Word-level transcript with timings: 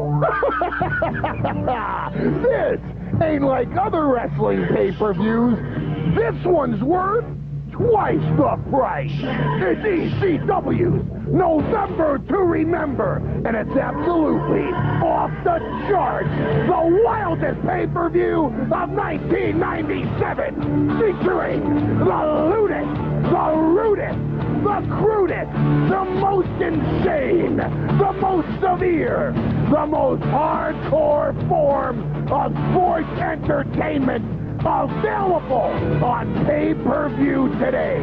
this 2.42 2.80
ain't 3.22 3.42
like 3.42 3.68
other 3.76 4.06
wrestling 4.06 4.66
pay-per-views. 4.74 6.16
This 6.16 6.34
one's 6.44 6.82
worth 6.82 7.24
twice 7.80 8.20
the 8.36 8.60
price. 8.70 9.10
It's 9.10 9.80
ECW's 9.80 11.28
November 11.28 12.18
to 12.18 12.38
Remember, 12.38 13.16
and 13.46 13.56
it's 13.56 13.74
absolutely 13.76 14.66
off 15.00 15.30
the 15.44 15.58
charts. 15.88 16.28
The 16.28 17.00
wildest 17.04 17.62
pay-per-view 17.66 18.44
of 18.44 18.90
1997, 18.90 20.98
featuring 20.98 21.98
the 22.00 22.50
lewdest, 22.50 22.90
the 23.30 23.54
rudest, 23.56 24.18
the 24.62 24.82
crudest, 25.00 25.50
the 25.88 26.04
most 26.20 26.52
insane, 26.60 27.56
the 27.56 28.12
most 28.20 28.48
severe, 28.60 29.32
the 29.70 29.86
most 29.86 30.22
hardcore 30.24 31.32
form 31.48 32.28
of 32.30 32.52
sports 32.70 33.08
entertainment 33.20 34.39
available 34.60 36.04
on 36.04 36.46
pay-per-view 36.46 37.48
today. 37.58 37.98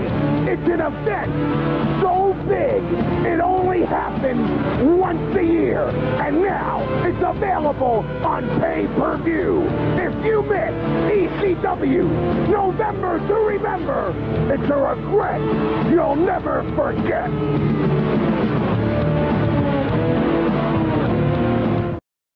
It's 0.51 0.67
an 0.67 0.81
event 0.81 2.01
so 2.01 2.33
big 2.47 2.83
it 3.25 3.39
only 3.39 3.83
happens 3.85 4.49
once 4.83 5.35
a 5.37 5.43
year, 5.43 5.89
and 5.89 6.41
now 6.41 6.81
it's 7.05 7.17
available 7.23 8.05
on 8.25 8.47
pay-per-view. 8.59 9.63
If 9.97 10.25
you 10.25 10.41
miss 10.43 10.73
ECW 11.11 12.49
November 12.49 13.19
to 13.27 13.33
Remember, 13.33 14.13
it's 14.51 14.69
a 14.69 14.75
regret 14.75 15.41
you'll 15.91 16.15
never 16.15 16.63
forget. 16.75 17.29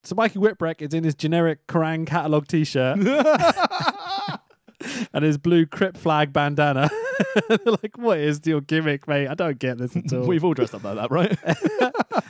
So 0.04 0.16
Mikey 0.16 0.40
Whipwreck 0.40 0.82
is 0.82 0.94
in 0.94 1.04
his 1.04 1.16
generic 1.16 1.68
Kerrang 1.68 2.06
catalog 2.06 2.48
T-shirt 2.48 2.98
and 5.14 5.24
his 5.24 5.38
blue 5.38 5.66
Crip 5.66 5.98
flag 5.98 6.34
bandana. 6.34 6.90
Like, 7.66 7.98
what 7.98 8.18
is 8.18 8.42
your 8.46 8.62
gimmick, 8.62 9.08
mate? 9.08 9.28
I 9.28 9.36
don't 9.36 9.60
get 9.60 9.78
this 9.78 9.96
at 9.96 10.12
all. 10.12 10.26
We've 10.26 10.44
all 10.44 10.56
dressed 10.56 10.74
up 10.74 10.84
like 10.84 10.96
that, 10.96 11.12
right? 11.12 11.38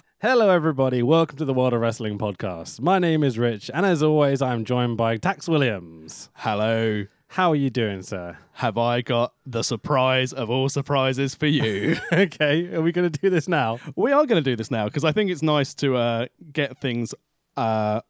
Hello, 0.22 0.50
everybody. 0.50 1.02
Welcome 1.02 1.38
to 1.38 1.46
the 1.46 1.54
World 1.54 1.74
of 1.74 1.80
Wrestling 1.80 2.18
podcast. 2.18 2.82
My 2.82 3.00
name 3.00 3.24
is 3.24 3.40
Rich, 3.40 3.72
and 3.74 3.86
as 3.86 4.04
always, 4.04 4.42
I'm 4.42 4.66
joined 4.66 4.98
by 4.98 5.16
Tax 5.16 5.48
Williams. 5.48 6.30
Hello. 6.34 7.06
How 7.30 7.52
are 7.52 7.56
you 7.56 7.70
doing, 7.70 8.02
sir? 8.02 8.38
Have 8.54 8.78
I 8.78 9.02
got 9.02 9.34
the 9.46 9.64
surprise 9.64 10.34
of 10.34 10.50
all 10.50 10.68
surprises 10.68 11.36
for 11.36 11.48
you? 11.48 11.96
okay, 12.12 12.74
are 12.74 12.82
we 12.82 12.92
going 12.92 13.10
to 13.10 13.20
do 13.20 13.30
this 13.30 13.48
now? 13.48 13.80
we 13.96 14.12
are 14.12 14.26
going 14.26 14.44
to 14.44 14.50
do 14.50 14.58
this 14.58 14.70
now 14.70 14.86
because 14.86 15.06
I 15.06 15.14
think 15.14 15.32
it's 15.32 15.42
nice 15.42 15.74
to 15.76 15.96
uh, 15.96 16.26
get 16.52 16.82
things 16.82 17.16
uh, 17.56 18.02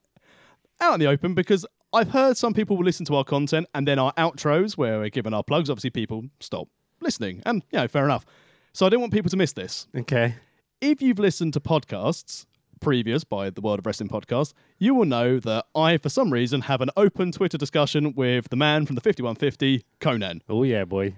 out 0.80 0.94
in 0.96 1.00
the 1.00 1.08
open 1.08 1.36
because 1.36 1.66
I've 1.94 2.10
heard 2.10 2.38
some 2.38 2.54
people 2.54 2.78
will 2.78 2.86
listen 2.86 3.06
to 3.08 3.16
our 3.16 3.24
content 3.24 3.68
and 3.76 3.88
then 3.88 4.00
our 4.00 4.14
outros 4.14 4.78
where 4.78 5.00
we're 5.00 5.10
giving 5.10 5.34
our 5.34 5.44
plugs. 5.44 5.70
Obviously, 5.70 5.90
people 5.90 6.26
stop 6.40 6.68
listening, 7.02 7.42
and 7.46 7.64
you 7.72 7.80
know, 7.80 7.88
fair 7.88 8.06
enough. 8.06 8.26
So 8.74 8.86
I 8.86 8.90
don't 8.90 9.02
want 9.02 9.12
people 9.12 9.30
to 9.30 9.38
miss 9.38 9.54
this. 9.54 9.88
Okay. 9.96 10.36
If 10.80 11.02
you've 11.02 11.20
listened 11.20 11.54
to 11.54 11.60
podcasts 11.60 12.46
previous 12.80 13.24
by 13.24 13.50
the 13.50 13.62
World 13.62 13.80
of 13.80 13.86
Wrestling 13.86 14.10
podcast, 14.10 14.54
you 14.80 14.96
will 14.96 15.06
know 15.06 15.40
that 15.40 15.66
I, 15.76 15.98
for 15.98 16.10
some 16.10 16.32
reason, 16.32 16.62
have 16.62 16.82
an 16.82 16.90
open 16.98 17.32
Twitter 17.32 17.58
discussion 17.58 18.14
with 18.16 18.50
the 18.50 18.56
man 18.56 18.86
from 18.86 18.96
the 18.96 19.02
5150, 19.02 19.86
Konnan. 20.00 20.42
Oh, 20.50 20.64
yeah, 20.64 20.86
boy. 20.86 21.16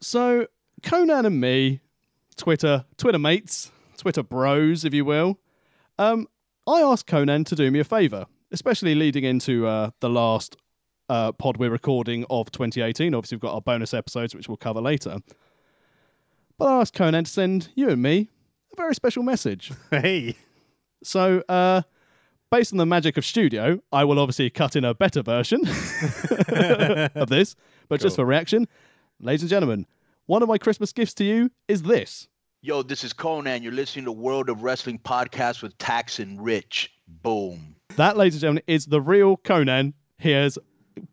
So 0.00 0.46
Konnan 0.82 1.26
and 1.26 1.40
me, 1.40 1.80
Twitter, 2.36 2.84
Twitter 2.96 3.18
mates, 3.18 3.72
Twitter 3.96 4.22
bros, 4.22 4.84
if 4.84 4.92
you 4.94 5.04
will. 5.04 5.38
Um, 5.98 6.28
I 6.66 6.80
asked 6.80 7.06
Konnan 7.06 7.44
to 7.46 7.56
do 7.56 7.70
me 7.70 7.80
a 7.80 7.84
favour, 7.84 8.26
especially 8.52 8.94
leading 8.94 9.24
into 9.24 9.66
uh, 9.66 9.90
the 10.00 10.10
last 10.10 10.56
uh, 11.08 11.32
pod 11.32 11.56
we're 11.56 11.70
recording 11.70 12.24
of 12.30 12.50
2018. 12.50 13.14
Obviously, 13.14 13.36
we've 13.36 13.42
got 13.42 13.54
our 13.54 13.60
bonus 13.60 13.92
episodes, 13.94 14.34
which 14.34 14.48
we'll 14.48 14.56
cover 14.56 14.80
later. 14.80 15.18
But 16.58 16.68
I 16.68 16.80
asked 16.80 16.94
Konnan 16.94 17.24
to 17.24 17.30
send 17.30 17.70
you 17.74 17.88
and 17.88 18.00
me 18.00 18.30
a 18.72 18.76
very 18.76 18.94
special 18.94 19.22
message. 19.22 19.72
Hey. 19.90 20.36
So, 21.04 21.42
uh, 21.48 21.82
based 22.52 22.72
on 22.72 22.78
the 22.78 22.86
magic 22.86 23.16
of 23.16 23.24
studio, 23.24 23.82
I 23.90 24.04
will 24.04 24.20
obviously 24.20 24.48
cut 24.50 24.76
in 24.76 24.84
a 24.84 24.94
better 24.94 25.20
version 25.20 25.60
of 27.16 27.28
this. 27.28 27.56
But 27.88 28.00
just 28.00 28.14
for 28.14 28.24
reaction, 28.24 28.68
ladies 29.18 29.42
and 29.42 29.50
gentlemen, 29.50 29.86
one 30.26 30.44
of 30.44 30.48
my 30.48 30.58
Christmas 30.58 30.92
gifts 30.92 31.14
to 31.14 31.24
you 31.24 31.50
is 31.66 31.82
this. 31.82 32.28
Yo, 32.60 32.82
this 32.82 33.02
is 33.02 33.12
Konnan. 33.12 33.64
You're 33.64 33.72
listening 33.72 34.04
to 34.04 34.12
World 34.12 34.48
of 34.48 34.62
Wrestling 34.62 35.00
podcast 35.00 35.60
with 35.60 35.76
Tax 35.78 36.20
and 36.20 36.40
Rich. 36.40 36.92
Boom. 37.08 37.74
That, 37.96 38.16
ladies 38.16 38.34
and 38.36 38.40
gentlemen, 38.40 38.62
is 38.66 38.86
the 38.86 39.00
real 39.00 39.36
Konnan. 39.36 39.92
He 40.18 40.30
has 40.30 40.58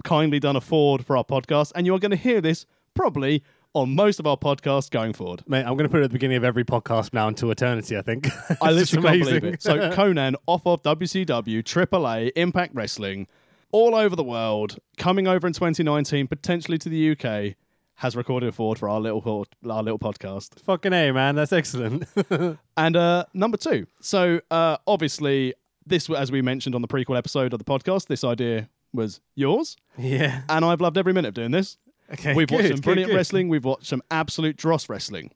kindly 0.05 0.39
done 0.39 0.55
a 0.55 0.61
forward 0.61 1.05
for 1.05 1.17
our 1.17 1.25
podcast, 1.25 1.73
and 1.75 1.85
you 1.85 1.93
are 1.93 1.99
going 1.99 2.11
to 2.11 2.17
hear 2.17 2.39
this 2.39 2.65
probably 2.93 3.43
on 3.73 3.93
most 3.93 4.19
of 4.19 4.25
our 4.25 4.37
podcasts 4.37 4.89
going 4.89 5.13
forward. 5.13 5.43
Mate, 5.45 5.59
I'm 5.59 5.75
going 5.75 5.83
to 5.83 5.89
put 5.89 5.99
it 5.99 6.05
at 6.05 6.09
the 6.09 6.13
beginning 6.13 6.37
of 6.37 6.43
every 6.43 6.63
podcast 6.63 7.13
now 7.13 7.27
until 7.27 7.51
eternity, 7.51 7.97
I 7.97 8.01
think. 8.01 8.27
I 8.61 8.71
literally 8.71 9.07
can't 9.07 9.23
believe 9.25 9.43
it. 9.43 9.61
So 9.61 9.77
Konnan 9.91 10.35
off 10.47 10.65
of 10.65 10.81
WCW, 10.83 11.61
AAA, 11.63 12.31
Impact 12.35 12.73
Wrestling, 12.73 13.27
all 13.71 13.93
over 13.93 14.15
the 14.15 14.23
world, 14.23 14.77
coming 14.97 15.27
over 15.27 15.47
in 15.47 15.53
2019, 15.53 16.27
potentially 16.27 16.77
to 16.77 16.89
the 16.89 17.11
UK, 17.11 17.55
has 17.95 18.15
recorded 18.15 18.47
a 18.47 18.51
forward 18.53 18.79
for 18.79 18.87
our 18.87 19.01
little 19.01 19.45
our 19.69 19.83
little 19.83 19.99
podcast. 19.99 20.61
Fucking 20.61 20.93
A, 20.93 21.11
man. 21.11 21.35
That's 21.35 21.51
excellent. 21.51 22.05
And 22.77 22.95
uh, 22.95 23.25
number 23.33 23.57
two, 23.57 23.87
so 23.99 24.39
uh, 24.49 24.77
obviously 24.87 25.53
this, 25.89 26.09
as 26.09 26.31
we 26.31 26.41
mentioned 26.41 26.75
on 26.75 26.81
the 26.81 26.87
prequel 26.87 27.17
episode 27.17 27.53
of 27.53 27.59
the 27.59 27.65
podcast, 27.65 28.07
this 28.07 28.23
idea 28.23 28.69
was 28.93 29.21
yours, 29.35 29.77
yeah. 29.97 30.41
and 30.49 30.65
I've 30.65 30.81
loved 30.81 30.97
every 30.97 31.13
minute 31.13 31.29
of 31.29 31.33
doing 31.33 31.51
this. 31.51 31.77
Okay. 32.11 32.33
We've 32.33 32.49
watched 32.49 32.67
some 32.67 32.77
good, 32.77 32.83
brilliant 32.83 33.11
good. 33.11 33.17
wrestling. 33.17 33.49
We've 33.49 33.65
watched 33.65 33.85
some 33.85 34.01
absolute 34.09 34.57
dross 34.57 34.89
wrestling. 34.89 35.31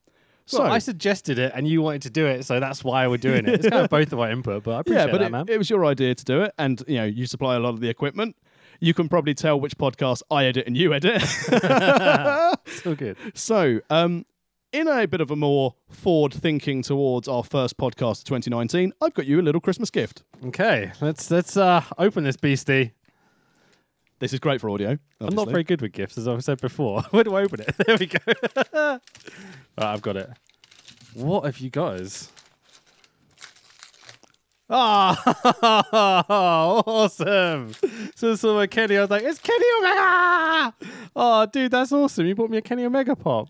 So 0.46 0.64
Well, 0.64 0.72
I 0.72 0.80
suggested 0.80 1.40
it 1.40 1.54
and 1.56 1.68
you 1.68 1.82
wanted 1.82 2.02
to 2.04 2.10
do 2.10 2.26
it, 2.26 2.44
so 2.46 2.60
that's 2.60 2.84
why 2.84 3.08
we're 3.08 3.18
doing 3.18 3.48
it. 3.48 3.56
It's 3.56 3.70
kind 3.70 3.84
of 3.84 3.90
both 3.92 4.12
of 4.12 4.20
our 4.20 4.30
input, 4.30 4.64
but 4.64 4.72
I 4.72 4.80
appreciate 4.82 5.06
yeah, 5.06 5.12
but 5.12 5.20
that, 5.20 5.28
it, 5.28 5.32
man. 5.32 5.46
it 5.48 5.58
was 5.58 5.70
your 5.70 5.86
idea 5.86 6.16
to 6.16 6.26
do 6.26 6.42
it, 6.42 6.54
and 6.58 6.84
you 6.88 6.98
know 6.98 7.06
you 7.06 7.26
supply 7.26 7.56
a 7.56 7.60
lot 7.60 7.70
of 7.70 7.80
the 7.80 7.90
equipment. 7.90 8.36
You 8.80 8.94
can 8.94 9.08
probably 9.08 9.34
tell 9.34 9.60
which 9.60 9.78
podcast 9.78 10.24
I 10.30 10.46
edit 10.46 10.68
and 10.68 10.76
you 10.76 10.94
edit. 10.94 11.22
so 12.68 12.96
good. 12.96 13.16
so, 13.34 13.80
um, 13.90 14.26
in 14.74 14.88
a 14.88 15.08
bit 15.08 15.22
of 15.22 15.32
a 15.32 15.36
more 15.36 15.76
forward 15.88 16.34
thinking 16.34 16.82
towards 16.82 17.28
our 17.28 17.44
first 17.44 17.78
podcast 17.78 18.20
of 18.20 18.24
2019, 18.26 18.92
I've 19.02 19.14
got 19.14 19.26
you 19.26 19.40
a 19.40 19.44
little 19.44 19.62
Christmas 19.62 19.90
gift. 19.90 20.24
Okay, 20.48 20.92
let's 21.00 21.32
let's 21.32 21.56
uh, 21.56 21.84
open 21.98 22.24
this 22.26 22.36
beastie. 22.36 22.92
This 24.20 24.34
is 24.34 24.40
great 24.40 24.60
for 24.62 24.70
audio. 24.70 24.92
I'm 24.92 25.00
not 25.20 25.28
obviously. 25.32 25.52
very 25.54 25.64
good 25.64 25.82
with 25.82 25.92
gifts, 25.94 26.18
as 26.18 26.28
I've 26.28 26.44
said 26.44 26.60
before. 26.60 27.02
Where 27.12 27.24
do 27.24 27.36
I 27.36 27.44
open 27.44 27.62
it? 27.62 27.76
There 27.86 27.98
we 27.98 28.08
go. 28.08 28.18
right, 28.74 29.00
I've 29.78 30.02
got 30.02 30.18
it. 30.18 30.30
What 31.14 31.46
have 31.46 31.60
you 31.60 31.70
guys? 31.70 32.32
Ah, 34.70 36.24
Oh, 36.30 36.84
awesome. 36.88 37.74
So 38.16 38.32
I 38.32 38.36
saw 38.36 38.56
my 38.56 38.66
Kenny, 38.68 38.98
I 38.98 39.02
was 39.02 39.10
like, 39.10 39.24
it's 39.24 39.40
Kenny 39.40 39.66
Omega! 39.80 40.74
Oh, 41.16 41.46
dude, 41.52 41.72
that's 41.72 41.92
awesome. 41.92 42.26
You 42.26 42.34
bought 42.34 42.50
me 42.50 42.58
a 42.58 42.62
Kenny 42.62 42.86
Omega 42.86 43.16
pop. 43.16 43.50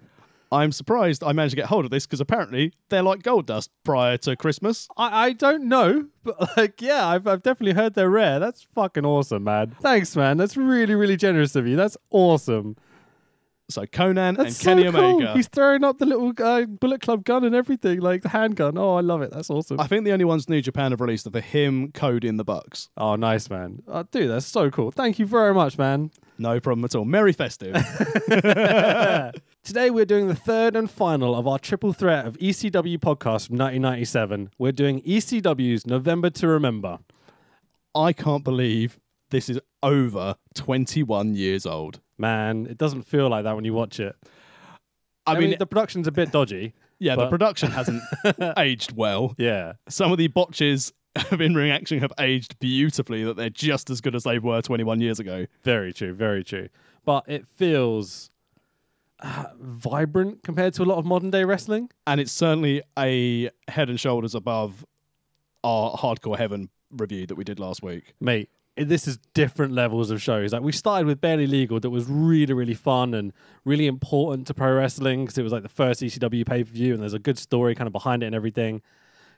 I'm 0.53 0.72
surprised 0.72 1.24
I 1.24 1.34
managed 1.34 1.52
to 1.53 1.56
get 1.58 1.66
hold 1.66 1.86
of 1.86 1.91
this 1.91 2.06
because 2.06 2.22
apparently 2.22 2.74
they're 2.90 3.03
like 3.03 3.24
gold 3.24 3.47
dust 3.47 3.72
prior 3.84 4.18
to 4.18 4.36
Christmas. 4.36 4.88
I, 4.96 5.25
I 5.28 5.34
don't 5.34 5.68
know, 5.68 6.08
but 6.24 6.58
like, 6.58 6.81
yeah, 6.81 7.08
I've, 7.08 7.28
I've 7.28 7.44
definitely 7.44 7.74
heard 7.74 7.96
they're 7.96 8.09
rare. 8.09 8.40
That's 8.40 8.66
fucking 8.75 9.06
awesome, 9.06 9.44
man. 9.44 9.75
Thanks, 9.81 10.16
man. 10.16 10.38
That's 10.38 10.56
really, 10.56 10.96
really 10.96 11.18
generous 11.18 11.56
of 11.56 11.68
you. 11.68 11.75
That's 11.75 11.97
awesome. 12.12 12.75
So 13.69 13.86
Conan 13.86 14.36
That's 14.36 14.47
and 14.47 14.56
so 14.56 14.63
Kenny 14.66 14.92
cool. 14.92 15.16
Omega. 15.16 15.34
He's 15.34 15.47
throwing 15.47 15.84
up 15.84 15.97
the 15.97 16.06
little 16.06 16.34
uh, 16.38 16.66
Bullet 16.66 17.02
Club 17.02 17.24
gun 17.24 17.44
and 17.44 17.56
everything, 17.56 18.02
like 18.02 18.22
the 18.22 18.30
handgun. 18.30 18.78
Oh, 18.78 18.96
I 18.96 19.02
love 19.02 19.22
it. 19.22 19.31
That's 19.31 19.50
awesome. 19.50 19.80
I 19.80 19.88
think 19.88 20.03
the 20.06 20.12
only 20.12 20.25
ones 20.25 20.50
New 20.50 20.62
Japan 20.62 20.92
have 20.92 21.02
released 21.02 21.25
are 21.28 21.31
for 21.31 21.40
him, 21.40 21.92
Cody, 21.92 22.28
and 22.28 22.38
the 22.38 22.44
Bucks. 22.44 22.89
oh, 22.98 23.16
nice, 23.16 23.50
man. 23.50 23.81
Oh, 23.88 24.04
dude, 24.04 24.30
that's 24.30 24.45
so 24.45 24.69
cool. 24.69 24.92
Thank 24.92 25.18
you 25.18 25.25
very 25.25 25.54
much, 25.54 25.77
man. 25.77 26.12
No 26.38 26.59
problem 26.59 26.83
at 26.85 26.95
all. 26.95 27.06
Merry 27.06 27.33
festive. 27.33 27.74
Today 29.63 29.89
we're 29.89 30.06
doing 30.06 30.27
the 30.27 30.35
third 30.35 30.75
and 30.75 30.89
final 30.89 31.35
of 31.35 31.47
our 31.47 31.59
triple 31.59 31.94
threat 31.94 32.25
of 32.25 32.38
ECW 32.38 32.97
podcast 32.97 33.47
from 33.47 33.57
1997. 33.57 34.50
We're 34.57 34.71
doing 34.71 35.01
ECW's 35.01 35.85
November 35.85 36.30
to 36.31 36.47
Remember. 36.47 37.00
I 37.95 38.13
can't 38.13 38.44
believe 38.44 39.00
this 39.30 39.50
is 39.50 39.59
over 39.81 40.35
21 40.56 41.35
years 41.35 41.65
old. 41.65 42.00
Man, 42.18 42.68
it 42.68 42.77
doesn't 42.77 43.03
feel 43.03 43.29
like 43.29 43.44
that 43.44 43.56
when 43.56 43.65
you 43.65 43.74
watch 43.74 44.00
it. 44.00 44.15
I, 45.25 45.31
I, 45.31 45.39
mean, 45.39 45.51
mean, 45.51 45.59
the 45.59 45.65
production's 45.65 46.07
a 46.07 46.12
bit 46.12 46.31
dodgy. 46.31 46.74
yeah, 47.00 47.15
the 47.15 47.29
production 47.29 47.71
hasn't 47.71 48.01
aged 48.57 48.95
well. 48.95 49.36
Yeah. 49.38 49.74
Some 49.88 50.12
of 50.12 50.18
the 50.18 50.27
botches 50.27 50.94
of 51.31 51.42
in-ring 51.42 51.71
action 51.71 52.00
have 52.00 52.13
aged 52.19 52.57
beautifully. 52.60 53.24
That 53.24 53.36
they're 53.38 53.50
just 53.50 53.89
as 53.89 54.01
good 54.01 54.15
as 54.15 54.24
they 54.24 54.39
were 54.39 54.62
21 54.62 55.00
years 55.01 55.19
ago. 55.19 55.45
Very 55.63 55.94
true, 55.94 56.13
very 56.13 56.44
true. 56.44 56.69
But 57.06 57.25
it 57.27 57.45
feels 57.48 58.31
uh, 59.19 59.45
vibrant 59.60 60.44
compared 60.44 60.74
to 60.75 60.83
a 60.83 60.86
lot 60.86 60.98
of 60.98 61.06
modern 61.06 61.31
day 61.31 61.44
wrestling. 61.44 61.89
and 62.07 62.19
it's 62.19 62.31
certainly 62.31 62.81
a 62.98 63.50
head 63.68 63.89
and 63.89 64.00
shoulders 64.00 64.36
above 64.36 64.86
our 65.63 65.95
Hardcore 65.95 66.38
Heaven 66.38 66.69
review 66.92 67.25
that 67.27 67.36
we 67.36 67.44
did 67.44 67.60
last 67.60 67.81
week. 67.83 68.13
mate. 68.19 68.50
This 68.75 69.07
is 69.07 69.19
different 69.36 69.74
levels 69.74 70.10
of 70.10 70.19
shows. 70.19 70.51
Like 70.51 70.63
we 70.63 70.71
started 70.71 71.06
with 71.06 71.21
Barely 71.21 71.45
Legal, 71.45 71.80
that 71.80 71.92
was 71.92 72.06
really, 72.07 72.56
really 72.56 72.74
fun 72.74 73.13
and 73.13 73.31
really 73.65 73.86
important 73.86 74.48
to 74.48 74.56
pro 74.56 74.74
wrestling 74.74 75.25
because 75.25 75.38
it 75.38 75.44
was 75.44 75.54
like 75.54 75.62
the 75.62 75.69
first 75.69 76.01
ECW 76.01 76.44
pay 76.44 76.63
per 76.63 76.71
view, 76.71 76.94
and 76.94 77.00
there's 77.04 77.13
a 77.13 77.19
good 77.19 77.38
story 77.38 77.75
kind 77.75 77.86
of 77.86 77.94
behind 77.94 78.24
it 78.24 78.25
and 78.25 78.36
everything. 78.36 78.81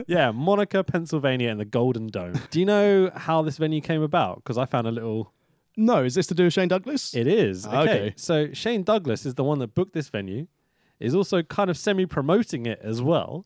yeah, 0.08 0.32
Monaca, 0.32 0.86
Pennsylvania, 0.86 1.50
in 1.50 1.60
the 1.60 1.66
Golden 1.66 2.08
Dome. 2.08 2.34
Do 2.50 2.60
you 2.60 2.66
know 2.66 3.12
how 3.16 3.44
this 3.44 3.58
venue 3.58 3.82
came 3.82 4.02
about? 4.02 4.38
Because 4.38 4.58
I 4.58 4.66
found 4.66 4.88
a 4.88 4.92
little. 4.92 5.34
No, 5.78 6.04
is 6.04 6.16
this 6.16 6.26
to 6.28 6.34
do 6.34 6.46
with 6.46 6.54
Shane 6.54 6.68
Douglas? 6.68 7.14
It 7.14 7.28
is. 7.28 7.68
Okay. 7.68 7.78
Okay. 7.78 8.14
So 8.18 8.52
Shane 8.54 8.82
Douglas 8.84 9.26
is 9.26 9.36
the 9.36 9.44
one 9.44 9.60
that 9.60 9.76
booked 9.76 9.94
this 9.94 10.10
venue, 10.10 10.48
is 11.00 11.14
also 11.14 11.44
kind 11.44 11.70
of 11.70 11.78
semi 11.78 12.08
promoting 12.08 12.66
it 12.66 12.80
as 12.84 13.04
well. 13.04 13.46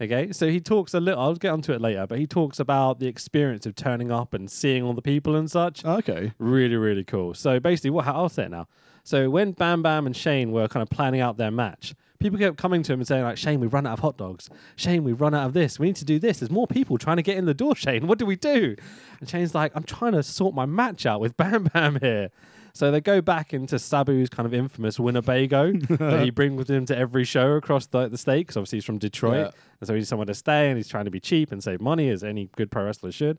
Okay. 0.00 0.32
So 0.32 0.48
he 0.48 0.60
talks 0.60 0.94
a 0.94 1.00
little, 1.00 1.20
I'll 1.20 1.34
get 1.34 1.52
onto 1.52 1.72
it 1.72 1.80
later, 1.80 2.06
but 2.06 2.18
he 2.18 2.26
talks 2.26 2.58
about 2.58 2.98
the 2.98 3.06
experience 3.06 3.64
of 3.66 3.74
turning 3.74 4.10
up 4.10 4.34
and 4.34 4.50
seeing 4.50 4.82
all 4.82 4.92
the 4.92 5.02
people 5.02 5.36
and 5.36 5.50
such. 5.50 5.84
okay. 5.84 6.32
Really, 6.38 6.76
really 6.76 7.04
cool. 7.04 7.34
So 7.34 7.60
basically, 7.60 7.90
what 7.90 8.06
I'll 8.06 8.28
say 8.28 8.44
it 8.44 8.50
now. 8.50 8.66
So 9.04 9.28
when 9.28 9.52
Bam 9.52 9.82
Bam 9.82 10.06
and 10.06 10.16
Shane 10.16 10.50
were 10.50 10.66
kind 10.66 10.82
of 10.82 10.88
planning 10.88 11.20
out 11.20 11.36
their 11.36 11.50
match, 11.50 11.94
people 12.18 12.38
kept 12.38 12.56
coming 12.56 12.82
to 12.82 12.92
him 12.94 13.00
and 13.00 13.06
saying 13.06 13.22
like, 13.22 13.36
"Shane, 13.36 13.60
we've 13.60 13.72
run 13.72 13.86
out 13.86 13.94
of 13.94 13.98
hot 14.00 14.16
dogs. 14.16 14.48
Shane, 14.76 15.04
we've 15.04 15.20
run 15.20 15.34
out 15.34 15.46
of 15.46 15.52
this. 15.52 15.78
We 15.78 15.86
need 15.88 15.96
to 15.96 16.06
do 16.06 16.18
this. 16.18 16.38
There's 16.38 16.50
more 16.50 16.66
people 16.66 16.96
trying 16.96 17.18
to 17.18 17.22
get 17.22 17.36
in 17.36 17.44
the 17.44 17.52
door. 17.52 17.76
Shane, 17.76 18.06
what 18.06 18.18
do 18.18 18.24
we 18.24 18.36
do?" 18.36 18.76
And 19.20 19.28
Shane's 19.28 19.54
like, 19.54 19.72
"I'm 19.74 19.82
trying 19.82 20.12
to 20.12 20.22
sort 20.22 20.54
my 20.54 20.64
match 20.64 21.04
out 21.04 21.20
with 21.20 21.36
Bam 21.36 21.64
Bam 21.64 21.98
here." 22.00 22.30
So 22.74 22.90
they 22.90 23.00
go 23.00 23.20
back 23.20 23.54
into 23.54 23.76
Sabu's 23.76 24.28
kind 24.28 24.46
of 24.46 24.52
infamous 24.52 24.98
Winnebago 24.98 25.72
that 25.72 26.22
he 26.24 26.30
brings 26.38 26.56
with 26.58 26.68
him 26.68 26.84
to 26.86 26.96
every 26.98 27.22
show 27.24 27.52
across 27.52 27.86
the, 27.86 28.08
the 28.08 28.18
state. 28.18 28.48
'cause 28.48 28.56
obviously 28.56 28.78
he's 28.78 28.84
from 28.84 28.98
Detroit, 28.98 29.36
Yeah. 29.54 29.60
and 29.80 29.86
so 29.86 29.94
he 29.94 29.98
needs 29.98 30.08
somewhere 30.08 30.26
to 30.26 30.34
stay, 30.34 30.68
and 30.70 30.76
he's 30.76 30.88
trying 30.88 31.04
to 31.04 31.10
be 31.12 31.20
cheap 31.20 31.52
and 31.52 31.62
save 31.62 31.80
money, 31.80 32.08
as 32.10 32.24
any 32.24 32.50
good 32.56 32.72
pro 32.72 32.84
wrestler 32.84 33.12
should. 33.12 33.38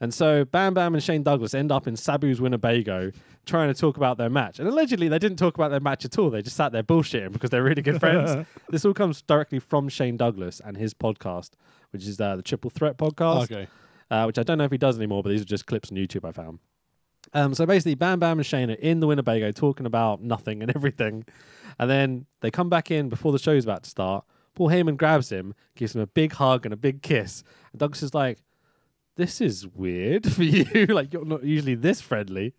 And 0.00 0.12
so 0.14 0.44
Bam 0.46 0.72
Bam 0.74 0.94
and 0.94 1.02
Shane 1.02 1.22
Douglas 1.22 1.54
end 1.54 1.70
up 1.70 1.86
in 1.86 1.94
Sabu's 1.94 2.40
Winnebago 2.40 3.12
trying 3.46 3.72
to 3.72 3.78
talk 3.78 3.96
about 3.98 4.16
their 4.18 4.30
match. 4.30 4.58
And 4.58 4.66
allegedly, 4.66 5.08
they 5.08 5.18
didn't 5.18 5.36
talk 5.38 5.54
about 5.56 5.70
their 5.70 5.78
match 5.80 6.04
at 6.06 6.18
all. 6.18 6.30
They 6.30 6.40
just 6.42 6.56
sat 6.56 6.72
there 6.72 6.82
bullshitting 6.82 7.32
because 7.32 7.50
they're 7.50 7.62
really 7.62 7.82
good 7.82 8.00
friends. 8.00 8.46
this 8.70 8.84
all 8.86 8.94
comes 8.94 9.20
directly 9.22 9.58
from 9.60 9.88
Shane 9.90 10.16
Douglas 10.16 10.60
and 10.64 10.76
his 10.78 10.94
podcast, 10.94 11.50
which 11.90 12.06
is 12.06 12.18
uh, 12.20 12.34
the 12.36 12.42
Triple 12.42 12.70
Threat 12.70 12.96
podcast, 12.96 13.42
Okay. 13.44 13.68
uh, 14.10 14.24
which 14.24 14.38
I 14.38 14.42
don't 14.42 14.56
know 14.58 14.64
if 14.64 14.72
he 14.72 14.78
does 14.78 14.96
anymore, 14.96 15.22
but 15.22 15.28
these 15.28 15.42
are 15.42 15.46
just 15.46 15.66
clips 15.66 15.90
on 15.92 15.98
YouTube 15.98 16.26
I 16.26 16.32
found. 16.32 16.58
Um, 17.32 17.54
so 17.54 17.66
basically, 17.66 17.94
Bam 17.94 18.20
Bam 18.20 18.38
and 18.38 18.46
Shane 18.46 18.70
are 18.70 18.74
in 18.74 19.00
the 19.00 19.06
Winnebago 19.06 19.50
talking 19.52 19.86
about 19.86 20.22
nothing 20.22 20.62
and 20.62 20.70
everything. 20.76 21.24
And 21.78 21.90
then 21.90 22.26
they 22.40 22.50
come 22.50 22.68
back 22.68 22.90
in 22.90 23.08
before 23.08 23.32
the 23.32 23.38
show's 23.38 23.64
about 23.64 23.84
to 23.84 23.90
start. 23.90 24.24
Paul 24.54 24.68
Heyman 24.68 24.96
grabs 24.96 25.30
him, 25.32 25.54
gives 25.74 25.94
him 25.96 26.00
a 26.00 26.06
big 26.06 26.34
hug 26.34 26.64
and 26.64 26.72
a 26.72 26.76
big 26.76 27.02
kiss. 27.02 27.42
And 27.72 27.80
Douglas 27.80 28.02
is 28.04 28.14
like, 28.14 28.38
this 29.16 29.40
is 29.40 29.66
weird 29.66 30.30
for 30.32 30.44
you. 30.44 30.86
like, 30.94 31.12
you're 31.12 31.24
not 31.24 31.42
usually 31.44 31.74
this 31.74 32.00
friendly. 32.00 32.52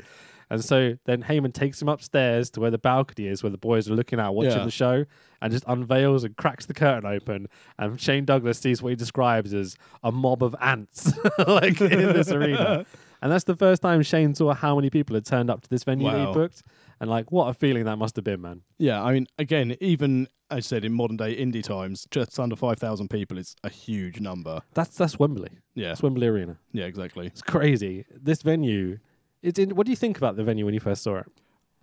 And 0.49 0.63
so 0.63 0.97
then 1.05 1.23
Heyman 1.23 1.53
takes 1.53 1.81
him 1.81 1.87
upstairs 1.89 2.51
to 2.51 2.59
where 2.59 2.69
the 2.69 2.77
balcony 2.77 3.27
is, 3.27 3.41
where 3.41 3.49
the 3.49 3.57
boys 3.57 3.89
are 3.89 3.95
looking 3.95 4.19
out, 4.19 4.35
watching 4.35 4.51
Yeah. 4.51 4.63
the 4.65 4.69
show, 4.71 5.05
and 5.41 5.51
just 5.51 5.63
unveils 5.67 6.23
and 6.23 6.35
cracks 6.37 6.67
the 6.67 6.73
curtain 6.75 7.09
open. 7.09 7.47
And 7.79 7.99
Shane 7.99 8.25
Douglas 8.25 8.59
sees 8.59 8.79
what 8.81 8.89
he 8.89 8.95
describes 8.95 9.53
as 9.55 9.75
a 10.03 10.11
mob 10.11 10.43
of 10.43 10.55
ants, 10.61 11.13
like 11.47 11.81
in 11.81 11.89
this 12.13 12.29
arena. 12.29 12.85
And 13.25 13.31
that's 13.31 13.45
the 13.45 13.55
first 13.55 13.81
time 13.81 14.03
Shane 14.03 14.35
saw 14.35 14.53
how 14.53 14.75
many 14.75 14.91
people 14.91 15.15
had 15.15 15.25
turned 15.25 15.49
up 15.49 15.61
to 15.63 15.67
this 15.69 15.83
venue 15.83 16.11
that 16.11 16.19
he 16.19 16.25
Wow. 16.27 16.33
booked. 16.33 16.61
And 16.99 17.09
like, 17.09 17.31
what 17.31 17.47
a 17.47 17.55
feeling 17.55 17.85
that 17.85 17.95
must 17.97 18.15
have 18.17 18.23
been, 18.23 18.39
man. 18.39 18.61
Yeah, 18.77 19.01
I 19.03 19.13
mean, 19.13 19.25
again, 19.39 19.75
even 19.81 20.27
as 20.51 20.57
I 20.57 20.59
said 20.59 20.85
in 20.85 20.93
modern 20.93 21.17
day 21.17 21.35
indie 21.35 21.63
times, 21.63 22.05
just 22.11 22.39
under 22.39 22.55
five 22.55 22.77
thousand 22.77 23.09
people 23.09 23.39
is 23.39 23.55
a 23.63 23.69
huge 23.69 24.19
number. 24.19 24.61
That's 24.75 24.95
that's 24.95 25.17
Wembley. 25.17 25.49
Yeah, 25.73 25.87
That's 25.87 26.03
Wembley 26.03 26.27
Arena. 26.27 26.59
yeah, 26.71 26.85
exactly. 26.85 27.25
It's 27.25 27.41
crazy. 27.41 28.05
This 28.15 28.43
venue. 28.43 28.99
It's 29.41 29.57
in, 29.57 29.71
what 29.75 29.87
do 29.87 29.91
you 29.91 29.95
think 29.95 30.19
about 30.19 30.35
the 30.35 30.43
venue 30.43 30.63
when 30.63 30.75
you 30.75 30.79
first 30.79 31.01
saw 31.01 31.15
it? 31.15 31.25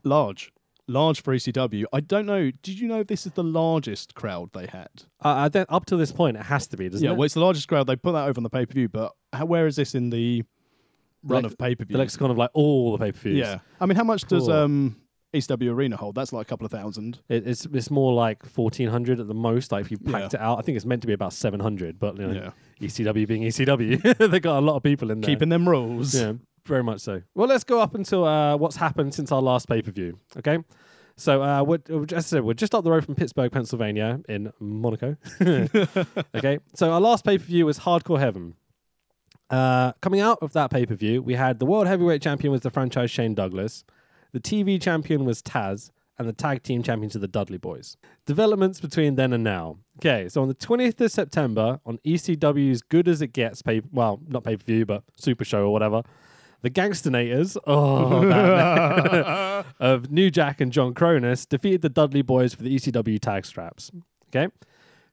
Large, 0.04 0.52
large 0.86 1.20
for 1.24 1.34
ECW. 1.34 1.86
I 1.92 1.98
don't 1.98 2.26
know. 2.26 2.52
Did 2.62 2.78
you 2.78 2.86
know 2.86 3.02
this 3.02 3.26
is 3.26 3.32
the 3.32 3.42
largest 3.42 4.14
crowd 4.14 4.50
they 4.52 4.66
had? 4.68 4.90
Uh, 5.24 5.28
I 5.28 5.48
don't, 5.48 5.68
up 5.72 5.86
to 5.86 5.96
this 5.96 6.12
point, 6.12 6.36
it 6.36 6.44
has 6.44 6.68
to 6.68 6.76
be, 6.76 6.88
doesn't 6.88 7.04
yeah, 7.04 7.10
it? 7.10 7.16
well, 7.16 7.24
it's 7.24 7.34
the 7.34 7.40
largest 7.40 7.66
crowd. 7.66 7.88
They 7.88 7.96
put 7.96 8.12
that 8.12 8.28
over 8.28 8.38
on 8.38 8.44
the 8.44 8.50
pay 8.50 8.64
per 8.64 8.74
view, 8.74 8.88
but 8.88 9.12
how, 9.32 9.44
where 9.46 9.66
is 9.66 9.74
this 9.76 9.94
in 9.96 10.10
the 10.10 10.44
run 11.24 11.42
Lex- 11.42 11.52
of 11.54 11.58
pay 11.58 11.74
per 11.74 11.84
view? 11.84 11.94
the 11.94 11.98
lexicon 11.98 12.30
of 12.30 12.38
like 12.38 12.50
all 12.54 12.92
the 12.92 12.98
pay 13.04 13.12
per 13.12 13.19
views. 13.19 13.38
Yeah, 13.38 13.58
I 13.80 13.86
mean, 13.86 13.96
how 13.96 14.04
much 14.04 14.24
does 14.26 14.44
Cool. 14.46 14.52
um 14.52 14.96
ECW 15.34 15.72
Arena 15.72 15.96
hold? 15.96 16.14
That's 16.14 16.32
like 16.32 16.46
a 16.46 16.48
couple 16.48 16.66
of 16.66 16.72
thousand. 16.72 17.20
It, 17.28 17.46
it's 17.48 17.66
it's 17.72 17.90
more 17.90 18.12
like 18.12 18.44
fourteen 18.44 18.88
hundred 18.88 19.19
at 19.20 19.28
the 19.28 19.34
most. 19.34 19.72
Like 19.72 19.84
if 19.86 19.90
you 19.90 19.98
packed 19.98 20.34
it 20.34 20.40
out, 20.40 20.58
I 20.58 20.62
think 20.62 20.76
it's 20.76 20.84
meant 20.86 21.00
to 21.02 21.06
be 21.06 21.14
about 21.14 21.32
seven 21.32 21.58
hundred. 21.60 21.98
But 21.98 22.19
you 22.19 22.26
know, 22.26 22.52
Yeah, 22.80 22.86
ECW 22.86 23.26
being 23.26 23.42
ECW, 23.42 24.30
they 24.30 24.40
got 24.40 24.58
a 24.58 24.60
lot 24.64 24.76
of 24.76 24.82
people 24.82 25.10
in 25.10 25.20
there. 25.20 25.28
keeping 25.28 25.48
them 25.48 25.69
rules. 25.69 26.14
Yeah, 26.14 26.34
very 26.66 26.82
much 26.82 27.00
so. 27.00 27.22
Well, 27.34 27.48
let's 27.48 27.64
go 27.64 27.80
up 27.80 27.94
until 27.94 28.25
uh, 28.25 28.56
what's 28.56 28.76
happened 28.76 29.14
since 29.14 29.32
our 29.32 29.40
last 29.40 29.68
pay 29.68 29.80
per 29.80 29.90
view. 29.90 30.18
Okay. 30.36 30.58
So, 31.14 31.42
uh, 31.42 31.62
we're, 31.62 31.78
uh, 31.90 32.02
as 32.04 32.12
I 32.14 32.20
said, 32.20 32.42
we're 32.44 32.54
just 32.54 32.75
up 32.75 32.84
the 32.84 32.90
road 32.90 33.04
from 33.04 33.14
Pittsburgh, 33.14 33.52
Pennsylvania, 33.52 34.20
in 34.30 34.50
Monaco. 34.58 35.16
okay. 36.34 36.58
So, 36.75 36.90
our 36.90 37.00
last 37.02 37.25
pay 37.25 37.36
per 37.38 37.44
view 37.44 37.66
was 37.66 37.80
Hardcore 37.80 38.18
Heaven. 38.18 38.54
Uh, 39.52 39.93
coming 40.00 40.20
out 40.20 40.38
of 40.40 40.54
that 40.54 40.70
pay 40.70 40.87
per 40.87 40.94
view, 40.94 41.22
we 41.22 41.34
had 41.34 41.58
the 41.58 41.66
World 41.66 41.87
Heavyweight 41.87 42.23
Champion 42.23 42.50
was 42.50 42.62
the 42.62 42.71
franchise 42.71 43.11
Shane 43.11 43.35
Douglas, 43.35 43.85
the 44.32 44.40
TV 44.40 44.80
champion 44.80 45.26
was 45.26 45.42
Taz, 45.42 45.90
and 46.18 46.26
the 46.26 46.32
tag 46.32 46.62
team 46.62 46.82
champions 46.82 47.14
are 47.14 47.18
the 47.18 47.28
Dudley 47.28 47.59
Boyz. 47.59 47.97
Developments 48.25 48.80
between 48.80 49.16
then 49.16 49.35
and 49.35 49.44
now. 49.44 49.76
Okay, 49.99 50.26
so 50.30 50.40
on 50.40 50.49
the 50.49 50.54
20th 50.54 50.99
of 51.02 51.12
September, 51.12 51.80
on 51.85 51.99
ECW's 51.99 52.80
Good 52.80 53.09
as 53.09 53.21
It 53.21 53.35
Gets, 53.35 53.61
pay 53.61 53.82
well, 53.92 54.21
not 54.26 54.42
pay 54.42 54.56
per 54.56 54.64
view, 54.64 54.87
but 54.87 55.04
Super 55.18 55.44
Show 55.44 55.66
or 55.66 55.73
whatever, 55.73 56.02
the 56.62 56.71
Gangstanators 56.71 57.59
oh, 57.66 59.64
of 59.80 60.11
New 60.11 60.30
Jack 60.30 60.62
and 60.62 60.73
John 60.73 60.94
Kronus 60.94 61.47
defeated 61.47 61.82
the 61.82 61.90
Dudley 61.90 62.23
Boyz 62.23 62.56
for 62.56 62.62
the 62.62 62.75
ECW 62.75 63.21
tag 63.21 63.44
straps. 63.44 63.90
Okay. 64.35 64.49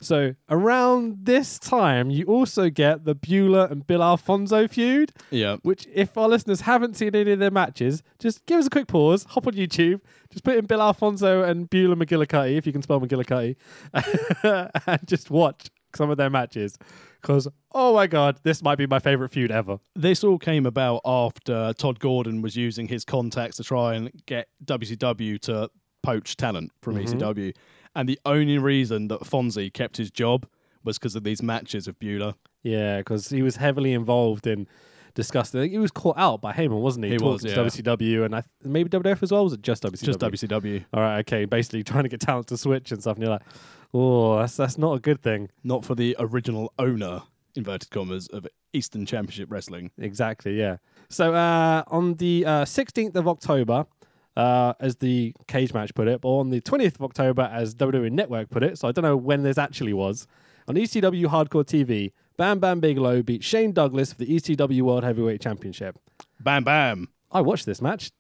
So 0.01 0.35
around 0.49 1.25
this 1.25 1.59
time, 1.59 2.09
you 2.09 2.25
also 2.25 2.69
get 2.69 3.03
the 3.03 3.15
Beulah 3.15 3.67
and 3.69 3.85
Bill 3.85 4.01
Alfonso 4.01 4.67
feud, 4.67 5.11
yeah. 5.29 5.57
which, 5.63 5.87
if 5.93 6.17
our 6.17 6.29
listeners 6.29 6.61
haven't 6.61 6.95
seen 6.95 7.13
any 7.15 7.33
of 7.33 7.39
their 7.39 7.51
matches, 7.51 8.01
just 8.17 8.45
give 8.45 8.59
us 8.59 8.67
a 8.67 8.69
quick 8.69 8.87
pause, 8.87 9.25
hop 9.25 9.47
on 9.47 9.53
YouTube, 9.53 9.99
just 10.31 10.45
put 10.45 10.55
in 10.55 10.65
Bill 10.65 10.81
Alfonso 10.81 11.43
and 11.43 11.69
Beulah 11.69 11.97
McGillicuddy, 11.97 12.57
if 12.57 12.65
you 12.65 12.71
can 12.71 12.81
spell 12.81 13.01
McGillicuddy, 13.01 13.57
and 14.87 15.07
just 15.07 15.29
watch 15.29 15.69
some 15.93 16.09
of 16.09 16.17
their 16.17 16.29
matches. 16.29 16.77
Because, 17.21 17.49
oh 17.73 17.95
my 17.95 18.07
God, 18.07 18.39
this 18.43 18.63
might 18.63 18.77
be 18.77 18.87
my 18.87 18.99
favorite 18.99 19.29
feud 19.29 19.51
ever. 19.51 19.79
This 19.95 20.23
all 20.23 20.37
came 20.37 20.65
about 20.65 21.01
after 21.03 21.73
Todd 21.73 21.99
Gordon 21.99 22.41
was 22.41 22.55
using 22.55 22.87
his 22.87 23.03
contacts 23.03 23.57
to 23.57 23.63
try 23.65 23.95
and 23.95 24.11
get 24.25 24.47
WCW 24.63 25.39
to 25.41 25.69
poach 26.01 26.37
talent 26.37 26.71
from 26.81 26.95
mm-hmm. 26.95 27.17
ECW. 27.17 27.53
And 27.95 28.07
the 28.07 28.19
only 28.25 28.57
reason 28.57 29.07
that 29.07 29.21
Fonzie 29.21 29.73
kept 29.73 29.97
his 29.97 30.11
job 30.11 30.47
was 30.83 30.97
because 30.97 31.15
of 31.15 31.23
these 31.23 31.41
matches 31.41 31.87
of 31.87 31.99
Beulah. 31.99 32.35
Yeah, 32.63 32.97
because 32.97 33.29
he 33.29 33.41
was 33.41 33.57
heavily 33.57 33.93
involved 33.93 34.47
in 34.47 34.67
discussing. 35.13 35.69
He 35.69 35.77
was 35.77 35.91
caught 35.91 36.17
out 36.17 36.41
by 36.41 36.53
Heyman, 36.53 36.81
wasn't 36.81 37.05
he? 37.05 37.11
He 37.11 37.17
was, 37.17 37.43
yeah. 37.43 37.55
WCW 37.55 38.25
and 38.25 38.35
I, 38.35 38.43
maybe 38.63 38.89
WWF 38.89 39.23
as 39.23 39.31
well. 39.31 39.43
Was 39.43 39.53
it 39.53 39.61
just 39.61 39.83
WCW? 39.83 40.03
Just 40.03 40.19
WCW. 40.19 40.85
All 40.93 41.01
right, 41.01 41.19
okay. 41.19 41.45
Basically, 41.45 41.83
trying 41.83 42.03
to 42.03 42.09
get 42.09 42.21
talent 42.21 42.47
to 42.47 42.57
switch 42.57 42.91
and 42.91 43.01
stuff, 43.01 43.15
and 43.15 43.23
you're 43.23 43.31
like, 43.31 43.43
oh, 43.93 44.39
that's 44.39 44.55
that's 44.55 44.77
not 44.77 44.93
a 44.93 44.99
good 44.99 45.21
thing. 45.21 45.49
Not 45.63 45.85
for 45.85 45.95
the 45.95 46.15
original 46.19 46.73
owner, 46.79 47.23
inverted 47.55 47.89
commas, 47.89 48.27
of 48.27 48.47
Eastern 48.73 49.05
Championship 49.05 49.51
Wrestling. 49.51 49.91
Exactly, 49.97 50.57
yeah. 50.57 50.77
So 51.09 51.33
uh, 51.33 51.83
on 51.87 52.15
the 52.15 52.45
uh, 52.45 52.65
16th 52.65 53.15
of 53.15 53.27
October, 53.27 53.85
uh, 54.35 54.73
as 54.79 54.97
the 54.97 55.33
Cagematch 55.47 55.93
put 55.93 56.07
it, 56.07 56.19
or 56.23 56.39
on 56.39 56.49
the 56.49 56.61
20th 56.61 56.95
of 56.95 57.01
October, 57.01 57.49
as 57.51 57.75
WWE 57.75 58.11
Network 58.11 58.49
put 58.49 58.63
it. 58.63 58.77
So 58.77 58.87
I 58.87 58.91
don't 58.91 59.03
know 59.03 59.17
when 59.17 59.43
this 59.43 59.57
actually 59.57 59.93
was. 59.93 60.27
On 60.67 60.75
ECW 60.75 61.25
Hardcore 61.25 61.65
TV, 61.65 62.11
Bam 62.37 62.59
Bam 62.59 62.79
Bigelow 62.79 63.23
beat 63.23 63.43
Shane 63.43 63.73
Douglas 63.73 64.13
for 64.13 64.19
the 64.19 64.27
ECW 64.27 64.81
World 64.83 65.03
Heavyweight 65.03 65.41
Championship. 65.41 65.97
Bam 66.39 66.63
bam. 66.63 67.09
I 67.31 67.41
watched 67.41 67.65
this 67.65 67.81
match. 67.81 68.11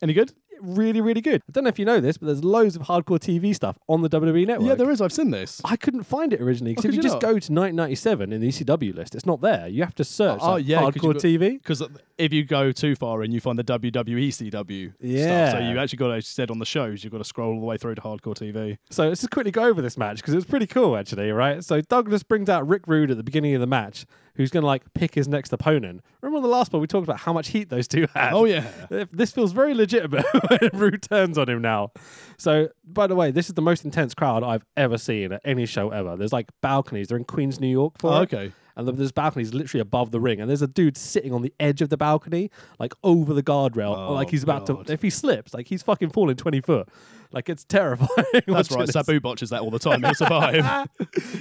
Any 0.00 0.12
good? 0.12 0.32
Really, 0.60 1.00
really 1.00 1.20
good. 1.20 1.42
I 1.48 1.52
don't 1.52 1.64
know 1.64 1.68
if 1.68 1.78
you 1.78 1.84
know 1.84 2.00
this, 2.00 2.16
but 2.18 2.26
there's 2.26 2.44
loads 2.44 2.76
of 2.76 2.82
hardcore 2.82 3.18
TV 3.18 3.54
stuff 3.54 3.78
on 3.88 4.02
the 4.02 4.08
WWE 4.08 4.46
network. 4.46 4.68
Yeah, 4.68 4.74
there 4.74 4.90
is. 4.90 5.00
I've 5.00 5.12
seen 5.12 5.30
this. 5.30 5.60
I 5.64 5.76
couldn't 5.76 6.04
find 6.04 6.32
it 6.32 6.40
originally 6.40 6.72
because 6.72 6.86
Oh, 6.86 6.88
if 6.88 6.94
you 6.94 6.98
you 6.98 7.02
just 7.02 7.14
not? 7.14 7.20
go 7.22 7.28
to 7.28 7.52
1997 7.52 8.32
in 8.32 8.40
the 8.40 8.48
ECW 8.48 8.94
list, 8.94 9.14
it's 9.14 9.26
not 9.26 9.40
there. 9.40 9.68
You 9.68 9.82
have 9.84 9.94
to 9.96 10.04
search 10.04 10.40
Oh, 10.42 10.52
like, 10.52 10.66
yeah, 10.66 10.82
hardcore 10.82 11.14
you 11.22 11.38
TV. 11.38 11.52
Because 11.58 11.82
if 12.16 12.32
you 12.32 12.44
go 12.44 12.72
too 12.72 12.94
far 12.96 13.22
and 13.22 13.32
you 13.32 13.40
find 13.40 13.58
the 13.58 13.64
WWE 13.64 14.28
CW 14.28 14.92
Yeah. 15.00 15.48
stuff, 15.50 15.60
so 15.62 15.68
you 15.70 15.78
actually 15.78 15.96
got 15.98 16.08
to, 16.08 16.14
you 16.16 16.20
said 16.22 16.50
on 16.50 16.58
the 16.58 16.66
shows, 16.66 17.04
you've 17.04 17.12
got 17.12 17.18
to 17.18 17.24
scroll 17.24 17.54
all 17.54 17.60
the 17.60 17.66
way 17.66 17.76
through 17.76 17.94
to 17.94 18.00
hardcore 18.00 18.34
TV. 18.34 18.78
So 18.90 19.08
let's 19.08 19.20
just 19.20 19.30
quickly 19.30 19.50
go 19.52 19.64
over 19.64 19.80
this 19.82 19.96
match 19.96 20.16
because 20.16 20.34
it 20.34 20.36
was 20.38 20.44
pretty 20.46 20.66
cool, 20.66 20.96
actually, 20.96 21.30
right? 21.30 21.62
So 21.64 21.80
Douglas 21.80 22.22
brings 22.22 22.48
out 22.48 22.66
Rick 22.66 22.86
Rude 22.86 23.10
at 23.10 23.16
the 23.16 23.22
beginning 23.22 23.54
of 23.54 23.60
the 23.60 23.66
match, 23.66 24.06
who's 24.38 24.50
going 24.50 24.62
to 24.62 24.66
like 24.66 24.82
pick 24.94 25.14
his 25.14 25.28
next 25.28 25.52
opponent. 25.52 26.00
Remember 26.22 26.38
on 26.38 26.42
the 26.42 26.48
last 26.48 26.72
one 26.72 26.80
we 26.80 26.86
talked 26.86 27.04
about 27.04 27.18
how 27.18 27.34
much 27.34 27.48
heat 27.48 27.68
those 27.68 27.86
two 27.86 28.06
had? 28.14 28.32
Oh 28.32 28.46
yeah. 28.46 28.66
This 29.12 29.32
feels 29.32 29.52
very 29.52 29.74
legitimate 29.74 30.24
when 30.48 30.70
Rude 30.72 31.02
turns 31.02 31.36
on 31.36 31.48
him 31.50 31.60
now. 31.60 31.90
So, 32.38 32.68
by 32.86 33.06
the 33.06 33.14
way, 33.14 33.30
this 33.30 33.48
is 33.48 33.54
the 33.54 33.62
most 33.62 33.84
intense 33.84 34.14
crowd 34.14 34.42
I've 34.42 34.64
ever 34.76 34.96
seen 34.96 35.32
at 35.32 35.42
any 35.44 35.66
show 35.66 35.90
ever. 35.90 36.16
There's 36.16 36.32
like 36.32 36.48
balconies. 36.62 37.08
They're 37.08 37.18
in 37.18 37.24
Queens, 37.24 37.60
New 37.60 37.66
York 37.68 37.98
for 37.98 38.12
Oh, 38.12 38.16
okay. 38.22 38.52
And 38.78 38.88
there's 38.88 39.12
balconies 39.12 39.52
literally 39.52 39.80
above 39.82 40.12
the 40.12 40.20
ring, 40.20 40.40
and 40.40 40.48
there's 40.48 40.62
a 40.62 40.66
dude 40.68 40.96
sitting 40.96 41.32
on 41.34 41.42
the 41.42 41.52
edge 41.60 41.82
of 41.82 41.90
the 41.90 41.96
balcony, 41.98 42.50
like 42.78 42.94
over 43.02 43.34
the 43.34 43.42
guardrail, 43.42 43.94
Oh, 43.96 44.12
like 44.14 44.30
he's 44.30 44.42
about 44.44 44.66
God. 44.66 44.86
to. 44.86 44.92
If 44.92 45.02
he 45.02 45.10
slips, 45.10 45.52
like 45.52 45.66
he's 45.68 45.82
fucking 45.82 46.10
falling 46.10 46.36
twenty 46.36 46.60
foot. 46.60 46.88
Like 47.32 47.48
it's 47.50 47.64
terrifying. 47.64 48.08
That's 48.46 48.70
right. 48.70 48.86
this. 48.86 48.92
Sabu 48.94 49.20
botches 49.20 49.50
that 49.50 49.60
all 49.60 49.70
the 49.70 49.78
time. 49.78 50.02
He'll 50.02 50.14
survive. 50.14 50.88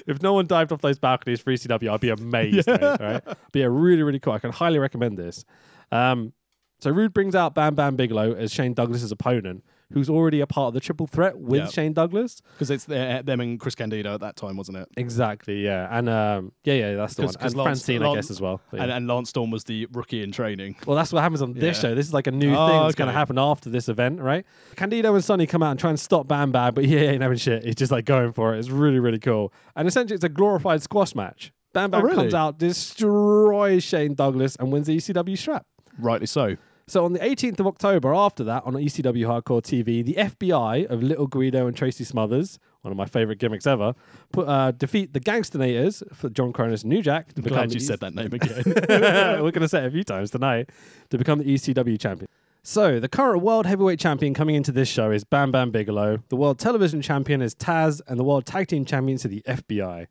if 0.08 0.22
no 0.22 0.34
one 0.34 0.48
dived 0.48 0.72
off 0.74 0.82
those 0.82 1.00
balconies 1.00 1.40
for 1.40 1.52
ECW, 1.54 1.90
I'd 1.94 2.00
be 2.02 2.10
amazed. 2.10 2.68
mate, 2.68 2.84
all 2.84 2.98
right? 3.00 3.24
Be 3.54 3.62
a 3.62 3.70
really, 3.70 4.04
really 4.04 4.20
cool. 4.20 4.34
I 4.34 4.40
can 4.40 4.52
highly 4.52 4.80
recommend 4.80 5.18
this. 5.18 5.46
Um, 5.92 6.34
so 6.80 6.92
Rude 6.92 7.14
brings 7.14 7.36
out 7.36 7.56
Bam 7.56 7.76
Bam 7.76 7.96
Bigelow 7.96 8.34
as 8.34 8.52
Shane 8.52 8.74
Douglas's 8.74 9.12
opponent, 9.12 9.64
who's 9.94 10.10
already 10.10 10.42
a 10.42 10.48
part 10.48 10.68
of 10.70 10.74
the 10.74 10.80
triple 10.80 11.08
threat 11.08 11.38
with 11.38 11.62
Yep. 11.62 11.72
Shane 11.72 11.94
Douglas. 11.94 12.42
Because 12.54 12.70
it's 12.72 12.86
their, 12.86 13.24
them 13.24 13.40
and 13.40 13.60
Chris 13.60 13.74
Candido 13.76 14.14
at 14.16 14.20
that 14.20 14.36
time, 14.36 14.58
wasn't 14.58 14.78
it? 14.80 14.88
Exactly, 14.98 15.64
yeah, 15.64 15.88
and 15.92 16.10
um, 16.10 16.52
yeah, 16.64 16.74
yeah, 16.74 16.96
that's 16.96 17.16
the 17.16 17.24
one. 17.24 17.34
'cause 17.34 17.54
And 17.54 17.56
Lance- 17.56 17.66
Francine, 17.86 18.04
I 18.04 18.14
guess, 18.16 18.30
as 18.30 18.42
well. 18.42 18.60
But 18.72 18.82
And, 18.82 18.92
and 18.92 19.08
Lance 19.08 19.30
Storm 19.30 19.50
was 19.52 19.64
the 19.64 19.88
rookie 19.94 20.22
in 20.24 20.32
training. 20.32 20.76
Well, 20.86 20.96
that's 20.98 21.14
what 21.14 21.22
happens 21.22 21.42
on 21.42 21.54
this 21.54 21.78
Yeah. 21.78 21.90
show. 21.90 21.96
This 21.96 22.06
is 22.08 22.14
like 22.14 22.28
a 22.28 22.32
new 22.32 22.54
Oh, 22.54 22.68
thing 22.68 22.80
that's 22.82 22.96
going 22.96 23.08
to 23.08 23.14
happen 23.14 23.38
after 23.40 23.70
this 23.70 23.88
event, 23.90 24.20
right? 24.20 24.46
Candido 24.76 25.14
and 25.16 25.24
Sunny 25.24 25.46
come 25.48 25.64
out 25.64 25.72
and 25.72 25.80
try 25.80 25.90
and 25.90 26.00
stop 26.00 26.28
Bam 26.28 26.52
Bam, 26.52 26.74
but 26.74 26.84
he 26.86 26.96
ain't 26.98 27.22
having 27.22 27.38
shit. 27.38 27.64
He's 27.64 27.76
just 27.76 27.92
like 27.92 28.06
going 28.06 28.34
for 28.34 28.54
it. 28.56 28.60
It's 28.60 28.70
really, 28.70 29.00
really 29.00 29.20
cool. 29.20 29.54
And 29.76 29.88
essentially, 29.88 30.16
it's 30.16 30.24
a 30.26 30.30
glorified 30.30 30.82
squash 30.82 31.16
match. 31.16 31.54
Bam 31.74 31.92
Bam 31.92 32.02
Oh, 32.02 32.04
really? 32.04 32.16
comes 32.16 32.34
out, 32.34 32.58
destroys 32.60 33.84
Shane 33.84 34.16
Douglas, 34.16 34.56
and 34.60 34.72
wins 34.72 34.88
the 34.88 34.96
ECW 34.98 35.38
strap. 35.38 35.66
Rightly 36.00 36.28
so. 36.28 36.56
So 36.90 37.04
on 37.04 37.12
the 37.12 37.20
18th 37.20 37.60
of 37.60 37.68
October, 37.68 38.14
after 38.14 38.46
that, 38.46 38.64
on 38.66 38.74
ECW 38.74 39.26
Hardcore 39.26 39.62
TV, 39.62 40.06
the 40.06 40.14
FBI 40.14 40.86
of 40.86 41.04
Little 41.04 41.28
Guido 41.28 41.68
and 41.68 41.76
Tracy 41.76 42.06
Smothers, 42.06 42.60
one 42.82 42.94
of 42.94 42.98
my 42.98 43.06
favorite 43.06 43.40
gimmicks 43.40 43.68
ever, 43.68 43.94
put, 44.32 44.48
uh, 44.48 44.72
defeat 44.72 45.12
the 45.12 45.20
Gangstanators 45.20 46.02
for 46.16 46.30
John 46.30 46.54
Kronus 46.54 46.84
and 46.84 46.94
New 46.94 47.02
Jack 47.02 47.34
to 47.34 47.42
I'm 47.42 47.48
glad 47.50 47.74
you 47.74 47.82
said 47.82 48.00
that 48.00 48.16
name 48.16 48.28
again. 48.32 48.64
We're 48.90 49.52
going 49.52 49.62
to 49.62 49.68
say 49.68 49.84
it 49.84 49.88
a 49.88 49.92
few 49.92 50.06
times 50.06 50.32
tonight 50.32 50.70
to 51.10 51.18
become 51.18 51.40
the 51.40 51.46
ECW 51.46 52.00
champion. 52.00 52.30
So, 52.64 53.02
the 53.02 53.10
current 53.10 53.44
world 53.44 53.66
heavyweight 53.66 54.00
champion 54.00 54.34
coming 54.34 54.56
into 54.56 54.72
this 54.72 54.88
show 54.88 55.12
is 55.12 55.26
Bam 55.26 55.52
Bam 55.52 55.72
Bigelow. 55.72 56.20
The 56.30 56.36
world 56.38 56.58
television 56.58 57.02
champion 57.02 57.42
is 57.42 57.54
Taz, 57.54 58.02
and 58.08 58.18
the 58.18 58.24
world 58.24 58.46
tag 58.46 58.68
team 58.68 58.86
champions 58.86 59.26
are 59.26 59.30
the 59.30 59.42
FBI. 59.46 60.08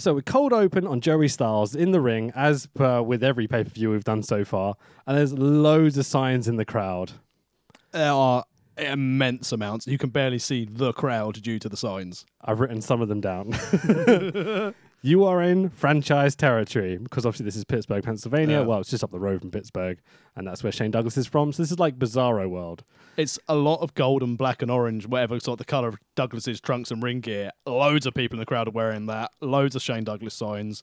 So, 0.00 0.14
we 0.14 0.22
cold 0.22 0.54
open 0.54 0.86
on 0.86 1.02
Joey 1.02 1.28
Styles 1.28 1.74
in 1.74 1.90
the 1.90 2.00
ring, 2.00 2.32
as 2.34 2.66
per 2.68 3.02
with 3.02 3.22
every 3.22 3.46
pay 3.46 3.64
per 3.64 3.68
view 3.68 3.90
we've 3.90 4.02
done 4.02 4.22
so 4.22 4.46
far, 4.46 4.76
and 5.06 5.14
there's 5.14 5.34
loads 5.34 5.98
of 5.98 6.06
signs 6.06 6.48
in 6.48 6.56
the 6.56 6.64
crowd. 6.64 7.12
there 7.92 8.10
are 8.10 8.44
immense 8.78 9.52
amounts. 9.52 9.86
You 9.86 9.98
can 9.98 10.08
barely 10.08 10.38
see 10.38 10.64
the 10.64 10.94
crowd 10.94 11.42
due 11.42 11.58
to 11.58 11.68
the 11.68 11.76
signs. 11.76 12.24
I've 12.40 12.60
written 12.60 12.80
some 12.80 13.02
of 13.02 13.08
them 13.08 13.20
down. 13.20 13.52
you 15.02 15.24
are 15.24 15.40
in 15.42 15.70
franchise 15.70 16.36
territory 16.36 16.98
because 16.98 17.24
obviously 17.24 17.44
this 17.44 17.56
is 17.56 17.64
Pittsburgh, 17.64 18.04
Pennsylvania. 18.04 18.60
Yeah. 18.60 18.66
Well, 18.66 18.80
it's 18.80 18.90
just 18.90 19.02
up 19.02 19.10
the 19.10 19.18
road 19.18 19.40
from 19.40 19.50
Pittsburgh, 19.50 19.98
and 20.36 20.46
that's 20.46 20.62
where 20.62 20.72
Shane 20.72 20.90
Douglas 20.90 21.16
is 21.16 21.26
from. 21.26 21.52
So 21.52 21.62
this 21.62 21.72
is 21.72 21.78
like 21.78 21.98
Bizarro 21.98 22.48
World. 22.48 22.84
It's 23.16 23.38
a 23.48 23.54
lot 23.54 23.80
of 23.80 23.94
gold 23.94 24.22
and 24.22 24.36
black 24.36 24.62
and 24.62 24.70
orange, 24.70 25.06
whatever 25.06 25.40
sort 25.40 25.54
of 25.54 25.66
the 25.66 25.70
colour 25.70 25.88
of 25.88 25.96
Douglas's 26.16 26.60
trunks 26.60 26.90
and 26.90 27.02
ring 27.02 27.20
gear. 27.20 27.50
Loads 27.66 28.06
of 28.06 28.14
people 28.14 28.36
in 28.36 28.40
the 28.40 28.46
crowd 28.46 28.68
are 28.68 28.72
wearing 28.72 29.06
that. 29.06 29.30
Loads 29.40 29.74
of 29.74 29.82
Shane 29.82 30.04
Douglas 30.04 30.34
signs. 30.34 30.82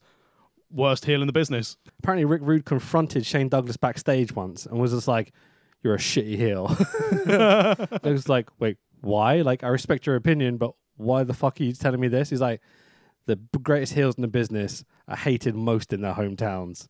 Worst 0.69 1.05
heel 1.05 1.21
in 1.21 1.27
the 1.27 1.33
business. 1.33 1.77
Apparently, 1.99 2.25
Rick 2.25 2.41
Rude 2.43 2.65
confronted 2.65 3.25
Shane 3.25 3.49
Douglas 3.49 3.77
backstage 3.77 4.35
once 4.35 4.65
and 4.65 4.79
was 4.79 4.91
just 4.91 5.07
like, 5.07 5.31
"You're 5.81 5.95
a 5.95 5.99
shitty 5.99 6.35
heel." 6.35 6.75
it 7.25 8.03
was 8.03 8.27
like, 8.27 8.49
"Wait, 8.59 8.77
why? 9.01 9.41
Like, 9.41 9.63
I 9.63 9.69
respect 9.69 10.05
your 10.05 10.17
opinion, 10.17 10.57
but 10.57 10.73
why 10.97 11.23
the 11.23 11.33
fuck 11.33 11.61
are 11.61 11.63
you 11.63 11.71
telling 11.71 12.01
me 12.01 12.09
this?" 12.09 12.31
He's 12.31 12.41
like, 12.41 12.61
"The 13.27 13.37
greatest 13.59 13.93
heels 13.93 14.15
in 14.15 14.23
the 14.23 14.27
business 14.27 14.83
are 15.07 15.15
hated 15.15 15.55
most 15.55 15.93
in 15.93 16.01
their 16.01 16.13
hometowns." 16.15 16.87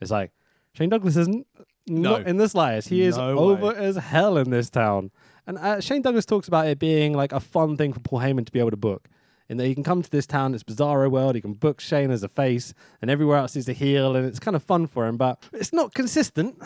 It's 0.00 0.10
like 0.10 0.32
Shane 0.72 0.88
Douglas 0.88 1.16
isn't. 1.16 1.46
No. 1.86 2.10
Not 2.18 2.26
in 2.26 2.36
the 2.36 2.48
slightest. 2.48 2.88
He 2.88 3.02
is 3.02 3.16
No 3.16 3.38
over 3.38 3.68
way. 3.68 3.76
as 3.76 3.96
hell 3.96 4.36
in 4.38 4.50
this 4.50 4.70
town. 4.70 5.10
And 5.46 5.58
uh, 5.58 5.80
Shane 5.80 6.02
Douglas 6.02 6.24
talks 6.24 6.46
about 6.46 6.68
it 6.68 6.78
being 6.78 7.14
like 7.14 7.32
a 7.32 7.40
fun 7.40 7.76
thing 7.76 7.92
for 7.92 8.00
Paul 8.00 8.20
Heyman 8.20 8.46
to 8.46 8.52
be 8.52 8.60
able 8.60 8.70
to 8.70 8.76
book. 8.76 9.08
In 9.48 9.56
that 9.56 9.66
he 9.66 9.74
can 9.74 9.82
come 9.82 10.00
to 10.00 10.10
this 10.10 10.26
town, 10.26 10.54
it's 10.54 10.62
Bizarro 10.62 11.10
World, 11.10 11.34
he 11.34 11.40
can 11.40 11.54
book 11.54 11.80
Shane 11.80 12.12
as 12.12 12.22
a 12.22 12.28
face, 12.28 12.72
and 13.02 13.10
everywhere 13.10 13.38
else 13.38 13.54
he's 13.54 13.68
a 13.68 13.72
heel, 13.72 14.14
and 14.14 14.24
it's 14.24 14.38
kind 14.38 14.54
of 14.54 14.62
fun 14.62 14.86
for 14.86 15.06
him, 15.06 15.16
but 15.16 15.42
it's 15.52 15.72
not 15.72 15.92
consistent. 15.92 16.56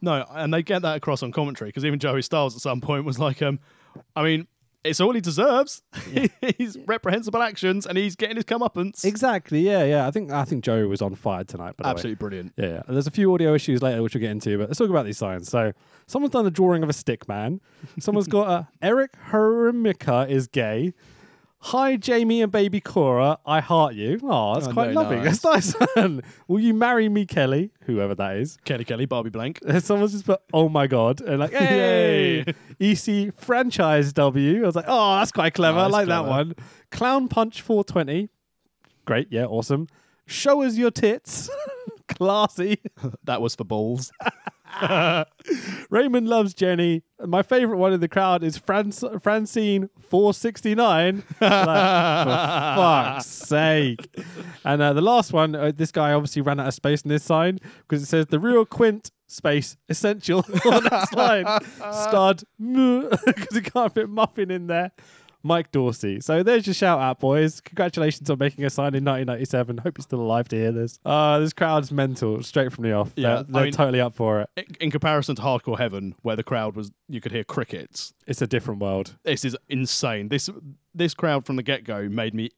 No, 0.00 0.24
and 0.30 0.54
they 0.54 0.62
get 0.62 0.80
that 0.80 0.96
across 0.96 1.22
on 1.22 1.32
commentary 1.32 1.68
because 1.68 1.84
even 1.84 1.98
Joey 1.98 2.22
Styles 2.22 2.54
at 2.56 2.62
some 2.62 2.80
point 2.80 3.04
was 3.04 3.18
like, 3.18 3.42
um, 3.42 3.60
I 4.16 4.22
mean, 4.22 4.46
it's 4.84 5.00
all 5.00 5.12
he 5.12 5.20
deserves. 5.20 5.82
he's 6.58 6.78
reprehensible 6.86 7.42
actions 7.42 7.86
and 7.86 7.98
he's 7.98 8.16
getting 8.16 8.36
his 8.36 8.44
comeuppance. 8.44 9.04
Exactly, 9.04 9.60
yeah, 9.60 9.84
yeah. 9.84 10.06
I 10.06 10.10
think 10.10 10.30
I 10.30 10.44
think 10.44 10.64
Joe 10.64 10.86
was 10.88 11.02
on 11.02 11.14
fire 11.14 11.44
tonight, 11.44 11.76
by 11.76 11.82
the 11.82 11.88
way. 11.88 11.90
Absolutely 11.90 12.14
brilliant. 12.16 12.52
Yeah, 12.56 12.66
yeah. 12.66 12.82
And 12.86 12.96
there's 12.96 13.06
a 13.06 13.10
few 13.10 13.32
audio 13.34 13.54
issues 13.54 13.82
later 13.82 14.02
which 14.02 14.14
we'll 14.14 14.20
get 14.20 14.30
into, 14.30 14.58
but 14.58 14.68
let's 14.68 14.78
talk 14.78 14.90
about 14.90 15.04
these 15.04 15.18
signs. 15.18 15.48
So, 15.48 15.72
someone's 16.06 16.32
done 16.32 16.46
a 16.46 16.50
drawing 16.50 16.82
of 16.82 16.88
a 16.88 16.94
stick 16.94 17.28
man. 17.28 17.60
Someone's 17.98 18.28
got 18.28 18.48
a 18.48 18.68
Eric 18.82 19.12
Hermika 19.30 20.28
is 20.28 20.46
gay. 20.46 20.94
Hi, 21.64 21.96
Jamie 21.96 22.40
and 22.40 22.50
baby 22.50 22.80
Cora. 22.80 23.38
I 23.44 23.60
heart 23.60 23.94
you. 23.94 24.18
Oh, 24.22 24.54
that's 24.54 24.66
Oh, 24.68 24.72
quite 24.72 24.84
very 24.86 24.94
lovely. 24.94 25.16
nice. 25.18 25.40
That's 25.40 25.74
nice. 25.94 26.20
Will 26.48 26.60
you 26.60 26.72
marry 26.72 27.08
me, 27.10 27.26
Kelly? 27.26 27.70
Whoever 27.82 28.14
that 28.14 28.36
is. 28.38 28.56
Kelly 28.64 28.84
Kelly, 28.84 29.04
Barbie 29.04 29.28
Blank. 29.28 29.60
Someone's 29.80 30.12
just 30.12 30.24
put, 30.24 30.40
oh 30.54 30.70
my 30.70 30.86
God. 30.86 31.20
And 31.20 31.38
like, 31.40 31.52
hey, 31.52 32.44
EC 32.80 33.34
franchise 33.38 34.12
W. 34.14 34.62
I 34.62 34.66
was 34.66 34.74
like, 34.74 34.86
oh, 34.88 35.18
that's 35.18 35.32
quite 35.32 35.52
clever. 35.52 35.78
I 35.78 35.86
like 35.86 36.06
that 36.08 36.20
clever. 36.24 36.30
one. 36.30 36.54
Clown 36.90 37.28
Punch 37.28 37.60
420. 37.60 38.30
Great. 39.04 39.28
Yeah, 39.30 39.44
awesome. 39.44 39.86
Show 40.26 40.62
us 40.62 40.76
your 40.76 40.90
tits. 40.90 41.50
Classy. 42.08 42.78
That 43.24 43.42
was 43.42 43.54
for 43.54 43.64
balls. 43.64 44.10
Raymond 45.90 46.28
loves 46.28 46.54
Jenny. 46.54 47.02
My 47.24 47.42
favorite 47.42 47.76
one 47.76 47.92
in 47.92 48.00
the 48.00 48.08
crowd 48.08 48.42
is 48.42 48.56
Fran- 48.56 48.92
Francine 48.92 49.90
469. 50.08 51.16
like, 51.40 52.24
for 52.26 52.80
fuck's 52.82 53.26
sake. 53.26 54.16
And 54.64 54.80
uh, 54.82 54.92
the 54.92 55.00
last 55.00 55.32
one, 55.32 55.54
uh, 55.54 55.72
this 55.74 55.92
guy 55.92 56.12
obviously 56.12 56.42
ran 56.42 56.60
out 56.60 56.68
of 56.68 56.74
space 56.74 57.02
in 57.02 57.08
this 57.08 57.24
sign 57.24 57.58
because 57.80 58.02
it 58.02 58.06
says 58.06 58.26
the 58.26 58.38
real 58.40 58.64
Quint 58.64 59.10
space 59.26 59.76
essential 59.88 60.38
on 60.66 60.84
that 60.84 61.08
slide. 61.10 61.62
Stud 62.08 62.42
because 62.58 63.48
he 63.54 63.60
can't 63.60 63.94
fit 63.94 64.08
muffin 64.08 64.50
in 64.50 64.66
there. 64.66 64.92
Mike 65.42 65.72
Dorsey. 65.72 66.20
So 66.20 66.42
there's 66.42 66.66
your 66.66 66.74
shout 66.74 67.00
out, 67.00 67.20
boys. 67.20 67.60
Congratulations 67.60 68.28
on 68.30 68.38
making 68.38 68.64
a 68.64 68.70
sign 68.70 68.94
in 68.94 69.04
1997. 69.04 69.78
Hope 69.78 69.98
you're 69.98 70.02
still 70.02 70.20
alive 70.20 70.48
to 70.48 70.56
hear 70.56 70.72
this. 70.72 70.98
Uh, 71.04 71.38
this 71.38 71.52
crowd's 71.52 71.90
mental 71.92 72.42
straight 72.42 72.72
from 72.72 72.84
the 72.84 72.92
off. 72.92 73.12
Yeah, 73.16 73.36
they're, 73.36 73.42
they're 73.44 73.62
mean- 73.64 73.72
totally 73.72 74.00
up 74.00 74.14
for 74.14 74.42
it. 74.42 74.48
In- 74.56 74.76
In 74.80 74.90
comparison 74.90 75.36
to 75.36 75.42
Hardcore 75.42 75.78
Heaven, 75.78 76.14
where 76.22 76.36
the 76.36 76.42
crowd 76.44 76.76
was, 76.76 76.90
you 77.08 77.20
could 77.20 77.32
hear 77.32 77.44
crickets. 77.44 78.12
It's 78.26 78.42
a 78.42 78.46
different 78.46 78.80
world. 78.80 79.16
This 79.24 79.44
is 79.44 79.56
insane. 79.68 80.28
This 80.28 80.48
this 80.94 81.14
crowd 81.14 81.46
from 81.46 81.56
the 81.56 81.62
get 81.62 81.84
go 81.84 82.08
made 82.08 82.34
me 82.34 82.50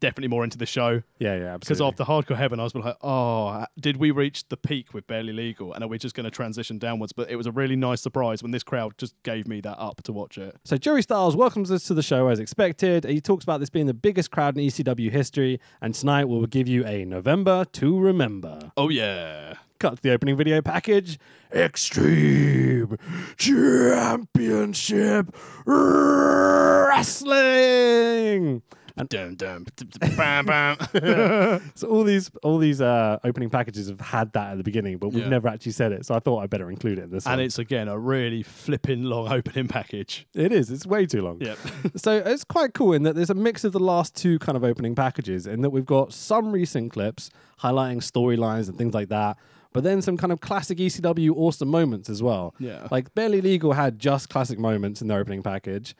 definitely 0.00 0.28
more 0.28 0.44
into 0.44 0.58
the 0.58 0.66
show 0.66 1.02
Yeah, 1.18 1.36
yeah, 1.36 1.56
because 1.56 1.80
after 1.80 2.04
Hardcore 2.04 2.36
Heaven, 2.36 2.60
I 2.60 2.64
was 2.64 2.74
like, 2.74 2.96
oh, 3.02 3.64
did 3.78 3.96
we 3.96 4.10
reach 4.10 4.48
the 4.48 4.56
peak 4.56 4.92
with 4.94 5.06
Barely 5.06 5.32
Legal, 5.32 5.72
and 5.72 5.84
are 5.84 5.88
we 5.88 5.98
just 5.98 6.14
going 6.14 6.24
to 6.24 6.30
transition 6.30 6.78
downwards? 6.78 7.12
But 7.12 7.30
it 7.30 7.36
was 7.36 7.46
a 7.46 7.52
really 7.52 7.76
nice 7.76 8.00
surprise 8.00 8.42
when 8.42 8.52
this 8.52 8.62
crowd 8.62 8.98
just 8.98 9.14
gave 9.22 9.46
me 9.46 9.60
that 9.60 9.78
up 9.78 10.02
to 10.04 10.12
watch 10.12 10.38
it. 10.38 10.56
So 10.64 10.76
Joey 10.76 11.02
Styles 11.02 11.36
welcomes 11.36 11.70
us 11.70 11.84
to 11.84 11.94
the 11.94 12.02
show 12.02 12.28
as 12.28 12.38
expected. 12.40 13.04
He 13.04 13.20
talks 13.20 13.44
about 13.44 13.60
this 13.60 13.70
being 13.70 13.86
the 13.86 13.94
biggest 13.94 14.30
crowd 14.30 14.56
in 14.56 14.64
ECW 14.64 15.10
history, 15.10 15.60
and 15.80 15.94
tonight 15.94 16.26
we 16.26 16.36
will 16.38 16.46
give 16.46 16.68
you 16.68 16.84
a 16.86 17.04
November 17.04 17.64
to 17.72 17.98
remember. 17.98 18.72
Oh 18.76 18.88
yeah. 18.88 19.54
Cut 19.78 19.96
to 19.96 20.02
the 20.02 20.12
opening 20.12 20.36
video 20.36 20.62
package. 20.62 21.18
Extreme 21.52 22.98
Championship 23.36 25.34
Wrestling. 25.66 27.02
Dum, 29.08 29.34
dum, 29.36 29.66
bam, 30.16 30.46
bam. 30.46 30.76
So 31.74 31.88
all 31.88 32.04
these 32.04 32.30
all 32.42 32.58
these 32.58 32.80
uh, 32.80 33.18
opening 33.24 33.48
packages 33.50 33.88
have 33.88 34.00
had 34.00 34.32
that 34.34 34.52
at 34.52 34.58
the 34.58 34.62
beginning, 34.64 34.98
but 34.98 35.08
we've 35.08 35.22
Yeah. 35.24 35.30
never 35.30 35.48
actually 35.48 35.72
said 35.72 35.92
it. 35.92 36.04
So 36.06 36.14
I 36.14 36.18
thought 36.18 36.38
I'd 36.40 36.50
better 36.50 36.70
include 36.70 36.98
it 36.98 37.04
in 37.04 37.10
this 37.10 37.26
and 37.26 37.32
one. 37.38 37.40
it's 37.40 37.58
again 37.58 37.88
a 37.88 37.98
really 37.98 38.42
flipping 38.42 39.04
long 39.04 39.32
opening 39.32 39.68
package. 39.68 40.26
it 40.34 40.52
is. 40.52 40.70
It's 40.70 40.86
way 40.86 41.06
too 41.06 41.22
long. 41.22 41.40
Yep. 41.40 41.58
so 41.96 42.16
it's 42.18 42.44
quite 42.44 42.74
cool 42.74 42.92
in 42.92 43.02
that 43.04 43.14
there's 43.16 43.30
a 43.30 43.34
mix 43.34 43.64
of 43.64 43.72
the 43.72 43.80
last 43.80 44.14
two 44.14 44.38
kind 44.38 44.56
of 44.56 44.64
opening 44.64 44.94
packages, 44.94 45.46
in 45.46 45.62
that 45.62 45.70
we've 45.70 45.86
got 45.86 46.12
some 46.12 46.52
recent 46.52 46.92
clips 46.92 47.30
highlighting 47.62 47.98
storylines 47.98 48.68
and 48.68 48.76
things 48.76 48.92
like 48.94 49.08
that, 49.08 49.36
but 49.72 49.84
then 49.84 50.02
some 50.02 50.16
kind 50.18 50.32
of 50.32 50.40
classic 50.40 50.76
ECW 50.78 51.30
awesome 51.34 51.68
moments 51.68 52.10
as 52.10 52.22
well. 52.22 52.54
Yeah. 52.58 52.88
Like 52.90 53.14
Barely 53.14 53.40
Legal 53.40 53.72
had 53.72 53.98
just 53.98 54.28
classic 54.28 54.58
moments 54.58 55.00
in 55.00 55.08
their 55.08 55.20
opening 55.20 55.42
package. 55.42 55.94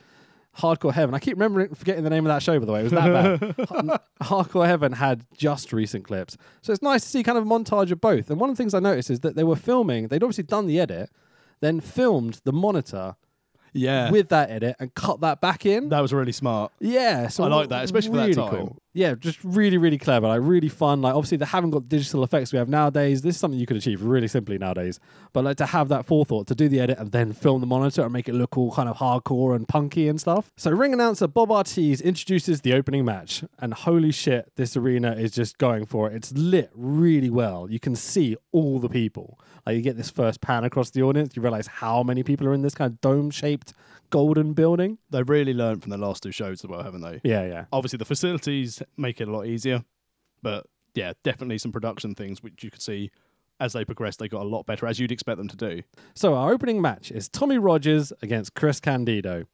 Hardcore 0.59 0.93
Heaven. 0.93 1.15
I 1.15 1.19
keep 1.19 1.35
remembering 1.35 1.75
forgetting 1.75 2.05
the 2.05 2.11
name 2.11 2.27
of 2.27 2.29
that 2.31 2.43
show, 2.43 2.59
by 2.59 2.67
the 2.67 2.73
way. 2.73 2.81
It 2.81 2.83
was 2.85 2.93
that 2.93 3.41
bad. 3.41 4.01
Hardcore 4.23 4.67
Heaven 4.67 4.93
had 4.93 5.25
just 5.37 5.73
recent 5.73 6.05
clips. 6.05 6.37
So 6.61 6.73
it's 6.73 6.83
nice 6.83 7.03
to 7.03 7.09
see 7.09 7.23
kind 7.23 7.39
of 7.39 7.45
a 7.47 7.49
montage 7.49 7.91
of 7.91 8.01
both. 8.01 8.31
And 8.31 8.39
one 8.39 8.51
of 8.51 8.57
the 8.57 8.63
things 8.63 8.75
I 8.75 8.81
noticed 8.81 9.11
is 9.11 9.21
that 9.21 9.35
they 9.37 9.45
were 9.45 9.57
filming, 9.57 10.09
they'd 10.09 10.23
obviously 10.23 10.45
done 10.45 10.67
the 10.67 10.79
edit, 10.79 11.09
then 11.61 11.81
filmed 11.81 12.41
the 12.45 12.53
monitor 12.53 13.17
Yeah. 13.73 14.11
with 14.11 14.29
that 14.29 14.51
edit 14.51 14.77
and 14.79 14.95
cut 14.95 15.21
that 15.23 15.41
back 15.41 15.65
in. 15.65 15.89
that 15.89 16.01
was 16.01 16.13
really 16.13 16.33
smart. 16.33 16.71
Yeah, 16.81 17.29
so 17.29 17.45
I 17.45 17.49
like 17.49 17.69
that, 17.71 17.85
especially 17.85 18.11
for 18.11 18.17
that 18.17 18.23
really 18.23 18.35
time. 18.35 18.51
Cool. 18.51 18.82
Yeah, 18.95 19.15
just 19.15 19.39
really, 19.43 19.79
really 19.79 19.97
clever. 19.97 20.29
Like 20.29 20.41
really 20.43 20.69
fun. 20.69 21.01
Like 21.01 21.15
obviously 21.15 21.39
they 21.39 21.47
haven't 21.47 21.71
got 21.71 21.89
digital 21.89 22.23
effects 22.25 22.53
we 22.53 22.59
have 22.59 22.69
nowadays. 22.69 23.23
This 23.23 23.37
is 23.37 23.41
something 23.41 23.59
you 23.59 23.65
could 23.65 23.79
achieve 23.79 24.03
really 24.03 24.29
simply 24.29 24.59
nowadays. 24.59 25.01
But 25.33 25.45
like 25.45 25.57
to 25.59 25.67
have 25.67 25.89
that 25.89 26.05
forethought 26.05 26.47
to 26.49 26.55
do 26.55 26.69
the 26.69 26.79
edit 26.79 26.99
and 26.99 27.11
then 27.11 27.33
film 27.33 27.63
the 27.63 27.67
monitor 27.67 28.03
and 28.03 28.13
make 28.13 28.29
it 28.29 28.35
look 28.35 28.59
all 28.59 28.71
kind 28.71 28.91
of 28.91 28.99
hardcore 28.99 29.57
and 29.57 29.67
punky 29.67 30.09
and 30.09 30.21
stuff. 30.21 30.53
So 30.59 30.71
ring 30.71 30.93
announcer 30.93 31.27
Bob 31.27 31.49
Artese 31.49 32.03
introduces 32.03 32.61
the 32.61 32.75
opening 32.75 33.05
match, 33.07 33.43
and 33.59 33.73
holy 33.73 34.13
shit, 34.13 34.53
this 34.57 34.77
arena 34.77 35.13
is 35.13 35.31
just 35.33 35.57
going 35.57 35.87
for 35.87 36.11
it. 36.11 36.15
It's 36.15 36.33
lit 36.33 36.71
really 36.75 37.31
well. 37.31 37.71
You 37.71 37.81
can 37.81 37.97
see 37.97 38.37
all 38.53 38.79
the 38.79 38.91
people. 38.91 39.41
Like 39.65 39.77
you 39.77 39.81
get 39.81 39.97
this 39.97 40.11
first 40.11 40.43
pan 40.43 40.65
across 40.65 40.91
the 40.91 41.03
audience, 41.03 41.35
you 41.35 41.41
realize 41.41 41.67
how 41.67 42.03
many 42.03 42.23
people 42.23 42.47
are 42.47 42.53
in 42.53 42.61
this 42.61 42.75
kind 42.75 42.93
of 42.93 43.01
dome-shaped 43.01 43.73
golden 44.13 44.53
building. 44.53 44.99
They've 45.11 45.29
really 45.29 45.55
learned 45.55 45.83
from 45.83 45.91
the 45.91 45.99
last 45.99 46.23
two 46.23 46.31
shows 46.31 46.63
as 46.63 46.69
well, 46.69 46.85
haven't 46.85 47.01
they? 47.01 47.21
Yeah, 47.25 47.45
yeah. 47.45 47.65
Obviously, 47.73 47.97
the 47.97 48.05
facilities 48.05 48.81
make 48.97 49.21
it 49.21 49.27
a 49.27 49.33
lot 49.33 49.47
easier, 49.47 49.83
but 50.43 50.67
yeah, 50.95 51.15
definitely 51.25 51.59
some 51.59 51.73
production 51.73 52.15
things 52.15 52.43
which 52.43 52.63
you 52.63 52.71
could 52.71 52.83
see 52.83 53.11
as 53.63 53.75
they 53.75 53.85
progressed, 53.85 54.19
They 54.19 54.29
got 54.29 54.43
a 54.43 54.49
lot 54.49 54.67
better, 54.67 54.87
as 54.87 54.99
you'd 54.99 55.13
expect 55.13 55.39
them 55.39 55.47
to 55.49 55.57
do. 55.57 55.83
So 56.15 56.35
our 56.35 56.53
opening 56.53 56.83
match 56.83 57.13
is 57.13 57.29
Tommy 57.29 57.59
Rogers 57.59 58.13
against 58.21 58.55
Chris 58.55 58.81
Candido. 58.81 59.45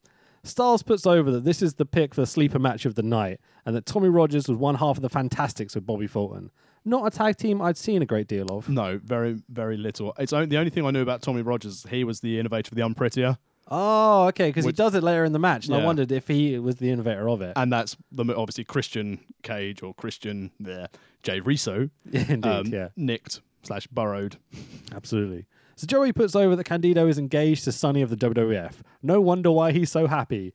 Styles 0.44 0.82
puts 0.82 1.06
over 1.06 1.30
that 1.30 1.44
this 1.44 1.60
is 1.60 1.74
the 1.74 1.84
pick 1.84 2.14
for 2.14 2.22
the 2.22 2.26
sleeper 2.26 2.58
match 2.58 2.86
of 2.86 2.94
the 2.94 3.02
night, 3.02 3.38
and 3.66 3.76
that 3.76 3.84
Tommy 3.84 4.08
Rogers 4.08 4.48
was 4.48 4.56
one 4.56 4.76
half 4.76 4.96
of 4.96 5.02
the 5.02 5.10
Fantastics 5.10 5.74
with 5.74 5.84
Bobby 5.84 6.06
Fulton. 6.06 6.50
Not 6.86 7.06
a 7.06 7.14
tag 7.14 7.36
team 7.36 7.60
I'd 7.60 7.76
seen 7.76 8.00
a 8.00 8.06
great 8.06 8.28
deal 8.28 8.46
of. 8.50 8.66
No, 8.66 8.98
very, 9.04 9.42
very 9.50 9.76
little. 9.76 10.14
It's 10.18 10.32
only, 10.32 10.46
the 10.46 10.56
only 10.56 10.70
thing 10.70 10.86
I 10.86 10.90
knew 10.90 11.02
about 11.02 11.20
Tommy 11.20 11.42
Rogers. 11.42 11.84
He 11.90 12.02
was 12.02 12.20
the 12.20 12.38
innovator 12.38 12.70
of 12.72 12.76
the 12.76 12.82
Unprettier, 12.82 13.36
Oh, 13.70 14.26
okay, 14.28 14.48
because 14.48 14.64
he 14.64 14.68
Which- 14.68 14.76
does 14.76 14.94
it 14.94 15.02
later 15.02 15.25
in 15.25 15.32
the 15.32 15.38
match, 15.38 15.66
and 15.66 15.75
I 15.75 15.80
Yeah. 15.80 15.84
wondered 15.87 16.10
if 16.10 16.26
he 16.28 16.58
was 16.58 16.76
the 16.76 16.90
innovator 16.90 17.28
of 17.28 17.42
it. 17.42 17.52
and 17.56 17.70
that's 17.72 17.96
the 18.10 18.25
obviously 18.34 18.64
Christian 18.64 19.20
Cage 19.42 19.82
or 19.82 19.92
Christian 19.94 20.50
there, 20.58 20.88
Jay 21.22 21.40
Reso, 21.40 21.90
Indeed, 22.12 22.46
um, 22.46 22.66
yeah, 22.68 22.88
nicked 22.96 23.40
slash 23.62 23.87
borrowed. 23.88 24.37
absolutely. 24.94 25.46
So 25.76 25.87
Joey 25.87 26.12
puts 26.12 26.34
over 26.34 26.56
that 26.56 26.64
Candido 26.64 27.06
is 27.06 27.18
engaged 27.18 27.64
to 27.64 27.72
Sunny 27.72 28.02
of 28.02 28.10
the 28.10 28.16
WWF. 28.16 28.82
No 29.02 29.20
wonder 29.20 29.50
why 29.50 29.70
he's 29.72 29.92
so 29.92 30.06
happy. 30.08 30.52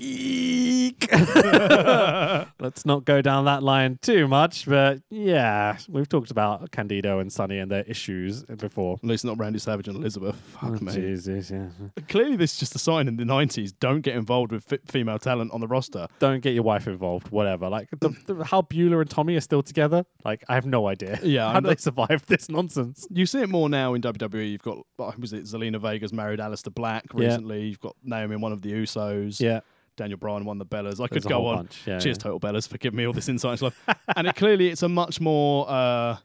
Eek. 0.00 1.08
Let's 1.12 2.86
not 2.86 3.04
go 3.04 3.20
down 3.20 3.44
that 3.44 3.62
line 3.62 3.98
too 4.00 4.26
much, 4.26 4.66
but 4.66 5.02
yeah, 5.10 5.76
we've 5.88 6.08
talked 6.08 6.30
about 6.30 6.70
Candido 6.70 7.18
and 7.18 7.32
Sunny 7.32 7.58
and 7.58 7.70
their 7.70 7.84
issues 7.84 8.42
before. 8.44 8.94
At 9.02 9.04
least 9.04 9.24
not 9.24 9.38
Randy 9.38 9.58
Savage 9.58 9.88
and 9.88 9.96
Elizabeth. 9.96 10.36
Fuck 10.36 10.78
oh, 10.80 10.84
me. 10.84 10.92
Jesus, 10.92 11.50
yeah. 11.50 11.68
Clearly, 12.08 12.36
this 12.36 12.54
is 12.54 12.58
just 12.58 12.74
a 12.74 12.78
sign 12.78 13.08
in 13.08 13.16
the 13.16 13.24
90s. 13.24 13.72
Don't 13.78 14.00
get 14.00 14.16
involved 14.16 14.52
with 14.52 14.64
fi- 14.64 14.78
female 14.86 15.18
talent 15.18 15.52
on 15.52 15.60
the 15.60 15.68
roster. 15.68 16.08
Don't 16.18 16.40
get 16.40 16.54
your 16.54 16.62
wife 16.62 16.86
involved, 16.86 17.28
whatever. 17.28 17.68
Like 17.68 17.90
the, 18.00 18.08
the, 18.26 18.44
how 18.44 18.62
Beulah 18.62 19.00
and 19.00 19.10
Tommy 19.10 19.36
are 19.36 19.40
still 19.40 19.62
together, 19.62 20.04
like 20.24 20.44
I 20.48 20.54
have 20.54 20.66
no 20.66 20.86
idea. 20.86 21.18
Yeah, 21.22 21.52
how 21.52 21.60
do 21.60 21.68
they 21.68 21.76
survive 21.76 22.24
this 22.26 22.48
nonsense? 22.48 23.06
You 23.10 23.26
see 23.26 23.40
it 23.40 23.50
more 23.50 23.68
now 23.68 23.94
in 23.94 24.02
WWE. 24.02 24.50
You've 24.50 24.62
got, 24.62 24.78
what 24.96 25.18
was 25.18 25.32
it, 25.32 25.44
Zelina 25.44 25.78
Vega's 25.78 26.12
married 26.12 26.40
Aleister 26.40 26.74
Black 26.74 27.04
Yeah. 27.14 27.26
recently. 27.26 27.66
You've 27.66 27.80
got 27.80 27.96
Naomi, 28.02 28.30
in 28.34 28.40
one 28.40 28.52
of 28.52 28.62
the 28.62 28.72
Usos. 28.72 29.40
Yeah, 29.40 29.60
Daniel 30.00 30.18
Bryan, 30.18 30.44
won 30.46 30.58
the 30.58 30.64
Bellas. 30.66 30.98
I 31.02 31.08
could 31.08 31.24
go 31.24 31.46
on. 31.46 31.56
bunch, 31.56 31.82
yeah, 31.86 31.98
Cheers, 31.98 32.16
yeah. 32.16 32.22
Total 32.22 32.40
Bellas, 32.40 32.66
for 32.66 32.78
giving 32.78 32.96
me 32.96 33.06
all 33.06 33.12
this 33.12 33.28
insight 33.28 33.52
into 33.62 33.64
life. 33.66 33.98
and 34.16 34.26
it 34.26 34.34
clearly, 34.34 34.68
it's 34.68 34.82
a 34.82 34.88
much 34.88 35.20
more 35.20 35.68
uh, 35.70 36.16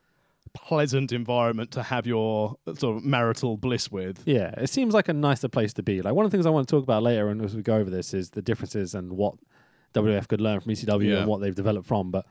pleasant 0.53 1.11
environment 1.11 1.71
to 1.71 1.83
have 1.83 2.07
your 2.07 2.55
sort 2.77 2.97
of 2.97 3.03
marital 3.03 3.57
bliss 3.57 3.91
with. 3.91 4.23
Yeah, 4.25 4.51
it 4.57 4.69
seems 4.69 4.93
like 4.93 5.09
a 5.09 5.13
nicer 5.13 5.47
place 5.49 5.73
to 5.73 5.83
be. 5.83 6.01
Like 6.01 6.13
one 6.13 6.25
of 6.25 6.31
the 6.31 6.35
things 6.37 6.45
I 6.45 6.49
want 6.49 6.67
to 6.67 6.71
talk 6.75 6.83
about 6.83 7.03
later, 7.03 7.29
and 7.29 7.41
as 7.41 7.55
we 7.55 7.61
go 7.61 7.75
over 7.75 7.89
this, 7.89 8.13
is 8.13 8.29
the 8.31 8.41
differences 8.41 8.95
and 8.95 9.13
what 9.13 9.35
WF 9.93 10.27
could 10.27 10.41
learn 10.41 10.59
from 10.61 10.71
ECW 10.71 11.05
Yeah. 11.09 11.17
and 11.17 11.27
what 11.27 11.41
they've 11.41 11.55
developed 11.55 11.87
from. 11.87 12.11
But 12.11 12.25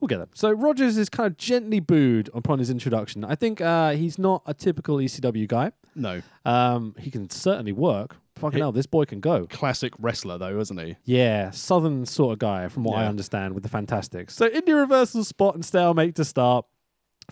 we'll 0.00 0.08
get 0.08 0.18
there. 0.18 0.28
So 0.34 0.50
Rogers 0.50 0.96
is 0.96 1.08
kind 1.08 1.26
of 1.28 1.36
gently 1.36 1.78
booed 1.80 2.30
upon 2.34 2.58
his 2.58 2.70
introduction. 2.70 3.24
I 3.24 3.36
think 3.36 3.60
uh, 3.60 3.90
he's 3.92 4.18
not 4.18 4.42
a 4.46 4.54
typical 4.54 4.96
ECW 4.96 5.46
guy. 5.46 5.72
No. 5.94 6.22
Um, 6.44 6.94
he 6.98 7.10
can 7.10 7.30
certainly 7.30 7.72
work. 7.72 8.16
Fucking 8.40 8.56
He- 8.56 8.60
hell, 8.60 8.72
this 8.72 8.86
boy 8.86 9.04
can 9.04 9.20
go. 9.20 9.46
Classic 9.48 9.92
wrestler, 9.98 10.38
though, 10.38 10.58
isn't 10.60 10.78
he? 10.78 10.96
Yeah, 11.04 11.50
southern 11.50 12.06
sort 12.06 12.32
of 12.34 12.38
guy, 12.38 12.68
from 12.68 12.84
what 12.84 12.98
I 12.98 13.02
Yeah. 13.04 13.08
understand, 13.10 13.54
with 13.54 13.62
the 13.62 13.68
Fantastics. 13.68 14.34
So 14.34 14.46
India 14.48 14.74
reversal 14.76 15.24
spot 15.24 15.54
and 15.54 15.64
stalemate 15.64 16.14
to 16.16 16.24
start. 16.24 16.64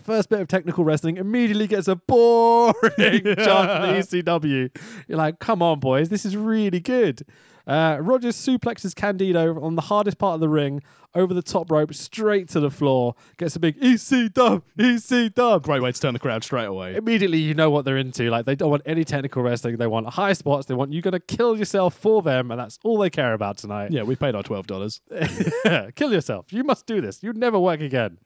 First 0.01 0.29
bit 0.29 0.39
of 0.39 0.47
technical 0.47 0.85
wrestling 0.85 1.17
immediately 1.17 1.67
gets 1.67 1.89
a 1.89 1.95
boring 1.97 2.73
chant 2.97 3.35
from 3.35 3.81
the 3.81 3.97
ECW. 3.99 4.69
You're 5.07 5.17
like, 5.17 5.39
come 5.39 5.61
on, 5.61 5.79
boys, 5.79 6.07
this 6.09 6.25
is 6.25 6.37
really 6.37 6.79
good. 6.79 7.23
Uh, 7.67 7.97
Rogers 8.01 8.35
suplexes 8.35 8.95
Candido 8.95 9.61
on 9.61 9.75
the 9.75 9.81
hardest 9.83 10.17
part 10.17 10.35
of 10.35 10.39
the 10.39 10.49
ring 10.49 10.81
over 11.15 11.33
the 11.33 11.41
top 11.41 11.71
rope, 11.71 11.93
straight 11.93 12.47
to 12.49 12.59
the 12.59 12.69
floor. 12.71 13.15
Gets 13.37 13.55
a 13.55 13.59
big 13.59 13.77
EC 13.83 14.31
dub, 14.33 14.63
EC 14.77 15.33
dub. 15.33 15.63
Great 15.63 15.81
way 15.81 15.91
to 15.91 15.99
turn 15.99 16.13
the 16.13 16.19
crowd 16.19 16.43
straight 16.43 16.65
away. 16.65 16.95
Immediately, 16.95 17.39
you 17.39 17.53
know 17.53 17.69
what 17.69 17.85
they're 17.85 17.97
into. 17.97 18.29
Like, 18.29 18.45
they 18.45 18.55
don't 18.55 18.69
want 18.69 18.83
any 18.85 19.03
technical 19.03 19.41
wrestling. 19.41 19.77
They 19.77 19.87
want 19.87 20.07
high 20.09 20.33
spots. 20.33 20.67
They 20.67 20.73
want 20.75 20.93
you 20.93 21.01
going 21.01 21.13
to 21.13 21.19
kill 21.19 21.57
yourself 21.57 21.95
for 21.95 22.21
them, 22.21 22.51
and 22.51 22.59
that's 22.59 22.77
all 22.83 22.97
they 22.97 23.09
care 23.09 23.33
about 23.33 23.57
tonight. 23.57 23.91
Yeah, 23.91 24.03
we 24.03 24.15
paid 24.15 24.35
our 24.35 24.43
$12. 24.43 25.93
Kill 25.95 26.13
yourself. 26.13 26.51
You 26.51 26.63
must 26.63 26.85
do 26.85 27.01
this. 27.01 27.23
You'd 27.23 27.37
never 27.37 27.59
work 27.59 27.81
again. 27.81 28.17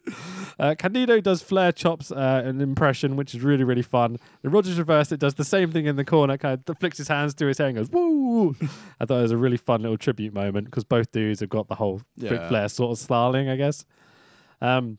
Uh, 0.59 0.75
Candido 0.77 1.19
does 1.19 1.41
Flair 1.41 1.71
chops, 1.71 2.11
uh, 2.11 2.41
an 2.45 2.61
impression, 2.61 3.15
which 3.15 3.33
is 3.33 3.41
really, 3.41 3.63
really 3.63 3.81
fun. 3.81 4.17
The 4.41 4.49
Rogers 4.49 4.77
reverse, 4.77 5.11
it 5.11 5.19
does 5.19 5.33
the 5.35 5.43
same 5.43 5.71
thing 5.71 5.85
in 5.85 5.95
the 5.95 6.05
corner, 6.05 6.37
kind 6.37 6.61
of 6.67 6.77
flicks 6.79 6.97
his 6.97 7.07
hands 7.07 7.33
to 7.35 7.47
his 7.47 7.57
hair 7.57 7.67
and 7.67 7.75
goes, 7.77 7.89
woo. 7.89 8.55
I 8.99 9.05
thought 9.05 9.19
it 9.19 9.23
was 9.23 9.31
a 9.31 9.37
really 9.37 9.57
fun 9.57 9.81
little 9.81 9.97
tribute 9.97 10.33
moment 10.33 10.65
because 10.65 10.83
both 10.83 11.11
dudes 11.11 11.39
have 11.39 11.49
got 11.49 11.67
the 11.69 11.75
whole 11.75 12.01
Yeah. 12.17 12.47
Flair 12.47 12.69
sort 12.73 12.91
of 12.91 12.97
styling, 12.97 13.49
I 13.49 13.55
guess. 13.55 13.85
Um, 14.61 14.97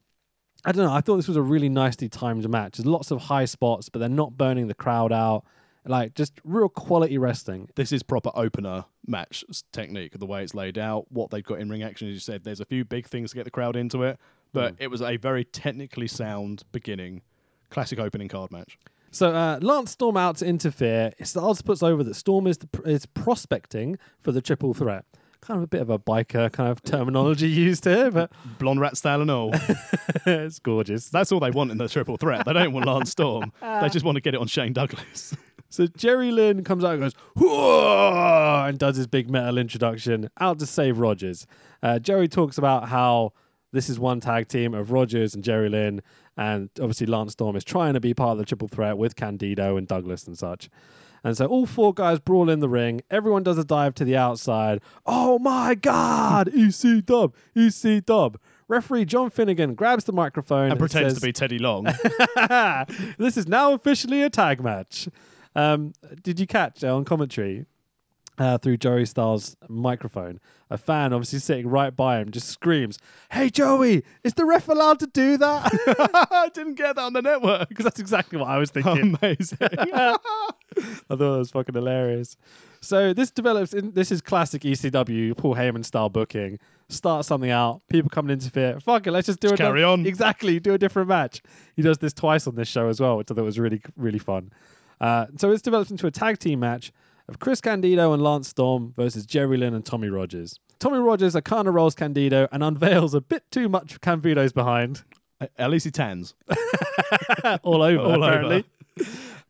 I 0.64 0.72
don't 0.72 0.86
know. 0.86 0.92
I 0.92 1.00
thought 1.00 1.16
this 1.16 1.28
was 1.28 1.36
a 1.36 1.42
really 1.42 1.68
nicely 1.68 2.08
timed 2.08 2.48
match. 2.48 2.78
There's 2.78 2.86
lots 2.86 3.10
of 3.10 3.22
high 3.22 3.44
spots, 3.44 3.88
but 3.88 3.98
they're 3.98 4.08
not 4.08 4.36
burning 4.36 4.68
the 4.68 4.74
crowd 4.74 5.12
out. 5.12 5.44
Like, 5.86 6.14
just 6.14 6.40
real 6.44 6.70
quality 6.70 7.18
wrestling. 7.18 7.68
this 7.74 7.92
is 7.92 8.02
proper 8.02 8.30
opener 8.34 8.86
match 9.06 9.44
technique, 9.72 10.18
the 10.18 10.24
way 10.24 10.42
it's 10.42 10.54
laid 10.54 10.78
out, 10.78 11.12
what 11.12 11.30
they've 11.30 11.44
got 11.44 11.60
in 11.60 11.68
ring 11.68 11.82
action. 11.82 12.08
As 12.08 12.14
you 12.14 12.20
said, 12.20 12.44
there's 12.44 12.60
a 12.60 12.64
few 12.64 12.86
big 12.86 13.06
things 13.06 13.30
to 13.30 13.36
get 13.36 13.44
the 13.44 13.50
crowd 13.50 13.76
into 13.76 14.02
it, 14.02 14.18
but 14.54 14.76
it 14.78 14.86
was 14.86 15.02
a 15.02 15.18
very 15.18 15.44
technically 15.44 16.08
sound 16.08 16.62
beginning, 16.72 17.20
classic 17.68 17.98
opening 17.98 18.28
card 18.28 18.50
match. 18.50 18.78
So 19.10 19.32
uh, 19.32 19.58
Lance 19.60 19.92
Storm 19.92 20.16
out 20.16 20.38
to 20.38 20.46
interfere. 20.46 21.12
Styles 21.22 21.62
puts 21.62 21.82
over 21.82 22.02
that 22.02 22.14
Storm 22.14 22.46
is, 22.46 22.58
the, 22.58 22.68
is 22.84 23.06
prospecting 23.06 23.98
for 24.20 24.32
the 24.32 24.40
triple 24.40 24.74
threat. 24.74 25.04
Kind 25.46 25.58
of 25.58 25.64
a 25.64 25.66
bit 25.66 25.82
of 25.82 25.90
a 25.90 25.98
biker 25.98 26.50
kind 26.50 26.70
of 26.70 26.82
terminology 26.82 27.48
used 27.48 27.84
here, 27.84 28.10
but 28.10 28.32
Blonde 28.58 28.80
rat 28.80 28.96
style 28.96 29.20
and 29.20 29.30
all. 29.30 29.52
it's 30.26 30.58
gorgeous. 30.58 31.10
That's 31.10 31.32
all 31.32 31.40
they 31.40 31.50
want 31.50 31.70
in 31.70 31.76
the 31.76 31.88
triple 31.88 32.16
threat. 32.16 32.46
They 32.46 32.54
don't 32.54 32.72
want 32.72 32.86
Lance 32.86 33.10
Storm. 33.10 33.52
They 33.60 33.88
just 33.90 34.04
want 34.04 34.16
to 34.16 34.22
get 34.22 34.34
it 34.34 34.40
on 34.40 34.46
Shane 34.46 34.72
Douglas. 34.72 35.36
So 35.68 35.86
Jerry 35.88 36.30
Lynn 36.30 36.62
comes 36.64 36.84
out 36.84 36.92
and 36.92 37.02
goes, 37.02 37.14
"Whoa," 37.34 38.64
and 38.66 38.78
does 38.78 38.96
his 38.96 39.06
big 39.06 39.28
metal 39.28 39.58
introduction 39.58 40.30
out 40.40 40.58
to 40.60 40.66
save 40.66 40.98
Rogers. 40.98 41.46
Uh, 41.82 41.98
Jerry 41.98 42.28
talks 42.28 42.56
about 42.56 42.88
how 42.88 43.32
this 43.72 43.90
is 43.90 43.98
one 43.98 44.20
tag 44.20 44.48
team 44.48 44.72
of 44.72 44.92
Rogers 44.92 45.34
and 45.34 45.42
Jerry 45.42 45.68
Lynn, 45.68 46.00
and 46.36 46.70
obviously 46.78 47.06
Lance 47.06 47.32
Storm 47.32 47.56
is 47.56 47.64
trying 47.64 47.94
to 47.94 48.00
be 48.00 48.14
part 48.14 48.32
of 48.32 48.38
the 48.38 48.44
triple 48.44 48.68
threat 48.68 48.96
with 48.96 49.16
Candido 49.16 49.76
and 49.76 49.88
Douglas 49.88 50.26
and 50.26 50.38
such. 50.38 50.70
And 51.24 51.36
so 51.36 51.46
all 51.46 51.64
four 51.64 51.94
guys 51.94 52.20
brawl 52.20 52.50
in 52.50 52.60
the 52.60 52.68
ring. 52.68 53.00
Everyone 53.10 53.42
does 53.42 53.56
a 53.56 53.64
dive 53.64 53.94
to 53.94 54.04
the 54.04 54.16
outside. 54.16 54.82
Oh 55.06 55.38
my 55.38 55.74
God! 55.74 56.48
EC 56.54 57.04
Dub, 57.04 57.34
EC 57.56 58.04
Dub. 58.04 58.38
Referee 58.68 59.06
John 59.06 59.30
Finnegan 59.30 59.74
grabs 59.74 60.04
the 60.04 60.12
microphone 60.12 60.70
and 60.70 60.78
pretends 60.78 61.14
says, 61.14 61.20
to 61.20 61.26
be 61.26 61.32
Teddy 61.32 61.58
Long. 61.58 61.84
this 63.18 63.36
is 63.36 63.46
now 63.46 63.72
officially 63.72 64.22
a 64.22 64.30
tag 64.30 64.62
match. 64.62 65.08
Um, 65.56 65.92
did 66.22 66.40
you 66.40 66.46
catch 66.46 66.82
uh, 66.84 66.94
on 66.94 67.04
commentary? 67.04 67.66
Uh, 68.38 68.58
through 68.58 68.76
Joey 68.76 69.04
Styles' 69.04 69.56
microphone. 69.68 70.40
A 70.70 70.78
fan, 70.78 71.12
obviously 71.12 71.38
sitting 71.38 71.68
right 71.68 71.94
by 71.94 72.18
him, 72.18 72.30
just 72.30 72.48
screams, 72.48 72.98
"Hey 73.30 73.50
Joey, 73.50 74.02
is 74.24 74.34
the 74.34 74.44
ref 74.44 74.68
allowed 74.68 74.98
to 75.00 75.06
do 75.06 75.36
that?" 75.36 75.70
I 76.30 76.48
didn't 76.52 76.74
get 76.74 76.96
that 76.96 77.02
on 77.02 77.12
the 77.12 77.22
network. 77.22 77.68
Because 77.68 77.84
that's 77.84 78.00
exactly 78.00 78.38
what 78.38 78.48
I 78.48 78.58
was 78.58 78.70
thinking. 78.70 79.16
Amazing. 79.22 79.58
I 79.70 80.16
thought 81.08 81.20
it 81.20 81.38
was 81.38 81.50
fucking 81.50 81.74
hilarious. 81.74 82.36
So 82.80 83.12
this 83.12 83.30
develops. 83.30 83.72
In, 83.72 83.92
this 83.92 84.10
is 84.10 84.20
classic 84.20 84.62
ECW 84.62 85.36
Paul 85.36 85.54
Heyman 85.54 85.84
style 85.84 86.08
booking. 86.08 86.58
Start 86.88 87.24
something 87.24 87.50
out, 87.50 87.82
people 87.88 88.10
come 88.10 88.28
and 88.28 88.32
interfere. 88.32 88.78
Fuck 88.80 89.06
it, 89.06 89.12
let's 89.12 89.26
just 89.26 89.40
do 89.40 89.48
it. 89.48 89.56
carry 89.56 89.82
on. 89.84 90.06
Exactly, 90.06 90.58
do 90.60 90.74
a 90.74 90.78
different 90.78 91.08
match. 91.08 91.42
He 91.76 91.82
does 91.82 91.98
this 91.98 92.12
twice 92.12 92.46
on 92.46 92.56
this 92.56 92.68
show 92.68 92.88
as 92.88 93.00
well, 93.00 93.16
which 93.18 93.30
I 93.30 93.34
thought 93.34 93.44
was 93.44 93.58
really 93.58 93.80
really 93.96 94.18
fun. 94.18 94.50
Uh, 95.00 95.26
so 95.36 95.50
it's 95.50 95.62
developed 95.62 95.90
into 95.90 96.06
a 96.06 96.10
tag 96.10 96.38
team 96.38 96.60
match 96.60 96.92
of 97.28 97.38
Chris 97.38 97.60
Candido 97.60 98.12
and 98.12 98.22
Lance 98.22 98.48
Storm 98.48 98.92
versus 98.96 99.26
Jerry 99.26 99.56
Lynn 99.56 99.74
and 99.74 99.84
Tommy 99.84 100.08
Rogers. 100.08 100.58
Tommy 100.78 100.98
Rogers 100.98 101.34
of 101.34 101.44
rolls 101.44 101.94
Candido 101.94 102.48
and 102.52 102.62
unveils 102.62 103.14
a 103.14 103.20
bit 103.20 103.44
too 103.50 103.68
much 103.68 103.92
of 103.92 104.00
Candido's 104.00 104.52
behind 104.52 105.02
At 105.58 105.70
least 105.70 105.84
he 105.84 105.90
tans. 105.90 106.34
all 107.62 107.82
over, 107.82 107.98
All 108.02 108.12
over. 108.24 108.24
apparently. 108.24 108.64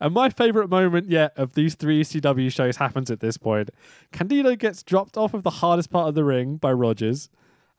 And 0.00 0.12
my 0.14 0.28
favourite 0.28 0.68
moment 0.68 1.08
yet 1.08 1.32
of 1.36 1.54
these 1.54 1.74
three 1.74 2.02
ECW 2.02 2.52
shows 2.52 2.76
happens 2.76 3.10
at 3.10 3.20
this 3.20 3.36
point. 3.36 3.70
Candido 4.12 4.54
gets 4.56 4.82
dropped 4.82 5.16
off 5.16 5.34
of 5.34 5.42
the 5.42 5.50
hardest 5.50 5.90
part 5.90 6.08
of 6.08 6.14
the 6.14 6.24
ring 6.24 6.56
by 6.56 6.72
Rogers, 6.72 7.28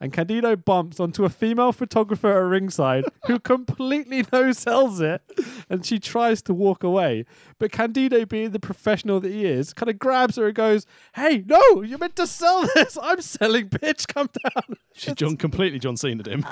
and 0.00 0.12
Candido 0.12 0.56
bumps 0.56 1.00
onto 1.00 1.24
a 1.24 1.28
female 1.30 1.72
photographer 1.72 2.30
at 2.32 2.48
ringside 2.48 3.04
who 3.26 3.38
completely 3.52 4.24
no 4.32 4.52
sells 4.52 5.00
it, 5.00 5.22
and 5.70 5.84
she 5.86 5.98
tries 5.98 6.42
to 6.42 6.54
walk 6.54 6.84
away. 6.84 7.24
But 7.58 7.72
Candido, 7.72 8.26
being 8.26 8.50
the 8.50 8.60
professional 8.60 9.20
that 9.20 9.32
he 9.32 9.46
is, 9.46 9.72
kind 9.72 9.88
of 9.88 9.98
grabs 9.98 10.36
her 10.36 10.46
and 10.46 10.54
goes, 10.54 10.86
"Hey, 11.14 11.44
no, 11.46 11.82
you're 11.82 11.98
meant 11.98 12.16
to 12.16 12.26
sell 12.26 12.68
this. 12.74 12.98
I'm 13.02 13.20
selling, 13.20 13.68
bitch. 13.68 14.06
Come 14.06 14.28
down." 14.44 14.76
She 14.98 15.12
John 15.12 15.36
completely 15.36 15.78
John 15.78 15.98
Cena 15.98 16.22
him. 16.26 16.46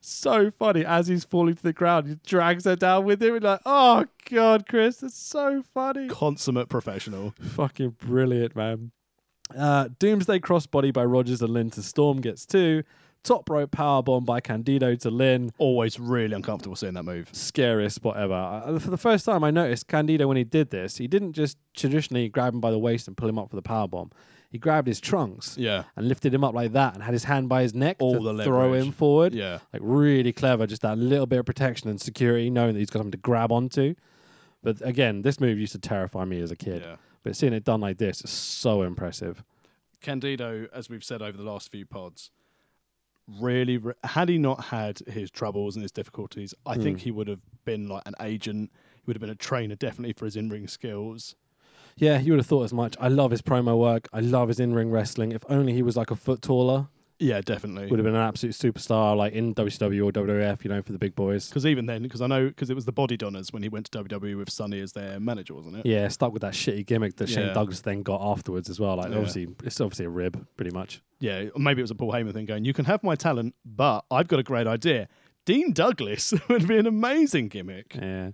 so 0.00 0.50
funny 0.50 0.84
as 0.84 1.06
he's 1.06 1.22
falling 1.22 1.54
to 1.54 1.62
the 1.62 1.72
ground. 1.72 2.08
He 2.08 2.16
drags 2.26 2.64
her 2.64 2.74
down 2.74 3.04
with 3.04 3.22
him. 3.22 3.36
And 3.36 3.44
like, 3.44 3.60
oh 3.64 4.06
god, 4.28 4.66
Chris, 4.68 5.00
it's 5.04 5.16
so 5.16 5.62
funny. 5.62 6.08
Consummate 6.08 6.68
professional. 6.68 7.34
Fucking 7.40 7.90
brilliant, 8.00 8.56
man. 8.56 8.90
Uh, 9.56 9.88
Doomsday 9.98 10.38
crossbody 10.40 10.92
by 10.92 11.04
Rogers 11.04 11.42
and 11.42 11.52
Lynn 11.52 11.70
to 11.70 11.82
Storm 11.82 12.20
gets 12.20 12.46
two. 12.46 12.82
Top 13.22 13.50
rope 13.50 13.70
powerbomb 13.70 14.24
by 14.24 14.40
Candido 14.40 14.94
to 14.94 15.10
Lynn. 15.10 15.52
Always 15.58 16.00
really 16.00 16.34
uncomfortable 16.34 16.74
seeing 16.74 16.94
that 16.94 17.02
move. 17.02 17.28
Scariest 17.32 17.96
spot 17.96 18.16
ever. 18.16 18.32
Uh, 18.32 18.78
for 18.78 18.88
the 18.90 18.96
first 18.96 19.26
time, 19.26 19.44
I 19.44 19.50
noticed 19.50 19.88
Candido 19.88 20.26
when 20.26 20.38
he 20.38 20.44
did 20.44 20.70
this. 20.70 20.96
He 20.96 21.06
didn't 21.06 21.34
just 21.34 21.58
traditionally 21.76 22.30
grab 22.30 22.54
him 22.54 22.60
by 22.60 22.70
the 22.70 22.78
waist 22.78 23.08
and 23.08 23.16
pull 23.16 23.28
him 23.28 23.38
up 23.38 23.50
for 23.50 23.56
the 23.56 23.62
powerbomb. 23.62 24.10
He 24.50 24.56
grabbed 24.58 24.88
his 24.88 25.00
trunks 25.00 25.56
Yeah. 25.58 25.84
and 25.96 26.08
lifted 26.08 26.32
him 26.32 26.42
up 26.42 26.54
like 26.54 26.72
that 26.72 26.94
and 26.94 27.02
had 27.02 27.12
his 27.12 27.24
hand 27.24 27.48
by 27.50 27.62
his 27.62 27.74
neck 27.74 27.96
All 28.00 28.14
to 28.14 28.32
the 28.36 28.42
throw 28.42 28.62
leverage. 28.70 28.86
him 28.86 28.92
forward. 28.92 29.34
Yeah. 29.34 29.58
Like 29.72 29.82
really 29.84 30.32
clever, 30.32 30.66
just 30.66 30.80
that 30.82 30.96
little 30.98 31.26
bit 31.26 31.40
of 31.40 31.46
protection 31.46 31.90
and 31.90 32.00
security, 32.00 32.48
knowing 32.48 32.72
that 32.72 32.80
he's 32.80 32.90
got 32.90 33.00
something 33.00 33.12
to 33.12 33.18
grab 33.18 33.52
onto. 33.52 33.94
But 34.62 34.80
again, 34.80 35.22
this 35.22 35.38
move 35.40 35.58
used 35.58 35.72
to 35.72 35.78
terrify 35.78 36.24
me 36.24 36.40
as 36.40 36.50
a 36.50 36.56
kid. 36.56 36.82
Yeah. 36.84 36.96
But 37.22 37.36
seeing 37.36 37.52
it 37.52 37.64
done 37.64 37.80
like 37.80 37.98
this 37.98 38.22
is 38.22 38.30
so 38.30 38.82
impressive. 38.82 39.42
Candido, 40.00 40.66
as 40.72 40.88
we've 40.88 41.04
said 41.04 41.20
over 41.20 41.36
the 41.36 41.42
last 41.44 41.70
few 41.70 41.84
pods, 41.84 42.30
really, 43.28 43.76
re- 43.76 43.92
had 44.04 44.28
he 44.28 44.38
not 44.38 44.64
had 44.66 45.00
his 45.00 45.30
troubles 45.30 45.76
and 45.76 45.82
his 45.82 45.92
difficulties, 45.92 46.54
I 46.64 46.76
Hmm. 46.76 46.82
think 46.82 47.00
he 47.00 47.10
would 47.10 47.28
have 47.28 47.40
been 47.64 47.88
like 47.88 48.02
an 48.06 48.14
agent. 48.20 48.70
He 48.96 49.02
would 49.06 49.16
have 49.16 49.20
been 49.20 49.30
a 49.30 49.34
trainer, 49.34 49.74
definitely 49.76 50.14
for 50.14 50.24
his 50.24 50.36
in-ring 50.36 50.66
skills. 50.68 51.36
Yeah, 51.96 52.18
you 52.20 52.32
would 52.32 52.38
have 52.38 52.46
thought 52.46 52.64
as 52.64 52.72
much. 52.72 52.96
I 52.98 53.08
love 53.08 53.30
his 53.30 53.42
promo 53.42 53.76
work. 53.78 54.08
I 54.12 54.20
love 54.20 54.48
his 54.48 54.58
in-ring 54.58 54.90
wrestling. 54.90 55.32
If 55.32 55.44
only 55.50 55.74
he 55.74 55.82
was 55.82 55.96
like 55.96 56.10
a 56.10 56.16
foot 56.16 56.40
taller, 56.40 56.88
Yeah, 57.20 57.40
definitely. 57.42 57.86
would 57.88 57.98
have 57.98 58.04
been 58.04 58.14
an 58.14 58.20
absolute 58.26 58.54
superstar, 58.54 59.16
like 59.16 59.34
in 59.34 59.54
WCW 59.54 60.06
or 60.06 60.10
WWF. 60.12 60.64
You 60.64 60.70
know, 60.70 60.82
for 60.82 60.92
the 60.92 60.98
big 60.98 61.14
boys. 61.14 61.48
Because 61.48 61.66
even 61.66 61.86
then, 61.86 62.02
because 62.02 62.20
I 62.22 62.26
know, 62.26 62.48
because 62.48 62.70
it 62.70 62.74
was 62.74 62.86
the 62.86 62.92
Bodydonnas 62.92 63.52
when 63.52 63.62
he 63.62 63.68
went 63.68 63.90
to 63.90 63.98
WWE 64.04 64.36
with 64.38 64.50
Sunny 64.50 64.80
as 64.80 64.92
their 64.92 65.20
manager, 65.20 65.54
wasn't 65.54 65.76
it? 65.76 65.86
Yeah, 65.86 66.08
stuck 66.08 66.32
with 66.32 66.42
that 66.42 66.54
shitty 66.54 66.86
gimmick 66.86 67.16
that 67.16 67.28
Shane 67.28 67.48
Yeah. 67.48 67.52
Douglas 67.52 67.80
then 67.82 68.02
got 68.02 68.20
afterwards 68.22 68.68
as 68.70 68.80
well. 68.80 68.96
Like 68.96 69.10
Yeah. 69.10 69.16
obviously, 69.18 69.48
it's 69.64 69.80
obviously 69.80 70.06
a 70.06 70.10
rib, 70.10 70.46
pretty 70.56 70.70
much. 70.72 71.02
Yeah, 71.20 71.44
or 71.54 71.60
maybe 71.60 71.80
it 71.80 71.84
was 71.84 71.90
a 71.90 71.94
Paul 71.94 72.12
Heyman 72.12 72.32
thing 72.32 72.46
going, 72.46 72.64
you 72.64 72.72
can 72.72 72.86
have 72.86 73.02
my 73.02 73.14
talent, 73.14 73.54
but 73.64 74.04
I've 74.10 74.26
got 74.26 74.40
a 74.40 74.42
great 74.42 74.66
idea. 74.66 75.06
Dean 75.44 75.72
Douglas 75.72 76.32
would 76.48 76.66
be 76.66 76.78
an 76.78 76.86
amazing 76.86 77.48
gimmick. 77.48 77.94
Yeah. 77.94 78.30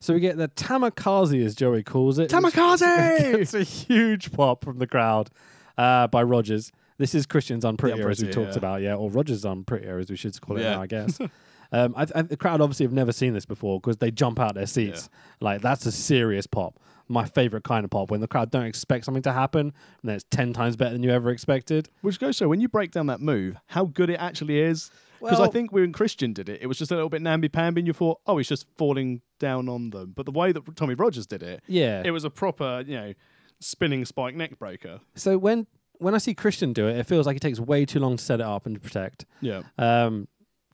So 0.00 0.14
we 0.14 0.20
get 0.20 0.38
the 0.38 0.48
Tomikaze, 0.48 1.44
as 1.44 1.54
Joey 1.54 1.82
calls 1.82 2.18
it. 2.18 2.32
which 2.32 2.54
Tomikaze! 2.54 3.36
gets 3.36 3.52
a 3.54 3.62
huge 3.62 4.32
pop 4.32 4.64
from 4.64 4.78
the 4.78 4.86
crowd 4.86 5.28
uh, 5.76 6.06
by 6.06 6.22
Rogers. 6.22 6.72
This 7.00 7.14
is 7.14 7.24
Christian's 7.24 7.64
Unprettier, 7.64 8.10
as 8.10 8.22
we 8.22 8.28
talked 8.30 8.50
yeah. 8.52 8.58
about, 8.58 8.82
yeah, 8.82 8.94
or 8.94 9.10
Rogers' 9.10 9.44
Unprettier, 9.46 9.98
as 9.98 10.10
we 10.10 10.16
should 10.16 10.38
call 10.42 10.58
it 10.58 10.64
Yeah. 10.64 10.72
now, 10.72 10.82
I 10.82 10.86
guess. 10.86 11.18
um, 11.72 11.94
I, 11.96 12.06
I, 12.14 12.20
the 12.20 12.36
crowd 12.36 12.60
obviously 12.60 12.84
have 12.84 12.92
never 12.92 13.10
seen 13.10 13.32
this 13.32 13.46
before 13.46 13.80
because 13.80 13.96
they 13.96 14.10
jump 14.10 14.38
out 14.38 14.54
their 14.54 14.66
seats. 14.66 15.08
Like, 15.40 15.62
that's 15.62 15.86
a 15.86 15.92
serious 15.92 16.46
pop. 16.46 16.78
My 17.08 17.24
favorite 17.24 17.64
kind 17.64 17.86
of 17.86 17.90
pop 17.90 18.10
when 18.10 18.20
the 18.20 18.28
crowd 18.28 18.50
don't 18.50 18.66
expect 18.66 19.06
something 19.06 19.22
to 19.22 19.32
happen 19.32 19.60
and 19.68 19.72
then 20.04 20.14
it's 20.16 20.26
10 20.30 20.52
times 20.52 20.76
better 20.76 20.92
than 20.92 21.02
you 21.02 21.10
ever 21.10 21.30
expected. 21.30 21.88
Which 22.02 22.20
goes 22.20 22.36
so 22.36 22.48
when 22.48 22.60
you 22.60 22.68
break 22.68 22.90
down 22.90 23.06
that 23.06 23.20
move, 23.22 23.56
how 23.68 23.86
good 23.86 24.10
it 24.10 24.16
actually 24.20 24.60
is. 24.60 24.90
Because 25.20 25.38
I 25.38 25.44
Well- 25.44 25.50
think 25.52 25.72
when 25.72 25.92
Christian 25.94 26.34
did 26.34 26.50
it, 26.50 26.60
it 26.60 26.66
was 26.66 26.76
just 26.78 26.90
a 26.92 26.94
little 26.96 27.08
bit 27.08 27.22
namby 27.22 27.48
pamby, 27.48 27.80
and 27.80 27.86
you 27.86 27.94
thought, 27.94 28.20
oh, 28.26 28.36
he's 28.36 28.48
just 28.48 28.66
falling 28.76 29.22
down 29.38 29.70
on 29.70 29.88
them. 29.88 30.12
But 30.14 30.26
the 30.26 30.32
way 30.32 30.52
that 30.52 30.76
Tommy 30.76 30.92
Rogers 30.94 31.26
did 31.26 31.42
it, 31.42 31.62
Yeah. 31.66 32.02
it 32.04 32.10
was 32.10 32.24
a 32.24 32.30
proper, 32.30 32.84
you 32.86 32.94
know, 32.94 33.14
spinning 33.58 34.04
spike 34.04 34.34
neck 34.34 34.58
breaker. 34.58 35.00
so 35.14 35.38
when 35.38 35.66
when 36.00 36.14
I 36.14 36.18
see 36.18 36.34
Christian 36.34 36.72
do 36.72 36.86
it, 36.88 36.96
it 36.96 37.06
feels 37.06 37.26
like 37.26 37.36
it 37.36 37.40
takes 37.40 37.60
way 37.60 37.84
too 37.84 38.00
long 38.00 38.16
to 38.16 38.24
set 38.24 38.40
it 38.40 38.46
up 38.46 38.66
and 38.66 38.74
to 38.74 38.80
protect. 38.80 39.24
Yeah. 39.40 39.62
Um, 39.78 40.26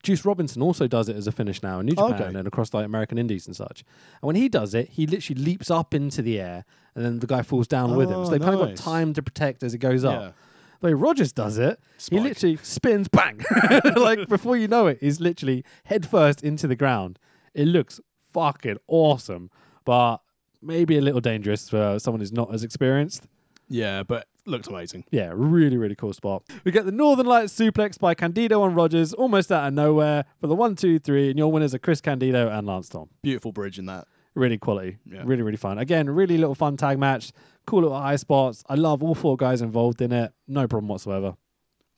Juice 0.02 0.24
Robinson 0.24 0.62
also 0.62 0.86
does 0.86 1.08
it 1.08 1.16
as 1.16 1.26
a 1.26 1.32
finish 1.32 1.62
now 1.62 1.80
in 1.80 1.86
New 1.86 1.94
Oh, 1.98 2.10
Japan 2.10 2.28
okay. 2.28 2.38
and 2.38 2.46
across 2.48 2.72
like 2.72 2.86
American 2.86 3.18
Indies 3.18 3.46
and 3.46 3.56
such. 3.56 3.80
And 4.22 4.26
when 4.28 4.36
he 4.36 4.48
does 4.48 4.72
it, 4.72 4.90
he 4.90 5.06
literally 5.06 5.42
leaps 5.42 5.68
up 5.70 5.92
into 5.94 6.22
the 6.22 6.38
air 6.40 6.64
and 6.94 7.04
then 7.04 7.18
the 7.18 7.26
guy 7.26 7.42
falls 7.42 7.66
down 7.66 7.96
with 7.96 8.08
him. 8.08 8.16
Oh, 8.20 8.24
So 8.24 8.30
they've 8.30 8.40
kind 8.40 8.54
of 8.54 8.60
got 8.68 8.76
time 8.76 9.12
to 9.14 9.22
protect 9.22 9.62
as 9.64 9.74
it 9.74 9.78
goes 9.78 10.04
Yeah. 10.04 10.10
up. 10.10 10.34
The 10.80 10.86
way 10.88 10.92
Rogers 10.92 11.32
does 11.32 11.58
it, 11.58 11.80
Spike. 11.98 12.18
he 12.20 12.28
literally 12.28 12.56
spins 12.62 13.08
bang. 13.08 13.40
like 13.96 14.28
before 14.28 14.56
you 14.56 14.68
know 14.68 14.86
it, 14.86 14.98
he's 15.00 15.20
literally 15.20 15.64
head 15.86 16.06
first 16.06 16.42
into 16.44 16.66
the 16.68 16.76
ground. 16.76 17.18
It 17.54 17.66
looks 17.66 17.98
fucking 18.32 18.76
awesome, 18.86 19.50
but 19.84 20.18
maybe 20.62 20.98
a 20.98 21.00
little 21.00 21.20
dangerous 21.22 21.68
for 21.70 21.98
someone 21.98 22.20
who's 22.20 22.32
not 22.32 22.54
as 22.54 22.62
experienced. 22.62 23.26
Yeah, 23.68 24.02
but 24.04 24.28
looked 24.46 24.66
amazing. 24.68 25.04
Yeah, 25.10 25.32
really, 25.34 25.76
really 25.76 25.94
cool 25.94 26.12
spot. 26.12 26.44
We 26.64 26.72
get 26.72 26.84
the 26.86 26.92
Northern 26.92 27.26
Lights 27.26 27.54
suplex 27.54 27.98
by 27.98 28.14
Candido 28.14 28.62
on 28.62 28.74
Rogers, 28.74 29.12
almost 29.12 29.50
out 29.52 29.66
of 29.68 29.74
nowhere 29.74 30.24
for 30.40 30.46
the 30.46 30.54
one, 30.54 30.76
two, 30.76 30.98
three, 30.98 31.30
and 31.30 31.38
your 31.38 31.50
winners 31.52 31.74
are 31.74 31.78
Chris 31.78 32.00
Candido 32.00 32.48
and 32.48 32.66
Lance 32.66 32.86
Storm. 32.86 33.08
Beautiful 33.22 33.52
bridge 33.52 33.78
in 33.78 33.86
that. 33.86 34.06
Really 34.34 34.58
quality. 34.58 34.98
Yeah. 35.06 35.22
Really, 35.24 35.42
really 35.42 35.56
fun. 35.56 35.78
Again, 35.78 36.10
really 36.10 36.36
little 36.36 36.54
fun 36.54 36.76
tag 36.76 36.98
match. 36.98 37.32
Cool 37.66 37.82
little 37.82 37.98
high 37.98 38.16
spots. 38.16 38.62
I 38.68 38.74
love 38.74 39.02
all 39.02 39.14
four 39.14 39.36
guys 39.36 39.62
involved 39.62 40.02
in 40.02 40.12
it. 40.12 40.32
No 40.46 40.68
problem 40.68 40.88
whatsoever. 40.88 41.36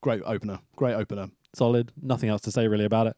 Great 0.01 0.23
opener. 0.25 0.61
Great 0.77 0.95
opener. 0.95 1.31
Solid. 1.55 1.93
Nothing 2.01 2.29
else 2.29 2.41
to 2.43 2.53
say 2.53 2.69
really 2.69 2.85
about 2.85 3.09
it. 3.09 3.17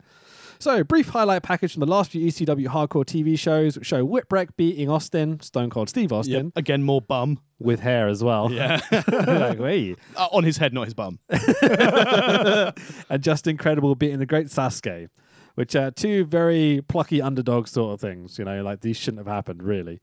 So, 0.61 0.85
brief 0.85 1.09
highlight 1.09 1.43
package 1.43 1.73
from 1.73 1.81
the 1.81 1.87
last 1.87 2.11
few 2.11 2.27
ECW 2.27 2.67
hardcore 2.67 3.07
TV 3.07 3.39
shows 3.39 3.79
show 3.81 4.07
Whipwreck 4.07 4.51
beating 4.59 4.91
Austin, 4.91 5.41
Stone 5.41 5.71
Cold 5.71 5.89
Steve 5.89 6.13
Austin, 6.13 6.47
Yep. 6.47 6.53
Again, 6.57 6.83
more 6.83 7.01
bum. 7.01 7.41
with 7.59 7.81
hair 7.81 8.09
as 8.09 8.23
well. 8.23 8.53
Yeah. 8.53 8.79
like, 8.93 9.57
hey. 9.59 9.97
Uh, 10.15 10.29
on 10.33 10.45
his 10.45 10.59
head, 10.59 10.75
not 10.75 10.85
his 10.85 10.93
bum. 10.93 11.19
and 11.31 13.23
Justin 13.23 13.57
Credible 13.57 13.95
beating 13.95 14.19
the 14.19 14.27
great 14.27 14.49
Sasuke, 14.49 15.09
which 15.55 15.75
are 15.75 15.91
two 15.91 16.25
very 16.27 16.83
plucky 16.89 17.23
underdog 17.23 17.67
sort 17.67 17.95
of 17.95 18.01
things. 18.01 18.39
You 18.39 18.45
know, 18.45 18.63
like 18.63 18.81
these 18.83 18.99
shouldn't 18.99 19.27
have 19.27 19.35
happened 19.35 19.63
really. 19.63 20.01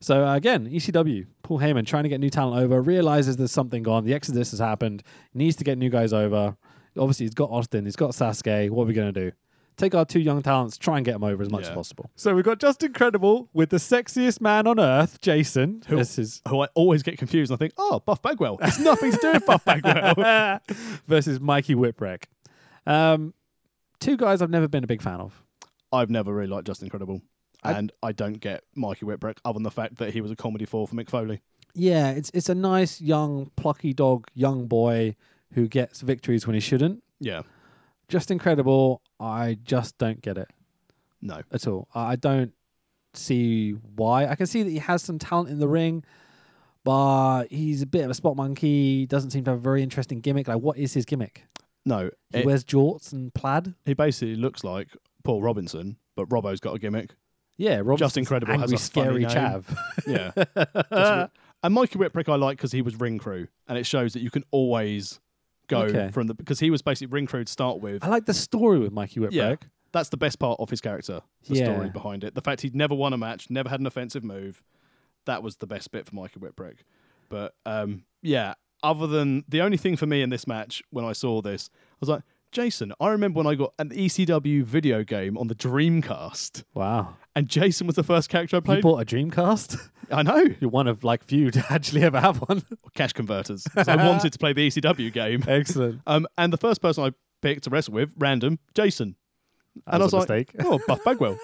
So 0.00 0.26
uh, 0.26 0.34
again, 0.34 0.68
ECW, 0.68 1.26
Paul 1.44 1.60
Heyman 1.60 1.86
trying 1.86 2.02
to 2.02 2.08
get 2.08 2.18
new 2.18 2.30
talent 2.30 2.60
over, 2.60 2.82
realizes 2.82 3.36
there's 3.36 3.52
something 3.52 3.84
gone. 3.84 4.04
The 4.04 4.14
exodus 4.14 4.50
has 4.50 4.58
happened. 4.58 5.04
Needs 5.34 5.54
to 5.56 5.64
get 5.64 5.78
new 5.78 5.90
guys 5.90 6.12
over. 6.12 6.56
Obviously, 6.98 7.26
he's 7.26 7.34
got 7.34 7.50
Austin. 7.50 7.84
He's 7.84 7.94
got 7.96 8.10
Sasuke. 8.10 8.70
What 8.70 8.84
are 8.84 8.86
we 8.86 8.94
gonna 8.94 9.12
do? 9.12 9.30
Take 9.80 9.94
our 9.94 10.04
two 10.04 10.20
young 10.20 10.42
talents, 10.42 10.76
try 10.76 10.98
and 10.98 11.06
get 11.06 11.12
them 11.12 11.24
over 11.24 11.42
as 11.42 11.48
much 11.50 11.62
as 11.62 11.70
possible. 11.70 12.10
So 12.14 12.34
we've 12.34 12.44
got 12.44 12.58
Justin 12.60 12.92
Credible 12.92 13.48
with 13.54 13.70
the 13.70 13.78
sexiest 13.78 14.38
man 14.40 14.66
on 14.66 14.78
earth, 14.78 15.20
Jason. 15.22 15.82
Who- 15.88 15.96
This 15.96 16.18
is 16.18 16.42
Who 16.48 16.60
I 16.62 16.66
always 16.74 17.02
get 17.02 17.16
confused 17.16 17.50
and 17.50 17.56
I 17.56 17.58
think, 17.58 17.72
oh, 17.78 18.00
Buff 18.04 18.20
Bagwell. 18.20 18.58
It's 18.60 18.78
nothing 18.78 19.10
to 19.12 19.16
do 19.16 19.32
with 19.32 19.46
Buff 19.46 19.64
Bagwell. 19.64 20.60
versus 21.08 21.40
Mikey 21.40 21.74
Whipwreck. 21.74 22.24
Um, 22.86 23.32
two 24.00 24.18
guys 24.18 24.42
I've 24.42 24.50
never 24.50 24.68
been 24.68 24.84
a 24.84 24.86
big 24.86 25.00
fan 25.00 25.18
of. 25.20 25.42
I've 25.92 26.10
never 26.10 26.34
really 26.34 26.48
liked 26.48 26.66
Justin 26.66 26.90
Credible. 26.90 27.22
I- 27.62 27.72
And 27.72 27.90
I 28.02 28.12
don't 28.12 28.34
get 28.40 28.64
Mikey 28.76 29.06
Whipwreck 29.06 29.38
other 29.46 29.54
than 29.54 29.62
the 29.62 29.70
fact 29.70 29.96
that 29.96 30.12
he 30.12 30.20
was 30.20 30.30
a 30.30 30.36
comedy 30.36 30.66
for 30.66 30.86
for 30.86 30.94
Mick 30.94 31.08
Foley. 31.08 31.40
Yeah, 31.74 32.10
it's 32.10 32.30
it's 32.34 32.48
a 32.50 32.54
nice 32.54 33.00
young 33.00 33.50
plucky 33.56 33.92
dog, 33.94 34.26
young 34.34 34.66
boy 34.66 35.16
who 35.54 35.68
gets 35.68 36.02
victories 36.02 36.46
when 36.46 36.52
he 36.54 36.60
shouldn't. 36.60 37.02
Yeah. 37.18 37.42
Justin 38.10 38.38
Credible. 38.38 39.00
I 39.18 39.56
just 39.64 39.96
don't 39.98 40.20
get 40.20 40.36
it 40.38 40.48
No. 41.22 41.40
at 41.52 41.66
all. 41.66 41.88
I 41.94 42.16
don't 42.16 42.52
see 43.14 43.72
why. 43.72 44.26
I 44.26 44.34
can 44.34 44.46
see 44.46 44.62
that 44.62 44.70
he 44.70 44.78
has 44.78 45.02
some 45.02 45.18
talent 45.18 45.48
in 45.48 45.58
the 45.58 45.68
ring, 45.68 46.04
but 46.84 47.44
he's 47.50 47.82
a 47.82 47.86
bit 47.86 48.04
of 48.04 48.10
a 48.10 48.14
spot 48.14 48.36
monkey. 48.36 49.06
Doesn't 49.06 49.30
seem 49.30 49.44
to 49.44 49.50
have 49.52 49.58
a 49.58 49.62
very 49.62 49.82
interesting 49.82 50.20
gimmick. 50.20 50.48
Like, 50.48 50.60
what 50.60 50.76
is 50.78 50.94
his 50.94 51.04
gimmick? 51.04 51.44
No, 51.84 52.10
He 52.32 52.40
it- 52.40 52.46
wears 52.46 52.64
jorts 52.64 53.12
and 53.12 53.32
plaid. 53.34 53.74
he 53.84 53.94
basically 53.94 54.36
looks 54.36 54.62
like 54.64 54.88
Paul 55.24 55.42
Robinson, 55.42 55.96
but 56.16 56.26
Robbo's 56.26 56.60
got 56.60 56.74
a 56.74 56.78
gimmick. 56.78 57.14
Yeah, 57.56 57.82
Justin 57.96 58.24
Credible 58.24 58.54
has 58.58 58.72
angry, 58.72 58.76
a 58.76 58.78
funny 58.78 58.86
scary 58.86 59.20
name. 59.22 59.30
chav. 59.30 59.64
Yeah. 60.06 60.32
Just 60.90 61.30
and 61.62 61.74
Mikey 61.74 61.98
Whipwreck 61.98 62.28
I 62.30 62.36
like 62.36 62.56
because 62.56 62.72
he 62.72 62.80
was 62.80 62.98
ring 62.98 63.18
crew, 63.18 63.48
and 63.68 63.76
it 63.76 63.84
shows 63.84 64.14
that 64.14 64.20
you 64.22 64.30
can 64.30 64.44
always 64.50 65.20
go 65.70 65.82
Okay. 65.82 66.10
from 66.12 66.26
the 66.26 66.34
because 66.34 66.60
he 66.60 66.70
was 66.70 66.82
basically 66.82 67.06
ring 67.12 67.26
crew 67.26 67.44
to 67.44 67.50
start 67.50 67.80
with. 67.80 68.04
I 68.04 68.08
like 68.08 68.26
the 68.26 68.34
story 68.34 68.78
with 68.78 68.92
Mikey 68.92 69.20
Whipwreck. 69.20 69.32
Yeah. 69.32 69.56
That's 69.92 70.08
the 70.10 70.16
best 70.16 70.38
part 70.38 70.60
of 70.60 70.68
his 70.70 70.80
character, 70.80 71.20
the 71.48 71.54
Yeah. 71.56 71.72
story 71.72 71.90
behind 71.90 72.22
it. 72.24 72.34
The 72.34 72.42
fact 72.42 72.60
he'd 72.60 72.76
never 72.76 72.94
won 72.94 73.12
a 73.12 73.18
match, 73.18 73.48
never 73.50 73.68
had 73.68 73.80
an 73.80 73.86
offensive 73.86 74.22
move. 74.22 74.62
That 75.26 75.42
was 75.42 75.56
the 75.56 75.66
best 75.66 75.90
bit 75.90 76.06
for 76.06 76.14
Mikey 76.14 76.38
Whipwreck. 76.40 76.78
But 77.28 77.54
um, 77.66 78.04
yeah, 78.22 78.54
other 78.82 79.06
than 79.06 79.44
the 79.48 79.62
only 79.62 79.76
thing 79.76 79.96
for 79.96 80.06
me 80.06 80.22
in 80.22 80.30
this 80.30 80.46
match 80.46 80.82
when 80.90 81.04
I 81.04 81.12
saw 81.12 81.40
this, 81.42 81.70
I 81.74 81.96
was 82.00 82.08
like, 82.08 82.22
Jason, 82.52 82.92
I 83.00 83.08
remember 83.10 83.38
when 83.38 83.46
I 83.46 83.54
got 83.54 83.74
an 83.78 83.90
ECW 83.90 84.64
video 84.64 85.04
game 85.04 85.38
on 85.38 85.46
the 85.46 85.54
Dreamcast, 85.54 86.64
Wow. 86.74 87.16
and 87.36 87.46
Jason 87.48 87.86
was 87.86 87.94
the 87.94 88.02
first 88.02 88.28
character 88.28 88.56
I 88.56 88.60
played. 88.60 88.76
You 88.78 88.82
bought 88.82 89.00
a 89.00 89.04
Dreamcast? 89.04 89.78
I 90.10 90.22
know. 90.24 90.44
You're 90.58 90.70
one 90.70 90.88
of 90.88 91.04
like 91.04 91.22
few 91.22 91.52
to 91.52 91.64
actually 91.70 92.02
ever 92.02 92.18
have 92.20 92.38
one. 92.38 92.62
Cash 92.94 93.12
converters. 93.12 93.64
I 93.76 93.94
wanted 93.94 94.32
to 94.32 94.38
play 94.40 94.52
the 94.52 94.66
ECW 94.66 95.12
game. 95.12 95.44
Excellent. 95.46 96.00
Um, 96.08 96.26
and 96.36 96.52
the 96.52 96.56
first 96.56 96.82
person 96.82 97.04
I 97.04 97.10
picked 97.40 97.64
to 97.64 97.70
wrestle 97.70 97.94
with, 97.94 98.12
random, 98.18 98.58
Jason. 98.74 99.14
and 99.86 100.02
I 100.02 100.04
was 100.04 100.12
a 100.12 100.16
like, 100.16 100.28
mistake. 100.28 100.54
oh, 100.64 100.80
Buff 100.88 101.04
Bagwell. 101.04 101.38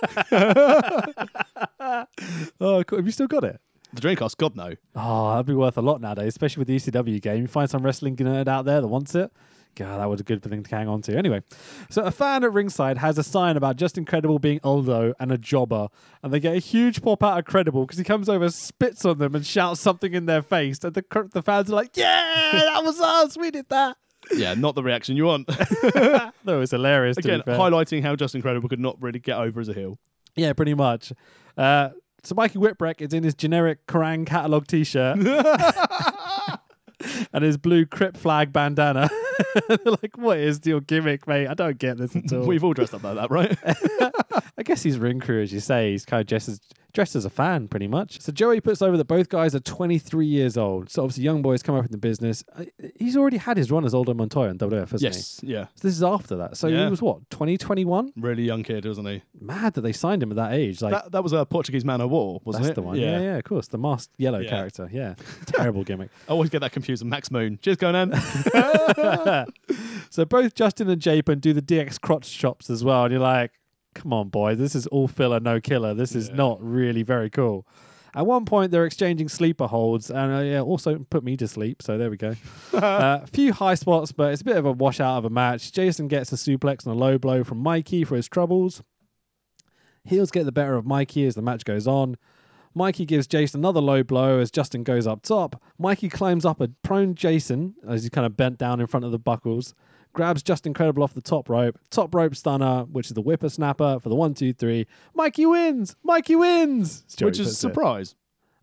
Oh, 2.60 2.82
cool. 2.84 2.98
Have 2.98 3.06
you 3.06 3.12
still 3.12 3.28
got 3.28 3.44
it? 3.44 3.60
the 3.92 4.00
Dreamcast, 4.00 4.36
God 4.36 4.56
no. 4.56 4.74
Oh, 4.96 5.30
that'd 5.30 5.46
be 5.46 5.54
worth 5.54 5.78
a 5.78 5.82
lot 5.82 6.00
nowadays, 6.00 6.28
especially 6.28 6.60
with 6.62 6.68
the 6.68 6.76
ECW 6.76 7.22
game. 7.22 7.42
You 7.42 7.46
find 7.46 7.70
some 7.70 7.82
wrestling 7.84 8.16
nerd 8.16 8.48
out 8.48 8.64
there 8.64 8.80
that 8.80 8.88
wants 8.88 9.14
it. 9.14 9.30
God, 9.76 10.00
that 10.00 10.08
was 10.08 10.20
a 10.20 10.24
good 10.24 10.42
thing 10.42 10.62
to 10.62 10.70
hang 10.74 10.88
on 10.88 11.02
to. 11.02 11.16
Anyway, 11.16 11.42
so 11.90 12.02
a 12.02 12.10
fan 12.10 12.44
at 12.44 12.52
ringside 12.52 12.98
has 12.98 13.18
a 13.18 13.22
sign 13.22 13.56
about 13.56 13.76
Justin 13.76 14.04
Credible 14.06 14.38
being 14.38 14.58
Aldo 14.64 15.12
and 15.20 15.30
a 15.30 15.38
jobber, 15.38 15.88
and 16.22 16.32
they 16.32 16.40
get 16.40 16.56
a 16.56 16.58
huge 16.58 17.02
pop 17.02 17.22
out 17.22 17.38
of 17.38 17.44
Credible 17.44 17.82
because 17.84 17.98
he 17.98 18.04
comes 18.04 18.28
over, 18.28 18.48
spits 18.48 19.04
on 19.04 19.18
them, 19.18 19.34
and 19.34 19.46
shouts 19.46 19.80
something 19.80 20.14
in 20.14 20.26
their 20.26 20.42
face, 20.42 20.78
and 20.82 20.94
the 20.94 21.04
the 21.32 21.42
fans 21.42 21.70
are 21.70 21.74
like, 21.74 21.96
"Yeah, 21.96 22.50
that 22.52 22.82
was 22.84 23.00
us. 23.00 23.36
We 23.36 23.50
did 23.50 23.68
that." 23.68 23.96
Yeah, 24.32 24.54
not 24.54 24.74
the 24.74 24.82
reaction 24.82 25.16
you 25.16 25.26
want. 25.26 25.48
That 26.46 26.54
was 26.54 26.70
hilarious. 26.70 27.16
to 27.16 27.22
be 27.22 27.30
Again, 27.30 27.42
highlighting 27.46 28.02
how 28.02 28.16
Justin 28.16 28.40
Credible 28.40 28.68
could 28.68 28.80
not 28.80 29.00
really 29.02 29.18
get 29.18 29.36
over 29.36 29.60
as 29.60 29.68
a 29.68 29.74
heel. 29.74 29.98
Yeah, 30.36 30.52
pretty 30.52 30.74
much. 30.74 31.12
Uh, 31.56 31.90
so 32.22 32.34
Mikey 32.34 32.58
Whipwreck 32.58 33.00
is 33.00 33.12
in 33.12 33.24
his 33.24 33.34
generic 33.34 33.86
Kerrang 33.86 34.26
catalog 34.26 34.66
T-shirt 34.66 35.18
and 37.32 37.44
his 37.44 37.56
blue 37.56 37.86
Crip 37.86 38.16
flag 38.16 38.52
bandana. 38.52 39.08
They're 39.68 39.78
like, 40.02 40.16
what 40.16 40.38
is 40.38 40.60
your 40.64 40.80
gimmick, 40.80 41.26
mate? 41.26 41.46
I 41.48 41.54
don't 41.54 41.78
get 41.78 41.98
this 41.98 42.14
at 42.16 42.32
all. 42.32 42.46
We've 42.46 42.64
all 42.64 42.72
dressed 42.74 42.94
up 42.94 43.02
like 43.02 43.16
that, 43.16 43.30
right? 43.30 43.56
I 44.58 44.62
guess 44.62 44.82
he's 44.82 44.98
ring 44.98 45.20
crew, 45.20 45.42
as 45.42 45.52
you 45.52 45.60
say. 45.60 45.92
He's 45.92 46.04
kind 46.04 46.20
of 46.20 46.26
dressed 46.26 46.48
as, 46.48 46.60
dressed 46.94 47.14
as 47.14 47.24
a 47.26 47.30
fan, 47.30 47.68
pretty 47.68 47.86
much. 47.86 48.20
So 48.22 48.32
Joey 48.32 48.60
puts 48.62 48.80
over 48.80 48.96
that 48.96 49.04
both 49.04 49.28
guys 49.28 49.54
are 49.54 49.60
23 49.60 50.26
years 50.26 50.56
old. 50.56 50.88
So 50.90 51.02
obviously, 51.02 51.24
young 51.24 51.42
boys 51.42 51.62
come 51.62 51.74
up 51.74 51.84
in 51.84 51.92
the 51.92 51.98
business. 51.98 52.42
Uh, 52.56 52.64
He's 52.98 53.16
already 53.16 53.36
had 53.36 53.56
his 53.58 53.70
run 53.70 53.84
as 53.84 53.92
Aldo 53.94 54.14
Montoya 54.14 54.48
on 54.50 54.58
WWF, 54.58 54.90
hasn't 54.90 55.00
he? 55.00 55.06
yes, 55.06 55.40
yeah. 55.42 55.64
So 55.74 55.88
this 55.88 55.94
is 55.94 56.02
after 56.02 56.36
that. 56.36 56.56
So 56.56 56.68
Yeah. 56.68 56.84
he 56.84 56.90
was 56.90 57.02
what, 57.02 57.28
2021? 57.30 58.12
Really 58.16 58.44
young 58.44 58.62
kid, 58.62 58.86
wasn't 58.86 59.08
he? 59.08 59.22
Mad 59.38 59.74
that 59.74 59.82
they 59.82 59.92
signed 59.92 60.22
him 60.22 60.30
at 60.30 60.36
that 60.36 60.52
age. 60.54 60.80
Like, 60.80 60.92
that 60.92 61.12
that 61.12 61.22
was 61.22 61.32
a 61.34 61.44
Portuguese 61.44 61.84
Man 61.84 62.00
of 62.00 62.10
War, 62.10 62.40
wasn't 62.44 62.64
That's 62.64 62.72
it? 62.72 62.74
the 62.76 62.82
one. 62.82 62.96
Yeah. 62.98 63.20
yeah, 63.20 63.36
of 63.36 63.44
course. 63.44 63.68
The 63.68 63.78
masked 63.78 64.12
yellow 64.16 64.38
Yeah. 64.38 64.48
character. 64.48 64.88
Yeah. 64.90 65.14
Terrible 65.46 65.84
gimmick. 65.84 66.08
I 66.28 66.32
always 66.32 66.48
get 66.50 66.60
that 66.60 66.72
confused 66.72 67.02
with 67.02 67.10
Max 67.10 67.30
Moon. 67.30 67.58
Cheers, 67.60 67.76
Konnan. 67.76 68.12
so 70.10 70.24
both 70.24 70.54
Justin 70.54 70.88
and 70.88 71.00
Japin 71.00 71.40
do 71.40 71.52
the 71.52 71.62
DX 71.62 72.00
crotch 72.00 72.36
chops 72.36 72.70
as 72.70 72.84
well. 72.84 73.04
And 73.04 73.12
you're 73.12 73.20
like, 73.20 73.52
come 73.94 74.12
on, 74.12 74.28
boy. 74.28 74.54
This 74.54 74.74
is 74.74 74.86
all 74.88 75.08
filler, 75.08 75.40
no 75.40 75.60
killer. 75.60 75.94
This 75.94 76.14
is 76.14 76.28
Yeah. 76.28 76.34
not 76.36 76.58
really 76.62 77.02
very 77.02 77.30
cool. 77.30 77.66
At 78.14 78.24
one 78.24 78.46
point, 78.46 78.70
they're 78.70 78.86
exchanging 78.86 79.28
sleeper 79.28 79.66
holds, 79.66 80.10
and 80.10 80.32
uh, 80.34 80.38
yeah, 80.38 80.60
also 80.62 80.98
put 81.10 81.22
me 81.22 81.36
to 81.36 81.46
sleep. 81.46 81.82
So 81.82 81.98
there 81.98 82.08
we 82.08 82.16
go. 82.16 82.34
uh, 82.72 83.20
a 83.22 83.26
few 83.26 83.52
high 83.52 83.74
spots, 83.74 84.10
but 84.10 84.32
it's 84.32 84.40
a 84.40 84.44
bit 84.44 84.56
of 84.56 84.64
a 84.64 84.72
washout 84.72 85.18
of 85.18 85.26
a 85.26 85.30
match. 85.30 85.70
Jason 85.70 86.08
gets 86.08 86.32
a 86.32 86.36
suplex 86.36 86.86
and 86.86 86.94
a 86.94 86.98
low 86.98 87.18
blow 87.18 87.44
from 87.44 87.58
Mikey 87.58 88.04
for 88.04 88.16
his 88.16 88.26
troubles. 88.26 88.82
Heels 90.04 90.30
get 90.30 90.44
the 90.44 90.52
better 90.52 90.76
of 90.76 90.86
Mikey 90.86 91.26
as 91.26 91.34
the 91.34 91.42
match 91.42 91.64
goes 91.66 91.86
on. 91.86 92.16
Mikey 92.76 93.06
gives 93.06 93.26
Jason 93.26 93.60
another 93.60 93.80
low 93.80 94.02
blow 94.02 94.38
as 94.38 94.50
Justin 94.50 94.84
goes 94.84 95.06
up 95.06 95.22
top. 95.22 95.62
Mikey 95.78 96.10
climbs 96.10 96.44
up 96.44 96.60
a 96.60 96.68
prone 96.82 97.14
Jason 97.14 97.74
as 97.88 98.02
he's 98.02 98.10
kind 98.10 98.26
of 98.26 98.36
bent 98.36 98.58
down 98.58 98.80
in 98.80 98.86
front 98.86 99.06
of 99.06 99.12
the 99.12 99.18
buckles, 99.18 99.72
grabs 100.12 100.42
Justin 100.42 100.74
Credible 100.74 101.02
off 101.02 101.14
the 101.14 101.22
top 101.22 101.48
rope, 101.48 101.78
top 101.88 102.14
rope 102.14 102.36
stunner, 102.36 102.82
which 102.84 103.06
is 103.06 103.14
the 103.14 103.22
whippersnapper 103.22 103.98
for 103.98 104.10
the 104.10 104.14
one, 104.14 104.34
two, 104.34 104.52
three. 104.52 104.86
Mikey 105.14 105.46
wins! 105.46 105.96
Mikey 106.04 106.36
wins! 106.36 107.06
Which 107.18 107.40
is 107.40 107.48
a 107.48 107.54
surprise. 107.54 108.14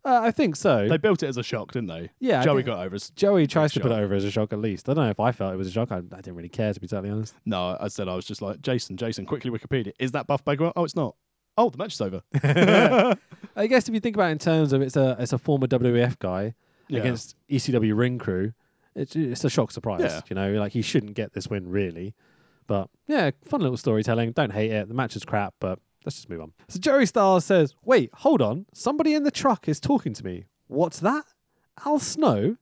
Uh, 0.04 0.20
I 0.22 0.30
think 0.30 0.54
so. 0.54 0.86
They 0.86 0.98
built 0.98 1.24
it 1.24 1.26
as 1.28 1.36
a 1.36 1.42
shock, 1.42 1.72
didn't 1.72 1.88
they? 1.88 2.10
Yeah, 2.20 2.44
Joey 2.44 2.62
got 2.62 2.86
over 2.86 2.94
us. 2.94 3.10
Joey 3.10 3.48
tries 3.48 3.72
to 3.72 3.80
put 3.80 3.90
it 3.90 3.98
over 3.98 4.14
as 4.14 4.22
a 4.22 4.30
shock 4.30 4.52
at 4.52 4.60
least. 4.60 4.88
I 4.88 4.94
don't 4.94 5.06
know 5.06 5.10
if 5.10 5.18
I 5.18 5.32
felt 5.32 5.52
it 5.52 5.56
was 5.56 5.66
a 5.66 5.72
shock. 5.72 5.90
I, 5.90 5.96
I 5.96 6.00
didn't 6.16 6.36
really 6.36 6.48
care, 6.48 6.72
to 6.72 6.78
be 6.78 6.86
totally 6.86 7.10
honest. 7.10 7.34
No, 7.46 7.76
I 7.80 7.88
said 7.88 8.06
I 8.06 8.14
was 8.14 8.26
just 8.26 8.42
like, 8.42 8.60
Jason, 8.62 8.96
Jason, 8.96 9.26
quickly 9.26 9.50
Wikipedia. 9.50 9.92
Is 9.98 10.12
that 10.12 10.28
Buff 10.28 10.44
Bagwell? 10.44 10.72
Oh, 10.76 10.84
it's 10.84 10.94
not. 10.94 11.16
Oh, 11.56 11.70
the 11.70 11.78
match 11.78 11.94
is 11.94 12.00
over. 12.00 12.22
I 13.56 13.66
guess 13.66 13.88
if 13.88 13.94
you 13.94 14.00
think 14.00 14.16
about 14.16 14.28
it 14.28 14.32
in 14.32 14.38
terms 14.38 14.72
of 14.72 14.82
it's 14.82 14.96
a 14.96 15.16
it's 15.18 15.32
a 15.32 15.38
former 15.38 15.66
WWF 15.66 16.18
guy 16.18 16.54
Yeah. 16.88 17.00
against 17.00 17.36
ECW 17.48 17.96
ring 17.96 18.18
crew, 18.18 18.52
it's 18.94 19.14
it's 19.14 19.44
a 19.44 19.50
shock 19.50 19.70
surprise. 19.70 20.00
Yeah. 20.02 20.20
You 20.28 20.34
know, 20.34 20.52
like 20.60 20.72
he 20.72 20.82
shouldn't 20.82 21.14
get 21.14 21.32
this 21.32 21.48
win 21.48 21.68
really. 21.68 22.14
But 22.66 22.88
yeah, 23.06 23.30
fun 23.44 23.60
little 23.60 23.76
storytelling. 23.76 24.32
Don't 24.32 24.52
hate 24.52 24.70
it. 24.72 24.88
The 24.88 24.94
match 24.94 25.14
is 25.16 25.24
crap, 25.24 25.54
but 25.60 25.78
let's 26.04 26.16
just 26.16 26.28
move 26.30 26.40
on. 26.40 26.52
So 26.68 26.80
Jerry 26.80 27.06
Styles 27.06 27.44
says, 27.44 27.74
"Wait, 27.84 28.10
hold 28.14 28.40
on. 28.42 28.66
Somebody 28.72 29.14
in 29.14 29.22
the 29.22 29.30
truck 29.30 29.68
is 29.68 29.78
talking 29.80 30.14
to 30.14 30.24
me. 30.24 30.46
What's 30.66 30.98
that? 31.00 31.24
Al 31.84 31.98
Snow? 31.98 32.56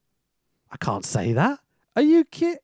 I 0.71 0.77
can't 0.77 1.05
say 1.05 1.33
that. 1.33 1.59
Are 1.95 2.01
you 2.01 2.25
kid? 2.25 2.57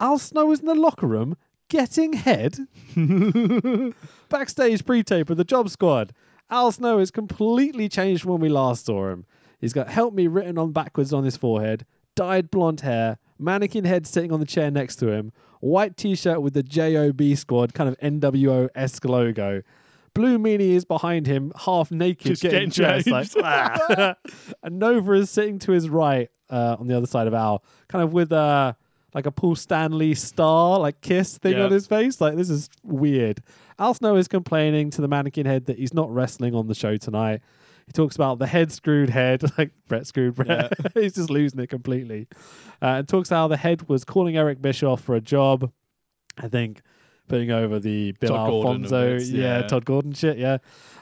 Al 0.00 0.18
Snow 0.18 0.50
is 0.52 0.60
in 0.60 0.66
the 0.66 0.74
locker 0.74 1.06
room 1.06 1.36
getting 1.72 2.12
head." 2.12 2.58
Backstage 4.28 4.84
pre-tape 4.84 5.28
with 5.28 5.38
the 5.38 5.44
Job 5.44 5.70
Squad. 5.70 6.12
Al 6.50 6.70
Snow 6.70 6.98
is 6.98 7.10
completely 7.10 7.88
changed 7.88 8.22
from 8.22 8.32
when 8.32 8.40
we 8.42 8.50
last 8.50 8.84
saw 8.84 9.08
him. 9.08 9.24
He's 9.58 9.72
got 9.72 9.88
"Help 9.88 10.12
Me" 10.12 10.26
written 10.26 10.58
on 10.58 10.72
backwards 10.72 11.14
on 11.14 11.24
his 11.24 11.38
forehead, 11.38 11.86
dyed 12.14 12.50
blonde 12.50 12.82
hair, 12.82 13.18
mannequin 13.38 13.86
head 13.86 14.06
sitting 14.06 14.30
on 14.30 14.38
the 14.38 14.46
chair 14.46 14.70
next 14.70 14.96
to 14.96 15.08
him, 15.08 15.32
white 15.60 15.96
T-shirt 15.96 16.42
with 16.42 16.52
the 16.52 16.62
JOB 16.62 17.36
Squad 17.36 17.72
kind 17.72 17.88
of 17.88 17.98
NWO 18.00 18.68
esque 18.74 19.06
logo. 19.06 19.62
Blue 20.14 20.38
Meanie 20.38 20.72
is 20.72 20.84
behind 20.84 21.26
him, 21.26 21.52
half 21.64 21.90
naked, 21.90 22.26
Just 22.26 22.42
getting, 22.42 22.68
getting 22.68 23.02
dressed. 23.02 23.06
Like, 23.06 23.28
"Ah." 23.42 24.16
and 24.62 24.78
Nova 24.78 25.12
is 25.12 25.30
sitting 25.30 25.58
to 25.60 25.72
his 25.72 25.88
right 25.88 26.28
uh, 26.50 26.76
on 26.78 26.86
the 26.86 26.94
other 26.94 27.06
side 27.06 27.26
of 27.26 27.32
Al, 27.32 27.64
kind 27.88 28.04
of 28.04 28.12
with 28.12 28.30
uh, 28.30 28.74
like 29.14 29.26
a 29.26 29.30
Paul 29.32 29.54
Stanley 29.56 30.14
star, 30.14 30.78
like 30.78 31.00
kiss 31.00 31.38
thing 31.38 31.56
Yeah. 31.58 31.64
on 31.64 31.70
his 31.72 31.86
face. 31.86 32.20
Like 32.20 32.36
this 32.36 32.50
is 32.50 32.68
weird. 32.82 33.42
Al 33.78 33.94
Snow 33.94 34.16
is 34.16 34.28
complaining 34.28 34.90
to 34.90 35.00
the 35.00 35.08
mannequin 35.08 35.46
head 35.46 35.66
that 35.66 35.78
he's 35.78 35.92
not 35.94 36.12
wrestling 36.12 36.54
on 36.54 36.66
the 36.68 36.74
show 36.74 36.96
tonight. 36.96 37.40
He 37.86 37.92
talks 37.92 38.14
about 38.14 38.38
the 38.38 38.46
head 38.46 38.70
screwed 38.72 39.10
head, 39.10 39.42
like 39.58 39.72
Brett 39.88 40.06
screwed 40.06 40.36
Brett. 40.36 40.72
he's 40.94 41.14
just 41.14 41.30
losing 41.30 41.58
it 41.60 41.68
completely. 41.68 42.28
Uh, 42.80 42.86
and 42.98 43.08
talks 43.08 43.28
how 43.30 43.48
the 43.48 43.56
head 43.56 43.88
was 43.88 44.04
calling 44.04 44.36
Eric 44.36 44.62
Bischoff 44.62 45.00
for 45.00 45.14
a 45.14 45.20
job. 45.20 45.70
I 46.38 46.48
think 46.48 46.80
putting 47.28 47.50
over 47.50 47.78
the 47.78 48.12
Bill 48.20 48.30
Todd 48.30 48.48
Alfonso, 48.50 49.16
bits, 49.16 49.30
yeah, 49.30 49.60
yeah. 49.60 49.66
Todd 49.66 49.84
Gordon 49.84 50.12
shit, 50.12 50.38
yeah. 50.38 50.58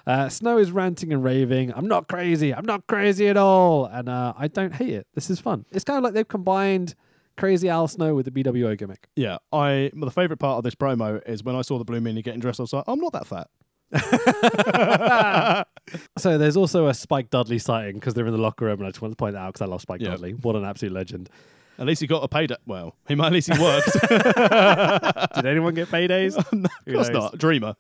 Uh, 0.06 0.28
Snow 0.28 0.58
is 0.58 0.72
ranting 0.72 1.12
and 1.12 1.22
raving. 1.22 1.72
I'm 1.74 1.86
not 1.86 2.08
crazy. 2.08 2.54
I'm 2.54 2.64
not 2.64 2.86
crazy 2.86 3.28
at 3.28 3.36
all. 3.36 3.84
And 3.84 4.08
uh, 4.08 4.32
I 4.36 4.48
don't 4.48 4.74
hate 4.74 4.94
it. 4.94 5.06
This 5.14 5.28
is 5.30 5.38
fun. 5.38 5.66
It's 5.70 5.84
kind 5.84 5.98
of 5.98 6.02
like 6.04 6.14
they've 6.14 6.26
combined 6.26 6.94
Crazy 7.40 7.68
Al 7.68 7.88
Snow 7.88 8.14
with 8.14 8.26
the 8.26 8.30
BWO 8.30 8.76
gimmick. 8.78 9.08
Yeah, 9.16 9.38
I. 9.52 9.90
The 9.94 10.10
favorite 10.10 10.38
part 10.38 10.58
of 10.58 10.64
this 10.64 10.74
promo 10.74 11.20
is 11.28 11.42
when 11.42 11.56
I 11.56 11.62
saw 11.62 11.78
the 11.78 11.84
Blue 11.84 12.00
Meanie 12.00 12.22
getting 12.22 12.40
dressed. 12.40 12.60
I 12.60 12.62
was 12.64 12.72
like, 12.72 12.84
I'm 12.86 13.00
not 13.00 13.12
that 13.14 13.26
fat. 13.26 13.48
So 16.18 16.38
there's 16.38 16.56
also 16.56 16.86
a 16.86 16.94
Spike 16.94 17.30
Dudley 17.30 17.58
sighting 17.58 17.94
because 17.94 18.14
they're 18.14 18.26
in 18.26 18.32
the 18.32 18.38
locker 18.38 18.66
room, 18.66 18.78
and 18.78 18.86
I 18.86 18.90
just 18.90 19.02
want 19.02 19.10
to 19.12 19.16
point 19.16 19.32
that 19.34 19.40
out 19.40 19.54
because 19.54 19.62
I 19.62 19.66
love 19.68 19.80
Spike 19.80 20.00
Yeah. 20.00 20.10
Dudley. 20.10 20.32
What 20.34 20.54
an 20.54 20.64
absolute 20.64 20.92
legend! 20.92 21.28
At 21.78 21.86
least 21.86 22.00
he 22.00 22.06
got 22.06 22.22
a 22.22 22.28
payday. 22.28 22.56
Well, 22.66 22.94
he 23.08 23.14
might. 23.16 23.28
At 23.28 23.32
least 23.32 23.52
he 23.52 23.60
worked. 23.60 23.90
Did 25.34 25.46
anyone 25.46 25.74
get 25.74 25.88
paydays? 25.88 26.36
of 26.36 26.46
Who 26.86 26.92
course 26.92 27.08
not. 27.08 27.38
Dreamer. 27.38 27.74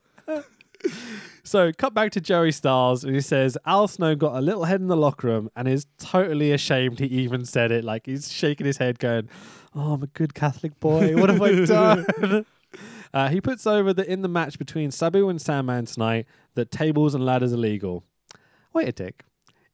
So 1.50 1.72
cut 1.72 1.94
back 1.94 2.12
to 2.12 2.20
Joey 2.20 2.52
Styles, 2.52 3.02
and 3.02 3.12
he 3.12 3.20
says 3.20 3.58
Al 3.66 3.88
Snow 3.88 4.14
got 4.14 4.36
a 4.36 4.40
little 4.40 4.66
head 4.66 4.80
in 4.80 4.86
the 4.86 4.96
locker 4.96 5.26
room 5.26 5.50
and 5.56 5.66
is 5.66 5.84
totally 5.98 6.52
ashamed 6.52 7.00
he 7.00 7.06
even 7.06 7.44
said 7.44 7.72
it. 7.72 7.82
Like 7.82 8.06
he's 8.06 8.30
shaking 8.30 8.66
his 8.66 8.76
head, 8.76 9.00
going, 9.00 9.28
"Oh, 9.74 9.94
I'm 9.94 10.02
a 10.04 10.06
good 10.06 10.32
Catholic 10.32 10.78
boy. 10.78 11.16
What 11.16 11.28
have 11.28 11.42
I 11.42 11.64
done?" 11.64 12.46
Uh, 13.12 13.28
he 13.28 13.40
puts 13.40 13.66
over 13.66 13.92
that 13.92 14.06
in 14.06 14.22
the 14.22 14.28
match 14.28 14.56
between 14.56 14.92
Sabu 14.92 15.28
and 15.28 15.42
Sandman 15.42 15.86
tonight 15.86 16.26
that 16.54 16.70
tables 16.70 17.12
and 17.12 17.26
ladders 17.26 17.52
are 17.52 17.56
legal. 17.56 18.04
Wait 18.72 18.86
a 18.86 18.92
tick. 18.92 19.24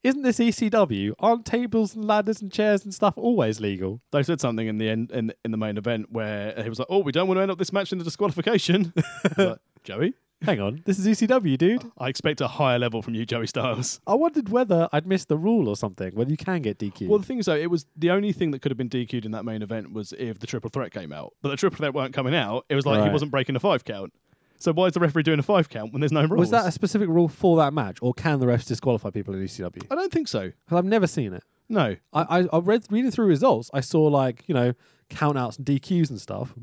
isn't 0.03 0.23
this 0.23 0.39
ECW? 0.39 1.13
Aren't 1.19 1.45
tables 1.45 1.95
and 1.95 2.07
ladders 2.07 2.41
and 2.41 2.51
chairs 2.51 2.87
and 2.87 2.95
stuff 2.95 3.13
always 3.19 3.61
legal? 3.61 4.01
They 4.13 4.23
said 4.23 4.41
something 4.41 4.67
in 4.67 4.79
the 4.79 4.89
end 4.89 5.11
in, 5.11 5.35
in 5.45 5.51
the 5.51 5.59
main 5.59 5.77
event 5.77 6.11
where 6.11 6.55
he 6.63 6.71
was 6.71 6.79
like, 6.79 6.89
"Oh, 6.89 7.01
we 7.01 7.13
don't 7.13 7.29
want 7.29 7.37
to 7.37 7.43
end 7.43 7.51
up 7.51 7.59
this 7.59 7.75
match 7.75 7.93
in 7.93 7.99
the 7.99 8.05
disqualification." 8.05 8.95
I 8.97 9.03
was 9.37 9.47
like, 9.49 9.59
Joey, 9.85 10.15
Hang 10.43 10.61
on, 10.61 10.83
this 10.85 10.99
is 10.99 11.07
ECW, 11.07 11.57
dude. 11.57 11.91
I 11.99 12.09
expect 12.09 12.41
a 12.43 12.47
higher 12.47 12.79
level 12.79 13.01
from 13.01 13.15
you, 13.15 13.25
Joey 13.25 13.47
Styles. 13.47 14.01
I 14.07 14.15
wondered 14.15 14.51
whether 14.51 14.87
I'd 14.93 15.07
missed 15.07 15.29
the 15.29 15.39
rule 15.39 15.67
or 15.69 15.77
something, 15.77 16.15
whether 16.15 16.31
you 16.31 16.37
can 16.37 16.61
get 16.61 16.79
DQ. 16.79 17.09
Well, 17.09 17.19
the 17.19 17.25
thing 17.25 17.39
is, 17.39 17.47
though, 17.47 17.57
it 17.57 17.71
was 17.71 17.87
the 17.97 18.11
only 18.11 18.33
thing 18.33 18.51
that 18.51 18.61
could 18.61 18.71
have 18.71 18.77
been 18.77 18.91
DQ'd 18.91 19.25
in 19.25 19.31
that 19.33 19.45
main 19.47 19.63
event 19.63 19.93
was 19.93 20.13
if 20.19 20.39
the 20.39 20.47
triple 20.47 20.69
threat 20.69 20.93
came 20.93 21.11
out. 21.11 21.33
But 21.41 21.49
the 21.49 21.57
triple 21.57 21.79
threat 21.79 21.95
weren't 21.95 22.13
coming 22.13 22.35
out. 22.35 22.67
It 22.69 22.75
was 22.75 22.85
like 22.85 22.97
he 22.99 23.03
Right. 23.05 23.13
wasn't 23.13 23.31
breaking 23.31 23.57
a 23.57 23.61
five 23.61 23.85
count. 23.85 24.13
So 24.59 24.73
why 24.73 24.87
is 24.87 24.93
the 24.93 25.01
referee 25.01 25.23
doing 25.23 25.39
a 25.39 25.43
five 25.43 25.69
count 25.71 25.93
when 25.93 26.01
there's 26.01 26.13
no 26.13 26.23
rules? 26.27 26.39
was 26.41 26.51
that 26.51 26.67
a 26.67 26.73
specific 26.73 27.09
rule 27.09 27.29
for 27.29 27.57
that 27.59 27.73
match, 27.73 27.99
or 28.03 28.13
can 28.15 28.39
the 28.39 28.47
refs 28.47 28.67
disqualify 28.67 29.11
people 29.11 29.35
in 29.35 29.43
ECW? 29.43 29.87
I 29.91 29.95
don't 29.95 30.13
think 30.13 30.29
so. 30.29 30.49
Because 30.65 30.79
I've 30.79 30.85
never 30.85 31.07
seen 31.07 31.33
it. 31.33 31.43
No. 31.69 31.97
I, 32.13 32.41
I, 32.41 32.49
I 32.53 32.59
read 32.61 32.85
reading 32.91 33.11
through 33.11 33.27
results. 33.27 33.71
I 33.75 33.81
saw 33.81 34.03
like 34.05 34.45
you 34.47 34.55
know 34.55 34.75
countouts 35.11 35.57
and 35.59 35.67
DQs 35.67 36.11
and 36.11 36.21
stuff. 36.21 36.55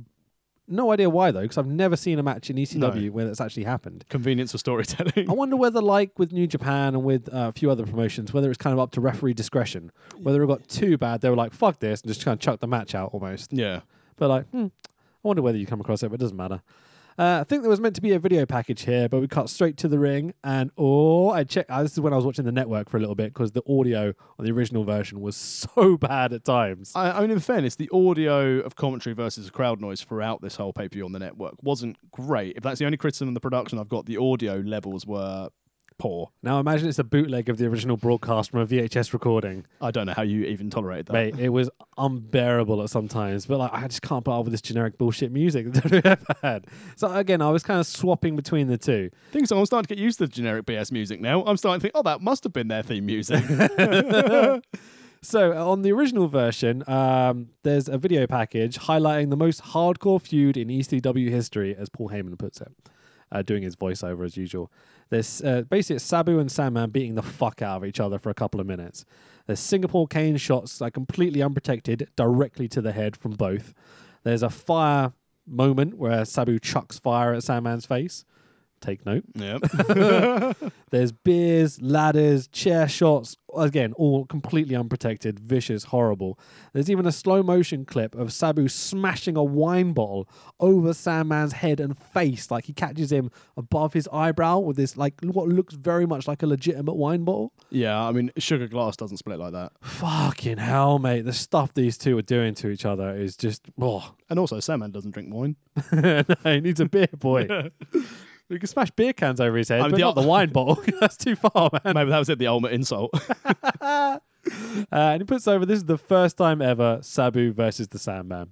No 0.67 0.91
idea 0.91 1.10
why 1.10 1.32
though, 1.32 1.41
because 1.41 1.58
I've 1.58 1.67
never 1.67 1.95
seen 1.95 2.19
a 2.19 2.23
match 2.23 2.49
in 2.49 2.56
ECW 2.56 3.12
where 3.12 3.26
that's 3.26 3.41
actually 3.41 3.65
happened. 3.65 4.06
Convenience 4.10 4.54
for 4.54 4.58
storytelling. 4.58 5.30
I 5.30 5.34
wonder 5.34 5.58
whether, 5.58 5.82
like 5.82 6.17
with 6.17 6.32
New 6.32 6.47
Japan 6.47 6.95
and 6.95 7.04
with 7.04 7.28
uh, 7.34 7.49
a 7.49 7.52
few 7.52 7.69
other 7.69 7.86
promotions, 7.86 8.32
whether 8.34 8.49
it's 8.49 8.58
kind 8.58 8.73
of 8.73 8.80
up 8.80 8.91
to 8.91 9.02
referee 9.02 9.34
discretion. 9.34 9.91
Whether 10.21 10.41
it 10.41 10.47
got 10.47 10.67
too 10.67 10.97
bad, 10.97 11.21
they 11.21 11.30
were 11.30 11.36
like, 11.36 11.54
"Fuck 11.54 11.80
this," 11.80 12.02
and 12.02 12.08
just 12.10 12.23
kind 12.23 12.34
of 12.34 12.39
chuck 12.39 12.60
the 12.62 12.67
match 12.67 12.95
out 12.95 13.10
almost. 13.13 13.52
yeah. 13.52 13.82
But 14.15 14.30
like, 14.30 14.49
hmm, 14.52 14.67
I 14.86 14.88
wonder 15.23 15.41
whether 15.41 15.58
you 15.58 15.65
come 15.65 15.82
across 15.82 16.04
it, 16.04 16.10
but 16.10 16.15
it 16.15 16.23
doesn't 16.23 16.38
matter. 16.38 16.62
Uh, 17.17 17.39
I 17.41 17.43
think 17.43 17.62
there 17.62 17.69
was 17.69 17.80
meant 17.80 17.95
to 17.95 18.02
be 18.02 18.13
a 18.13 18.19
video 18.19 18.45
package 18.45 18.84
here, 18.84 19.08
but 19.08 19.21
we 19.21 19.28
cut 19.28 19.49
straight 19.49 19.78
to 19.78 19.88
the 19.88 19.99
ring. 19.99 20.34
And 20.43 20.71
oh, 20.78 21.30
I 21.30 21.43
checked. 21.43 21.69
Uh, 21.69 21.84
this 21.84 21.93
is 21.93 21.99
when 21.99 22.13
I 22.13 22.15
was 22.15 22.26
watching 22.26 22.45
the 22.45 22.52
network 22.52 22.89
for 22.89 22.97
a 22.97 22.99
little 22.99 23.15
bit 23.15 23.34
because 23.34 23.52
the 23.52 23.63
audio 23.69 24.13
on 24.39 24.45
the 24.45 24.52
original 24.52 24.84
version 24.84 25.21
was 25.21 25.36
so 25.76 25.97
bad 25.97 26.34
at 26.34 26.43
times. 26.43 26.91
I, 26.95 27.12
I 27.12 27.21
mean, 27.21 27.32
in 27.32 27.39
fairness, 27.39 27.76
the 27.76 27.89
audio 27.93 28.60
of 28.60 28.76
commentary 28.76 29.13
versus 29.13 29.49
crowd 29.49 29.82
noise 29.82 30.02
throughout 30.02 30.41
this 30.41 30.56
whole 30.56 30.73
pay 30.73 30.88
per 30.88 30.93
view 30.93 31.06
on 31.06 31.12
the 31.12 31.19
network 31.19 31.56
wasn't 31.62 31.97
great. 32.12 32.58
If 32.58 32.63
that's 32.63 32.80
the 32.80 32.86
only 32.86 32.97
criticism 32.97 33.30
of 33.30 33.34
the 33.34 33.39
production 33.39 33.80
I've 33.80 33.89
got, 33.89 34.06
the 34.06 34.17
audio 34.17 34.56
levels 34.56 35.06
were 35.06 35.49
poor. 35.97 36.32
Now 36.41 36.60
imagine 36.60 36.89
it's 36.89 36.99
a 36.99 37.03
bootleg 37.03 37.49
of 37.49 37.58
the 37.58 37.65
original 37.65 37.97
broadcast 37.97 38.51
from 38.51 38.62
a 38.62 38.67
VHS 38.67 39.13
recording. 39.13 39.65
I 39.82 39.91
don't 39.91 40.06
know 40.06 40.13
how 40.13 40.23
you 40.23 40.45
even 40.45 40.69
tolerated 40.69 41.08
that. 41.08 41.13
Mate, 41.13 41.39
it 41.39 41.49
was 41.49 41.69
unbearable 41.97 42.82
at 42.82 42.89
some 42.89 43.08
times. 43.08 43.45
But 43.45 43.60
like, 43.60 43.73
I 43.73 43.88
just 43.88 44.01
can't 44.01 44.23
put 44.23 44.38
up 44.38 44.45
with 44.45 44.51
this 44.51 44.62
generic 44.62 44.97
bullshit 44.97 45.32
music 45.32 45.65
that 45.73 45.84
WWE 45.84 46.06
ever 46.06 46.36
had. 46.41 46.67
So 46.95 47.13
again, 47.13 47.41
I 47.41 47.49
was 47.49 47.63
kind 47.63 47.79
of 47.79 47.88
swapping 47.88 48.36
between 48.36 48.67
the 48.67 48.77
two. 48.77 49.10
Things 49.32 49.51
I'm 49.51 49.65
starting 49.65 49.88
to 49.88 49.95
get 49.95 50.01
used 50.01 50.19
to 50.19 50.27
the 50.27 50.34
generic 50.34 50.65
BS 50.65 50.91
music 50.91 51.21
now. 51.21 51.43
I'm 51.45 51.58
starting 51.58 51.79
to 51.79 51.84
think, 51.84 51.93
oh, 51.95 52.03
that 52.03 52.21
must 52.21 52.43
have 52.43 52.53
been 52.53 52.67
their 52.67 52.84
theme 52.84 53.06
music. 53.06 53.43
So 55.23 55.53
on 55.53 55.84
the 55.84 55.91
original 55.93 56.27
version, 56.27 56.84
um, 56.86 57.47
there's 57.63 57.88
a 57.88 57.97
video 57.97 58.27
package 58.27 58.77
highlighting 58.77 59.29
the 59.29 59.38
most 59.38 59.63
hardcore 59.63 60.21
feud 60.21 60.58
in 60.58 60.67
ECW 60.67 61.29
history, 61.29 61.73
as 61.73 61.88
Paul 61.88 62.10
Heyman 62.10 62.38
puts 62.38 62.60
it, 62.60 62.73
uh, 63.34 63.41
doing 63.41 63.63
his 63.63 63.76
voiceover 63.76 64.24
as 64.24 64.38
usual. 64.38 64.72
There's 65.10 65.41
uh, 65.41 65.63
basically 65.63 65.98
it's 65.98 66.06
Sabu 66.06 66.39
and 66.39 66.50
Sandman 66.50 66.91
beating 66.91 67.15
the 67.15 67.22
fuck 67.22 67.62
out 67.62 67.78
of 67.78 67.86
each 67.86 68.00
other 68.00 68.17
for 68.17 68.30
a 68.30 68.34
couple 68.34 68.62
of 68.62 68.67
minutes. 68.67 69.04
There's 69.48 69.60
Singapore 69.60 70.08
cane 70.08 70.38
shots, 70.38 70.80
like 70.80 70.93
completely 70.93 71.41
unprotected, 71.41 72.10
directly 72.15 72.67
to 72.69 72.82
the 72.82 72.93
head 72.93 73.17
from 73.17 73.32
both. 73.32 73.74
There's 74.24 74.43
a 74.43 74.50
fire 74.50 75.12
moment 75.46 75.96
where 75.96 76.24
Sabu 76.24 76.60
chucks 76.60 76.98
fire 76.98 77.34
at 77.34 77.43
Sandman's 77.43 77.86
face. 77.86 78.24
Take 78.84 79.06
note. 79.06 79.24
yeah. 79.34 79.60
There's 80.91 81.13
beers, 81.13 81.82
ladders, 81.82 82.50
chair 82.50 82.89
shots. 82.89 83.38
Again, 83.56 83.93
all 83.93 84.26
completely 84.26 84.76
unprotected, 84.76 85.39
vicious, 85.39 85.86
horrible. 85.86 86.38
There's 86.74 86.89
even 86.89 87.06
a 87.06 87.12
slow 87.13 87.41
motion 87.43 87.86
clip 87.86 88.13
of 88.13 88.34
Sabu 88.34 88.67
smashing 88.67 89.38
a 89.38 89.43
wine 89.43 89.93
bottle 89.93 90.28
over 90.60 90.93
Sandman's 90.93 91.54
head 91.54 91.80
and 91.80 91.98
face, 91.98 92.52
like 92.52 92.65
he 92.65 92.74
catches 92.74 93.10
him 93.10 93.32
above 93.56 93.93
his 93.93 94.10
eyebrow 94.12 94.60
with 94.60 94.76
this, 94.76 94.98
like 94.98 95.13
what 95.22 95.48
looks 95.48 95.76
very 95.76 96.06
much 96.06 96.28
like 96.28 96.43
a 96.43 96.48
legitimate 96.48 96.96
wine 96.96 97.24
bottle. 97.24 97.54
Yeah, 97.69 98.04
I 98.04 98.12
mean, 98.12 98.32
sugar 98.38 98.67
glass 98.67 98.98
doesn't 98.98 99.17
split 99.17 99.39
like 99.39 99.54
that. 99.54 99.72
Fucking 99.82 100.58
hell, 100.58 101.00
mate! 101.00 101.22
The 101.22 101.32
stuff 101.32 101.74
these 101.74 101.98
two 101.98 102.17
are 102.17 102.22
doing 102.24 102.54
to 102.56 102.67
each 102.69 102.86
other 102.86 103.15
is 103.15 103.38
just, 103.38 103.62
oh, 103.80 104.13
And 104.30 104.39
also, 104.39 104.60
Sandman 104.60 104.91
doesn't 104.91 105.12
drink 105.12 105.34
wine. 105.34 105.56
no, 105.93 106.24
he 106.43 106.60
needs 106.60 106.82
a 106.82 106.86
beer, 106.86 107.08
boy. 107.17 107.48
We 108.49 108.60
can 108.60 108.67
smash 108.67 108.91
beer 108.91 109.13
cans 109.13 109.39
over 109.39 109.58
his 109.58 109.69
head, 109.69 109.79
I 109.79 109.84
mean, 109.84 109.91
but 109.91 109.97
the 109.97 110.03
not 110.03 110.15
the 110.15 110.21
wine 110.21 110.49
bottle. 110.49 110.84
That's 110.99 111.17
too 111.17 111.36
far, 111.36 111.69
man. 111.71 111.95
Maybe 111.95 112.10
that 112.12 112.19
was 112.19 112.29
it, 112.29 112.39
the 112.39 112.47
ultimate 112.47 112.73
insult. 112.73 113.13
Uh, 114.91 115.13
and 115.13 115.21
he 115.21 115.25
puts 115.25 115.47
over 115.47 115.65
this 115.65 115.77
is 115.77 115.86
the 115.86 115.97
first 115.97 116.38
time 116.38 116.62
ever 116.62 116.99
Sabu 117.01 117.53
versus 117.53 117.88
the 117.88 117.97
Sandman. 117.97 118.51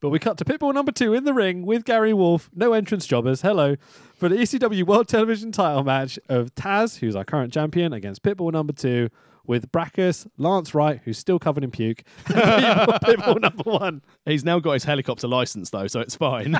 But 0.00 0.08
we 0.08 0.18
cut 0.18 0.38
to 0.38 0.44
Pitbull 0.44 0.72
number 0.72 0.92
two 0.92 1.12
in 1.12 1.24
the 1.24 1.34
ring 1.34 1.66
with 1.66 1.84
Gary 1.84 2.14
Wolfe, 2.14 2.48
no 2.54 2.72
entrance 2.72 3.06
jobbers, 3.06 3.42
hello, 3.42 3.76
for 4.14 4.28
the 4.28 4.36
ECW 4.36 4.84
World 4.86 5.08
Television 5.08 5.52
title 5.52 5.84
match 5.84 6.18
of 6.28 6.54
Taz, 6.54 7.00
who's 7.00 7.14
our 7.14 7.24
current 7.24 7.52
champion, 7.52 7.92
against 7.92 8.22
Pitbull 8.22 8.52
number 8.52 8.72
two, 8.72 9.10
with 9.46 9.70
Brakkus, 9.72 10.26
Lance 10.38 10.74
Wright, 10.74 11.00
who's 11.04 11.18
still 11.18 11.38
covered 11.38 11.64
in 11.64 11.70
puke, 11.70 12.02
Pitbull, 12.24 13.00
Pitbull 13.00 13.40
number 13.40 13.62
one. 13.64 14.02
He's 14.24 14.44
now 14.44 14.58
got 14.58 14.72
his 14.72 14.84
helicopter 14.84 15.28
license 15.28 15.70
though, 15.70 15.86
so 15.86 16.00
it's 16.00 16.16
fine. 16.16 16.58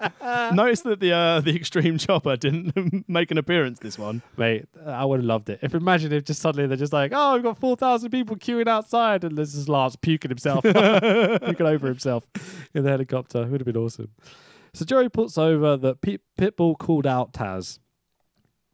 Notice 0.22 0.82
that 0.82 1.00
the 1.00 1.12
uh, 1.12 1.40
the 1.40 1.54
extreme 1.56 1.98
chopper 1.98 2.36
didn't 2.36 3.08
make 3.08 3.30
an 3.30 3.38
appearance 3.38 3.78
this 3.78 3.98
one. 3.98 4.22
Mate, 4.36 4.66
I 4.84 5.04
would 5.04 5.20
have 5.20 5.26
loved 5.26 5.48
it. 5.50 5.60
If 5.62 5.74
imagine 5.74 6.12
if 6.12 6.24
just 6.24 6.40
suddenly 6.40 6.66
they're 6.66 6.76
just 6.76 6.92
like, 6.92 7.12
oh, 7.14 7.34
we've 7.34 7.42
got 7.42 7.58
4,000 7.58 8.10
people 8.10 8.36
queuing 8.36 8.68
outside, 8.68 9.24
and 9.24 9.36
this 9.36 9.54
is 9.54 9.68
Lance 9.68 9.96
puking 9.96 10.30
himself, 10.30 10.62
puking 10.62 11.66
over 11.66 11.86
himself 11.88 12.26
in 12.74 12.84
the 12.84 12.90
helicopter. 12.90 13.42
It 13.42 13.50
would 13.50 13.60
have 13.60 13.66
been 13.66 13.76
awesome. 13.76 14.10
So 14.74 14.84
Joey 14.84 15.08
puts 15.08 15.38
over 15.38 15.76
that 15.78 16.02
Pit- 16.02 16.20
Pitbull 16.38 16.78
called 16.78 17.06
out 17.06 17.32
Taz 17.32 17.78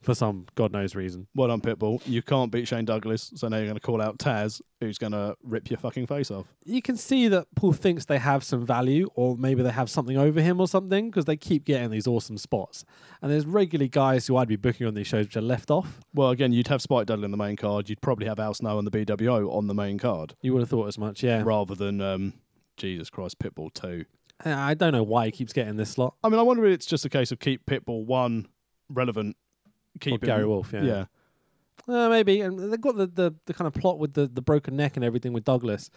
for 0.03 0.15
some 0.15 0.47
God 0.55 0.73
knows 0.73 0.95
reason. 0.95 1.29
Well 1.35 1.49
done, 1.49 1.61
Pitbull. 1.61 2.03
You 2.07 2.23
can't 2.23 2.51
beat 2.51 2.67
Shane 2.69 2.85
Douglas, 2.85 3.33
so 3.37 3.49
now 3.49 3.57
you're 3.57 3.67
going 3.67 3.77
to 3.77 3.81
call 3.81 4.03
out 4.03 4.19
Taz, 4.19 4.61
who's 4.81 4.99
going 4.99 5.13
to 5.13 5.37
rip 5.43 5.71
your 5.71 5.79
fucking 5.79 6.07
face 6.09 6.31
off. 6.31 6.47
You 6.65 6.83
can 6.83 6.97
see 6.97 7.29
that 7.29 7.47
Paul 7.55 7.73
thinks 7.73 8.05
they 8.05 8.19
have 8.19 8.43
some 8.45 8.67
value, 8.67 9.09
or 9.15 9.37
maybe 9.37 9.63
they 9.63 9.71
have 9.71 9.89
something 9.89 10.17
over 10.17 10.41
him 10.41 10.61
or 10.61 10.67
something, 10.69 11.11
because 11.11 11.25
they 11.25 11.37
keep 11.37 11.65
getting 11.65 11.91
these 11.91 12.07
awesome 12.07 12.37
spots. 12.37 12.85
And 13.23 13.31
there's 13.31 13.47
regularly 13.47 13.89
guys 13.89 14.27
who 14.27 14.37
I'd 14.37 14.49
be 14.49 14.57
booking 14.57 14.87
on 14.87 14.95
these 14.95 15.07
shows 15.07 15.27
which 15.27 15.37
are 15.37 15.41
left 15.41 15.71
off. 15.71 16.01
Well, 16.13 16.31
again, 16.31 16.53
you'd 16.53 16.69
have 16.69 16.83
Spike 16.83 17.07
Dudley 17.07 17.25
on 17.25 17.31
the 17.31 17.37
main 17.37 17.57
card. 17.57 17.89
You'd 17.89 18.01
probably 18.01 18.27
have 18.27 18.41
Al 18.41 18.55
Snow 18.55 18.79
and 18.79 18.87
the 18.87 19.05
BWO 19.05 19.55
on 19.55 19.69
the 19.69 19.75
main 19.75 19.99
card, 19.99 20.35
You 20.43 20.53
would 20.53 20.61
have 20.61 20.71
thought 20.71 20.89
as 20.89 20.99
much, 20.99 21.23
yeah. 21.23 21.43
rather 21.45 21.75
than 21.75 22.01
um, 22.01 22.33
Jesus 22.77 23.09
Christ, 23.09 23.39
Pitbull 23.39 23.73
two. 23.73 24.05
I 24.45 24.75
don't 24.75 24.93
know 24.93 25.05
why 25.05 25.27
he 25.27 25.31
keeps 25.31 25.53
getting 25.53 25.77
this 25.77 25.91
slot. 25.91 26.15
I 26.25 26.29
mean, 26.29 26.41
I 26.41 26.43
wonder 26.43 26.65
if 26.67 26.75
it's 26.75 26.87
just 26.87 27.05
a 27.05 27.09
case 27.09 27.31
of 27.31 27.39
keep 27.39 27.65
Pitbull 27.65 28.05
one 28.05 28.49
relevant, 28.89 29.37
keep 30.01 30.13
Or 30.13 30.17
him- 30.17 30.27
Gary 30.27 30.47
Wolfe, 30.47 30.73
yeah. 30.73 30.83
yeah. 30.83 31.05
Uh, 31.89 32.09
maybe, 32.09 32.41
and 32.41 32.73
they've 32.73 32.81
got 32.81 32.97
the, 32.97 33.07
the, 33.07 33.35
the 33.47 33.55
kind 33.55 33.67
of 33.67 33.75
plot 33.75 33.99
with 33.99 34.15
the, 34.15 34.27
the 34.29 34.41
broken 34.43 34.77
neck 34.77 34.97
and 34.97 35.05
everything 35.05 35.33
with 35.33 35.45
Douglas. 35.45 35.91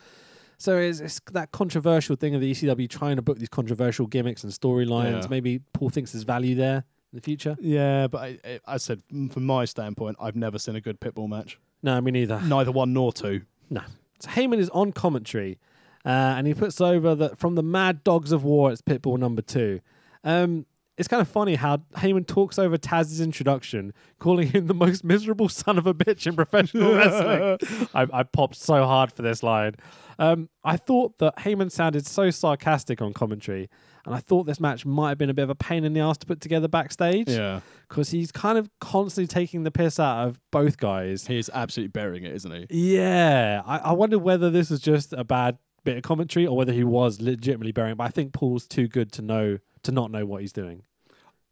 So 0.57 0.77
it's, 0.77 0.99
it's 0.99 1.21
that 1.33 1.51
controversial 1.51 2.15
thing 2.15 2.33
of 2.33 2.41
the 2.41 2.51
ECW 2.51 2.89
trying 2.89 3.17
to 3.17 3.21
book 3.21 3.37
these 3.37 3.49
controversial 3.49 4.07
gimmicks 4.07 4.43
and 4.43 4.51
storylines. 4.51 5.21
Yeah. 5.23 5.27
Maybe 5.29 5.59
Paul 5.73 5.89
thinks 5.89 6.13
there's 6.13 6.23
value 6.23 6.55
there 6.55 6.77
in 7.11 7.15
the 7.17 7.21
future. 7.21 7.55
Yeah, 7.59 8.07
but 8.07 8.17
I, 8.21 8.39
I, 8.43 8.59
I 8.65 8.77
said 8.77 9.03
from 9.31 9.45
my 9.45 9.65
standpoint, 9.65 10.17
I've 10.19 10.35
never 10.35 10.57
seen 10.57 10.75
a 10.75 10.81
good 10.81 10.99
Pitbull 10.99 11.29
match. 11.29 11.59
No, 11.83 11.99
me 12.01 12.09
neither. 12.11 12.41
Neither 12.41 12.71
one 12.71 12.93
nor 12.93 13.13
two. 13.13 13.41
No. 13.69 13.81
So 14.21 14.29
Heyman 14.31 14.57
is 14.59 14.69
on 14.69 14.91
commentary, 14.93 15.59
uh, 16.05 16.09
and 16.09 16.47
he 16.47 16.53
puts 16.55 16.79
over 16.81 17.13
that 17.15 17.37
from 17.37 17.55
the 17.55 17.63
Mad 17.63 18.03
Dogs 18.03 18.31
of 18.31 18.43
War, 18.43 18.71
it's 18.71 18.81
Pitbull 18.81 19.19
number 19.19 19.41
two. 19.43 19.81
Um, 20.23 20.65
it's 20.97 21.07
kind 21.07 21.21
of 21.21 21.27
funny 21.27 21.55
how 21.55 21.77
Heyman 21.95 22.25
talks 22.25 22.57
over 22.57 22.77
Taz's 22.77 23.19
introduction, 23.19 23.93
calling 24.19 24.47
him 24.47 24.67
the 24.67 24.73
most 24.73 25.03
miserable 25.03 25.49
son 25.49 25.77
of 25.77 25.85
a 25.85 25.93
bitch 25.93 26.25
in 26.25 26.35
professional 26.35 26.95
wrestling. 26.95 27.89
I, 27.93 28.07
I 28.11 28.23
popped 28.23 28.55
so 28.55 28.85
hard 28.85 29.11
for 29.11 29.21
this 29.21 29.43
line. 29.43 29.75
Um, 30.17 30.49
I 30.63 30.77
thought 30.77 31.17
that 31.17 31.35
Heyman 31.37 31.69
sounded 31.69 32.07
so 32.07 32.29
sarcastic 32.29 33.01
on 33.01 33.11
commentary, 33.11 33.69
and 34.05 34.15
I 34.15 34.19
thought 34.19 34.45
this 34.45 34.61
match 34.61 34.85
might 34.85 35.09
have 35.09 35.17
been 35.17 35.29
a 35.29 35.33
bit 35.33 35.43
of 35.43 35.49
a 35.49 35.55
pain 35.55 35.83
in 35.83 35.91
the 35.91 35.99
ass 35.99 36.17
to 36.19 36.25
put 36.25 36.39
together 36.39 36.69
backstage 36.69 37.27
Yeah, 37.29 37.59
because 37.89 38.11
he's 38.11 38.31
kind 38.31 38.57
of 38.57 38.69
constantly 38.79 39.27
taking 39.27 39.63
the 39.63 39.71
piss 39.71 39.99
out 39.99 40.27
of 40.27 40.39
both 40.51 40.77
guys. 40.77 41.27
he's 41.27 41.49
absolutely 41.49 41.89
burying 41.89 42.23
it, 42.23 42.33
isn't 42.33 42.51
he? 42.69 42.95
Yeah, 42.95 43.61
I, 43.65 43.79
I 43.79 43.91
wonder 43.91 44.17
whether 44.17 44.49
this 44.49 44.69
was 44.69 44.79
just 44.79 45.11
a 45.11 45.25
bad 45.25 45.57
bit 45.83 45.97
of 45.97 46.03
commentary 46.03 46.47
or 46.47 46.55
whether 46.55 46.71
he 46.71 46.83
was 46.85 47.19
legitimately 47.21 47.73
burying. 47.73 47.93
It. 47.93 47.97
But 47.97 48.05
I 48.05 48.09
think 48.09 48.31
Paul's 48.31 48.65
too 48.65 48.87
good 48.87 49.11
to 49.13 49.21
know 49.21 49.57
to 49.83 49.91
not 49.91 50.11
know 50.11 50.25
what 50.25 50.41
he's 50.41 50.53
doing. 50.53 50.83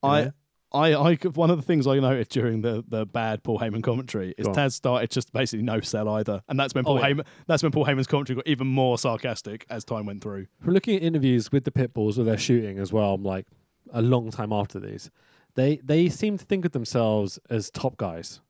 I. 0.04 0.32
I, 0.76 0.94
I, 0.96 1.14
one 1.36 1.52
of 1.52 1.58
the 1.58 1.62
things 1.64 1.86
I 1.86 2.00
noted 2.00 2.30
during 2.30 2.62
the, 2.62 2.84
the 2.88 3.06
bad 3.06 3.44
Paul 3.44 3.60
Heyman 3.60 3.84
commentary 3.84 4.34
is 4.40 4.48
Go 4.48 4.54
on. 4.54 4.58
Taz 4.58 4.72
started 4.74 5.12
just 5.12 5.32
basically 5.32 5.62
no 5.64 5.82
sell 5.82 6.10
either, 6.10 6.42
and 6.50 6.60
that's 6.60 6.74
when 6.74 6.84
Oh, 6.88 6.98
Paul 6.98 7.00
yeah. 7.00 7.10
Heyman, 7.10 7.26
that's 7.46 7.62
when 7.62 7.72
Paul 7.72 7.86
Heyman's 7.86 8.08
commentary 8.08 8.38
got 8.38 8.48
even 8.48 8.66
more 8.66 8.98
sarcastic 8.98 9.68
as 9.70 9.86
time 9.86 10.08
went 10.08 10.24
through. 10.24 10.48
From 10.62 10.74
looking 10.74 10.96
at 10.96 11.04
interviews 11.04 11.52
with 11.52 11.66
the 11.66 11.70
Pitbulls 11.72 12.18
where 12.18 12.26
they're 12.26 12.40
shooting 12.40 12.80
as 12.80 12.92
well, 12.92 13.14
I'm 13.14 13.24
like 13.24 13.46
a 13.94 14.02
long 14.02 14.32
time 14.32 14.52
after 14.52 14.80
these, 14.80 15.12
they 15.54 15.80
they 15.84 16.10
seem 16.10 16.40
to 16.40 16.46
think 16.46 16.66
of 16.66 16.72
themselves 16.72 17.38
as 17.52 17.70
top 17.70 17.96
guys. 17.98 18.42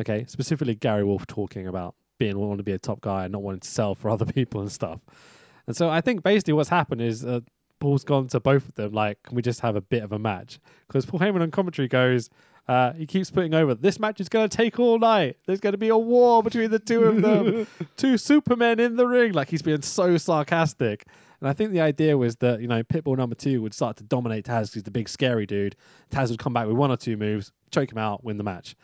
Okay, 0.00 0.24
specifically 0.26 0.74
Gary 0.74 1.04
Wolfe 1.04 1.26
talking 1.26 1.66
about 1.66 1.94
being 2.18 2.38
wanting 2.38 2.56
to 2.56 2.62
be 2.62 2.72
a 2.72 2.78
top 2.78 3.02
guy 3.02 3.24
and 3.24 3.32
not 3.32 3.42
wanting 3.42 3.60
to 3.60 3.68
sell 3.68 3.94
for 3.94 4.08
other 4.14 4.24
people 4.24 4.62
and 4.62 4.72
stuff. 4.72 5.00
And 5.66 5.76
so 5.76 5.90
I 5.90 6.00
think 6.00 6.22
basically 6.22 6.54
what's 6.54 6.70
happened 6.70 7.02
is 7.02 7.26
uh, 7.26 7.40
Paul's 7.80 8.04
gone 8.04 8.28
to 8.28 8.40
both 8.40 8.68
of 8.68 8.74
them. 8.74 8.92
Like, 8.92 9.22
can 9.22 9.36
we 9.36 9.42
just 9.42 9.60
have 9.60 9.76
a 9.76 9.80
bit 9.80 10.02
of 10.02 10.12
a 10.12 10.18
match? 10.18 10.58
Because 10.86 11.06
Paul 11.06 11.20
Heyman 11.20 11.42
on 11.42 11.50
commentary 11.50 11.88
goes, 11.88 12.30
uh, 12.66 12.92
he 12.92 13.06
keeps 13.06 13.30
putting 13.30 13.54
over, 13.54 13.74
this 13.74 13.98
match 13.98 14.20
is 14.20 14.28
going 14.28 14.48
to 14.48 14.54
take 14.54 14.78
all 14.78 14.98
night. 14.98 15.36
There's 15.46 15.60
going 15.60 15.72
to 15.72 15.78
be 15.78 15.88
a 15.88 15.96
war 15.96 16.42
between 16.42 16.70
the 16.70 16.78
two 16.78 17.04
of 17.04 17.22
them. 17.22 17.66
two 17.96 18.18
supermen 18.18 18.78
in 18.78 18.96
the 18.96 19.06
ring. 19.06 19.32
Like, 19.32 19.48
he's 19.48 19.62
being 19.62 19.82
so 19.82 20.16
sarcastic. 20.18 21.06
And 21.40 21.48
I 21.48 21.52
think 21.52 21.72
the 21.72 21.80
idea 21.80 22.18
was 22.18 22.36
that, 22.36 22.60
you 22.60 22.66
know, 22.66 22.82
Pitbull 22.82 23.16
number 23.16 23.36
two 23.36 23.62
would 23.62 23.72
start 23.72 23.96
to 23.98 24.04
dominate 24.04 24.44
Taz 24.44 24.62
because 24.62 24.74
he's 24.74 24.82
the 24.82 24.90
big 24.90 25.08
scary 25.08 25.46
dude. 25.46 25.76
Taz 26.10 26.30
would 26.30 26.40
come 26.40 26.52
back 26.52 26.66
with 26.66 26.76
one 26.76 26.90
or 26.90 26.96
two 26.96 27.16
moves, 27.16 27.52
choke 27.70 27.92
him 27.92 27.98
out, 27.98 28.24
win 28.24 28.38
the 28.38 28.44
match. 28.44 28.74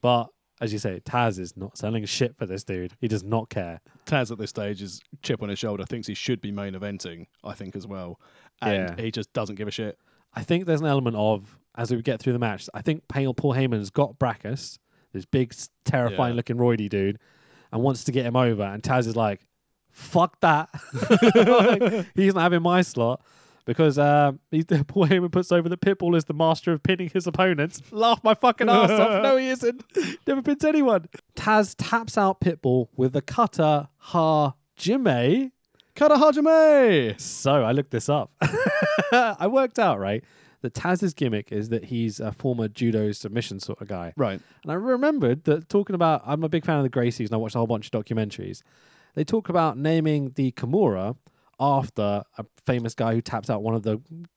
But 0.00 0.28
as 0.60 0.72
you 0.72 0.78
say, 0.78 1.00
Taz 1.04 1.38
is 1.38 1.56
not 1.56 1.76
selling 1.76 2.04
shit 2.04 2.36
for 2.36 2.46
this 2.46 2.62
dude. 2.62 2.92
He 3.00 3.08
does 3.08 3.24
not 3.24 3.50
care. 3.50 3.80
Taz 4.06 4.30
at 4.30 4.38
this 4.38 4.50
stage 4.50 4.80
is 4.80 5.00
chip 5.22 5.42
on 5.42 5.48
his 5.48 5.58
shoulder, 5.58 5.84
thinks 5.84 6.06
he 6.06 6.14
should 6.14 6.40
be 6.40 6.52
main 6.52 6.74
eventing, 6.74 7.26
I 7.42 7.54
think, 7.54 7.74
as 7.74 7.86
well. 7.86 8.20
And 8.66 8.98
Yeah. 8.98 9.04
he 9.04 9.10
just 9.10 9.32
doesn't 9.32 9.56
give 9.56 9.68
a 9.68 9.70
shit. 9.70 9.98
I 10.34 10.42
think 10.42 10.66
there's 10.66 10.80
an 10.80 10.86
element 10.86 11.16
of 11.16 11.58
as 11.76 11.90
we 11.92 12.00
get 12.02 12.20
through 12.20 12.32
the 12.34 12.38
match. 12.38 12.68
I 12.74 12.82
think 12.82 13.06
Paul 13.08 13.34
Paul 13.34 13.54
Heyman's 13.54 13.90
got 13.90 14.18
Brakkus, 14.18 14.78
this 15.12 15.24
big, 15.24 15.54
terrifying 15.84 16.34
Yeah. 16.34 16.36
looking 16.36 16.56
roidy 16.56 16.88
dude, 16.88 17.18
and 17.72 17.82
wants 17.82 18.04
to 18.04 18.12
get 18.12 18.24
him 18.26 18.36
over. 18.36 18.62
And 18.62 18.82
Taz 18.82 19.06
is 19.06 19.16
like, 19.16 19.46
"Fuck 19.90 20.40
that! 20.40 20.68
Like, 21.34 22.06
he's 22.14 22.34
not 22.34 22.42
having 22.42 22.62
my 22.62 22.82
slot." 22.82 23.20
Because 23.66 23.98
um, 23.98 24.40
Paul 24.52 25.06
Heyman 25.06 25.32
puts 25.32 25.50
over 25.50 25.70
that 25.70 25.80
Pitbull 25.80 26.14
is 26.16 26.26
the 26.26 26.34
master 26.34 26.70
of 26.72 26.82
pinning 26.82 27.08
his 27.08 27.26
opponents. 27.26 27.80
Laugh 27.90 28.22
my 28.22 28.34
fucking 28.34 28.68
ass 28.68 28.90
off. 28.90 29.22
No, 29.22 29.38
he 29.38 29.48
isn't. 29.48 29.82
Never 30.26 30.42
pins 30.42 30.64
anyone. 30.66 31.06
Taz 31.34 31.74
taps 31.78 32.18
out 32.18 32.40
Pitbull 32.42 32.88
with 32.94 33.14
the 33.14 33.22
cutter 33.22 33.88
Ha 33.96 34.52
Jime. 34.76 35.50
Kata 35.94 36.14
Hajime! 36.16 37.20
So 37.20 37.62
I 37.64 37.72
looked 37.72 37.90
this 37.92 38.08
up. 38.08 38.32
I 39.12 39.46
worked 39.46 39.78
out, 39.78 40.00
right, 40.00 40.24
that 40.62 40.74
Taz's 40.74 41.14
gimmick 41.14 41.52
is 41.52 41.68
that 41.68 41.84
he's 41.84 42.18
a 42.18 42.32
former 42.32 42.66
judo 42.66 43.12
submission 43.12 43.60
sort 43.60 43.80
of 43.80 43.86
guy. 43.86 44.12
Right. 44.16 44.40
And 44.64 44.72
I 44.72 44.74
remembered 44.74 45.44
that 45.44 45.68
talking 45.68 45.94
about, 45.94 46.22
I'm 46.26 46.42
a 46.42 46.48
big 46.48 46.64
fan 46.64 46.78
of 46.78 46.82
the 46.82 46.90
Gracies 46.90 47.26
and 47.26 47.34
I 47.34 47.36
watched 47.36 47.54
a 47.54 47.58
whole 47.58 47.68
bunch 47.68 47.86
of 47.86 47.92
documentaries. 47.92 48.62
They 49.14 49.22
talk 49.24 49.48
about 49.48 49.78
naming 49.78 50.32
the 50.34 50.50
Kimura 50.52 51.16
after 51.60 52.24
a 52.36 52.44
famous 52.66 52.94
guy 52.96 53.14
who 53.14 53.20
tapped 53.20 53.48
out 53.48 53.62
one 53.62 53.74
of 53.76 53.84
the 53.84 53.92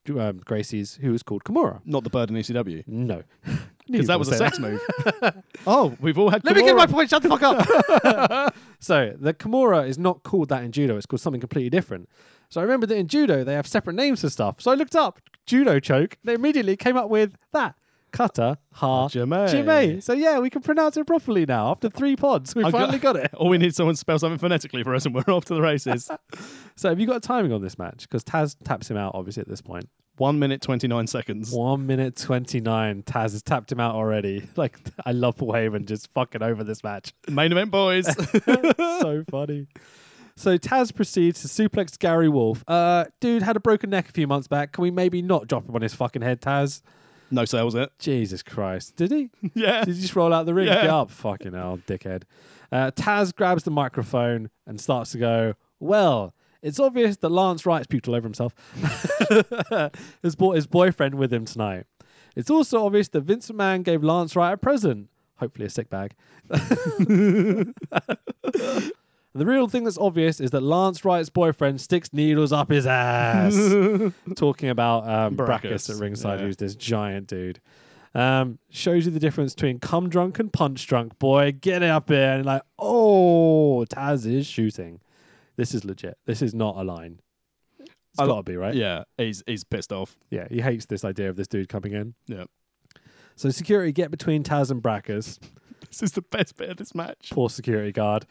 um, 0.10 0.40
Gracies 0.42 1.00
who 1.00 1.12
was 1.12 1.24
called 1.24 1.44
Kimura. 1.44 1.82
Not 1.86 2.04
the 2.04 2.12
bird 2.12 2.30
in 2.30 2.36
ECW. 2.36 2.84
No. 2.88 3.24
Because 3.90 4.08
that 4.08 4.20
was 4.20 4.28
a 4.28 4.36
sex 4.36 4.60
move. 4.60 4.82
oh, 5.66 5.96
we've 6.02 6.20
all 6.20 6.30
had 6.30 6.44
Let 6.44 6.58
me 6.58 6.62
get 6.62 6.76
Kimura. 6.76 6.78
my 6.78 6.86
point. 6.88 7.10
Shut 7.10 7.24
the 7.24 7.30
fuck 7.30 7.42
up. 7.42 8.54
So 8.80 9.14
the 9.18 9.34
Kimura 9.34 9.88
is 9.88 9.98
not 9.98 10.24
called 10.24 10.50
that 10.50 10.64
in 10.64 10.72
judo. 10.72 10.98
It's 10.98 11.06
called 11.06 11.22
something 11.22 11.42
completely 11.42 11.70
different. 11.70 12.10
So 12.50 12.62
I 12.62 12.64
remember 12.64 12.86
that 12.88 12.98
in 12.98 13.08
judo 13.08 13.44
they 13.44 13.54
have 13.54 13.68
separate 13.68 13.96
names 13.96 14.22
for 14.22 14.30
stuff. 14.30 14.62
So 14.62 14.72
I 14.72 14.76
looked 14.76 14.96
up 14.96 15.20
judo 15.46 15.80
choke. 15.80 16.18
They 16.24 16.34
immediately 16.34 16.78
came 16.78 16.98
up 16.98 17.10
with 17.10 17.36
that 17.54 17.76
kata 18.12 18.58
ha 18.74 19.08
Jime. 19.08 19.48
jime. 19.52 20.02
So 20.02 20.14
yeah, 20.14 20.40
we 20.40 20.50
can 20.50 20.62
pronounce 20.62 20.98
it 20.98 21.06
properly 21.06 21.46
now 21.46 21.72
after 21.72 21.90
three 21.90 22.16
pods. 22.16 22.56
We 22.56 22.64
I 22.64 22.72
finally 22.72 23.00
got 23.00 23.16
it. 23.16 23.32
Or 23.38 23.50
we 23.50 23.58
need 23.58 23.76
someone 23.76 23.96
to 23.96 24.00
spell 24.00 24.18
something 24.20 24.40
phonetically 24.40 24.84
for 24.84 24.96
us 24.96 25.06
and 25.06 25.14
we're 25.14 25.22
off 25.34 25.46
to 25.46 25.54
the 25.56 25.62
races. 25.62 26.10
So 26.76 26.90
have 26.90 27.00
you 27.00 27.08
got 27.08 27.16
a 27.16 27.20
timing 27.20 27.52
on 27.54 27.64
this 27.64 27.80
match? 27.80 28.02
Because 28.02 28.24
Taz 28.24 28.56
taps 28.64 28.92
him 28.92 28.98
out 28.98 29.14
obviously 29.16 29.42
at 29.42 29.48
this 29.48 29.62
point. 29.62 29.90
One 30.18 30.38
minute, 30.38 30.62
29 30.62 31.08
seconds. 31.08 31.52
One 31.52 31.88
minute 31.88 32.16
twenty 32.16 32.60
nine. 32.62 33.02
Taz 33.04 33.32
has 33.32 33.42
tapped 33.42 33.72
him 33.72 33.80
out 33.80 33.96
already. 33.96 34.48
Like 34.56 34.78
I 35.06 35.12
love 35.12 35.38
Paul 35.38 35.54
Heyman 35.54 35.86
just 35.88 36.12
fucking 36.12 36.44
over 36.44 36.64
this 36.64 36.84
match. 36.84 37.14
Main 37.30 37.52
event, 37.52 37.72
boys. 37.72 38.06
so 38.06 39.24
funny. 39.30 39.68
So 40.36 40.56
Taz 40.60 40.94
proceeds 40.94 41.42
to 41.42 41.48
suplex 41.48 41.98
Gary 41.98 42.30
Wolfe. 42.30 42.64
Uh, 42.68 43.06
dude 43.20 43.42
had 43.42 43.56
a 43.56 43.60
broken 43.60 43.90
neck 43.90 44.08
a 44.10 44.12
few 44.12 44.28
months 44.28 44.48
back. 44.48 44.72
Can 44.72 44.84
we 44.84 44.92
maybe 44.92 45.24
not 45.24 45.48
drop 45.48 45.68
him 45.68 45.74
on 45.76 45.82
his 45.82 45.96
fucking 45.96 46.22
head, 46.22 46.42
Taz? 46.42 46.82
No 47.32 47.46
sales 47.46 47.76
it. 47.76 47.92
Jesus 48.00 48.44
Christ. 48.44 48.96
Did 48.96 49.12
he? 49.12 49.30
Yeah. 49.54 49.84
Did 49.84 49.96
he 49.96 50.02
just 50.02 50.16
roll 50.16 50.34
out 50.34 50.46
the 50.46 50.54
ring? 50.54 50.68
Yeah. 50.68 50.82
Get 50.82 50.90
up. 50.90 51.12
Fucking 51.12 51.54
hell, 51.54 51.80
dickhead. 51.88 52.24
Uh, 52.72 52.92
Taz 52.92 53.34
grabs 53.34 53.64
the 53.64 53.72
microphone 53.72 54.50
and 54.66 54.80
starts 54.80 55.12
to 55.12 55.18
go, 55.18 55.54
Well, 55.80 56.34
it's 56.62 56.80
obvious 56.80 57.18
that 57.18 57.30
Lance 57.30 57.66
Wright's 57.66 57.88
puked 57.88 58.08
all 58.08 58.16
over 58.16 58.26
himself. 58.26 58.54
has 60.24 60.36
brought 60.36 60.56
his 60.56 60.68
boyfriend 60.68 61.16
with 61.16 61.32
him 61.32 61.46
tonight. 61.46 61.86
It's 62.36 62.50
also 62.50 62.86
obvious 62.86 63.08
that 63.10 63.22
Vince 63.22 63.50
McMahon 63.50 63.84
gave 63.84 64.04
Lance 64.04 64.36
Wright 64.36 64.54
a 64.54 64.58
present. 64.58 65.10
Hopefully 65.38 65.66
a 65.66 65.70
sick 65.70 65.90
bag. 65.90 66.14
the 69.38 69.46
real 69.46 69.68
thing 69.68 69.84
that's 69.84 69.98
obvious 69.98 70.40
is 70.40 70.52
that 70.52 70.62
Lance 70.62 71.06
Wright's 71.06 71.30
boyfriend 71.30 71.80
sticks 71.82 72.12
needles 72.14 72.52
up 72.52 72.70
his 72.70 72.86
ass. 72.86 73.56
Talking 74.36 74.70
about 74.70 75.08
um, 75.08 75.36
Brakkus 75.38 75.62
Brakkus, 75.62 75.96
at 75.96 76.02
ringside, 76.02 76.40
yeah. 76.40 76.46
who's 76.46 76.58
this 76.58 76.76
giant 76.76 77.28
dude. 77.28 77.60
Um, 78.14 78.58
shows 78.70 79.06
you 79.06 79.12
the 79.12 79.20
difference 79.20 79.54
between 79.54 79.80
come 79.80 80.10
drunk 80.10 80.40
and 80.40 80.52
punch 80.52 80.88
drunk, 80.88 81.20
boy. 81.20 81.52
Get 81.52 81.84
it 81.84 81.90
up 81.90 82.10
here 82.10 82.34
and 82.34 82.46
like, 82.46 82.64
oh, 82.80 83.86
Taz 83.90 84.26
is 84.26 84.48
shooting. 84.48 85.00
This 85.56 85.74
is 85.74 85.86
legit. 85.86 86.18
This 86.26 86.42
is 86.42 86.54
not 86.54 86.78
a 86.78 86.84
line. 86.84 87.20
It's 87.80 87.92
I 88.20 88.24
got 88.26 88.30
lo- 88.30 88.38
to 88.38 88.44
be 88.44 88.58
right. 88.58 88.74
Yeah, 88.74 89.04
he's 89.18 89.44
he's 89.46 89.64
pissed 89.64 89.92
off. 89.92 90.18
yeah. 90.32 90.48
He 90.50 90.62
hates 90.62 90.86
this 90.86 91.06
idea 91.06 91.30
of 91.30 91.36
this 91.36 91.48
dude 91.48 91.70
coming 91.70 91.94
in. 91.94 92.16
Yeah. 92.26 92.46
So 93.36 93.50
security 93.52 93.92
get 93.92 94.10
between 94.10 94.44
Taz 94.44 94.72
and 94.72 94.82
Brakkus. 94.82 95.40
This 95.90 96.04
is 96.04 96.12
the 96.12 96.22
best 96.22 96.58
bit 96.58 96.70
of 96.70 96.78
this 96.78 96.94
match. 96.94 97.30
Poor 97.32 97.50
security 97.50 97.94
guard. 97.94 98.26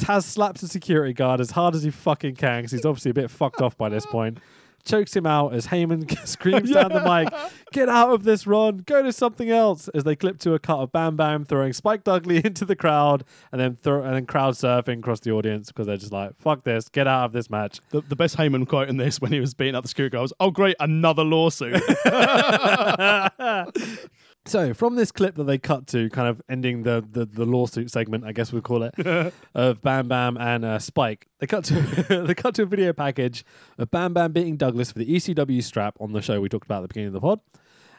Taz 0.00 0.24
slaps 0.24 0.62
the 0.62 0.68
security 0.68 1.12
guard 1.12 1.40
as 1.40 1.52
hard 1.52 1.74
as 1.74 1.82
he 1.82 1.90
fucking 1.90 2.36
can 2.36 2.60
because 2.60 2.72
he's 2.72 2.84
obviously 2.84 3.10
a 3.10 3.14
bit 3.14 3.30
fucked 3.30 3.60
off 3.60 3.76
by 3.76 3.88
this 3.88 4.06
point. 4.06 4.38
Chokes 4.82 5.14
him 5.14 5.26
out 5.26 5.52
as 5.52 5.66
Heyman 5.66 6.08
screams 6.26 6.70
down 6.70 6.90
the 6.90 7.04
mic, 7.04 7.28
Get 7.70 7.90
out 7.90 8.14
of 8.14 8.24
this, 8.24 8.46
Ron. 8.46 8.78
Go 8.78 9.02
to 9.02 9.12
something 9.12 9.50
else. 9.50 9.88
As 9.88 10.04
they 10.04 10.16
clip 10.16 10.38
to 10.38 10.54
a 10.54 10.58
cut 10.58 10.78
of 10.78 10.90
Bam 10.90 11.16
Bam 11.16 11.44
throwing 11.44 11.74
Spike 11.74 12.02
Dudley 12.02 12.36
into 12.44 12.64
the 12.64 12.74
crowd 12.74 13.22
and 13.52 13.60
then 13.60 13.76
throw 13.76 14.02
and 14.02 14.14
then 14.14 14.24
crowd 14.24 14.54
surfing 14.54 15.00
across 15.00 15.20
the 15.20 15.32
audience 15.32 15.68
because 15.68 15.86
they're 15.86 15.98
just 15.98 16.12
like, 16.12 16.32
Fuck 16.40 16.64
this. 16.64 16.88
Get 16.88 17.06
out 17.06 17.26
of 17.26 17.32
this 17.32 17.50
match. 17.50 17.80
The, 17.90 18.00
the 18.00 18.16
best 18.16 18.38
Heyman 18.38 18.66
quote 18.66 18.88
in 18.88 18.96
this 18.96 19.20
when 19.20 19.32
he 19.32 19.40
was 19.40 19.52
beating 19.52 19.74
up 19.74 19.84
the 19.84 19.88
security 19.88 20.14
guard 20.14 20.22
was, 20.22 20.32
"Oh 20.40 20.50
great, 20.50 20.76
another 20.80 21.24
lawsuit." 21.24 21.74
So 24.50 24.74
from 24.74 24.96
this 24.96 25.12
clip 25.12 25.36
that 25.36 25.44
they 25.44 25.58
cut 25.58 25.86
to, 25.88 26.10
kind 26.10 26.26
of 26.26 26.42
ending 26.48 26.82
the 26.82 27.06
the, 27.08 27.24
the 27.24 27.44
lawsuit 27.44 27.88
segment, 27.88 28.24
I 28.24 28.32
guess 28.32 28.52
we'll 28.52 28.62
call 28.62 28.82
it, 28.82 29.32
of 29.54 29.80
Bam 29.80 30.08
Bam 30.08 30.36
and 30.38 30.64
uh, 30.64 30.80
Spike, 30.80 31.28
they 31.38 31.46
cut 31.46 31.62
to 31.66 32.24
they 32.26 32.34
cut 32.34 32.56
to 32.56 32.62
a 32.62 32.66
video 32.66 32.92
package 32.92 33.44
of 33.78 33.92
Bam 33.92 34.12
Bam 34.12 34.32
beating 34.32 34.56
Douglas 34.56 34.90
for 34.90 34.98
the 34.98 35.06
ECW 35.06 35.62
strap 35.62 35.94
on 36.00 36.12
the 36.12 36.20
show 36.20 36.40
we 36.40 36.48
talked 36.48 36.64
about 36.64 36.78
at 36.78 36.82
the 36.82 36.88
beginning 36.88 37.08
of 37.08 37.12
the 37.12 37.20
pod. 37.20 37.38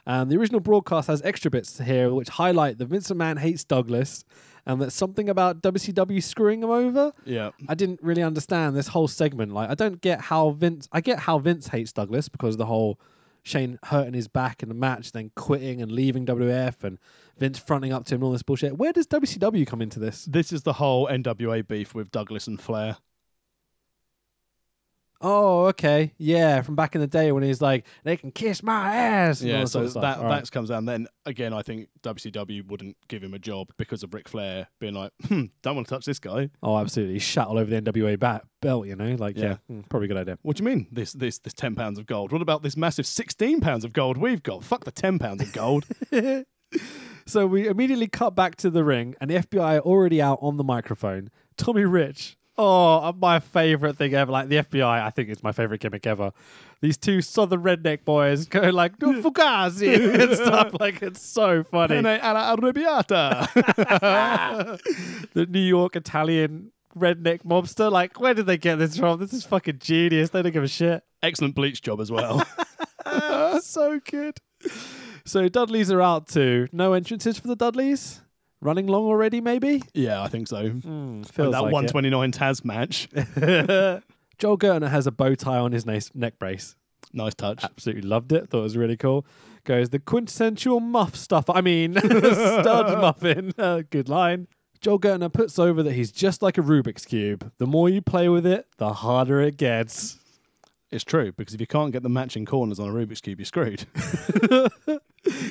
And 0.06 0.30
the 0.30 0.36
original 0.36 0.60
broadcast 0.60 1.08
has 1.08 1.22
extra 1.22 1.50
bits 1.50 1.80
here 1.80 2.14
which 2.14 2.28
highlight 2.28 2.80
that 2.80 2.88
Vince 2.88 3.10
McMahon 3.10 3.40
hates 3.40 3.64
Douglas 3.64 4.26
and 4.66 4.82
that 4.82 4.92
something 4.92 5.30
about 5.30 5.62
WCW 5.62 6.22
screwing 6.22 6.64
him 6.64 6.70
over. 6.70 7.14
yeah. 7.24 7.52
I 7.70 7.76
didn't 7.76 8.04
really 8.04 8.24
understand 8.24 8.76
this 8.76 8.90
whole 8.90 9.08
segment. 9.08 9.54
Like, 9.54 9.70
I 9.70 9.76
don't 9.76 10.02
get 10.02 10.20
how 10.20 10.50
Vince. 10.50 10.90
I 10.92 11.00
get 11.00 11.20
how 11.20 11.40
Vince 11.40 11.70
hates 11.70 11.94
Douglas 11.94 12.28
because 12.28 12.58
the 12.58 12.66
whole 12.66 13.00
Shane 13.44 13.80
hurting 13.86 14.14
his 14.14 14.28
back 14.28 14.62
in 14.62 14.70
the 14.70 14.76
match, 14.76 15.12
then 15.12 15.32
quitting 15.36 15.82
and 15.82 15.92
leaving 15.92 16.26
WF, 16.26 16.84
and 16.84 17.00
Vince 17.38 17.58
fronting 17.58 17.92
up 17.92 18.06
to 18.06 18.16
him 18.16 18.22
and 18.22 18.26
all 18.26 18.32
this 18.32 18.44
bullshit. 18.44 18.78
Where 18.78 18.94
does 18.94 19.08
WCW 19.08 19.66
come 19.66 19.82
into 19.82 20.00
this? 20.00 20.26
This 20.26 20.54
is 20.54 20.64
the 20.64 20.74
whole 20.74 21.08
NWA 21.08 21.68
beef 21.68 21.96
with 21.96 22.12
Douglas 22.12 22.48
and 22.48 22.62
Flair. 22.62 22.98
Oh, 25.22 25.66
okay, 25.68 26.14
yeah, 26.18 26.62
from 26.62 26.76
back 26.76 26.96
in 26.96 27.02
the 27.02 27.08
day 27.08 27.32
when 27.32 27.44
he's 27.44 27.62
like, 27.62 27.86
they 28.04 28.18
can 28.18 28.32
kiss 28.32 28.64
my 28.64 28.96
ass. 28.96 29.42
and 29.42 29.50
Yeah, 29.50 29.66
so 29.66 29.88
that 29.88 30.20
that 30.20 30.52
comes 30.52 30.70
down. 30.70 30.86
Then 30.86 31.08
again, 31.26 31.54
I 31.54 31.62
think 31.62 31.90
WCW 32.04 32.68
wouldn't 32.68 32.98
give 33.08 33.24
him 33.24 33.34
a 33.34 33.40
job 33.40 33.70
because 33.78 34.04
of 34.04 34.14
Ric 34.14 34.28
Flair 34.28 34.68
being 34.80 34.94
like, 34.96 35.12
hmm, 35.28 35.46
"Don't 35.62 35.76
want 35.76 35.88
to 35.88 35.94
touch 35.94 36.06
this 36.06 36.20
guy." 36.20 36.50
Oh, 36.64 36.78
absolutely, 36.78 37.14
He's 37.16 37.24
shat 37.24 37.48
all 37.48 37.58
over 37.58 37.70
the 37.70 37.82
NWA 37.82 38.18
bat- 38.20 38.46
belt. 38.62 38.88
You 38.88 38.96
know, 38.96 39.16
like 39.16 39.38
yeah, 39.38 39.58
Yeah. 39.70 39.76
mm, 39.78 39.90
probably 39.90 40.06
a 40.06 40.08
good 40.10 40.18
idea. 40.18 40.38
What 40.42 40.58
do 40.58 40.64
you 40.64 40.70
mean? 40.70 40.88
This 40.92 41.14
this 41.14 41.38
this 41.40 41.54
ten 41.54 41.76
pounds 41.76 42.00
of 42.00 42.06
gold? 42.08 42.32
What 42.32 42.42
about 42.42 42.64
this 42.64 42.76
massive 42.76 43.06
sixteen 43.06 43.62
pounds 43.62 43.86
of 43.86 43.94
gold 43.94 44.18
we've 44.18 44.42
got? 44.44 44.64
Fuck 44.64 44.86
the 44.86 44.92
ten 44.92 45.20
pounds 45.20 45.42
of 45.42 45.54
gold. 45.54 45.86
So 47.28 47.46
we 47.46 47.68
immediately 47.68 48.08
cut 48.08 48.32
back 48.36 48.56
to 48.58 48.70
the 48.70 48.84
ring, 48.84 49.16
and 49.22 49.30
the 49.30 49.36
FBI 49.36 49.78
are 49.78 49.82
already 49.82 50.22
out 50.22 50.40
on 50.42 50.58
the 50.58 50.64
microphone. 50.64 51.30
Tommy 51.56 51.84
Rich. 51.86 52.36
Oh, 52.58 53.00
uh, 53.00 53.14
my 53.18 53.40
favorite 53.40 53.98
thing 53.98 54.14
ever. 54.14 54.32
Like 54.32 54.50
the 54.50 54.58
FBI, 54.58 54.84
I 54.84 55.10
think 55.10 55.30
is 55.30 55.42
my 55.42 55.52
favorite 55.52 55.82
gimmick 55.82 56.06
ever. 56.06 56.32
These 56.82 56.98
two 56.98 57.22
southern 57.22 57.64
redneck 57.64 58.06
boys 58.06 58.46
go 58.46 58.70
like 58.70 58.98
Fugazi 58.98 60.14
and 60.22 60.34
stuff. 60.36 60.72
Like 60.80 61.02
it's 61.02 61.22
so 61.22 61.64
funny. 61.64 61.96
Pene 61.96 62.20
alla 62.22 62.56
arrabbiata. 62.56 63.48
the 65.34 65.46
New 65.46 65.60
York 65.60 65.96
Italian 65.96 66.72
redneck 66.98 67.44
mobster. 67.44 67.92
Like, 67.92 68.20
where 68.20 68.34
did 68.34 68.48
they 68.48 68.58
get 68.58 68.78
this 68.78 68.98
from? 68.98 69.20
This 69.20 69.34
is 69.34 69.44
fucking 69.46 69.80
genius. 69.80 70.32
They 70.32 70.42
don't 70.42 70.52
give 70.52 70.64
a 70.64 70.68
shit. 70.68 71.04
Excellent 71.24 71.56
bleach 71.56 71.82
job 71.82 72.02
as 72.02 72.12
well. 72.12 72.46
so 73.62 74.00
good. 74.00 74.38
So 75.26 75.48
Dudleys 75.48 75.92
are 75.92 76.02
out 76.02 76.28
too. 76.28 76.68
No 76.72 76.94
entrances 76.94 77.38
for 77.40 77.48
the 77.48 77.56
Dudleys. 77.56 78.22
Running 78.62 78.88
long 78.88 79.04
already, 79.06 79.42
maybe? 79.42 79.82
Yeah, 79.94 80.22
I 80.22 80.28
think 80.28 80.48
so. 80.48 80.70
Mm, 80.70 81.26
that 81.26 81.34
feels 81.34 81.54
like 81.54 81.66
it. 81.66 81.74
129 81.74 82.32
Taz 82.32 82.64
match. 82.64 83.10
Joel 84.38 84.58
Gertner 84.58 84.90
has 84.90 85.06
a 85.08 85.12
bow 85.12 85.36
tie 85.36 85.60
on 85.60 85.72
his 85.72 85.86
neck 85.86 86.40
brace. 86.40 86.76
nice 87.14 87.36
touch. 87.36 87.64
Absolutely 87.64 88.08
loved 88.08 88.32
it. 88.32 88.50
Thought 88.50 88.60
it 88.60 88.64
was 88.64 88.78
really 88.78 88.98
cool. 88.98 89.26
Goes 89.64 89.90
the 89.90 90.00
quintessential 90.00 90.80
muff 90.80 91.16
stuff. 91.16 91.50
I 91.50 91.62
mean, 91.62 91.96
stud 92.00 93.00
muffin. 93.00 93.54
Uh, 93.58 93.84
good 93.90 94.10
line. 94.10 94.48
Joel 94.80 95.00
Gertner 95.00 95.32
puts 95.32 95.60
over 95.60 95.84
that 95.84 95.94
he's 95.94 96.12
just 96.12 96.42
like 96.42 96.58
a 96.58 96.62
Rubik's 96.62 97.06
cube. 97.06 97.52
The 97.60 97.68
more 97.68 97.88
you 97.88 98.02
play 98.02 98.30
with 98.30 98.48
it, 98.48 98.66
the 98.78 98.92
harder 98.94 99.40
it 99.42 99.58
gets. 99.58 100.18
It's 100.92 101.04
true 101.06 101.32
because 101.32 101.54
if 101.54 101.62
you 101.62 101.68
can't 101.68 101.92
get 101.94 102.04
the 102.04 102.10
matching 102.10 102.46
corners 102.46 102.80
on 102.80 102.90
a 102.90 102.92
Rubik's 102.92 103.22
cube, 103.22 103.40
you're 103.40 103.46
screwed. 103.46 103.86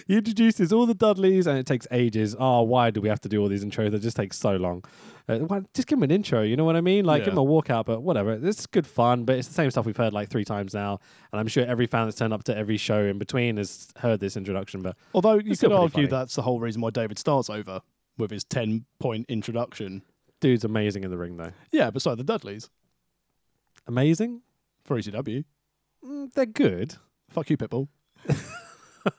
He 0.07 0.16
introduces 0.16 0.72
all 0.72 0.84
the 0.86 0.95
Dudleys, 0.95 1.47
and 1.47 1.57
it 1.57 1.64
takes 1.64 1.86
ages. 1.93 2.34
Oh, 2.36 2.62
why 2.62 2.91
do 2.91 3.01
we 3.01 3.09
have 3.09 3.20
to 3.20 3.28
do 3.28 3.41
all 3.41 3.49
these 3.49 3.64
intros? 3.64 3.93
That 3.93 4.03
just 4.03 4.16
takes 4.16 4.36
so 4.36 4.57
long. 4.57 4.82
Uh, 5.28 5.38
why- 5.38 5.62
just 5.74 5.86
give 5.86 5.99
him 5.99 6.03
an 6.03 6.11
intro. 6.11 6.43
You 6.43 6.57
know 6.57 6.64
what 6.64 6.74
I 6.74 6.80
mean? 6.80 7.05
Like 7.05 7.24
give 7.24 7.34
him 7.34 7.38
a 7.38 7.45
walkout, 7.45 7.84
but 7.84 8.03
whatever. 8.03 8.32
It's 8.32 8.66
good 8.66 8.86
fun, 8.86 9.24
but 9.24 9.36
it's 9.38 9.47
the 9.47 9.55
same 9.55 9.70
stuff 9.70 9.86
we've 9.86 9.97
heard 9.97 10.12
like 10.12 10.28
three 10.28 10.45
times 10.45 10.74
now, 10.74 10.99
and 11.32 11.38
I'm 11.38 11.47
sure 11.47 11.64
every 11.64 11.86
fan 11.86 12.07
that's 12.07 12.18
turned 12.18 12.32
up 12.32 12.43
to 12.45 12.57
every 12.57 12.76
show 12.78 13.05
in 13.05 13.18
between 13.18 13.59
has 13.59 13.88
heard 13.99 14.18
this 14.18 14.36
introduction. 14.36 14.82
But 14.82 14.97
Although 15.14 15.34
you 15.34 15.57
could 15.57 15.70
argue 15.70 15.88
funny. 15.93 16.07
that's 16.09 16.34
the 16.34 16.43
whole 16.43 16.59
reason 16.59 16.80
why 16.82 16.91
David 16.91 17.16
starts 17.18 17.49
over 17.49 17.80
with 18.18 18.32
his 18.32 18.43
10 18.43 18.86
point 18.99 19.26
introduction. 19.28 20.03
dude's 20.41 20.64
amazing 20.64 21.05
in 21.05 21.11
the 21.12 21.18
ring, 21.18 21.36
though. 21.36 21.53
Yeah, 21.70 21.93
but 21.93 22.03
so 22.03 22.16
the 22.16 22.24
Dudleys 22.24 22.68
Amazing. 23.86 24.43
For 24.91 24.99
ECW. 24.99 25.45
Mm, 26.05 26.32
they're 26.32 26.47
good. 26.47 26.97
Fuck 27.28 27.49
you, 27.51 27.57
Pitbull. 27.57 27.86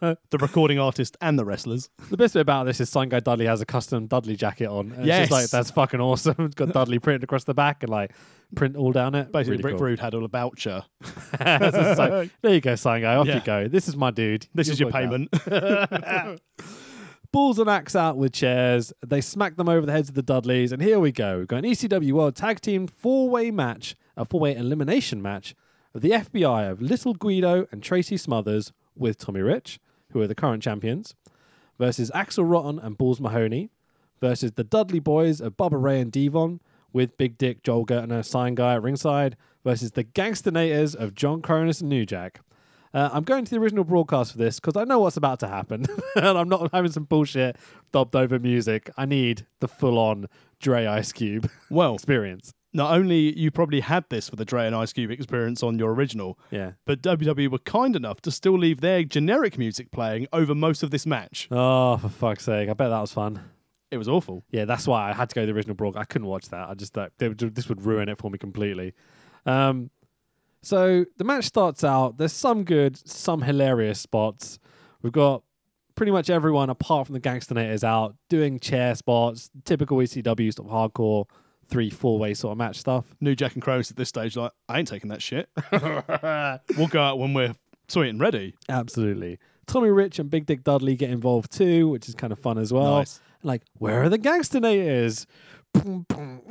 the 0.01 0.37
recording 0.37 0.77
artist 0.79 1.15
and 1.21 1.39
the 1.39 1.45
wrestlers. 1.45 1.89
The 2.09 2.17
best 2.17 2.33
bit 2.33 2.41
about 2.41 2.65
this 2.65 2.81
is 2.81 2.89
Sign 2.89 3.07
Guy 3.07 3.21
Dudley 3.21 3.45
has 3.45 3.61
a 3.61 3.65
custom 3.65 4.05
Dudley 4.07 4.35
jacket 4.35 4.67
on. 4.67 4.91
And 4.91 5.07
It's 5.07 5.17
just 5.29 5.31
like 5.31 5.49
that's 5.49 5.71
fucking 5.71 6.01
awesome. 6.01 6.35
It's 6.39 6.55
got 6.55 6.73
Dudley 6.73 6.99
printed 6.99 7.23
across 7.23 7.45
the 7.45 7.53
back 7.53 7.83
and 7.83 7.89
like 7.89 8.11
print 8.53 8.75
all 8.75 8.91
down 8.91 9.15
it. 9.15 9.31
Basically, 9.31 9.57
Really 9.59 9.71
Rick 9.71 9.77
cool. 9.79 9.87
Rude 9.87 9.99
had 10.01 10.13
all 10.13 10.25
about 10.25 10.63
you. 10.65 10.81
It's 10.99 11.77
just 11.77 11.97
like, 11.99 12.29
there 12.41 12.53
you 12.53 12.59
go, 12.61 12.75
Sign 12.75 13.01
Guy. 13.03 13.15
Off 13.15 13.27
Yeah. 13.27 13.35
you 13.35 13.41
go. 13.45 13.67
This 13.69 13.87
is 13.87 13.95
my 13.95 14.11
dude. 14.11 14.45
This 14.53 14.67
You'll 14.67 14.73
is 14.73 14.79
your 14.81 14.89
work 14.89 14.95
out. 14.95 16.11
payment. 16.11 16.41
Balls 17.31 17.59
and 17.59 17.69
axe 17.69 17.95
out 17.95 18.17
with 18.17 18.33
chairs. 18.33 18.91
They 19.07 19.21
smack 19.21 19.55
them 19.55 19.69
over 19.69 19.85
the 19.85 19.93
heads 19.93 20.09
of 20.09 20.15
the 20.15 20.21
Dudleys, 20.21 20.73
and 20.73 20.81
here 20.81 20.99
we 20.99 21.13
go. 21.13 21.37
We've 21.37 21.47
got 21.47 21.63
an 21.63 21.71
ECW 21.71 22.11
World 22.11 22.35
Tag 22.35 22.59
Team 22.59 22.87
four-way 22.87 23.51
match, 23.51 23.95
a 24.17 24.25
four-way 24.25 24.53
elimination 24.53 25.21
match 25.21 25.55
of 25.93 26.01
the 26.01 26.11
FBI 26.11 26.69
of 26.69 26.81
Little 26.81 27.13
Guido 27.13 27.67
and 27.71 27.83
Tracy 27.83 28.17
Smothers 28.17 28.71
with 28.95 29.17
Tommy 29.17 29.41
Rich, 29.41 29.79
who 30.11 30.21
are 30.21 30.27
the 30.27 30.35
current 30.35 30.63
champions, 30.63 31.15
versus 31.77 32.11
Axel 32.13 32.45
Rotten 32.45 32.79
and 32.79 32.97
Balls 32.97 33.19
Mahoney, 33.19 33.71
versus 34.19 34.53
the 34.53 34.63
Dudley 34.63 35.01
Boyz 35.01 35.41
of 35.41 35.57
Bubba 35.57 35.81
Ray 35.81 35.99
and 35.99 36.11
Devon 36.11 36.61
with 36.93 37.17
Big 37.17 37.37
Dick 37.37 37.63
Joel 37.63 37.85
Gertner, 37.85 38.23
sign 38.23 38.55
guy 38.55 38.75
at 38.75 38.83
ringside, 38.83 39.35
versus 39.63 39.91
the 39.91 40.03
Gangstanators 40.03 40.95
of 40.95 41.15
John 41.15 41.41
Kronus 41.41 41.81
and 41.81 41.89
New 41.89 42.05
Jack. 42.05 42.41
Uh, 42.93 43.09
I'm 43.13 43.23
going 43.23 43.45
to 43.45 43.51
the 43.51 43.57
original 43.57 43.85
broadcast 43.85 44.33
for 44.33 44.37
this 44.37 44.59
because 44.59 44.75
I 44.75 44.83
know 44.83 44.99
what's 44.99 45.15
about 45.17 45.39
to 45.41 45.47
happen, 45.47 45.85
and 46.15 46.37
I'm 46.37 46.49
not 46.49 46.71
having 46.73 46.91
some 46.91 47.05
bullshit 47.05 47.55
dubbed 47.91 48.15
over 48.15 48.37
music. 48.37 48.89
I 48.97 49.05
need 49.05 49.47
the 49.59 49.67
full-on 49.67 50.27
Dre 50.59 50.85
Ice 50.85 51.11
Cube 51.13 51.49
well, 51.69 51.95
experience. 51.95 52.53
Not 52.73 52.93
only 52.93 53.37
you 53.37 53.51
probably 53.51 53.81
had 53.81 54.05
this 54.09 54.29
for 54.29 54.35
the 54.35 54.45
Dre 54.45 54.65
and 54.65 54.75
Ice 54.75 54.93
Cube 54.93 55.11
experience 55.11 55.61
on 55.63 55.77
your 55.77 55.93
original, 55.93 56.39
Yeah. 56.51 56.71
but 56.85 57.01
WWE 57.01 57.49
were 57.49 57.57
kind 57.59 57.95
enough 57.95 58.21
to 58.21 58.31
still 58.31 58.57
leave 58.57 58.81
their 58.81 59.03
generic 59.03 59.57
music 59.57 59.91
playing 59.91 60.27
over 60.31 60.55
most 60.55 60.81
of 60.83 60.91
this 60.91 61.05
match. 61.05 61.47
Oh, 61.51 61.97
for 61.97 62.09
fuck's 62.09 62.45
sake! 62.45 62.69
I 62.69 62.73
bet 62.73 62.89
that 62.89 62.99
was 63.01 63.11
fun. 63.13 63.41
It 63.91 63.97
was 63.97 64.07
awful. 64.07 64.45
Yeah, 64.51 64.63
that's 64.65 64.87
why 64.87 65.09
I 65.09 65.13
had 65.13 65.27
to 65.29 65.35
go 65.35 65.41
to 65.41 65.47
the 65.47 65.53
original 65.53 65.75
broadcast. 65.75 66.01
I 66.01 66.05
couldn't 66.05 66.27
watch 66.29 66.47
that. 66.49 66.69
I 66.69 66.73
just 66.75 66.93
thought 66.93 67.11
would, 67.19 67.37
this 67.55 67.67
would 67.67 67.85
ruin 67.85 68.07
it 68.07 68.17
for 68.17 68.31
me 68.31 68.37
completely. 68.37 68.93
Um, 69.45 69.89
so 70.61 71.05
the 71.17 71.23
match 71.23 71.45
starts 71.45 71.83
out. 71.83 72.17
There's 72.17 72.31
some 72.33 72.63
good, 72.63 72.95
some 73.07 73.41
hilarious 73.41 73.99
spots. 73.99 74.59
We've 75.01 75.11
got 75.11 75.43
pretty 75.95 76.11
much 76.11 76.29
everyone 76.29 76.69
apart 76.69 77.07
from 77.07 77.13
the 77.15 77.19
Gangstanators 77.19 77.83
out 77.83 78.15
doing 78.29 78.59
chair 78.59 78.95
spots, 78.95 79.49
typical 79.65 79.97
ECW 79.97 80.51
stuff, 80.51 80.67
hardcore 80.67 81.25
three, 81.71 81.89
four 81.89 82.19
way 82.19 82.33
sort 82.35 82.51
of 82.51 82.57
match 82.57 82.77
stuff. 82.77 83.05
New 83.19 83.33
Jack 83.33 83.53
and 83.53 83.61
Crows 83.61 83.89
at 83.89 83.97
this 83.97 84.09
stage, 84.09 84.35
like, 84.35 84.51
I 84.69 84.77
ain't 84.79 84.87
taking 84.87 85.09
that 85.09 85.21
shit. 85.21 85.49
we'll 85.71 86.87
go 86.87 87.01
out 87.01 87.17
when 87.17 87.33
we're 87.33 87.55
sweet 87.87 88.09
and 88.09 88.19
ready. 88.19 88.55
Absolutely. 88.69 89.39
Tommy 89.65 89.89
Rich 89.89 90.19
and 90.19 90.29
Big 90.29 90.45
Dick 90.45 90.63
Dudley 90.63 90.95
get 90.95 91.09
involved 91.09 91.51
too, 91.51 91.87
which 91.87 92.07
is 92.09 92.15
kind 92.15 92.33
of 92.33 92.39
fun 92.39 92.57
as 92.57 92.71
well. 92.73 92.97
Nice. 92.97 93.21
Like, 93.41 93.63
where 93.79 94.03
are 94.03 94.09
the 94.09 94.17
boom. 95.73 96.41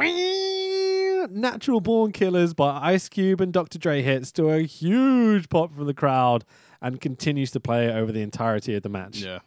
Natural 1.30 1.80
Born 1.80 2.12
Killers 2.12 2.54
by 2.54 2.78
Ice 2.92 3.08
Cube 3.08 3.40
and 3.40 3.52
Dr. 3.52 3.78
Dre 3.78 4.02
hits 4.02 4.32
to 4.32 4.48
a 4.48 4.62
huge 4.62 5.48
pop 5.50 5.74
from 5.74 5.86
the 5.86 5.94
crowd 5.94 6.44
and 6.80 7.00
continues 7.00 7.50
to 7.52 7.60
play 7.60 7.92
over 7.92 8.10
the 8.10 8.22
entirety 8.22 8.74
of 8.74 8.82
the 8.82 8.88
match. 8.88 9.18
Yeah. 9.18 9.40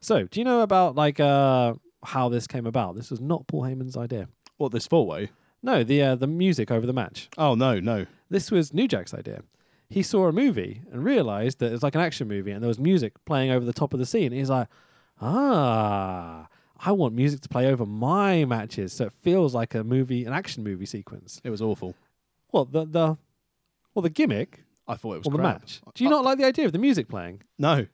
So, 0.00 0.24
do 0.24 0.40
you 0.40 0.44
know 0.44 0.60
about 0.60 0.96
like 0.96 1.20
uh, 1.20 1.74
how 2.04 2.28
this 2.28 2.46
came 2.46 2.66
about? 2.66 2.96
This 2.96 3.10
was 3.10 3.20
not 3.20 3.46
Paul 3.46 3.62
Heyman's 3.62 3.96
idea. 3.96 4.28
What, 4.60 4.72
this 4.72 4.86
four 4.86 5.06
way? 5.06 5.30
No, 5.62 5.82
the 5.82 6.02
uh, 6.02 6.14
the 6.16 6.26
music 6.26 6.70
over 6.70 6.86
the 6.86 6.92
match. 6.92 7.30
Oh, 7.38 7.54
no, 7.54 7.80
no. 7.80 8.04
This 8.28 8.50
was 8.50 8.74
New 8.74 8.86
Jack's 8.86 9.14
idea. 9.14 9.40
He 9.88 10.02
saw 10.02 10.26
a 10.26 10.32
movie 10.32 10.82
and 10.92 11.02
realized 11.02 11.60
that 11.60 11.66
it 11.68 11.72
was 11.72 11.82
like 11.82 11.94
an 11.94 12.02
action 12.02 12.28
movie 12.28 12.50
and 12.50 12.62
there 12.62 12.68
was 12.68 12.78
music 12.78 13.14
playing 13.24 13.50
over 13.50 13.64
the 13.64 13.72
top 13.72 13.94
of 13.94 13.98
the 13.98 14.04
scene. 14.04 14.32
He's 14.32 14.50
like, 14.50 14.68
ah, 15.20 16.46
I 16.78 16.92
want 16.92 17.14
music 17.14 17.40
to 17.40 17.48
play 17.48 17.66
over 17.68 17.86
my 17.86 18.44
matches 18.44 18.92
so 18.92 19.06
it 19.06 19.12
feels 19.22 19.54
like 19.54 19.74
a 19.74 19.82
movie, 19.82 20.24
an 20.26 20.32
action 20.34 20.62
movie 20.62 20.86
sequence. 20.86 21.40
It 21.42 21.50
was 21.50 21.62
awful. 21.62 21.94
Well, 22.52 22.66
the 22.66 22.84
the 22.84 23.16
well 23.94 24.02
the 24.02 24.10
gimmick 24.10 24.64
I 24.86 24.94
thought 24.96 25.14
it 25.14 25.18
was 25.18 25.26
or 25.28 25.32
the 25.32 25.38
match. 25.38 25.80
Do 25.94 26.04
you 26.04 26.10
not 26.10 26.24
like 26.24 26.36
the 26.38 26.44
idea 26.44 26.66
of 26.66 26.72
the 26.72 26.78
music 26.78 27.08
playing? 27.08 27.42
No. 27.58 27.86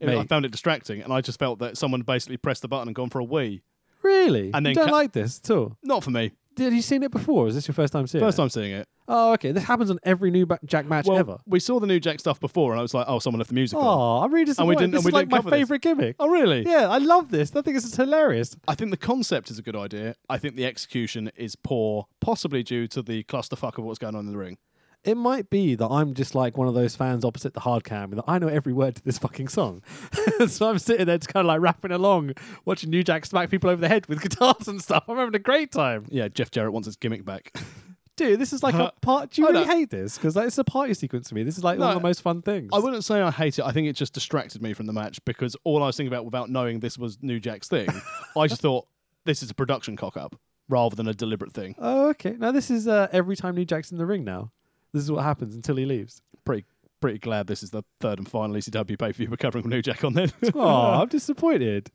It- 0.00 0.08
I 0.08 0.24
found 0.26 0.44
it 0.46 0.52
distracting, 0.52 1.02
and 1.02 1.12
I 1.12 1.20
just 1.20 1.38
felt 1.38 1.58
that 1.60 1.76
someone 1.76 2.02
basically 2.02 2.36
pressed 2.38 2.62
the 2.62 2.68
button 2.68 2.88
and 2.88 2.94
gone 2.94 3.10
for 3.10 3.18
a 3.18 3.24
wee. 3.24 3.62
Really? 4.02 4.50
And 4.54 4.66
you 4.66 4.74
don't 4.74 4.86
ca- 4.88 4.92
like 4.92 5.12
this 5.12 5.40
at 5.44 5.50
all? 5.50 5.76
Not 5.82 6.02
for 6.04 6.10
me. 6.10 6.32
Did 6.56 6.72
you 6.72 6.82
seen 6.82 7.02
it 7.02 7.10
before? 7.10 7.44
Or 7.44 7.48
is 7.48 7.54
this 7.54 7.66
your 7.68 7.74
first 7.74 7.92
time 7.92 8.06
seeing 8.06 8.22
First 8.22 8.36
it? 8.38 8.42
time 8.42 8.48
seeing 8.50 8.72
it. 8.72 8.88
Oh, 9.08 9.32
okay. 9.32 9.50
This 9.52 9.64
happens 9.64 9.90
on 9.90 9.98
every 10.04 10.30
new 10.30 10.46
ba- 10.46 10.58
Jack 10.64 10.86
match 10.86 11.06
Well, 11.06 11.16
ever. 11.18 11.38
we 11.46 11.58
saw 11.58 11.80
the 11.80 11.86
New 11.86 11.98
Jack 12.00 12.20
stuff 12.20 12.38
before, 12.38 12.72
and 12.72 12.78
I 12.78 12.82
was 12.82 12.92
like, 12.94 13.06
oh, 13.08 13.18
someone 13.18 13.38
left 13.38 13.48
the 13.48 13.54
music 13.54 13.78
on. 13.78 13.84
Oh, 13.84 14.22
I'm 14.22 14.32
really 14.32 14.44
disappointed. 14.44 14.78
didn't- 14.78 14.90
this 14.92 14.98
and 14.98 15.04
we 15.04 15.08
is 15.10 15.12
like 15.14 15.22
didn't 15.22 15.32
my 15.32 15.38
cover 15.38 15.50
this. 15.50 15.58
favorite 15.58 15.82
gimmick. 15.82 16.16
Oh, 16.20 16.28
really? 16.28 16.64
Yeah, 16.64 16.88
I 16.88 16.98
love 16.98 17.30
this. 17.30 17.50
I 17.56 17.62
think 17.62 17.76
this 17.76 17.84
is 17.84 17.96
hilarious. 17.96 18.56
I 18.68 18.74
think 18.74 18.90
the 18.90 18.96
concept 18.96 19.50
is 19.50 19.58
a 19.58 19.62
good 19.62 19.76
idea. 19.76 20.14
I 20.28 20.38
think 20.38 20.54
the 20.56 20.66
execution 20.66 21.30
is 21.36 21.56
poor, 21.56 22.06
possibly 22.20 22.62
due 22.62 22.86
to 22.88 23.02
the 23.02 23.24
clusterfuck 23.24 23.78
of 23.78 23.84
what's 23.84 23.98
going 23.98 24.14
on 24.14 24.26
in 24.26 24.32
the 24.32 24.38
ring. 24.38 24.58
It 25.02 25.16
might 25.16 25.48
be 25.48 25.74
that 25.76 25.86
I'm 25.88 26.12
just 26.12 26.34
like 26.34 26.58
one 26.58 26.68
of 26.68 26.74
those 26.74 26.94
fans 26.94 27.24
opposite 27.24 27.54
the 27.54 27.60
hard 27.60 27.84
cam, 27.84 28.10
that 28.10 28.24
I 28.28 28.38
know 28.38 28.48
every 28.48 28.72
word 28.74 28.96
to 28.96 29.02
this 29.02 29.16
fucking 29.18 29.48
song. 29.48 29.82
so 30.46 30.68
I'm 30.68 30.78
sitting 30.78 31.06
there 31.06 31.16
just 31.16 31.32
kind 31.32 31.46
of 31.46 31.48
like 31.48 31.60
rapping 31.60 31.90
along, 31.90 32.34
watching 32.66 32.90
New 32.90 33.02
Jack 33.02 33.24
smack 33.24 33.48
people 33.48 33.70
over 33.70 33.80
the 33.80 33.88
head 33.88 34.06
with 34.08 34.20
guitars 34.28 34.68
and 34.68 34.82
stuff. 34.82 35.04
I'm 35.08 35.16
having 35.16 35.34
a 35.34 35.38
great 35.38 35.72
time. 35.72 36.04
Yeah, 36.10 36.28
Jeff 36.28 36.50
Jarrett 36.50 36.72
wants 36.74 36.84
his 36.86 36.96
gimmick 36.96 37.24
back. 37.24 37.56
Dude, 38.16 38.38
this 38.38 38.52
is 38.52 38.62
like 38.62 38.74
a 38.74 38.92
part. 39.00 39.30
Do 39.30 39.40
you 39.40 39.48
I 39.48 39.52
really 39.52 39.64
don't- 39.64 39.76
hate 39.78 39.88
this? 39.88 40.18
Because 40.18 40.36
like, 40.36 40.48
it's 40.48 40.58
a 40.58 40.64
party 40.64 40.92
sequence 40.92 41.30
to 41.30 41.34
me. 41.34 41.42
This 41.42 41.56
is 41.56 41.64
like 41.64 41.78
one 41.78 41.88
of 41.88 41.94
the 41.94 42.06
most 42.06 42.20
fun 42.20 42.42
things. 42.42 42.68
I 42.70 42.78
wouldn't 42.78 43.02
say 43.02 43.22
I 43.22 43.30
hate 43.30 43.58
it. 43.58 43.64
I 43.64 43.72
think 43.72 43.88
it 43.88 43.94
just 43.94 44.12
distracted 44.12 44.60
me 44.60 44.74
from 44.74 44.84
the 44.84 44.92
match 44.92 45.24
because 45.24 45.56
all 45.64 45.82
I 45.82 45.86
was 45.86 45.96
thinking 45.96 46.12
about 46.12 46.26
without 46.26 46.50
knowing 46.50 46.80
this 46.80 46.98
was 46.98 47.16
New 47.22 47.40
Jack's 47.40 47.68
thing, 47.68 47.88
I 48.36 48.46
just 48.46 48.60
thought 48.60 48.86
this 49.24 49.42
is 49.42 49.48
a 49.50 49.54
production 49.54 49.96
cock 49.96 50.18
up 50.18 50.36
rather 50.68 50.94
than 50.94 51.08
a 51.08 51.14
deliberate 51.14 51.52
thing. 51.54 51.74
Oh, 51.78 52.10
okay. 52.10 52.36
Now 52.38 52.52
this 52.52 52.70
is 52.70 52.86
uh, 52.86 53.08
every 53.10 53.36
time 53.36 53.54
New 53.54 53.64
Jack's 53.64 53.90
in 53.90 53.96
the 53.96 54.04
ring 54.04 54.22
now. 54.22 54.52
This 54.92 55.02
is 55.02 55.10
what 55.12 55.22
happens 55.24 55.54
until 55.54 55.76
he 55.76 55.84
leaves. 55.86 56.22
Pretty 56.44 56.64
pretty 57.00 57.18
glad 57.18 57.46
this 57.46 57.62
is 57.62 57.70
the 57.70 57.82
third 58.00 58.18
and 58.18 58.28
final 58.28 58.54
ECW 58.54 58.98
pay 58.98 59.06
per 59.06 59.12
view 59.14 59.28
we're 59.30 59.36
covering 59.38 59.66
New 59.68 59.80
Jack 59.80 60.04
on 60.04 60.12
then. 60.12 60.30
Oh, 60.54 61.00
I'm 61.00 61.08
disappointed. 61.08 61.90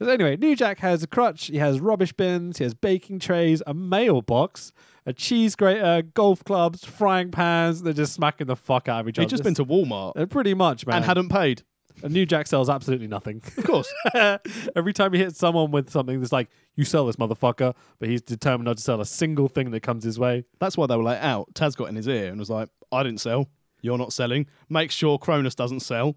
But 0.00 0.08
anyway, 0.08 0.36
New 0.36 0.56
Jack 0.56 0.78
has 0.80 1.02
a 1.04 1.06
crutch, 1.06 1.46
he 1.46 1.58
has 1.58 1.78
rubbish 1.78 2.12
bins, 2.12 2.58
he 2.58 2.64
has 2.64 2.74
baking 2.74 3.20
trays, 3.20 3.62
a 3.66 3.74
mailbox, 3.74 4.72
a 5.06 5.12
cheese 5.12 5.54
grater, 5.54 6.02
golf 6.02 6.42
clubs, 6.42 6.84
frying 6.84 7.30
pans. 7.30 7.82
They're 7.82 7.92
just 7.92 8.12
smacking 8.14 8.46
the 8.48 8.56
fuck 8.56 8.88
out 8.88 9.00
of 9.02 9.08
each 9.08 9.18
other. 9.18 9.24
He'd 9.24 9.30
just 9.30 9.44
been 9.44 9.54
to 9.54 9.64
Walmart 9.64 10.14
Uh, 10.16 10.26
pretty 10.26 10.54
much, 10.54 10.84
man. 10.86 10.96
and 10.96 11.04
hadn't 11.04 11.28
paid. 11.28 11.62
And 12.02 12.12
New 12.12 12.26
Jack 12.26 12.46
sells 12.46 12.68
absolutely 12.68 13.06
nothing. 13.06 13.42
Of 13.56 13.64
course. 13.64 13.92
Every 14.76 14.92
time 14.92 15.12
he 15.12 15.18
hits 15.18 15.38
someone 15.38 15.70
with 15.70 15.90
something 15.90 16.20
that's 16.20 16.32
like, 16.32 16.48
you 16.74 16.84
sell 16.84 17.06
this 17.06 17.16
motherfucker, 17.16 17.74
but 17.98 18.08
he's 18.08 18.22
determined 18.22 18.66
not 18.66 18.78
to 18.78 18.82
sell 18.82 19.00
a 19.00 19.06
single 19.06 19.48
thing 19.48 19.70
that 19.70 19.80
comes 19.80 20.04
his 20.04 20.18
way. 20.18 20.44
That's 20.58 20.76
why 20.76 20.86
they 20.86 20.96
were 20.96 21.02
let 21.02 21.22
out. 21.22 21.52
Taz 21.54 21.76
got 21.76 21.88
in 21.88 21.96
his 21.96 22.08
ear 22.08 22.30
and 22.30 22.38
was 22.38 22.50
like, 22.50 22.68
I 22.90 23.02
didn't 23.02 23.20
sell. 23.20 23.48
You're 23.82 23.98
not 23.98 24.12
selling. 24.12 24.46
Make 24.68 24.90
sure 24.90 25.18
Kronus 25.18 25.54
doesn't 25.54 25.80
sell. 25.80 26.16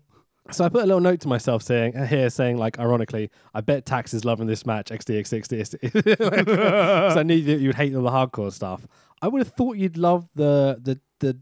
So 0.51 0.65
I 0.65 0.69
put 0.69 0.83
a 0.83 0.85
little 0.85 0.99
note 0.99 1.21
to 1.21 1.29
myself 1.29 1.63
saying 1.63 1.95
uh, 1.95 2.05
here, 2.05 2.29
saying 2.29 2.57
like, 2.57 2.77
ironically, 2.77 3.29
I 3.53 3.61
bet 3.61 3.85
Tax 3.85 4.13
is 4.13 4.25
loving 4.25 4.47
this 4.47 4.65
match 4.65 4.89
XDX60. 4.89 5.93
Because 5.93 7.17
I 7.17 7.23
knew 7.23 7.41
that 7.43 7.59
you'd 7.59 7.75
hate 7.75 7.95
all 7.95 8.03
the 8.03 8.09
hardcore 8.09 8.51
stuff. 8.51 8.85
I 9.21 9.29
would 9.29 9.39
have 9.39 9.53
thought 9.53 9.77
you'd 9.77 9.95
love 9.97 10.27
the 10.35 10.79
the 10.81 10.99
the 11.19 11.39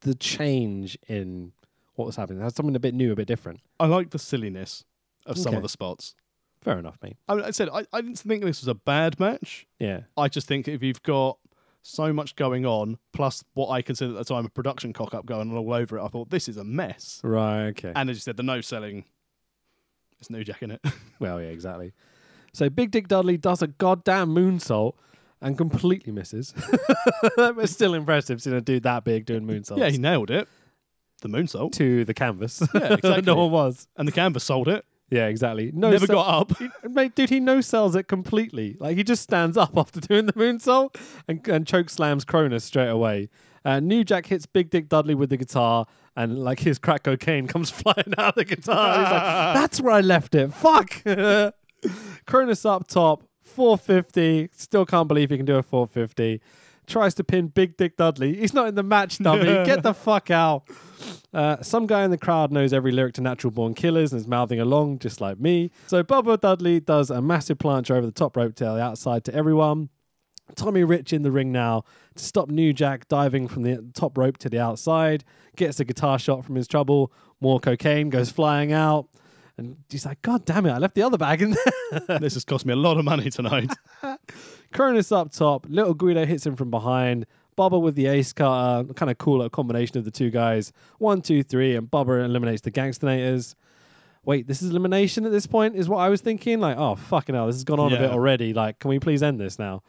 the 0.00 0.14
change 0.14 0.96
in 1.06 1.52
what 1.94 2.06
was 2.06 2.16
happening. 2.16 2.40
That's 2.40 2.54
something 2.56 2.74
a 2.76 2.80
bit 2.80 2.94
new, 2.94 3.12
a 3.12 3.16
bit 3.16 3.28
different. 3.28 3.60
I 3.78 3.86
like 3.86 4.10
the 4.10 4.18
silliness 4.18 4.84
of 5.26 5.36
some 5.38 5.50
Okay. 5.50 5.56
of 5.56 5.62
the 5.62 5.68
spots. 5.68 6.14
Fair 6.62 6.78
enough, 6.78 6.98
mate. 7.02 7.16
I, 7.28 7.34
mean, 7.34 7.44
I 7.44 7.50
said 7.52 7.68
I, 7.70 7.84
I 7.92 8.00
didn't 8.00 8.18
think 8.18 8.44
this 8.44 8.60
was 8.60 8.68
a 8.68 8.74
bad 8.74 9.18
match. 9.18 9.66
Yeah. 9.78 10.00
I 10.16 10.28
just 10.28 10.46
think 10.46 10.68
if 10.68 10.82
you've 10.82 11.02
got 11.02 11.38
so 11.82 12.12
much 12.12 12.36
going 12.36 12.66
on, 12.66 12.98
plus 13.12 13.42
what 13.54 13.68
I 13.70 13.80
considered 13.80 14.12
at 14.16 14.26
the 14.26 14.34
time 14.34 14.44
a 14.44 14.50
production 14.50 14.92
cock 14.92 15.14
up 15.14 15.24
going 15.24 15.50
on 15.50 15.56
all 15.56 15.72
over 15.72 15.96
it, 15.98 16.02
I 16.02 16.08
thought 16.08 16.28
this 16.30 16.48
is 16.48 16.58
a 16.58 16.64
mess. 16.64 17.20
Right. 17.24 17.68
Okay. 17.68 17.92
And 17.96 18.10
as 18.10 18.16
you 18.16 18.20
said, 18.20 18.36
the 18.36 18.42
no 18.42 18.60
selling, 18.60 19.04
it's 20.18 20.28
New 20.28 20.44
Jack 20.44 20.62
in 20.62 20.70
it. 20.72 20.80
Well, 21.18 21.38
yeah, 21.40 21.48
exactly. 21.48 21.92
So 22.54 22.70
Big 22.70 22.90
Dick 22.90 23.06
Dudley 23.08 23.36
does 23.36 23.60
a 23.60 23.66
goddamn 23.66 24.34
moonsault 24.34 24.94
and 25.42 25.56
completely 25.56 26.12
misses. 26.12 26.54
but 27.36 27.68
still 27.68 27.92
impressive 27.94 28.40
seeing 28.42 28.56
a 28.56 28.60
dude 28.62 28.82
that 28.84 29.04
big 29.04 29.26
doing 29.26 29.46
moonsaults. 29.46 29.78
yeah, 29.78 29.90
he 29.90 29.98
nailed 29.98 30.30
it. 30.30 30.48
The 31.20 31.28
moonsault. 31.28 31.72
to 31.72 32.04
the 32.04 32.14
canvas. 32.14 32.62
Yeah, 32.74 32.94
exactly. 32.94 33.22
no 33.22 33.36
one 33.36 33.50
was. 33.50 33.88
And 33.96 34.06
the 34.08 34.12
canvas 34.12 34.44
sold 34.44 34.68
it. 34.68 34.84
Yeah, 35.10 35.26
exactly. 35.26 35.72
No 35.74 35.90
Never 35.90 36.06
got 36.06 36.28
up. 36.28 36.52
Mate, 36.88 37.14
dude, 37.16 37.30
he 37.30 37.40
no 37.40 37.60
sells 37.60 37.96
it 37.96 38.06
completely. 38.06 38.76
Like 38.78 38.96
he 38.96 39.02
just 39.02 39.22
stands 39.22 39.56
up 39.56 39.72
after 39.76 40.00
doing 40.00 40.26
the 40.26 40.32
moonsault 40.34 40.94
and, 41.26 41.46
and 41.48 41.66
choke 41.66 41.90
slams 41.90 42.24
Kronus 42.24 42.62
straight 42.62 42.88
away. 42.88 43.28
Uh, 43.64 43.80
New 43.80 44.04
Jack 44.04 44.26
hits 44.26 44.46
Big 44.46 44.70
Dick 44.70 44.88
Dudley 44.88 45.14
with 45.14 45.28
the 45.28 45.36
guitar, 45.36 45.86
and 46.16 46.38
like 46.38 46.60
his 46.60 46.78
crack 46.78 47.02
cocaine 47.02 47.46
comes 47.46 47.70
flying 47.70 48.14
out 48.16 48.28
of 48.28 48.34
the 48.36 48.44
guitar. 48.44 48.98
He's 49.00 49.10
like, 49.10 49.54
"That's 49.54 49.80
where 49.82 49.92
I 49.92 50.00
left 50.00 50.34
it. 50.34 50.54
Fuck." 50.54 51.02
Kronus 52.26 52.64
up 52.64 52.86
top, 52.86 53.24
450. 53.42 54.48
Still 54.52 54.86
can't 54.86 55.08
believe 55.08 55.30
he 55.30 55.36
can 55.36 55.44
do 55.46 55.56
a 55.56 55.62
450. 55.62 56.40
Tries 56.90 57.14
to 57.14 57.24
pin 57.24 57.46
Big 57.46 57.76
Dick 57.76 57.96
Dudley. 57.96 58.34
He's 58.34 58.52
not 58.52 58.66
in 58.66 58.74
the 58.74 58.82
match, 58.82 59.18
dummy. 59.18 59.44
Get 59.64 59.84
the 59.84 59.94
fuck 59.94 60.30
out. 60.30 60.64
Uh, 61.32 61.62
some 61.62 61.86
guy 61.86 62.04
in 62.04 62.10
the 62.10 62.18
crowd 62.18 62.50
knows 62.50 62.72
every 62.72 62.90
lyric 62.90 63.14
to 63.14 63.20
Natural 63.20 63.52
Born 63.52 63.74
Killers 63.74 64.12
and 64.12 64.20
is 64.20 64.26
mouthing 64.26 64.58
along 64.58 64.98
just 64.98 65.20
like 65.20 65.38
me. 65.38 65.70
So 65.86 66.02
Bubba 66.02 66.40
Dudley 66.40 66.80
does 66.80 67.08
a 67.08 67.22
massive 67.22 67.58
plancha 67.58 67.92
over 67.92 68.04
the 68.06 68.12
top 68.12 68.36
rope 68.36 68.56
to 68.56 68.64
the 68.64 68.82
outside 68.82 69.24
to 69.26 69.34
everyone. 69.34 69.88
Tommy 70.56 70.82
Rich 70.82 71.12
in 71.12 71.22
the 71.22 71.30
ring 71.30 71.52
now 71.52 71.84
to 72.16 72.24
stop 72.24 72.48
New 72.48 72.72
Jack 72.72 73.06
diving 73.06 73.46
from 73.46 73.62
the 73.62 73.88
top 73.94 74.18
rope 74.18 74.38
to 74.38 74.48
the 74.48 74.58
outside. 74.58 75.22
Gets 75.54 75.78
a 75.78 75.84
guitar 75.84 76.18
shot 76.18 76.44
from 76.44 76.56
his 76.56 76.66
trouble. 76.66 77.12
More 77.40 77.60
cocaine 77.60 78.10
goes 78.10 78.30
flying 78.30 78.72
out. 78.72 79.08
And 79.56 79.76
he's 79.88 80.06
like, 80.06 80.22
God 80.22 80.44
damn 80.44 80.66
it, 80.66 80.70
I 80.70 80.78
left 80.78 80.94
the 80.94 81.02
other 81.02 81.18
bag 81.18 81.42
in 81.42 81.50
there. 81.50 82.18
this 82.18 82.34
has 82.34 82.44
cost 82.44 82.66
me 82.66 82.72
a 82.72 82.76
lot 82.76 82.96
of 82.96 83.04
money 83.04 83.30
tonight. 83.30 83.70
Kronus 84.72 85.14
up 85.14 85.32
top. 85.32 85.66
Little 85.68 85.94
Guido 85.94 86.24
hits 86.24 86.46
him 86.46 86.56
from 86.56 86.70
behind. 86.70 87.26
Bubba 87.56 87.80
with 87.80 87.94
the 87.94 88.06
ace 88.06 88.32
cutter. 88.32 88.92
Kind 88.94 89.10
of 89.10 89.18
cool 89.18 89.48
combination 89.50 89.98
of 89.98 90.04
the 90.04 90.10
two 90.10 90.30
guys. 90.30 90.72
One, 90.98 91.20
two, 91.20 91.42
three, 91.42 91.76
and 91.76 91.90
Bubba 91.90 92.24
eliminates 92.24 92.62
the 92.62 92.70
Gangstanators. 92.70 93.54
Wait, 94.24 94.46
this 94.46 94.62
is 94.62 94.70
elimination 94.70 95.24
at 95.24 95.32
this 95.32 95.46
point, 95.46 95.76
is 95.76 95.88
what 95.88 95.98
I 95.98 96.08
was 96.08 96.20
thinking. 96.20 96.60
Like, 96.60 96.76
oh, 96.76 96.94
fucking 96.94 97.34
hell, 97.34 97.46
this 97.46 97.56
has 97.56 97.64
gone 97.64 97.80
on 97.80 97.92
a 97.92 97.98
bit 97.98 98.10
already. 98.10 98.52
Like, 98.52 98.78
can 98.78 98.90
we 98.90 98.98
please 98.98 99.22
end 99.22 99.40
this 99.40 99.58
now? 99.58 99.82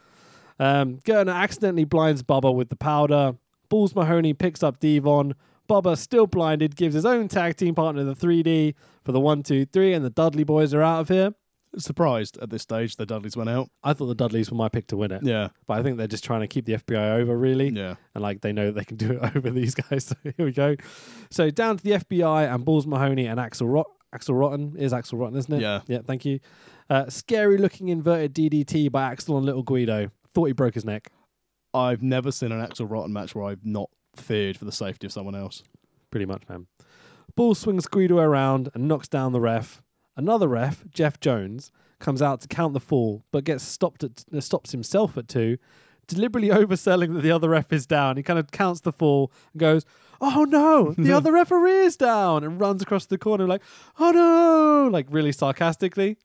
Um, 0.59 0.99
Gertner 0.99 1.35
accidentally 1.35 1.85
blinds 1.85 2.23
Bubba 2.23 2.53
with 2.53 2.69
the 2.69 2.75
powder. 2.75 3.35
Balls 3.69 3.95
Mahoney 3.95 4.33
picks 4.33 4.63
up 4.63 4.79
Devon. 4.79 5.35
Bubba, 5.69 5.97
still 5.97 6.27
blinded, 6.27 6.75
gives 6.75 6.95
his 6.95 7.05
own 7.05 7.27
tag 7.27 7.55
team 7.55 7.75
partner 7.75 8.03
the 8.03 8.15
3D 8.15 8.75
for 9.03 9.11
the 9.11 9.19
1, 9.19 9.43
2, 9.43 9.65
3, 9.65 9.93
and 9.93 10.03
the 10.03 10.09
Dudley 10.09 10.43
Boyz 10.43 10.73
are 10.73 10.81
out 10.81 11.01
of 11.01 11.07
here. 11.09 11.33
Surprised 11.77 12.37
at 12.41 12.49
this 12.49 12.61
stage 12.63 12.97
the 12.97 13.05
Dudleys 13.05 13.37
went 13.37 13.49
out. 13.49 13.69
I 13.83 13.93
thought 13.93 14.07
the 14.07 14.15
Dudleys 14.15 14.51
were 14.51 14.57
my 14.57 14.67
pick 14.69 14.87
to 14.87 14.97
win 14.97 15.11
it. 15.11 15.23
Yeah. 15.23 15.49
But 15.67 15.79
I 15.79 15.83
think 15.83 15.97
they're 15.97 16.07
just 16.07 16.23
trying 16.23 16.41
to 16.41 16.47
keep 16.47 16.65
the 16.65 16.73
FBI 16.73 17.19
over, 17.19 17.37
really. 17.37 17.69
Yeah. 17.69 17.95
And 18.13 18.21
like 18.21 18.41
they 18.41 18.51
know 18.51 18.71
they 18.71 18.83
can 18.83 18.97
do 18.97 19.11
it 19.13 19.35
over 19.35 19.49
these 19.49 19.73
guys. 19.75 20.05
So 20.11 20.15
here 20.23 20.45
we 20.45 20.51
go. 20.51 20.75
So 21.29 21.49
down 21.49 21.77
to 21.77 21.83
the 21.83 21.91
FBI 21.91 22.53
and 22.53 22.65
Balls 22.65 22.85
Mahoney 22.85 23.25
and 23.27 23.39
Axel 23.39 23.67
Rot- 23.69 23.89
Axel 24.13 24.35
Rotten 24.35 24.75
is 24.77 24.91
Axel 24.91 25.17
Rotten, 25.17 25.37
isn't 25.37 25.53
it? 25.53 25.61
Yeah. 25.61 25.81
Yeah. 25.87 25.99
Thank 26.05 26.25
you. 26.25 26.39
Uh, 26.89 27.07
scary 27.09 27.57
looking 27.57 27.87
inverted 27.87 28.33
DDT 28.35 28.91
by 28.91 29.03
Axel 29.03 29.37
on 29.37 29.43
Little 29.45 29.63
Guido. 29.63 30.11
Thought 30.33 30.45
he 30.47 30.53
broke 30.53 30.73
his 30.73 30.83
neck. 30.83 31.09
I've 31.73 32.03
never 32.03 32.31
seen 32.31 32.51
an 32.51 32.59
Axel 32.59 32.85
Rotten 32.85 33.13
match 33.13 33.33
where 33.33 33.45
I've 33.45 33.65
not 33.65 33.89
feared 34.17 34.57
for 34.57 34.65
the 34.65 34.73
safety 34.73 35.07
of 35.07 35.13
someone 35.13 35.35
else. 35.35 35.63
Pretty 36.09 36.25
much, 36.25 36.43
man. 36.49 36.67
Ball 37.37 37.55
swings 37.55 37.87
Guido 37.87 38.17
around 38.17 38.67
and 38.73 38.89
knocks 38.89 39.07
down 39.07 39.31
the 39.31 39.39
ref. 39.39 39.81
Another 40.17 40.47
ref, 40.47 40.83
Jeff 40.89 41.19
Jones, 41.19 41.71
comes 41.99 42.21
out 42.21 42.41
to 42.41 42.47
count 42.47 42.73
the 42.73 42.79
fall, 42.79 43.23
but 43.31 43.43
gets 43.43 43.63
stopped 43.63 44.03
at 44.03 44.23
uh, 44.35 44.41
stops 44.41 44.71
himself 44.71 45.17
at 45.17 45.27
two, 45.27 45.57
deliberately 46.07 46.49
overselling 46.51 47.13
that 47.13 47.21
the 47.21 47.31
other 47.31 47.49
ref 47.49 47.71
is 47.71 47.85
down. 47.85 48.17
He 48.17 48.23
kind 48.23 48.39
of 48.39 48.51
counts 48.51 48.81
the 48.81 48.91
fall 48.91 49.31
and 49.53 49.59
goes, 49.59 49.85
"Oh 50.19 50.45
no, 50.45 50.93
the 50.97 51.11
other 51.17 51.31
referee 51.31 51.85
is 51.85 51.95
down!" 51.97 52.43
and 52.43 52.59
runs 52.59 52.81
across 52.81 53.05
the 53.05 53.17
corner 53.17 53.47
like, 53.47 53.61
"Oh 53.99 54.11
no!" 54.11 54.89
like 54.91 55.07
really 55.09 55.31
sarcastically. 55.31 56.17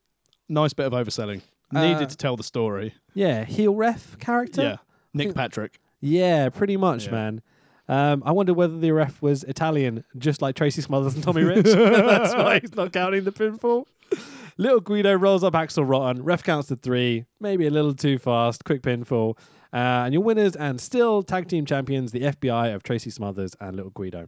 Nice 0.49 0.73
bit 0.73 0.85
of 0.85 0.93
overselling. 0.93 1.41
Uh, 1.75 1.81
Needed 1.81 2.09
to 2.09 2.17
tell 2.17 2.37
the 2.37 2.43
story. 2.43 2.93
Yeah, 3.13 3.43
heel 3.45 3.75
ref 3.75 4.17
character. 4.19 4.61
Yeah. 4.61 4.75
Nick 5.13 5.33
Patrick. 5.35 5.79
Yeah, 5.99 6.49
pretty 6.49 6.77
much, 6.77 7.05
Yeah. 7.05 7.11
man. 7.11 7.41
Um, 7.89 8.21
I 8.25 8.31
wonder 8.31 8.53
whether 8.53 8.77
the 8.77 8.91
ref 8.91 9.21
was 9.21 9.43
Italian, 9.45 10.03
just 10.17 10.41
like 10.41 10.55
Tracy 10.55 10.81
Smothers 10.81 11.15
and 11.15 11.23
Tommy 11.23 11.43
Rich. 11.43 11.65
That's 11.65 12.33
why 12.35 12.59
he's 12.59 12.75
not 12.75 12.91
counting 12.91 13.23
the 13.23 13.31
pinfall. 13.31 13.85
Little 14.57 14.79
Guido 14.79 15.13
rolls 15.13 15.43
up 15.43 15.55
Axel 15.55 15.85
Rotten. 15.85 16.23
Ref 16.23 16.43
counts 16.43 16.67
to 16.69 16.75
three, 16.75 17.25
maybe 17.39 17.67
a 17.67 17.69
little 17.71 17.93
too 17.93 18.17
fast. 18.17 18.63
Quick 18.65 18.81
pinfall. 18.81 19.37
Uh, 19.71 20.03
and 20.05 20.13
your 20.13 20.23
winners 20.23 20.55
and 20.55 20.81
still 20.81 21.21
tag 21.21 21.47
team 21.47 21.65
champions, 21.65 22.11
the 22.11 22.21
FBI 22.21 22.73
of 22.73 22.83
Tracy 22.83 23.09
Smothers 23.09 23.55
and 23.59 23.75
Little 23.75 23.91
Guido. 23.91 24.27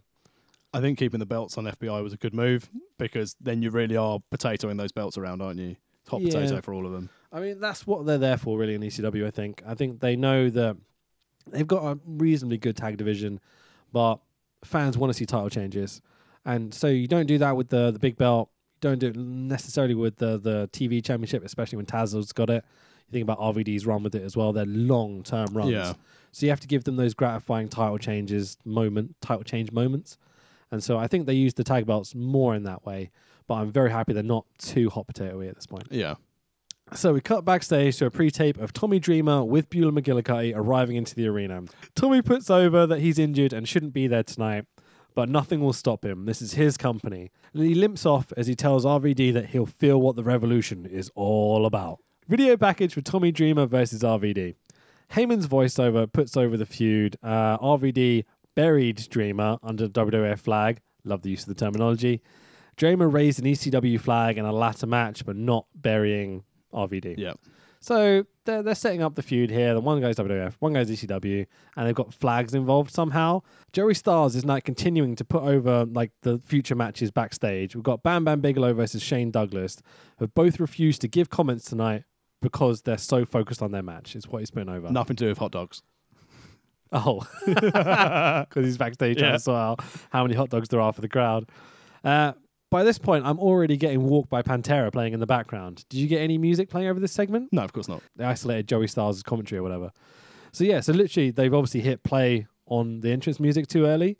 I 0.74 0.82
think 0.82 1.00
keeping 1.00 1.20
the 1.20 1.26
belts 1.26 1.58
on 1.58 1.64
FBI 1.66 2.04
was 2.04 2.14
a 2.14 2.18
good 2.18 2.34
move 2.36 2.70
because 3.00 3.36
then 3.42 3.62
you 3.64 3.72
really 3.72 3.98
are 3.98 4.20
potatoing 4.32 4.78
those 4.78 4.92
belts 4.92 5.18
around, 5.18 5.42
aren't 5.42 5.60
you? 5.60 5.76
Hot 6.10 6.22
Yeah. 6.22 6.32
potato 6.34 6.62
for 6.62 6.74
all 6.76 6.86
of 6.86 6.92
them. 6.92 7.10
I 7.32 7.40
mean, 7.40 7.60
that's 7.60 7.88
what 7.88 8.06
they're 8.06 8.18
there 8.20 8.38
for, 8.38 8.58
really, 8.58 8.76
in 8.76 8.82
ECW. 8.82 9.26
I 9.26 9.32
think. 9.32 9.64
I 9.66 9.74
think 9.74 10.00
they 10.00 10.16
know 10.16 10.50
that 10.52 10.78
they've 11.52 11.68
got 11.68 11.84
a 11.84 12.00
reasonably 12.06 12.58
good 12.58 12.76
tag 12.78 12.98
division, 12.98 13.40
but 13.92 14.20
fans 14.64 14.98
want 14.98 15.10
to 15.12 15.18
see 15.18 15.26
title 15.26 15.50
changes, 15.50 16.02
and 16.46 16.74
so 16.74 16.88
you 16.88 17.08
don't 17.08 17.26
do 17.26 17.38
that 17.38 17.56
with 17.56 17.70
the 17.70 17.92
the 17.92 18.00
big 18.00 18.18
belt. 18.18 18.50
You 18.76 18.90
don't 18.90 19.00
do 19.00 19.08
it 19.08 19.16
necessarily 19.16 19.96
with 19.96 20.18
the 20.18 20.38
the 20.38 20.70
TV 20.72 21.04
championship, 21.04 21.44
especially 21.46 21.78
when 21.78 21.86
Taz's 21.86 22.32
got 22.32 22.50
it. 22.50 22.64
You 23.08 23.12
think 23.14 23.24
about 23.24 23.40
RVD's 23.40 23.86
run 23.86 24.04
with 24.04 24.14
it 24.16 24.22
as 24.24 24.38
well. 24.38 24.54
They're 24.54 24.66
long 24.66 25.24
term 25.24 25.48
runs, 25.54 25.72
Yeah. 25.72 25.94
so 26.32 26.46
you 26.46 26.52
have 26.52 26.60
to 26.62 26.68
give 26.68 26.84
them 26.84 26.96
those 26.96 27.14
gratifying 27.14 27.68
title 27.68 27.98
changes 27.98 28.58
moment, 28.64 29.16
title 29.22 29.44
change 29.44 29.72
moments. 29.72 30.18
And 30.72 30.84
so 30.84 30.98
I 31.00 31.08
think 31.08 31.26
they 31.26 31.34
use 31.34 31.56
the 31.56 31.64
tag 31.64 31.88
belts 31.88 32.14
more 32.14 32.54
in 32.54 32.62
that 32.64 32.86
way. 32.86 33.10
But 33.48 33.56
I'm 33.56 33.72
very 33.72 33.90
happy 33.90 34.14
they're 34.14 34.22
not 34.22 34.46
too 34.60 34.92
hot 34.92 35.08
potatoey 35.08 35.50
at 35.50 35.56
this 35.56 35.66
point. 35.66 35.88
Yeah. 35.90 36.16
So 36.96 37.14
we 37.14 37.22
cut 37.22 37.46
backstage 37.46 37.98
to 37.98 38.08
a 38.08 38.12
pre-tape 38.12 38.58
of 38.58 38.74
Tommy 38.74 39.00
Dreamer 39.00 39.44
with 39.44 39.70
Beulah 39.70 39.92
McGillicuddy 39.92 40.54
arriving 40.56 40.96
into 40.96 41.14
the 41.14 41.28
arena. 41.28 41.64
Tommy 41.94 42.24
puts 42.24 42.50
over 42.50 42.88
that 42.88 43.00
he's 43.00 43.20
injured 43.20 43.54
and 43.54 43.70
shouldn't 43.70 43.94
be 43.94 44.08
there 44.08 44.24
tonight, 44.24 44.66
but 45.14 45.30
nothing 45.30 45.60
will 45.62 45.72
stop 45.72 46.04
him. 46.04 46.26
This 46.26 46.42
is 46.42 46.54
his 46.54 46.78
company. 46.78 47.30
And 47.54 47.64
he 47.64 47.76
limps 47.76 48.08
off 48.08 48.34
as 48.36 48.48
he 48.48 48.56
tells 48.56 48.86
RVD 48.86 49.34
that 49.34 49.48
he'll 49.48 49.68
feel 49.68 50.02
what 50.02 50.16
the 50.16 50.24
revolution 50.24 50.88
is 50.88 51.12
all 51.14 51.68
about. 51.68 52.00
Video 52.28 52.58
package 52.58 52.96
for 52.96 53.02
Tommy 53.02 53.32
Dreamer 53.32 53.68
versus 53.68 54.02
RVD. 54.02 54.56
Heyman's 55.12 55.48
voiceover 55.48 56.12
puts 56.12 56.36
over 56.36 56.58
the 56.58 56.66
feud. 56.66 57.18
Uh, 57.22 57.58
RVD 57.60 58.26
buried 58.56 59.08
Dreamer 59.10 59.58
under 59.62 59.88
the 59.88 60.06
WWF 60.06 60.40
flag. 60.40 60.80
Love 61.04 61.22
the 61.22 61.30
use 61.30 61.44
of 61.44 61.50
the 61.50 61.56
terminology. 61.56 62.22
Dreamer 62.78 63.10
raised 63.10 63.40
an 63.40 63.46
ECW 63.46 64.00
flag 64.00 64.38
in 64.38 64.46
a 64.46 64.54
ladder 64.54 64.88
match, 64.88 65.26
but 65.26 65.36
not 65.36 65.66
burying 65.76 66.44
RVD. 66.74 67.16
Yeah. 67.18 67.34
So 67.82 68.26
they're, 68.44 68.62
they're 68.62 68.76
setting 68.76 69.02
up 69.02 69.16
the 69.16 69.22
feud 69.22 69.50
here. 69.50 69.74
The 69.74 69.80
one 69.80 70.02
goes 70.02 70.18
WWF, 70.18 70.56
one 70.60 70.74
goes 70.74 70.90
ECW, 70.90 71.46
and 71.78 71.88
they've 71.88 71.96
got 71.96 72.14
flags 72.14 72.54
involved 72.54 72.92
somehow. 72.92 73.42
Joey 73.72 73.94
Styles 73.94 74.36
is 74.36 74.44
now 74.44 74.60
continuing 74.60 75.16
to 75.16 75.24
put 75.24 75.44
over 75.44 75.86
like 75.86 76.12
the 76.24 76.40
future 76.40 76.76
matches 76.76 77.10
backstage. 77.10 77.76
We've 77.76 77.84
got 77.84 78.04
Bam 78.04 78.26
Bam 78.26 78.42
Bigelow 78.42 78.74
versus 78.74 79.02
Shane 79.02 79.32
Douglas, 79.32 79.78
who 80.18 80.28
both 80.28 80.60
refused 80.60 81.00
to 81.02 81.08
give 81.08 81.30
comments 81.30 81.64
tonight 81.66 82.04
because 82.42 82.82
they're 82.82 82.98
so 82.98 83.24
focused 83.24 83.62
on 83.62 83.72
their 83.72 83.84
match. 83.84 84.14
Is 84.14 84.28
what 84.28 84.40
he's 84.40 84.52
putting 84.52 84.70
over. 84.70 84.92
Nothing 84.92 85.16
to 85.16 85.24
do 85.24 85.30
with 85.30 85.38
hot 85.38 85.52
dogs. 85.52 85.82
Oh, 86.92 87.20
because 87.46 88.66
he's 88.66 88.80
backstage 88.80 89.18
trying 89.20 89.30
Yeah. 89.30 89.38
to 89.38 89.40
sort 89.44 89.58
out 89.58 89.80
how 90.10 90.24
many 90.24 90.34
hot 90.36 90.50
dogs 90.50 90.70
there 90.70 90.82
are 90.82 90.92
for 90.92 91.02
the 91.02 91.08
crowd. 91.08 91.48
Uh, 92.04 92.34
by 92.72 92.84
this 92.84 92.98
point, 92.98 93.26
I'm 93.26 93.40
already 93.40 93.78
getting 93.78 94.04
Walk 94.04 94.30
by 94.30 94.42
Pantera 94.42 94.92
playing 94.92 95.14
in 95.14 95.20
the 95.20 95.26
background. 95.26 95.86
Did 95.90 96.00
you 96.00 96.08
get 96.08 96.22
any 96.22 96.38
music 96.38 96.70
playing 96.70 96.88
over 96.88 97.00
this 97.00 97.12
segment? 97.12 97.50
No, 97.52 97.64
of 97.64 97.74
course 97.74 97.88
not. 97.88 98.02
They 98.16 98.26
isolated 98.26 98.68
Joey 98.68 98.88
Styles' 98.88 99.24
commentary 99.24 99.60
or 99.60 99.64
whatever. 99.64 99.92
So 100.52 100.64
yeah, 100.64 100.80
so 100.80 100.94
literally 100.94 101.32
they've 101.32 101.54
obviously 101.54 101.82
hit 101.82 102.04
play 102.04 102.48
on 102.68 103.02
the 103.02 103.12
entrance 103.12 103.40
music 103.40 103.68
too 103.68 103.86
early 103.86 104.18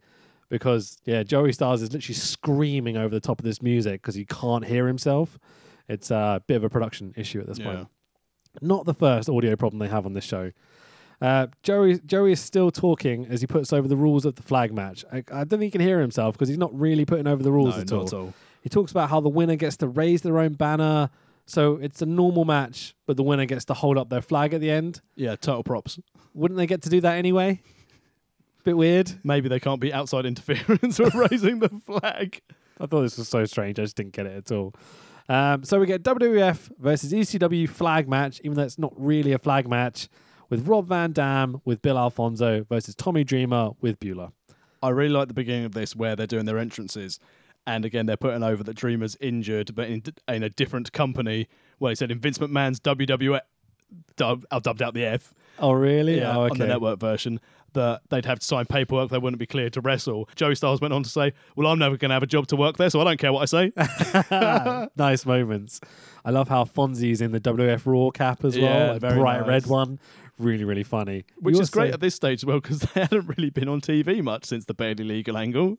because 0.50 1.00
yeah, 1.06 1.24
Joey 1.24 1.52
Styles 1.54 1.82
is 1.82 1.94
literally 1.94 2.16
screaming 2.16 2.98
over 2.98 3.14
the 3.14 3.20
top 3.22 3.40
of 3.40 3.46
this 3.46 3.62
music 3.62 4.02
because 4.02 4.16
he 4.16 4.26
can't 4.26 4.66
hear 4.66 4.88
himself. 4.88 5.38
It's 5.88 6.12
a 6.12 6.42
bit 6.48 6.56
of 6.58 6.64
a 6.64 6.70
production 6.70 7.14
issue 7.16 7.40
at 7.40 7.48
this 7.48 7.60
Yeah. 7.60 7.66
point. 7.66 7.88
Not 8.62 8.86
the 8.86 8.94
first 8.96 9.30
audio 9.30 9.56
problem 9.56 9.80
they 9.80 9.88
have 9.88 10.06
on 10.08 10.14
this 10.14 10.24
show. 10.26 10.52
Uh, 11.22 11.48
Joey 11.64 12.00
Joey 12.00 12.32
is 12.32 12.40
still 12.40 12.72
talking 12.72 13.26
as 13.26 13.42
he 13.42 13.48
puts 13.48 13.74
over 13.74 13.88
the 13.88 13.98
rules 13.98 14.26
of 14.26 14.36
the 14.36 14.44
flag 14.44 14.74
match. 14.74 15.04
I, 15.12 15.18
I 15.32 15.44
don't 15.44 15.50
think 15.50 15.64
he 15.64 15.72
can 15.72 15.82
hear 15.82 16.00
himself 16.00 16.36
because 16.36 16.48
he's 16.48 16.58
not 16.58 16.78
really 16.78 17.06
putting 17.06 17.28
over 17.28 17.44
the 17.44 17.52
rules 17.52 17.76
no, 17.76 17.82
at 17.82 17.92
all. 17.92 18.04
at 18.04 18.14
all. 18.14 18.34
He 18.62 18.70
talks 18.70 18.92
about 18.92 19.10
how 19.10 19.20
the 19.20 19.30
winner 19.30 19.56
gets 19.56 19.78
to 19.78 19.88
raise 19.88 20.22
their 20.22 20.38
own 20.40 20.54
banner, 20.54 21.10
So 21.46 21.78
it's 21.78 22.02
a 22.02 22.06
normal 22.06 22.46
match, 22.46 22.94
but 23.06 23.18
the 23.18 23.24
winner 23.24 23.46
gets 23.46 23.66
to 23.66 23.74
hold 23.74 23.98
up 23.98 24.10
their 24.10 24.22
flag 24.22 24.54
at 24.54 24.62
the 24.62 24.70
end. 24.70 25.02
Yeah, 25.16 25.36
total 25.36 25.64
props. 25.64 26.00
Wouldn't 26.34 26.58
they 26.58 26.68
get 26.68 26.82
to 26.84 26.90
do 26.90 27.02
that 27.02 27.18
anyway? 27.18 27.62
Bit 28.64 28.78
weird. 28.78 29.12
Maybe 29.24 29.50
they 29.50 29.60
can't 29.60 29.80
be 29.80 29.94
outside 29.94 30.26
interference 30.26 31.00
with 31.00 31.16
raising 31.32 31.60
the 31.60 31.70
flag. 31.86 32.42
I 32.80 32.86
thought 32.86 33.02
this 33.02 33.18
was 33.18 33.28
so 33.28 33.46
strange. 33.46 33.80
I 33.80 33.84
just 33.84 33.96
didn't 33.96 34.14
get 34.14 34.26
it 34.26 34.38
at 34.38 34.52
all. 34.52 34.74
Um, 35.28 35.64
so 35.64 35.80
we 35.80 35.86
get 35.86 36.04
WWF 36.04 36.72
versus 36.80 37.14
ECW 37.14 37.70
flag 37.70 38.10
match, 38.10 38.42
even 38.44 38.56
though 38.56 38.64
it's 38.64 38.80
not 38.80 38.94
really 38.98 39.32
a 39.32 39.38
flag 39.38 39.70
match, 39.70 40.10
with 40.50 40.68
Rob 40.68 40.88
Van 40.88 41.12
Dam 41.12 41.62
with 41.66 41.82
Bill 41.82 41.98
Alfonso 41.98 42.66
versus 42.70 42.96
Tommy 42.96 43.24
Dreamer 43.24 43.72
with 43.82 44.00
Beulah. 44.00 44.32
I 44.82 44.90
really 44.90 45.14
like 45.14 45.28
the 45.28 45.34
beginning 45.34 45.66
of 45.66 45.74
this 45.74 45.96
where 45.96 46.16
they're 46.16 46.28
doing 46.28 46.46
their 46.46 46.58
entrances. 46.58 47.20
And 47.68 47.86
again, 47.86 48.06
they're 48.06 48.18
putting 48.18 48.42
over 48.44 48.64
that 48.64 48.76
Dreamer's 48.76 49.16
injured, 49.20 49.76
but 49.76 49.90
in, 49.90 50.02
in 50.28 50.44
a 50.44 50.50
different 50.50 50.92
company. 50.92 51.48
Well, 51.80 51.90
he 51.90 51.96
said 51.96 52.10
in 52.12 52.20
Vince 52.20 52.38
McMahon's 52.40 52.80
WWF, 52.80 53.42
dub, 54.16 54.46
I'll 54.52 54.58
uh, 54.58 54.60
dubbed 54.62 54.82
out 54.82 54.94
the 54.94 55.06
F, 55.06 55.34
Oh, 55.60 55.74
really? 55.74 56.18
yeah, 56.18 56.36
oh, 56.38 56.50
on 56.50 56.58
the 56.58 56.66
network 56.68 57.00
version, 57.00 57.40
that 57.74 58.02
they'd 58.10 58.26
have 58.26 58.40
to 58.40 58.46
sign 58.46 58.66
paperwork, 58.66 59.10
they 59.12 59.18
wouldn't 59.18 59.40
be 59.40 59.46
cleared 59.46 59.74
to 59.74 59.82
wrestle. 59.82 60.30
Joey 60.36 60.56
Styles 60.56 60.80
went 60.82 60.94
on 60.94 61.04
to 61.04 61.10
say, 61.10 61.34
Well, 61.56 61.68
I'm 61.68 61.78
never 61.80 61.98
going 61.98 62.10
to 62.10 62.14
have 62.14 62.24
a 62.24 62.28
job 62.28 62.48
to 62.48 62.56
work 62.56 62.78
there, 62.78 62.90
so 62.90 63.02
I 63.02 63.04
don't 63.04 63.20
care 63.20 63.34
what 63.34 63.42
I 63.42 63.46
say. 63.46 64.88
nice 64.96 65.26
moments. 65.26 65.82
I 66.26 66.32
love 66.32 66.48
how 66.48 66.64
Fonzie's 66.64 67.22
in 67.22 67.32
the 67.32 67.40
WWF 67.42 67.82
Raw 67.86 68.10
cap 68.12 68.44
as 68.46 68.58
well, 68.58 68.94
Yeah, 68.94 69.00
very 69.00 69.20
bright 69.20 69.42
nice. 69.42 69.48
red 69.48 69.68
one. 69.68 70.00
Really, 70.40 70.64
really 70.64 70.84
funny. 70.84 71.26
Which 71.38 71.56
You 71.56 71.62
is 71.62 71.70
great 71.70 71.94
at 71.94 72.00
this 72.00 72.16
stage 72.16 72.40
as 72.40 72.46
well, 72.46 72.62
because 72.62 72.80
they 72.94 73.02
hadn't 73.02 73.28
really 73.28 73.50
been 73.50 73.68
on 73.68 73.82
TV 73.82 74.24
much 74.24 74.46
since 74.46 74.66
the 74.66 74.74
barely 74.74 75.04
legal 75.04 75.38
angle. 75.38 75.78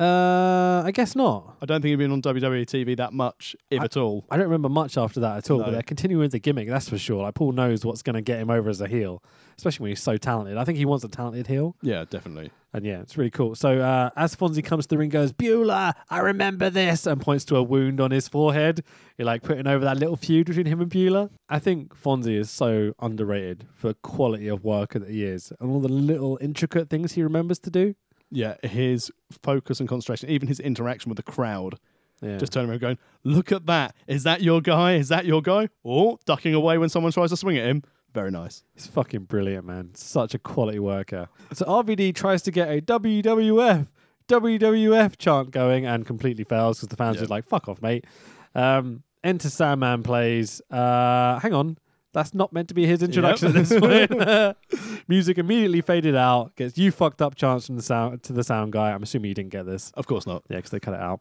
Uh, 0.00 0.82
I 0.84 0.90
guess 0.92 1.16
not. 1.16 1.56
I 1.60 1.66
don't 1.66 1.80
think 1.82 1.90
he'd 1.90 1.96
been 1.96 2.12
on 2.12 2.22
WWE 2.22 2.64
TV 2.66 2.96
that 2.96 3.12
much, 3.12 3.56
if 3.70 3.82
at 3.82 3.96
all. 3.96 4.24
I 4.30 4.36
don't 4.36 4.46
remember 4.46 4.68
much 4.68 4.96
after 4.96 5.20
that 5.20 5.38
at 5.38 5.50
all, 5.50 5.58
but 5.58 5.66
No. 5.66 5.72
they're 5.72 5.82
continuing 5.82 6.22
with 6.22 6.32
the 6.32 6.38
gimmick, 6.38 6.68
that's 6.68 6.88
for 6.88 6.98
sure. 6.98 7.22
Like 7.22 7.34
Paul 7.34 7.52
knows 7.52 7.84
what's 7.84 8.02
going 8.02 8.14
to 8.14 8.22
get 8.22 8.38
him 8.40 8.50
over 8.50 8.70
as 8.70 8.80
a 8.80 8.86
heel, 8.88 9.22
especially 9.56 9.84
when 9.84 9.90
he's 9.90 10.02
so 10.02 10.16
talented. 10.16 10.56
I 10.56 10.64
think 10.64 10.78
he 10.78 10.84
wants 10.84 11.04
a 11.04 11.08
talented 11.08 11.46
heel, 11.48 11.74
Yeah, 11.82 12.04
definitely. 12.08 12.50
and 12.72 12.84
yeah, 12.84 13.00
it's 13.00 13.16
really 13.18 13.30
cool. 13.30 13.54
So 13.54 13.80
uh, 13.80 14.10
as 14.16 14.36
Fonzie 14.36 14.64
comes 14.64 14.84
to 14.86 14.90
the 14.90 14.98
ring, 14.98 15.08
goes 15.10 15.32
Beulah, 15.32 15.94
I 16.08 16.18
remember 16.20 16.70
this, 16.70 17.06
and 17.06 17.20
points 17.20 17.44
to 17.46 17.56
a 17.56 17.62
wound 17.62 18.00
on 18.00 18.10
his 18.12 18.28
forehead. 18.28 18.84
You're 19.16 19.26
like 19.26 19.42
putting 19.42 19.66
over 19.66 19.84
that 19.84 19.98
little 19.98 20.16
feud 20.16 20.46
between 20.46 20.66
him 20.66 20.80
and 20.80 20.88
Beulah. 20.90 21.30
I 21.48 21.58
think 21.58 21.94
Fonzie 22.00 22.36
is 22.38 22.50
so 22.50 22.92
underrated 23.00 23.66
for 23.74 23.94
quality 23.94 24.46
of 24.48 24.62
worker 24.64 25.00
that 25.00 25.10
he 25.10 25.24
is, 25.24 25.52
and 25.60 25.70
all 25.70 25.80
the 25.80 25.88
little 25.88 26.38
intricate 26.40 26.88
things 26.88 27.12
he 27.12 27.22
remembers 27.22 27.58
to 27.60 27.70
do. 27.70 27.94
Yeah, 28.30 28.56
his 28.62 29.10
focus 29.42 29.80
and 29.80 29.88
concentration, 29.88 30.28
even 30.30 30.48
his 30.48 30.60
interaction 30.60 31.08
with 31.10 31.16
the 31.16 31.22
crowd, 31.22 31.78
Yeah. 32.22 32.36
just 32.38 32.52
turning 32.52 32.70
around 32.70 32.80
going, 32.80 32.98
Look 33.24 33.52
at 33.52 33.66
that. 33.66 33.94
Is 34.06 34.22
that 34.24 34.42
your 34.42 34.60
guy? 34.60 34.94
Is 34.94 35.08
that 35.08 35.24
your 35.26 35.40
guy? 35.42 35.68
Or 35.82 36.18
ducking 36.26 36.54
away 36.54 36.78
when 36.78 36.88
someone 36.88 37.12
tries 37.12 37.30
to 37.30 37.36
swing 37.36 37.56
at 37.58 37.66
him. 37.66 37.82
Very 38.14 38.30
nice. 38.30 38.64
He's 38.74 38.86
fucking 38.86 39.24
brilliant, 39.24 39.66
man. 39.66 39.90
Such 39.94 40.34
a 40.34 40.38
quality 40.38 40.78
worker. 40.78 41.28
So 41.52 41.64
RVD 41.66 42.14
tries 42.14 42.42
to 42.42 42.50
get 42.50 42.68
a 42.70 42.80
WWF, 42.80 43.86
WWF 44.28 45.16
chant 45.18 45.50
going 45.50 45.86
and 45.86 46.06
completely 46.06 46.44
fails 46.44 46.78
because 46.78 46.88
the 46.88 46.96
fans 46.96 47.16
Yeah. 47.18 47.24
are 47.24 47.26
like, 47.26 47.46
fuck 47.46 47.68
off, 47.68 47.80
mate. 47.82 48.06
Um, 48.54 49.02
Enter 49.24 49.50
Sandman 49.50 50.02
plays. 50.02 50.60
Uh, 50.70 51.38
hang 51.40 51.52
on. 51.52 51.76
That's 52.12 52.32
not 52.32 52.52
meant 52.52 52.68
to 52.68 52.74
be 52.74 52.86
his 52.86 53.02
introduction 53.02 53.52
yep. 53.52 53.66
this 53.66 53.78
point, 53.78 54.56
Music 55.08 55.38
immediately 55.38 55.82
faded 55.82 56.16
out. 56.16 56.56
Gets 56.56 56.78
you 56.78 56.90
fucked 56.90 57.20
up 57.20 57.34
chance 57.34 57.66
from 57.66 57.76
the 57.76 57.82
sound 57.82 58.22
to 58.24 58.32
the 58.32 58.42
sound 58.42 58.72
guy. 58.72 58.92
I'm 58.92 59.02
assuming 59.02 59.28
you 59.28 59.34
didn't 59.34 59.52
get 59.52 59.66
this. 59.66 59.92
Of 59.94 60.06
course 60.06 60.26
not. 60.26 60.42
Yeah, 60.48 60.56
because 60.56 60.70
they 60.70 60.80
cut 60.80 60.94
it 60.94 61.00
out. 61.00 61.20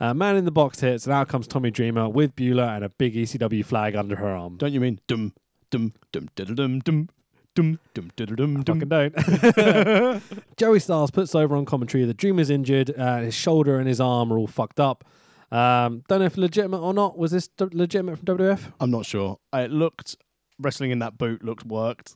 Uh, 0.00 0.12
man 0.12 0.36
in 0.36 0.44
the 0.44 0.50
box 0.50 0.80
hits, 0.80 1.06
and 1.06 1.14
out 1.14 1.28
comes 1.28 1.46
Tommy 1.46 1.70
Dreamer 1.70 2.08
with 2.08 2.34
Beulah 2.34 2.74
and 2.74 2.84
a 2.84 2.88
big 2.88 3.14
ECW 3.14 3.64
flag 3.64 3.94
under 3.94 4.16
her 4.16 4.28
arm. 4.28 4.56
Don't 4.56 4.72
you 4.72 4.80
mean 4.80 5.00
dum 5.06 5.34
dum 5.70 5.92
dum 6.12 6.28
dum 6.34 6.54
dum 6.54 6.78
dum? 6.80 7.08
Dum, 7.54 7.78
dum, 7.94 8.10
dum, 8.16 8.34
dum. 8.34 8.56
I 8.56 8.62
fucking 8.64 8.88
don't. 8.88 10.22
Joey 10.56 10.80
Styles 10.80 11.12
puts 11.12 11.36
over 11.36 11.54
on 11.54 11.64
commentary. 11.64 12.04
The 12.04 12.12
Dreamer's 12.12 12.50
injured. 12.50 12.92
Uh, 12.98 13.18
his 13.18 13.34
shoulder 13.34 13.78
and 13.78 13.86
his 13.86 14.00
arm 14.00 14.32
are 14.32 14.38
all 14.38 14.48
fucked 14.48 14.80
up. 14.80 15.04
Um, 15.52 16.02
don't 16.08 16.18
know 16.18 16.26
if 16.26 16.36
legitimate 16.36 16.80
or 16.80 16.92
not. 16.92 17.16
Was 17.16 17.30
this 17.30 17.46
d- 17.46 17.66
legitimate 17.70 18.16
from 18.16 18.38
WF? 18.38 18.72
I'm 18.80 18.90
not 18.90 19.06
sure. 19.06 19.38
It 19.52 19.70
looked 19.70 20.16
wrestling 20.58 20.90
in 20.90 20.98
that 21.00 21.18
boot 21.18 21.44
looked 21.44 21.64
worked 21.66 22.14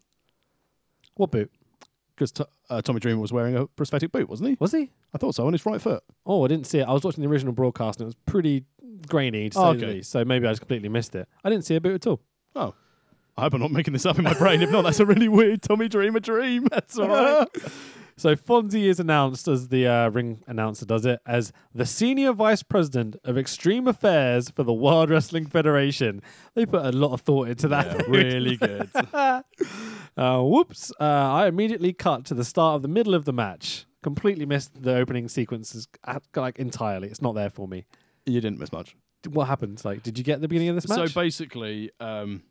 What 1.15 1.31
boot 1.31 1.51
because 2.15 2.33
t- 2.33 2.45
uh, 2.71 2.83
Tommy 2.83 3.01
Dreamer 3.01 3.21
was 3.21 3.33
wearing 3.33 3.55
a 3.57 3.67
prosthetic 3.67 4.11
boot, 4.13 4.29
wasn't 4.29 4.51
he? 4.51 4.57
was 4.61 4.73
he? 4.73 4.91
I 5.15 5.19
thought 5.19 5.35
so 5.35 5.47
on 5.47 5.53
his 5.53 5.65
right 5.65 5.81
foot. 5.81 6.03
Oh, 6.27 6.45
I 6.45 6.49
didn't 6.49 6.67
see 6.67 6.79
it. 6.81 6.89
I 6.89 6.93
was 6.93 7.03
watching 7.05 7.23
the 7.23 7.31
original 7.31 7.53
broadcast 7.53 8.01
and 8.01 8.07
it 8.07 8.09
was 8.09 8.17
pretty 8.27 8.65
grainy 9.09 9.51
to 9.51 9.55
say 9.57 9.61
Oh, 9.63 9.73
the 9.75 9.79
okay. 9.87 9.95
least. 9.95 10.11
So 10.11 10.25
maybe 10.25 10.47
I 10.47 10.51
just 10.51 10.61
completely 10.61 10.89
missed 10.89 11.15
it. 11.15 11.29
I 11.45 11.51
didn't 11.51 11.65
see 11.65 11.77
a 11.77 11.81
boot 11.81 11.95
at 11.95 12.07
all. 12.07 12.21
Oh. 12.57 12.75
I 13.37 13.43
hope 13.43 13.55
I'm 13.55 13.61
not 13.61 13.71
making 13.71 13.93
this 13.93 14.05
up 14.05 14.19
in 14.19 14.25
my 14.25 14.35
brain. 14.35 14.63
If 14.63 14.71
not, 14.71 14.83
that's 14.83 14.99
a 14.99 15.07
really 15.07 15.29
weird 15.29 15.63
Tommy 15.63 15.87
Dreamer 15.89 16.19
dream. 16.19 16.67
That's 16.73 16.99
all 16.99 17.07
right. 17.07 17.47
So 18.19 18.35
Fonzie 18.35 18.87
is 18.87 18.99
announced 18.99 19.47
as 19.47 19.69
the 19.69 19.87
uh, 19.87 20.09
ring 20.09 20.43
announcer 20.49 20.85
does 20.85 21.07
it 21.07 21.21
as 21.25 21.53
the 21.73 21.87
senior 21.87 22.33
vice 22.33 22.65
president 22.65 23.15
of 23.23 23.39
extreme 23.39 23.87
affairs 23.87 24.51
for 24.51 24.65
the 24.65 24.73
World 24.73 25.09
Wrestling 25.09 25.47
Federation. 25.47 26.21
They 26.55 26.67
put 26.67 26.85
a 26.85 26.91
lot 26.91 27.13
of 27.13 27.21
thought 27.21 27.47
into 27.47 27.69
that. 27.69 27.87
Yeah, 27.87 28.03
really 28.09 28.57
good. 28.57 28.91
Uh, 30.17 30.43
whoops! 30.43 30.91
Uh, 30.99 31.05
I 31.05 31.47
immediately 31.47 31.93
cut 31.93 32.25
to 32.25 32.35
the 32.35 32.45
start 32.45 32.75
of 32.75 32.83
the 32.83 32.89
middle 32.89 33.15
of 33.15 33.25
the 33.25 33.33
match. 33.33 33.87
Completely 34.03 34.47
missed 34.47 34.83
the 34.83 34.97
opening 34.97 35.29
sequences, 35.29 35.87
like 36.35 36.59
entirely. 36.59 37.07
It's 37.07 37.23
not 37.23 37.37
there 37.37 37.51
for 37.51 37.69
me. 37.69 37.87
You 38.27 38.41
didn't 38.41 38.59
miss 38.59 38.73
much. 38.73 38.97
What 39.29 39.47
happened? 39.47 39.81
Like, 39.85 40.03
did 40.03 40.19
you 40.19 40.25
get 40.25 40.41
the 40.41 40.49
beginning 40.49 40.71
of 40.71 40.75
this 40.75 40.89
match? 40.89 41.13
So 41.13 41.21
basically, 41.21 41.93
um, 42.01 42.43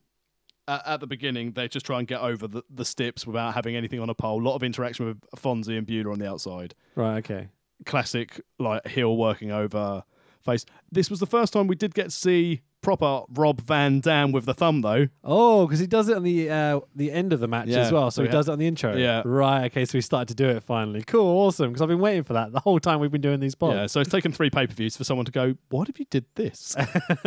at, 0.68 0.86
at 0.86 0.99
the 0.99 1.07
beginning, 1.07 1.51
they 1.53 1.68
just 1.68 1.86
try 1.86 1.99
and 1.99 2.07
get 2.07 2.22
over 2.22 2.47
the, 2.47 2.63
the 2.70 2.86
steps 2.86 3.26
without 3.26 3.53
having 3.53 3.76
anything 3.76 3.99
on 3.99 4.09
a 4.09 4.13
pole. 4.15 4.41
A 4.41 4.43
lot 4.43 4.55
of 4.55 4.63
interaction 4.63 5.05
with 5.05 5.22
Fonzie 5.36 5.78
and 5.78 5.86
Beulah 5.88 6.11
on 6.11 6.20
the 6.20 6.30
outside. 6.30 6.76
right. 6.95 7.18
Okay. 7.18 7.47
Classic, 7.86 8.41
like 8.57 8.88
heel 8.88 9.15
working 9.15 9.51
over 9.51 10.03
face. 10.43 10.65
This 10.91 11.09
was 11.11 11.20
the 11.20 11.28
first 11.28 11.53
time 11.53 11.68
we 11.68 11.76
did 11.76 11.93
get 11.93 12.05
to 12.05 12.09
see 12.09 12.61
proper 12.82 13.22
Rob 13.30 13.61
Van 13.61 13.99
Dam 13.99 14.32
with 14.32 14.45
the 14.45 14.53
thumb, 14.55 14.82
though. 14.82 15.07
Oh, 15.24 15.68
because 15.68 15.80
he 15.80 15.86
does 15.88 16.09
it 16.09 16.18
on 16.18 16.24
the 16.24 16.49
uh, 16.49 16.80
the 16.95 17.11
end 17.11 17.34
of 17.34 17.39
the 17.39 17.47
match 17.47 17.68
Yeah, 17.68 17.80
as 17.82 17.91
well. 17.91 18.09
So 18.09 18.22
so 18.22 18.26
he 18.26 18.30
does 18.32 18.47
it 18.49 18.51
on 18.53 18.57
the 18.59 18.65
intro. 18.65 18.95
Yeah. 18.95 19.22
Right. 19.26 19.65
Okay. 19.65 19.86
So 19.86 19.97
we 19.97 20.01
started 20.01 20.30
to 20.30 20.34
do 20.43 20.49
it 20.49 20.63
finally. 20.63 21.03
Cool. 21.03 21.28
Awesome. 21.38 21.70
Because 21.70 21.82
I've 21.84 21.88
been 21.89 21.99
waiting 21.99 22.24
for 22.24 22.34
that 22.34 22.51
the 22.51 22.61
whole 22.61 22.80
time 22.80 22.99
we've 22.99 23.11
been 23.11 23.22
doing 23.22 23.39
these 23.39 23.53
pods. 23.55 23.76
Yeah, 23.76 23.86
so 23.88 23.99
it's 23.99 24.09
taken 24.09 24.32
three 24.32 24.49
pay 24.49 24.65
per 24.65 24.74
views 24.74 24.97
for 24.97 25.03
someone 25.03 25.26
to 25.26 25.32
go, 25.32 25.55
What 25.70 25.88
if 25.89 25.99
you 25.99 26.05
did 26.09 26.26
this? 26.36 26.76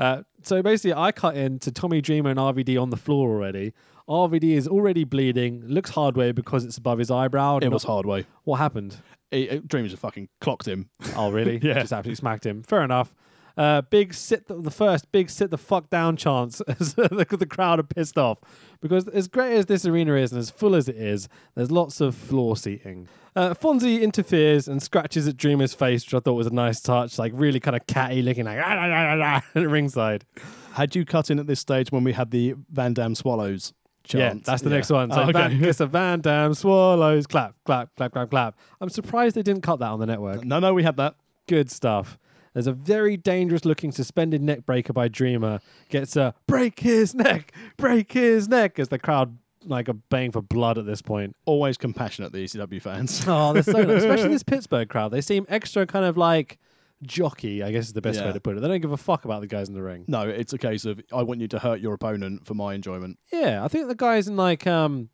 uh, 0.00 0.22
so 0.42 0.62
basically, 0.62 0.94
I 0.94 1.12
cut 1.12 1.36
into 1.36 1.70
Tommy 1.70 2.00
Dreamer 2.00 2.30
and 2.30 2.38
RVD 2.38 2.80
on 2.80 2.90
the 2.90 2.96
floor 2.96 3.30
already. 3.30 3.72
RVD 4.08 4.56
is 4.56 4.66
already 4.66 5.04
bleeding. 5.04 5.62
Looks 5.66 5.90
hard 5.90 6.16
way 6.16 6.32
because 6.32 6.64
it's 6.64 6.78
above 6.78 6.98
his 6.98 7.10
eyebrow. 7.10 7.58
it 7.58 7.68
was 7.70 7.84
hard 7.84 8.06
way. 8.06 8.26
What 8.44 8.56
happened? 8.56 8.96
He, 9.30 9.48
uh, 9.48 9.60
Dreamers 9.64 9.92
just 9.92 10.02
fucking 10.02 10.28
clocked 10.40 10.66
him. 10.66 10.88
Oh, 11.16 11.30
really? 11.30 11.58
Yeah. 11.62 11.74
Just 11.80 11.92
absolutely 11.92 12.16
smacked 12.16 12.44
him. 12.44 12.64
Fair 12.64 12.82
enough. 12.82 13.14
Uh, 13.60 13.82
big 13.82 14.14
sit 14.14 14.46
the, 14.46 14.54
the 14.54 14.70
first 14.70 15.12
big 15.12 15.28
sit 15.28 15.50
the 15.50 15.58
fuck 15.58 15.90
down 15.90 16.16
chance 16.16 16.62
as 16.80 16.94
the, 16.94 17.26
the 17.38 17.44
crowd 17.44 17.78
are 17.78 17.82
pissed 17.82 18.16
off 18.16 18.38
because 18.80 19.06
as 19.08 19.28
great 19.28 19.52
as 19.52 19.66
this 19.66 19.84
arena 19.84 20.14
is 20.14 20.32
and 20.32 20.38
as 20.38 20.48
full 20.48 20.74
as 20.74 20.88
it 20.88 20.96
is, 20.96 21.28
there's 21.54 21.70
lots 21.70 22.00
of 22.00 22.14
floor 22.14 22.56
seating. 22.56 23.06
Uh, 23.36 23.52
Fonzie 23.52 24.00
interferes 24.00 24.66
and 24.66 24.82
scratches 24.82 25.28
at 25.28 25.36
Dreamer's 25.36 25.74
face, 25.74 26.06
which 26.06 26.14
I 26.14 26.20
thought 26.20 26.32
was 26.32 26.46
a 26.46 26.54
nice 26.54 26.80
touch, 26.80 27.18
like 27.18 27.32
really 27.34 27.60
kind 27.60 27.76
of 27.76 27.86
catty 27.86 28.22
looking, 28.22 28.46
like 28.46 28.58
"Ah, 28.58 28.64
ah, 28.66 28.76
ah, 28.78 29.22
ah, 29.22 29.42
ah," 29.54 29.58
at 29.60 29.68
ringside. 29.68 30.24
Had 30.72 30.96
you 30.96 31.04
cut 31.04 31.30
in 31.30 31.38
at 31.38 31.46
this 31.46 31.60
stage 31.60 31.92
when 31.92 32.02
we 32.02 32.14
had 32.14 32.30
the 32.30 32.54
Van 32.72 32.94
Dam 32.94 33.14
Swallows 33.14 33.74
chant? 34.04 34.36
Yeah, 34.36 34.42
that's 34.42 34.62
the 34.62 34.70
next 34.70 34.88
one. 34.88 35.12
So 35.12 35.20
Oh, 35.20 35.22
okay. 35.24 35.32
Van, 35.32 35.64
it's 35.64 35.80
a 35.80 35.86
Van 35.86 36.22
Dam 36.22 36.54
swallows 36.54 37.26
clap, 37.26 37.56
clap, 37.66 37.94
clap, 37.94 38.12
clap, 38.12 38.30
clap. 38.30 38.58
I'm 38.80 38.88
surprised 38.88 39.36
they 39.36 39.42
didn't 39.42 39.64
cut 39.64 39.80
that 39.80 39.90
on 39.90 40.00
the 40.00 40.06
network. 40.06 40.46
no, 40.46 40.60
no, 40.60 40.72
we 40.72 40.82
had 40.82 40.96
that. 40.96 41.16
Good 41.46 41.70
stuff. 41.70 42.18
There's 42.52 42.66
a 42.66 42.72
very 42.72 43.16
dangerous 43.16 43.64
looking 43.64 43.92
suspended 43.92 44.42
neck 44.42 44.66
breaker 44.66 44.92
by 44.92 45.08
Dreamer. 45.08 45.60
Gets 45.88 46.16
a 46.16 46.34
break 46.46 46.80
his 46.80 47.14
neck, 47.14 47.52
break 47.76 48.12
his 48.12 48.48
neck 48.48 48.78
as 48.78 48.88
the 48.88 48.98
crowd 48.98 49.38
like 49.64 49.88
are 49.88 49.94
baying 49.94 50.32
for 50.32 50.40
blood 50.42 50.78
at 50.78 50.86
this 50.86 51.02
point. 51.02 51.36
Always 51.44 51.76
compassionate, 51.76 52.32
the 52.32 52.44
ECW 52.44 52.80
fans. 52.80 53.24
Oh, 53.28 53.52
they're 53.52 53.62
so 53.62 53.78
especially 53.78 54.28
this 54.30 54.42
Pittsburgh 54.52 54.88
crowd. 54.88 55.12
They 55.12 55.20
seem 55.20 55.46
extra 55.48 55.86
kind 55.86 56.04
of 56.04 56.16
like 56.16 56.58
jockey, 57.02 57.62
I 57.62 57.70
guess 57.70 57.86
is 57.86 57.92
the 57.92 58.00
best 58.02 58.22
way 58.22 58.32
to 58.32 58.40
put 58.40 58.56
it. 58.56 58.60
They 58.60 58.68
don't 58.68 58.80
give 58.80 58.92
a 58.92 58.96
fuck 58.96 59.24
about 59.24 59.40
the 59.42 59.46
guys 59.46 59.68
in 59.68 59.74
the 59.74 59.82
ring. 59.82 60.04
no, 60.08 60.22
it's 60.28 60.52
a 60.52 60.58
case 60.58 60.84
of 60.84 61.00
I 61.12 61.22
want 61.22 61.40
you 61.40 61.48
to 61.48 61.58
hurt 61.58 61.80
your 61.80 61.94
opponent 61.94 62.46
for 62.46 62.54
my 62.54 62.74
enjoyment. 62.74 63.18
Yeah, 63.32 63.64
I 63.64 63.68
think 63.68 63.88
the 63.88 63.94
guys 63.94 64.26
in 64.28 64.36
like 64.36 64.66
um 64.66 65.08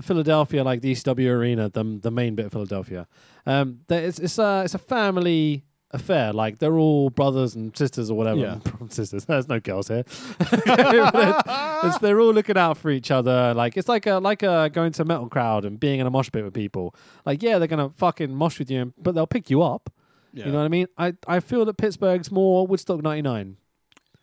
Philadelphia, 0.00 0.62
like 0.62 0.80
the 0.82 0.92
ECW 0.92 1.28
arena, 1.28 1.68
the 1.68 1.98
the 2.02 2.10
main 2.10 2.34
bit 2.34 2.46
of 2.46 2.52
Philadelphia, 2.52 3.06
um, 3.46 3.80
it's 3.88 4.18
it's 4.18 4.38
a 4.38 4.62
it's 4.64 4.74
a 4.74 4.78
family 4.78 5.64
affair. 5.92 6.32
Like 6.32 6.58
they're 6.58 6.76
all 6.78 7.10
brothers 7.10 7.54
and 7.54 7.76
sisters 7.76 8.10
or 8.10 8.16
whatever. 8.16 8.40
Yeah. 8.40 8.58
sisters. 8.90 9.24
There's 9.26 9.48
no 9.48 9.60
girls 9.60 9.88
here. 9.88 10.04
It's- 10.40 11.14
it's- 11.14 11.98
they're 11.98 12.20
all 12.20 12.32
looking 12.32 12.56
out 12.56 12.76
for 12.78 12.90
each 12.90 13.10
other. 13.10 13.54
Like 13.54 13.76
it's 13.76 13.88
like 13.88 14.06
a 14.06 14.14
like 14.18 14.42
a 14.42 14.70
going 14.72 14.92
to 14.92 15.02
a 15.02 15.04
metal 15.04 15.28
crowd 15.28 15.64
and 15.64 15.78
being 15.78 16.00
in 16.00 16.06
a 16.06 16.10
mosh 16.10 16.30
pit 16.32 16.44
with 16.44 16.54
people. 16.54 16.94
Like 17.24 17.42
yeah, 17.42 17.58
they're 17.58 17.68
gonna 17.68 17.90
fucking 17.90 18.34
mosh 18.34 18.58
with 18.58 18.70
you, 18.70 18.92
but 18.98 19.14
they'll 19.14 19.26
pick 19.26 19.50
you 19.50 19.62
up. 19.62 19.92
Yeah. 20.32 20.46
You 20.46 20.52
know 20.52 20.58
what 20.58 20.64
I 20.64 20.68
mean? 20.68 20.86
I 20.98 21.14
I 21.26 21.40
feel 21.40 21.64
that 21.64 21.76
Pittsburgh's 21.76 22.30
more 22.30 22.66
Woodstock 22.66 23.02
'99. 23.02 23.56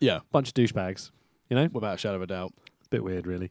Yeah, 0.00 0.20
Bunch 0.32 0.48
of 0.48 0.54
douchebags. 0.54 1.10
You 1.48 1.56
know, 1.56 1.68
without 1.72 1.94
a 1.94 1.98
shadow 1.98 2.16
of 2.16 2.22
a 2.22 2.26
doubt. 2.26 2.52
bit 2.90 3.02
weird, 3.04 3.26
really. 3.26 3.50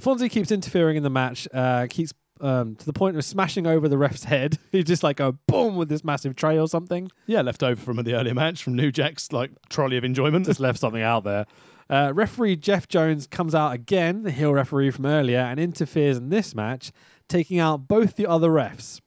Fonzie 0.00 0.30
keeps 0.30 0.50
interfering 0.50 0.96
in 0.96 1.02
the 1.02 1.10
match. 1.10 1.46
Uh, 1.52 1.86
keeps 1.90 2.12
um, 2.40 2.76
to 2.76 2.86
the 2.86 2.92
point 2.92 3.16
of 3.16 3.24
smashing 3.24 3.66
over 3.66 3.88
the 3.88 3.98
ref's 3.98 4.24
head. 4.24 4.58
He 4.72 4.84
just 4.84 5.02
like 5.02 5.16
go 5.16 5.32
boom 5.46 5.76
with 5.76 5.88
this 5.88 6.04
massive 6.04 6.36
tray 6.36 6.58
or 6.58 6.68
something. 6.68 7.10
Yeah, 7.26 7.42
left 7.42 7.62
over 7.62 7.80
from 7.80 7.96
the 7.96 8.14
earlier 8.14 8.34
match 8.34 8.62
from 8.62 8.76
New 8.76 8.92
Jack's 8.92 9.32
like 9.32 9.50
trolley 9.68 9.96
of 9.96 10.04
enjoyment. 10.04 10.46
just 10.46 10.60
left 10.60 10.78
something 10.78 11.02
out 11.02 11.24
there. 11.24 11.46
Uh, 11.88 12.12
referee 12.14 12.54
Jeff 12.56 12.86
Jones 12.86 13.26
comes 13.26 13.52
out 13.52 13.72
again, 13.72 14.22
the 14.22 14.30
heel 14.30 14.54
referee 14.54 14.92
from 14.92 15.06
earlier, 15.06 15.40
and 15.40 15.58
interferes 15.58 16.16
in 16.16 16.28
this 16.28 16.54
match, 16.54 16.92
taking 17.28 17.58
out 17.58 17.88
both 17.88 18.14
the 18.14 18.26
other 18.26 18.48
refs 18.48 19.00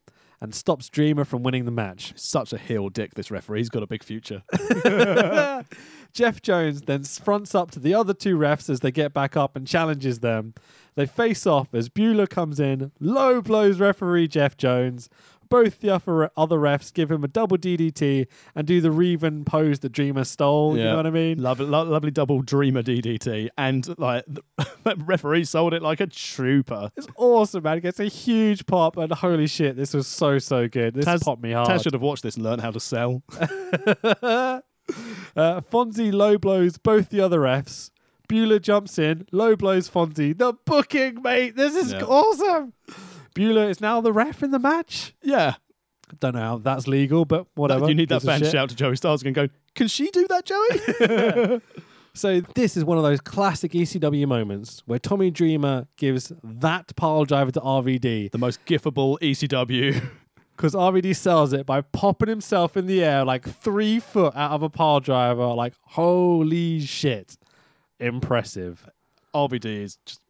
and 0.44 0.54
stops 0.54 0.90
Dreamer 0.90 1.24
from 1.24 1.42
winning 1.42 1.64
the 1.64 1.70
match. 1.70 2.12
Such 2.16 2.52
a 2.52 2.58
heel 2.58 2.90
dick, 2.90 3.14
this 3.14 3.30
referee. 3.30 3.60
He's 3.60 3.70
got 3.70 3.82
a 3.82 3.86
big 3.86 4.04
future. 4.04 4.42
Jeff 6.12 6.42
Jones 6.42 6.82
then 6.82 7.02
fronts 7.04 7.54
up 7.54 7.70
to 7.70 7.80
the 7.80 7.94
other 7.94 8.12
two 8.12 8.36
refs 8.36 8.68
as 8.68 8.80
they 8.80 8.92
get 8.92 9.14
back 9.14 9.38
up 9.38 9.56
and 9.56 9.66
challenges 9.66 10.20
them. 10.20 10.52
They 10.96 11.06
face 11.06 11.46
off 11.46 11.74
as 11.74 11.88
Beulah 11.88 12.26
comes 12.26 12.60
in, 12.60 12.92
low 13.00 13.40
blows 13.42 13.80
referee 13.80 14.28
Jeff 14.28 14.56
Jones. 14.56 15.08
Both 15.50 15.80
the 15.80 15.90
other 15.90 16.30
other 16.36 16.58
refs 16.58 16.92
give 16.92 17.10
him 17.10 17.22
a 17.22 17.28
double 17.28 17.58
DDT 17.58 18.26
and 18.54 18.66
do 18.66 18.80
the 18.80 18.90
Raven 18.90 19.44
pose 19.44 19.80
that 19.80 19.92
Dreamer 19.92 20.24
stole. 20.24 20.76
You 20.76 20.84
know 20.84 20.96
what 20.96 21.06
I 21.06 21.10
mean? 21.10 21.40
Lovely, 21.42 21.66
lo- 21.66 21.82
lovely 21.82 22.10
double 22.10 22.40
dreamer 22.42 22.82
DDT, 22.82 23.50
and 23.58 23.86
like 23.98 24.24
the 24.26 24.96
referee 25.04 25.44
sold 25.44 25.74
it 25.74 25.82
like 25.82 26.00
a 26.00 26.06
trooper. 26.06 26.90
It's 26.96 27.06
awesome, 27.16 27.62
man. 27.62 27.78
It 27.78 27.82
gets 27.82 28.00
a 28.00 28.06
huge 28.06 28.66
pop, 28.66 28.96
and 28.96 29.12
holy 29.12 29.46
shit, 29.46 29.76
this 29.76 29.92
was 29.94 30.06
so 30.06 30.38
so 30.38 30.66
good. 30.66 30.94
This 30.94 31.22
popped 31.22 31.42
me 31.42 31.52
hard. 31.52 31.68
Taz 31.68 31.82
should 31.82 31.92
have 31.92 32.02
watched 32.02 32.22
this 32.22 32.36
and 32.36 32.44
learned 32.44 32.62
how 32.62 32.70
to 32.70 32.80
sell. 32.80 33.22
uh, 33.38 34.60
Fonzie 35.36 36.12
low 36.12 36.38
blows 36.38 36.78
both 36.78 37.10
the 37.10 37.20
other 37.20 37.40
refs. 37.40 37.90
Beulah 38.28 38.58
jumps 38.60 38.98
in, 38.98 39.26
low 39.32 39.54
blows 39.56 39.88
Fonzie. 39.88 40.36
The 40.36 40.54
booking, 40.64 41.20
mate. 41.22 41.56
This 41.56 41.74
is 41.74 41.92
Yeah. 41.92 42.02
awesome. 42.04 42.72
Beulah 43.34 43.68
is 43.68 43.80
now 43.80 44.00
the 44.00 44.12
ref 44.12 44.42
in 44.42 44.50
the 44.50 44.58
match. 44.58 45.12
yeah, 45.22 45.54
Don't 46.20 46.34
know 46.34 46.40
how 46.40 46.58
that's 46.58 46.86
legal, 46.86 47.24
but 47.24 47.46
whatever. 47.54 47.88
you 47.88 47.94
need 47.94 48.08
that 48.10 48.22
fan 48.22 48.44
shout 48.44 48.68
to 48.70 48.76
Joey 48.76 48.96
Styles 48.96 49.22
and 49.24 49.34
go, 49.34 49.48
"Can 49.74 49.88
she 49.88 50.10
do 50.10 50.26
that, 50.28 50.44
Joey?" 50.44 51.60
So 52.16 52.40
this 52.54 52.76
is 52.76 52.84
one 52.84 52.96
of 52.96 53.02
those 53.02 53.20
classic 53.20 53.72
ECW 53.72 54.26
moments 54.28 54.84
where 54.86 55.00
Tommy 55.00 55.32
Dreamer 55.32 55.88
gives 55.96 56.32
that 56.44 56.94
pile 56.94 57.24
driver 57.24 57.50
to 57.50 57.60
RVD 57.60 58.30
the 58.30 58.38
most 58.38 58.64
gifable 58.66 59.18
ECW. 59.20 60.00
because 60.56 60.74
RVD 60.76 61.16
sells 61.16 61.52
it 61.52 61.66
by 61.66 61.80
popping 61.80 62.28
himself 62.28 62.76
in 62.76 62.86
the 62.86 63.02
air 63.02 63.24
like 63.24 63.44
three 63.48 63.98
foot 63.98 64.32
out 64.36 64.52
of 64.52 64.62
a 64.62 64.70
pile 64.70 65.00
driver. 65.00 65.46
Like 65.54 65.74
holy 65.82 66.78
shit, 66.78 67.36
impressive. 68.00 68.88
RVD 69.34 69.64
is 69.82 69.98
just 70.06 70.20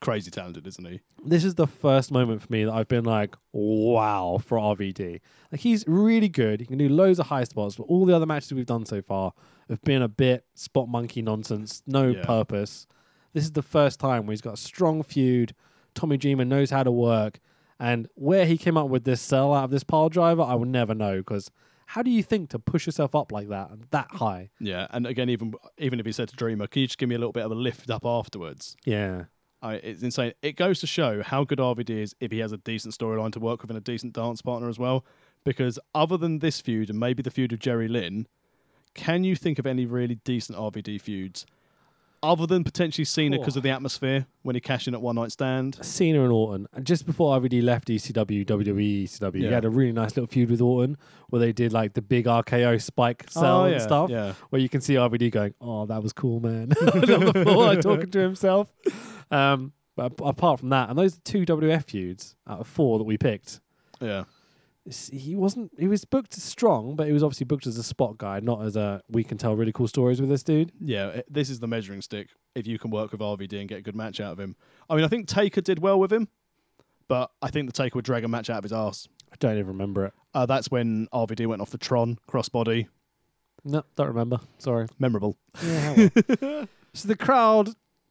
crazy 0.00 0.30
talented, 0.30 0.66
isn't 0.66 0.84
he? 0.86 1.00
this 1.22 1.44
is 1.44 1.56
the 1.56 1.66
first 1.66 2.10
moment 2.10 2.40
for 2.40 2.50
me 2.50 2.64
that 2.64 2.72
I've 2.72 2.88
been 2.88 3.04
like, 3.04 3.36
wow, 3.52 4.40
for 4.42 4.56
RVD. 4.56 5.20
Like 5.52 5.60
he's 5.60 5.84
really 5.86 6.28
good. 6.30 6.60
He 6.60 6.66
can 6.66 6.78
do 6.78 6.88
loads 6.88 7.18
of 7.18 7.26
high 7.26 7.44
spots, 7.44 7.76
but 7.76 7.82
all 7.84 8.06
the 8.06 8.16
other 8.16 8.24
matches 8.26 8.52
we've 8.54 8.64
done 8.64 8.86
so 8.86 9.02
far 9.02 9.32
have 9.68 9.82
been 9.82 10.00
a 10.00 10.08
bit 10.08 10.44
spot 10.54 10.88
monkey 10.88 11.20
nonsense, 11.22 11.82
no 11.86 12.08
Yeah. 12.12 12.24
purpose. 12.24 12.86
This 13.34 13.44
is 13.44 13.52
the 13.52 13.62
first 13.62 14.00
time 14.00 14.26
where 14.26 14.32
he's 14.32 14.40
got 14.40 14.54
a 14.54 14.56
strong 14.56 15.02
feud. 15.02 15.54
Tommy 15.94 16.16
Dreamer 16.16 16.44
knows 16.46 16.70
how 16.70 16.82
to 16.84 16.90
work, 16.90 17.38
and 17.78 18.08
where 18.14 18.46
he 18.46 18.56
came 18.56 18.76
up 18.76 18.88
with 18.88 19.04
this 19.04 19.20
sell 19.20 19.52
out 19.52 19.64
of 19.64 19.70
this 19.70 19.84
pile 19.84 20.08
driver, 20.08 20.42
I 20.42 20.54
will 20.54 20.66
never 20.66 20.94
know 20.94 21.18
because. 21.18 21.50
How 21.94 22.02
do 22.02 22.10
you 22.10 22.22
think 22.22 22.50
to 22.50 22.60
push 22.60 22.86
yourself 22.86 23.16
up 23.16 23.32
like 23.32 23.48
that 23.48 23.72
and 23.72 23.84
that 23.90 24.06
high? 24.12 24.50
Yeah, 24.60 24.86
and 24.90 25.08
again, 25.08 25.28
even 25.28 25.54
even 25.76 25.98
if 25.98 26.06
he 26.06 26.12
said 26.12 26.28
to 26.28 26.36
Dreamer, 26.36 26.68
"Can 26.68 26.82
you 26.82 26.86
just 26.86 26.98
give 26.98 27.08
me 27.08 27.16
a 27.16 27.18
little 27.18 27.32
bit 27.32 27.44
of 27.44 27.50
a 27.50 27.54
lift 27.56 27.90
up 27.90 28.04
afterwards?" 28.04 28.76
Yeah. 28.84 29.24
I, 29.60 29.74
it's 29.74 30.00
insane. 30.00 30.34
It 30.40 30.54
goes 30.54 30.78
to 30.80 30.86
show 30.86 31.22
how 31.22 31.42
good 31.42 31.58
RVD 31.58 31.90
is 31.90 32.14
if 32.20 32.30
he 32.30 32.38
has 32.38 32.52
a 32.52 32.58
decent 32.58 32.94
storyline 32.94 33.32
to 33.32 33.40
work 33.40 33.60
with 33.60 33.70
and 33.70 33.76
a 33.76 33.80
decent 33.80 34.12
dance 34.12 34.40
partner 34.40 34.68
as 34.68 34.78
well. 34.78 35.04
Because 35.44 35.80
other 35.92 36.16
than 36.16 36.38
this 36.38 36.60
feud 36.60 36.90
and 36.90 37.00
maybe 37.00 37.24
the 37.24 37.30
feud 37.30 37.52
of 37.52 37.58
Jerry 37.58 37.88
Lynn, 37.88 38.28
can 38.94 39.24
you 39.24 39.34
think 39.34 39.58
of 39.58 39.66
any 39.66 39.84
really 39.84 40.14
decent 40.14 40.56
RVD 40.56 41.00
feuds 41.00 41.44
other 42.22 42.46
than 42.46 42.64
potentially 42.64 43.04
Cena 43.04 43.38
because 43.38 43.56
of 43.56 43.62
the 43.62 43.70
atmosphere 43.70 44.26
when 44.42 44.54
he 44.54 44.60
cashed 44.60 44.86
in 44.88 44.94
at 44.94 45.00
One 45.00 45.16
Night 45.16 45.32
Stand? 45.32 45.78
Cena 45.82 46.22
and 46.22 46.32
Orton. 46.32 46.66
And 46.74 46.84
just 46.86 47.06
before 47.06 47.38
RVD 47.40 47.62
left 47.62 47.88
ECW, 47.88 48.44
WWE, 48.44 49.04
ECW, 49.04 49.36
he 49.36 49.44
had 49.46 49.64
a 49.64 49.70
really 49.70 49.92
nice 49.92 50.16
little 50.16 50.26
feud 50.26 50.50
with 50.50 50.60
Orton 50.60 50.96
where 51.30 51.40
they 51.40 51.52
did 51.52 51.72
like 51.72 51.94
the 51.94 52.02
big 52.02 52.26
RKO 52.26 52.80
spike 52.82 53.24
Oh, 53.36 53.40
cell 53.40 53.64
and 53.64 53.80
stuff. 53.80 54.10
yeah. 54.10 54.34
Where 54.50 54.60
you 54.60 54.68
can 54.68 54.80
see 54.80 54.94
RVD 54.94 55.30
going, 55.30 55.54
"Oh, 55.60 55.86
that 55.86 56.02
was 56.02 56.12
cool, 56.12 56.40
man," 56.40 56.72
on 56.82 57.00
the 57.00 57.42
floor, 57.44 57.64
like 57.66 57.80
talking 57.80 58.10
to 58.10 58.18
himself. 58.20 58.72
Um, 59.30 59.72
but 59.96 60.12
apart 60.22 60.60
from 60.60 60.70
that, 60.70 60.88
and 60.90 60.98
those 60.98 61.16
are 61.16 61.20
two 61.24 61.44
WF 61.46 61.84
feuds 61.84 62.36
out 62.48 62.60
of 62.60 62.66
four 62.66 62.98
that 62.98 63.04
we 63.04 63.16
picked. 63.18 63.60
Yeah. 64.00 64.24
He 65.12 65.36
wasn't. 65.36 65.72
He 65.78 65.86
was 65.88 66.04
booked 66.04 66.36
as 66.36 66.42
strong, 66.42 66.96
but 66.96 67.06
he 67.06 67.12
was 67.12 67.22
obviously 67.22 67.44
booked 67.44 67.66
as 67.66 67.76
a 67.76 67.82
spot 67.82 68.16
guy, 68.18 68.40
not 68.40 68.62
as 68.64 68.76
a 68.76 69.02
we 69.10 69.22
can 69.22 69.36
tell 69.38 69.54
really 69.54 69.72
cool 69.72 69.86
stories 69.88 70.20
with 70.20 70.30
this 70.30 70.42
dude. 70.42 70.72
Yeah, 70.80 71.08
it- 71.08 71.26
this 71.32 71.50
is 71.50 71.60
the 71.60 71.66
measuring 71.68 72.00
stick. 72.00 72.28
If 72.54 72.66
you 72.66 72.78
can 72.78 72.90
work 72.90 73.12
with 73.12 73.20
RVD 73.20 73.60
and 73.60 73.68
get 73.68 73.78
a 73.78 73.82
good 73.82 73.94
match 73.94 74.20
out 74.20 74.32
of 74.32 74.40
him, 74.40 74.56
I 74.88 74.96
mean, 74.96 75.04
I 75.04 75.08
think 75.08 75.28
Taker 75.28 75.60
did 75.60 75.80
well 75.80 76.00
with 76.00 76.12
him, 76.12 76.28
but 77.08 77.30
I 77.42 77.50
think 77.50 77.66
the 77.68 77.72
Taker 77.72 77.96
would 77.96 78.04
drag 78.06 78.24
a 78.24 78.28
match 78.28 78.48
out 78.50 78.58
of 78.58 78.64
his 78.64 78.72
ass. 78.72 79.06
I 79.30 79.36
don't 79.38 79.52
even 79.56 79.66
remember 79.68 80.06
it. 80.06 80.14
Uh, 80.34 80.46
that's 80.46 80.70
when 80.70 81.08
RVD 81.12 81.46
went 81.46 81.60
off 81.62 81.70
the 81.70 81.78
Tron 81.78 82.18
crossbody. 82.28 82.88
No, 83.64 83.84
don't 83.94 84.08
remember. 84.08 84.40
Sorry. 84.58 84.86
Memorable. 84.98 85.36
Yeah. 85.62 86.08
so 86.94 87.06
the 87.06 87.16
crowd 87.16 87.70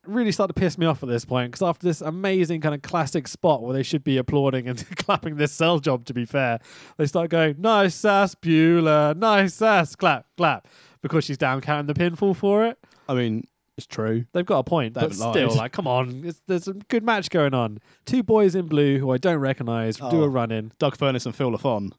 really 0.10 0.32
started 0.32 0.54
to 0.54 0.60
piss 0.60 0.78
me 0.78 0.86
off 0.86 1.02
at 1.04 1.10
this 1.10 1.26
point 1.26 1.52
because 1.52 1.62
after 1.68 1.86
this 1.88 2.02
amazing 2.02 2.62
kind 2.62 2.74
of 2.76 2.82
classic 2.82 3.28
spot 3.28 3.62
where 3.64 3.74
they 3.74 3.84
should 3.84 4.04
be 4.04 4.18
applauding 4.18 4.68
and 4.68 4.86
clapping 4.98 5.36
this 5.38 5.52
cell 5.52 5.80
job, 5.80 6.06
to 6.06 6.14
be 6.14 6.26
fair, 6.26 6.60
they 6.98 7.06
start 7.06 7.30
going, 7.30 7.56
"Nice 7.60 7.96
sass, 7.96 8.36
Beulah. 8.36 9.14
Nice 9.16 9.54
sass. 9.56 9.96
Clap, 9.96 10.26
clap." 10.38 10.68
Because 11.02 11.24
she's 11.24 11.38
down 11.38 11.62
counting 11.62 11.88
the 11.94 11.94
pinfall 12.00 12.36
for 12.36 12.66
it. 12.66 12.78
I 13.08 13.14
mean, 13.14 13.46
it's 13.78 13.88
true. 13.88 14.26
They've 14.34 14.46
got 14.46 14.60
a 14.60 14.64
point, 14.64 14.96
They 14.96 15.02
but 15.02 15.14
still, 15.16 15.48
lied. 15.50 15.56
like, 15.58 15.72
come 15.72 15.88
on, 15.88 16.24
it's, 16.26 16.42
there's 16.48 16.68
a 16.68 16.74
good 16.74 17.04
match 17.04 17.30
going 17.30 17.54
on. 17.54 17.80
Two 18.06 18.22
boys 18.24 18.54
in 18.54 18.68
blue 18.68 19.00
who 19.00 19.10
I 19.12 19.18
don't 19.18 19.40
recognize 19.40 19.96
do 19.96 20.04
Oh. 20.12 20.24
a 20.24 20.28
run 20.28 20.52
in. 20.52 20.74
Doug 20.78 20.98
Furnace 20.98 21.26
and 21.26 21.34
Phil 21.34 21.52
LaFon 21.52 21.92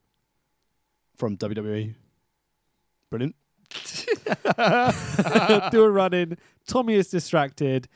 from 1.17 1.39
WWE. 1.39 1.95
Brilliant. 3.11 3.35
do 5.71 5.83
a 5.85 5.91
run 5.91 6.15
in. 6.15 6.39
Tommy 6.67 6.95
is 6.95 7.09
distracted. 7.09 7.89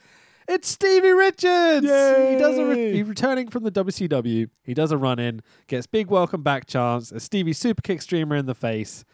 It's 0.47 0.67
Stevie 0.67 1.11
Richards. 1.11 1.85
He 1.85 2.37
does 2.37 2.57
a 2.57 2.65
re- 2.65 2.75
Yay. 2.77 2.93
he 2.93 3.03
returning 3.03 3.49
from 3.49 3.63
the 3.63 3.71
WCW. 3.71 4.49
He 4.63 4.73
does 4.75 4.91
a 4.91 4.97
run 4.97 5.17
in, 5.17 5.41
gets 5.67 5.87
big 5.87 6.07
welcome 6.07 6.43
back 6.43 6.67
chance. 6.67 7.11
A 7.11 7.19
Stevie 7.19 7.53
super 7.53 7.81
kick 7.81 8.01
streamer 8.01 8.35
in 8.35 8.45
the 8.45 8.53
face. 8.53 9.05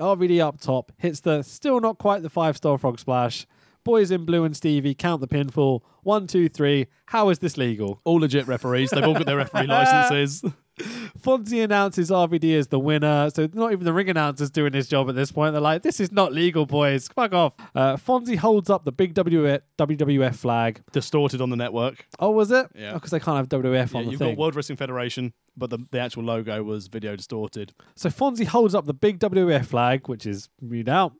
RVD 0.00 0.40
up 0.40 0.60
top 0.60 0.90
hits 0.98 1.20
the 1.20 1.42
still 1.42 1.80
not 1.80 1.98
quite 1.98 2.22
the 2.22 2.30
five 2.30 2.56
star 2.56 2.78
frog 2.78 2.98
splash. 2.98 3.46
Boys 3.84 4.10
in 4.10 4.24
blue 4.24 4.44
and 4.44 4.56
Stevie 4.56 4.94
count 4.94 5.20
the 5.20 5.28
pinfall. 5.28 5.82
One, 6.02 6.26
two, 6.26 6.48
three. 6.48 6.86
How 7.06 7.28
is 7.28 7.40
this 7.40 7.56
legal? 7.56 8.00
All 8.04 8.20
legit 8.20 8.46
referees. 8.46 8.90
They've 8.90 9.04
all 9.04 9.14
got 9.14 9.26
their 9.26 9.36
referee 9.36 9.66
licenses. 9.68 10.44
Fonzie 10.78 11.62
announces 11.62 12.10
RVD 12.10 12.56
as 12.58 12.68
the 12.68 12.78
winner, 12.78 13.30
so 13.30 13.48
not 13.52 13.72
even 13.72 13.84
the 13.84 13.92
ring 13.92 14.08
announcer's 14.08 14.50
doing 14.50 14.72
his 14.72 14.88
job 14.88 15.08
at 15.08 15.14
this 15.14 15.30
point. 15.30 15.52
They're 15.52 15.60
like, 15.60 15.82
"This 15.82 16.00
is 16.00 16.10
not 16.10 16.32
legal, 16.32 16.66
boys. 16.66 17.08
Fuck 17.08 17.32
off." 17.34 17.54
Uh, 17.74 17.96
Fonzie 17.96 18.36
holds 18.36 18.70
up 18.70 18.84
the 18.84 18.92
big 18.92 19.14
WWF, 19.14 20.34
flag. 20.34 20.82
Distorted 20.92 21.40
on 21.40 21.50
the 21.50 21.56
network. 21.56 22.06
Oh, 22.18 22.30
was 22.30 22.50
it? 22.50 22.68
Yeah. 22.74 22.94
Because 22.94 23.10
they 23.10 23.20
can't 23.20 23.36
have 23.36 23.48
WWF 23.48 23.92
Yeah, 23.92 23.98
on 23.98 24.04
the 24.04 24.10
you've 24.12 24.18
thing. 24.18 24.34
got 24.34 24.38
World 24.38 24.56
Wrestling 24.56 24.76
Federation, 24.78 25.32
but 25.56 25.70
the, 25.70 25.78
the 25.90 25.98
actual 25.98 26.24
logo 26.24 26.62
was 26.62 26.88
video 26.88 27.16
distorted. 27.16 27.72
so 27.94 28.08
Fonzie 28.08 28.46
holds 28.46 28.74
up 28.74 28.86
the 28.86 28.94
big 28.94 29.18
WWF 29.18 29.66
flag, 29.66 30.08
which 30.08 30.26
is 30.26 30.48
read 30.60 30.88
out. 30.88 31.12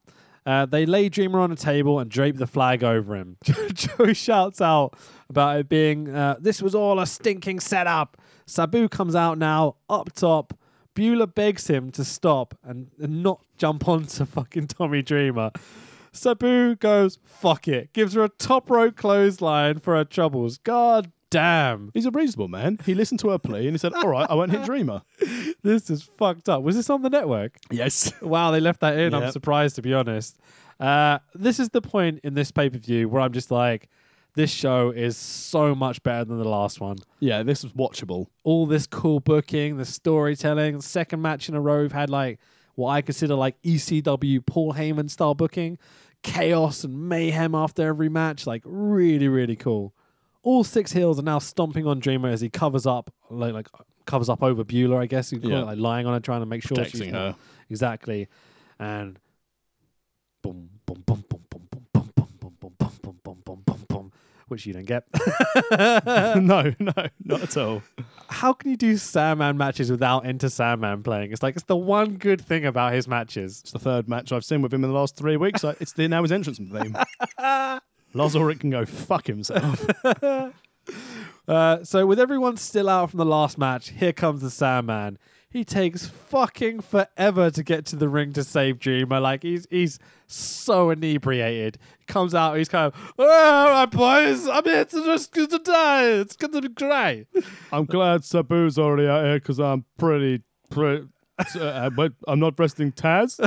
Uh, 0.44 0.66
they 0.66 0.84
lay 0.86 1.08
Dreamer 1.08 1.38
on 1.38 1.52
a 1.52 1.56
table 1.56 2.00
and 2.00 2.10
drape 2.10 2.36
the 2.36 2.48
flag 2.48 2.82
over 2.82 3.14
him. 3.14 3.36
Joe 3.74 4.12
shouts 4.12 4.60
out 4.60 4.94
about 5.30 5.60
it 5.60 5.68
being, 5.68 6.08
uh, 6.12 6.34
this 6.40 6.60
was 6.60 6.74
all 6.74 6.98
a 6.98 7.06
stinking 7.06 7.60
setup. 7.60 8.16
Sabu 8.52 8.86
comes 8.86 9.14
out 9.14 9.38
now, 9.38 9.76
up 9.88 10.12
top. 10.12 10.52
Beulah 10.94 11.26
begs 11.26 11.68
him 11.68 11.90
to 11.92 12.04
stop 12.04 12.54
and, 12.62 12.90
and 13.00 13.22
not 13.22 13.42
jump 13.56 13.88
onto 13.88 14.26
fucking 14.26 14.66
Tommy 14.66 15.00
Dreamer. 15.00 15.52
Sabu 16.12 16.76
goes, 16.76 17.18
fuck 17.24 17.66
it. 17.66 17.94
Gives 17.94 18.12
her 18.12 18.22
a 18.24 18.28
top 18.28 18.68
rope 18.68 18.94
clothesline 18.94 19.78
for 19.78 19.96
her 19.96 20.04
troubles. 20.04 20.58
God 20.58 21.10
damn. 21.30 21.90
He's 21.94 22.04
a 22.04 22.10
reasonable 22.10 22.48
man. 22.48 22.78
He 22.84 22.94
listened 22.94 23.20
to 23.20 23.30
her 23.30 23.38
plea 23.38 23.66
and 23.66 23.70
he 23.70 23.78
said, 23.78 23.94
All 23.94 24.08
right, 24.08 24.26
I 24.28 24.34
won't 24.34 24.50
hit 24.50 24.64
Dreamer. 24.64 25.02
This 25.62 25.90
is 25.90 26.02
fucked 26.02 26.48
up. 26.48 26.64
Was 26.64 26.74
this 26.74 26.90
on 26.90 27.02
the 27.02 27.08
network? 27.08 27.56
Yes. 27.70 28.12
Wow, 28.20 28.50
they 28.50 28.58
left 28.58 28.80
that 28.80 28.98
in. 28.98 29.14
I'm 29.14 29.30
surprised 29.30 29.76
to 29.76 29.82
be 29.82 29.94
honest. 29.94 30.36
Uh, 30.80 31.20
this 31.34 31.60
is 31.60 31.68
the 31.68 31.80
point 31.80 32.18
in 32.24 32.34
this 32.34 32.50
pay 32.50 32.68
per 32.68 32.78
view 32.78 33.08
where 33.08 33.22
I'm 33.22 33.32
just 33.32 33.52
like, 33.52 33.88
this 34.34 34.50
show 34.50 34.90
is 34.90 35.16
so 35.16 35.74
much 35.74 36.02
better 36.02 36.24
than 36.24 36.38
the 36.38 36.48
last 36.48 36.80
one. 36.80 36.96
Yeah, 37.20 37.42
this 37.42 37.62
was 37.62 37.72
watchable. 37.72 38.26
All 38.44 38.66
this 38.66 38.86
cool 38.86 39.20
booking, 39.20 39.76
the 39.76 39.84
storytelling, 39.84 40.80
second 40.80 41.20
match 41.20 41.48
in 41.48 41.54
a 41.54 41.60
row, 41.60 41.82
we've 41.82 41.92
had 41.92 42.08
like 42.10 42.38
what 42.74 42.88
I 42.90 43.02
consider 43.02 43.34
like 43.34 43.60
ECW 43.62 44.44
Paul 44.46 44.74
Heyman 44.74 45.10
style 45.10 45.34
booking. 45.34 45.78
chaos 46.22 46.84
and 46.84 47.08
mayhem 47.08 47.52
after 47.54 47.82
every 47.86 48.08
match. 48.08 48.46
Like 48.46 48.62
really, 48.64 49.26
really 49.28 49.56
cool. 49.56 49.92
All 50.44 50.62
six 50.64 50.92
heels 50.92 51.18
are 51.18 51.22
now 51.22 51.38
stomping 51.40 51.86
on 51.86 51.98
Dreamer 52.00 52.28
as 52.28 52.40
he 52.40 52.48
covers 52.48 52.86
up, 52.86 53.12
like, 53.28 53.52
like 53.52 53.66
covers 54.06 54.28
up 54.28 54.42
over 54.42 54.64
Beulah, 54.64 54.98
I 54.98 55.06
guess 55.06 55.30
you 55.32 55.40
call 55.40 55.50
Yeah. 55.50 55.62
it, 55.62 55.64
like 55.66 55.78
lying 55.78 56.06
on 56.06 56.14
her, 56.14 56.20
trying 56.20 56.40
to 56.40 56.46
make 56.46 56.62
sure 56.62 56.76
she's 56.84 56.92
Protecting 56.92 57.12
not- 57.12 57.32
her. 57.34 57.36
Exactly. 57.70 58.28
And 58.78 59.18
boom, 60.42 60.68
boom, 60.86 61.02
boom, 61.06 61.24
which 64.52 64.64
you 64.66 64.72
don't 64.72 64.86
get. 64.86 65.04
no, 66.40 66.72
no, 66.78 66.92
not 67.24 67.42
at 67.42 67.56
all. 67.56 67.82
How 68.28 68.52
can 68.52 68.70
you 68.70 68.76
do 68.76 68.96
Sandman 68.96 69.56
matches 69.56 69.90
without 69.90 70.24
Enter 70.24 70.48
Sandman 70.48 71.02
playing? 71.02 71.32
It's 71.32 71.42
like 71.42 71.56
it's 71.56 71.64
the 71.64 71.76
one 71.76 72.14
good 72.16 72.40
thing 72.40 72.64
about 72.64 72.92
his 72.92 73.08
matches. 73.08 73.60
It's 73.62 73.72
the 73.72 73.78
third 73.78 74.08
match 74.08 74.30
I've 74.32 74.44
seen 74.44 74.62
with 74.62 74.72
him 74.72 74.84
in 74.84 74.90
the 74.90 74.96
last 74.96 75.16
three 75.16 75.36
weeks. 75.36 75.64
I- 75.64 75.74
It's 75.80 75.92
the, 75.92 76.06
now 76.08 76.22
his 76.22 76.30
entrance 76.32 76.58
theme. 76.58 76.96
Lars 78.14 78.36
Ulrich 78.36 78.60
can 78.60 78.70
go 78.70 78.84
fuck 78.84 79.26
himself. 79.26 79.84
Uh, 81.48 81.82
so 81.84 82.06
with 82.06 82.20
everyone 82.20 82.56
still 82.56 82.88
out 82.88 83.10
from 83.10 83.18
the 83.18 83.24
last 83.26 83.58
match, 83.58 83.90
here 83.90 84.12
comes 84.12 84.42
the 84.42 84.50
Sandman. 84.50 85.18
He 85.52 85.64
takes 85.64 86.06
fucking 86.06 86.80
forever 86.80 87.50
to 87.50 87.62
get 87.62 87.84
to 87.86 87.96
the 87.96 88.08
ring 88.08 88.32
to 88.32 88.42
save 88.42 88.78
Dreamer. 88.78 89.20
Like 89.20 89.42
he's 89.42 89.66
he's 89.70 89.98
so 90.26 90.88
inebriated. 90.88 91.76
Comes 92.06 92.34
out, 92.34 92.56
he's 92.56 92.70
kind 92.70 92.92
of, 92.92 93.14
oh, 93.18 93.24
all 93.24 93.70
right, 93.70 93.90
boys, 93.90 94.48
I'm 94.48 94.64
here 94.64 94.84
to 94.86 95.04
just 95.04 95.34
to 95.34 95.46
die. 95.46 96.06
It's 96.06 96.36
gonna 96.36 96.62
be 96.62 96.68
great. 96.68 97.26
I'm 97.70 97.84
glad 97.84 98.22
Sabu's 98.22 98.78
already 98.78 99.06
out 99.06 99.24
here 99.24 99.38
because 99.38 99.60
I'm 99.60 99.84
pretty, 99.98 100.42
pretty. 100.70 101.08
Uh, 101.58 101.90
but 101.90 102.14
I'm 102.26 102.40
not 102.40 102.58
wrestling 102.58 102.92
Taz. 102.92 103.38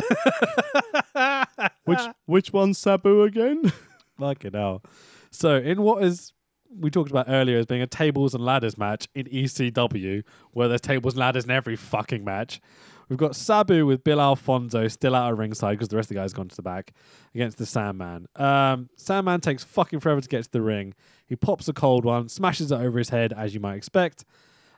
which 1.86 2.02
which 2.26 2.54
one's 2.54 2.78
Sabu 2.78 3.24
again? 3.24 3.72
Fucking 4.20 4.54
hell. 4.54 4.84
So, 5.32 5.56
in 5.56 5.82
what 5.82 6.04
is 6.04 6.34
we 6.80 6.90
talked 6.90 7.10
about 7.10 7.26
earlier 7.30 7.58
as 7.58 7.66
being 7.66 7.82
a 7.82 7.88
tables 7.88 8.34
and 8.34 8.44
ladders 8.44 8.78
match 8.78 9.08
in 9.16 9.26
ECW, 9.28 10.24
where 10.52 10.68
there's 10.68 10.82
tables 10.82 11.14
and 11.14 11.20
ladders 11.20 11.46
in 11.46 11.52
every 11.52 11.76
fucking 11.76 12.24
match, 12.24 12.62
we've 13.10 13.20
got 13.20 13.36
Sabu 13.36 13.86
with 13.86 14.04
Bill 14.04 14.20
Alfonso 14.20 14.88
still 14.88 15.16
out 15.16 15.32
of 15.32 15.40
ringside 15.40 15.74
because 15.74 15.90
the 15.90 15.96
rest 15.96 16.08
of 16.08 16.16
the 16.16 16.22
guys 16.22 16.34
gone 16.34 16.48
to 16.48 16.56
the 16.56 16.62
back 16.62 16.94
against 17.34 17.58
the 17.58 17.66
Sandman. 17.66 18.28
Um, 18.36 18.90
Sandman 18.96 19.42
takes 19.42 19.64
fucking 19.64 20.00
forever 20.00 20.22
to 20.22 20.28
get 20.28 20.44
to 20.44 20.52
the 20.52 20.62
ring. 20.62 20.94
He 21.26 21.36
pops 21.36 21.68
a 21.68 21.74
cold 21.74 22.06
one, 22.06 22.30
smashes 22.30 22.72
it 22.72 22.76
over 22.76 22.98
his 22.98 23.10
head 23.10 23.34
as 23.34 23.54
you 23.54 23.60
might 23.60 23.76
expect. 23.76 24.26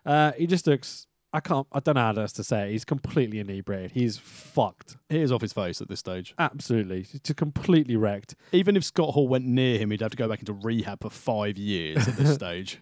Uh, 0.06 0.32
he 0.38 0.48
just 0.48 0.68
looks. 0.68 1.08
I 1.38 1.40
can't. 1.40 1.68
I 1.72 1.80
don't 1.80 1.94
know 1.94 2.02
how 2.02 2.20
else 2.20 2.32
to 2.34 2.44
say 2.44 2.68
it. 2.68 2.72
He's 2.72 2.84
completely 2.84 3.38
inebriated. 3.38 3.92
He's 3.92 4.18
fucked. 4.18 4.98
He 5.08 5.20
is 5.22 5.32
off 5.32 5.42
his 5.42 5.54
face 5.54 5.82
at 5.82 5.88
this 5.88 6.00
stage. 6.00 6.34
Absolutely. 6.40 7.04
He's 7.04 7.20
just 7.22 7.36
completely 7.38 7.96
wrecked. 7.96 8.34
Even 8.52 8.76
if 8.76 8.84
Scott 8.84 9.14
Hall 9.14 9.28
went 9.28 9.46
near 9.46 9.78
him, 9.78 9.92
he'd 9.92 10.02
have 10.02 10.10
to 10.10 10.18
go 10.18 10.28
back 10.28 10.40
into 10.40 10.54
rehab 10.54 11.04
for 11.04 11.12
five 11.12 11.56
years 11.56 12.08
at 12.08 12.16
this 12.16 12.34
stage. 12.42 12.82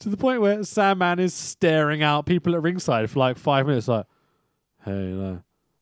to 0.00 0.08
the 0.08 0.16
point 0.16 0.40
where 0.40 0.64
Sandman 0.64 1.20
is 1.20 1.32
staring 1.32 2.02
out 2.02 2.26
people 2.26 2.56
at 2.56 2.62
ringside 2.62 3.08
for 3.08 3.20
like 3.20 3.38
five 3.38 3.68
minutes, 3.68 3.86
like, 3.86 4.06
"Hey, 4.84 5.12
uh, 5.12 5.36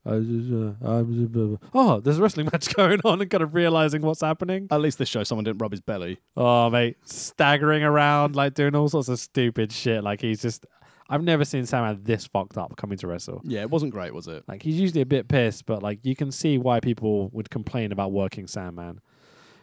I 0.07 0.18
just, 0.18 0.52
uh, 0.52 0.86
I'm 0.86 1.32
just, 1.32 1.61
oh, 1.72 2.00
there's 2.00 2.18
a 2.18 2.22
wrestling 2.22 2.46
match 2.52 2.74
going 2.74 3.00
on," 3.05 3.22
and 3.22 3.30
kind 3.30 3.42
of 3.42 3.55
realizing 3.55 4.02
what's 4.02 4.20
happening. 4.20 4.68
At 4.70 4.82
least 4.82 4.98
this 4.98 5.09
show, 5.09 5.24
someone 5.24 5.44
didn't 5.44 5.62
rub 5.62 5.70
his 5.70 5.80
belly. 5.80 6.18
Oh, 6.36 6.68
mate, 6.68 6.98
staggering 7.05 7.82
around, 7.82 8.36
like 8.36 8.52
doing 8.52 8.74
all 8.76 8.88
sorts 8.90 9.09
of 9.09 9.18
stupid 9.18 9.72
shit. 9.72 10.05
Like 10.05 10.20
he's 10.20 10.42
just, 10.42 10.66
I've 11.09 11.22
never 11.22 11.44
seen 11.44 11.66
Sandman 11.66 12.00
this 12.02 12.26
fucked 12.26 12.57
up 12.57 12.76
coming 12.76 12.96
to 12.98 13.07
wrestle. 13.07 13.42
Yeah, 13.44 13.61
it 13.61 13.70
wasn't 13.70 13.92
great, 13.92 14.14
was 14.14 14.26
it? 14.26 14.44
Like 14.48 14.62
he's 14.62 14.80
usually 14.80 15.02
a 15.02 15.07
bit 15.07 15.28
pissed, 15.28 15.66
but 15.66 15.82
like 15.82 16.00
you 16.02 16.16
can 16.16 16.30
see 16.32 16.57
why 16.59 16.80
people 16.80 17.28
would 17.32 17.50
complain 17.50 17.92
about 17.92 18.12
working 18.12 18.46
Sandman. 18.46 19.00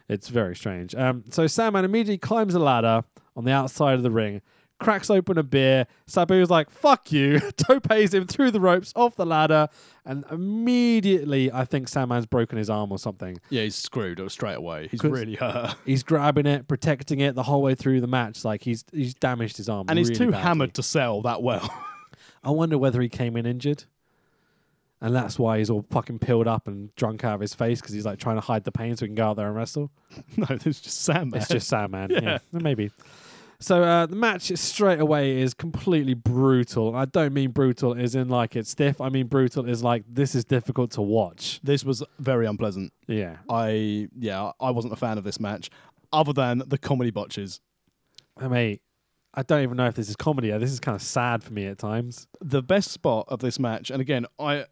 It's 0.08 0.28
very 0.28 0.54
strange. 0.54 0.94
Um, 0.94 1.24
so 1.30 1.46
Sandman 1.46 1.84
immediately 1.84 2.18
climbs 2.18 2.54
a 2.54 2.58
ladder 2.58 3.02
on 3.36 3.44
the 3.44 3.52
outside 3.52 3.94
of 3.94 4.02
the 4.02 4.10
ring, 4.10 4.42
cracks 4.78 5.10
open 5.10 5.38
a 5.38 5.42
beer. 5.42 5.86
Sabu's 6.06 6.50
like, 6.50 6.70
"Fuck 6.70 7.12
you!" 7.12 7.40
Topes 7.56 8.12
him 8.12 8.26
through 8.26 8.50
the 8.50 8.60
ropes 8.60 8.92
off 8.96 9.16
the 9.16 9.26
ladder, 9.26 9.68
and 10.04 10.24
immediately 10.30 11.50
I 11.52 11.64
think 11.64 11.88
Sandman's 11.88 12.26
broken 12.26 12.58
his 12.58 12.68
arm 12.70 12.92
or 12.92 12.98
something. 12.98 13.38
Yeah, 13.50 13.62
he's 13.62 13.76
screwed 13.76 14.20
straight 14.30 14.56
away. 14.56 14.88
He's 14.90 15.02
really 15.04 15.34
hurt. 15.36 15.76
He's 15.86 16.02
grabbing 16.02 16.46
it, 16.46 16.68
protecting 16.68 17.20
it 17.20 17.34
the 17.34 17.44
whole 17.44 17.62
way 17.62 17.74
through 17.74 18.00
the 18.00 18.06
match. 18.06 18.44
Like 18.44 18.62
he's 18.62 18.84
he's 18.92 19.14
damaged 19.14 19.56
his 19.56 19.68
arm, 19.68 19.86
And 19.88 19.98
he's 19.98 20.10
too 20.10 20.30
badly. 20.30 20.42
hammered 20.42 20.74
to 20.74 20.82
sell 20.82 21.22
that 21.22 21.42
well. 21.42 21.68
I 22.44 22.50
wonder 22.50 22.76
whether 22.78 23.00
he 23.00 23.08
came 23.08 23.36
in 23.36 23.46
injured. 23.46 23.84
And 25.00 25.16
that's 25.16 25.36
why 25.36 25.58
he's 25.58 25.68
all 25.68 25.84
fucking 25.90 26.20
peeled 26.20 26.46
up 26.46 26.68
and 26.68 26.94
drunk 26.94 27.24
out 27.24 27.34
of 27.34 27.40
his 27.40 27.54
face 27.54 27.80
because 27.80 27.92
he's 27.92 28.06
like 28.06 28.20
trying 28.20 28.36
to 28.36 28.40
hide 28.40 28.62
the 28.62 28.70
pain 28.70 28.94
so 28.96 29.04
he 29.04 29.08
can 29.08 29.16
go 29.16 29.30
out 29.30 29.36
there 29.36 29.48
and 29.48 29.56
wrestle. 29.56 29.90
no, 30.36 30.46
it's 30.48 30.80
just 30.80 31.02
Sandman. 31.02 31.40
It's 31.40 31.48
just 31.50 31.66
Sandman. 31.66 32.10
Yeah. 32.10 32.20
yeah. 32.22 32.38
maybe. 32.52 32.92
So 33.62 33.84
uh, 33.84 34.06
the 34.06 34.16
match 34.16 34.50
straight 34.56 34.98
away 34.98 35.40
is 35.40 35.54
completely 35.54 36.14
brutal. 36.14 36.96
I 36.96 37.04
don't 37.04 37.32
mean 37.32 37.52
brutal 37.52 37.94
as 37.94 38.16
in 38.16 38.28
like 38.28 38.56
it's 38.56 38.70
stiff. 38.70 39.00
I 39.00 39.08
mean 39.08 39.28
brutal 39.28 39.68
is 39.68 39.84
like 39.84 40.02
this 40.08 40.34
is 40.34 40.44
difficult 40.44 40.90
to 40.92 41.02
watch. 41.02 41.60
This 41.62 41.84
was 41.84 42.02
very 42.18 42.44
unpleasant. 42.46 42.92
Yeah. 43.06 43.36
I 43.48 44.08
yeah, 44.18 44.50
I 44.60 44.72
wasn't 44.72 44.94
a 44.94 44.96
fan 44.96 45.16
of 45.16 45.22
this 45.22 45.38
match, 45.38 45.70
other 46.12 46.32
than 46.32 46.64
the 46.66 46.76
comedy 46.76 47.12
botches. 47.12 47.60
I 48.36 48.48
mean, 48.48 48.80
I 49.32 49.42
don't 49.42 49.62
even 49.62 49.76
know 49.76 49.86
if 49.86 49.94
this 49.94 50.08
is 50.08 50.16
comedy. 50.16 50.50
This 50.50 50.72
is 50.72 50.80
kind 50.80 50.96
of 50.96 51.02
sad 51.02 51.44
for 51.44 51.52
me 51.52 51.66
at 51.66 51.78
times. 51.78 52.26
The 52.40 52.62
best 52.62 52.90
spot 52.90 53.26
of 53.28 53.38
this 53.38 53.60
match, 53.60 53.90
and 53.90 54.00
again, 54.00 54.26
I 54.40 54.66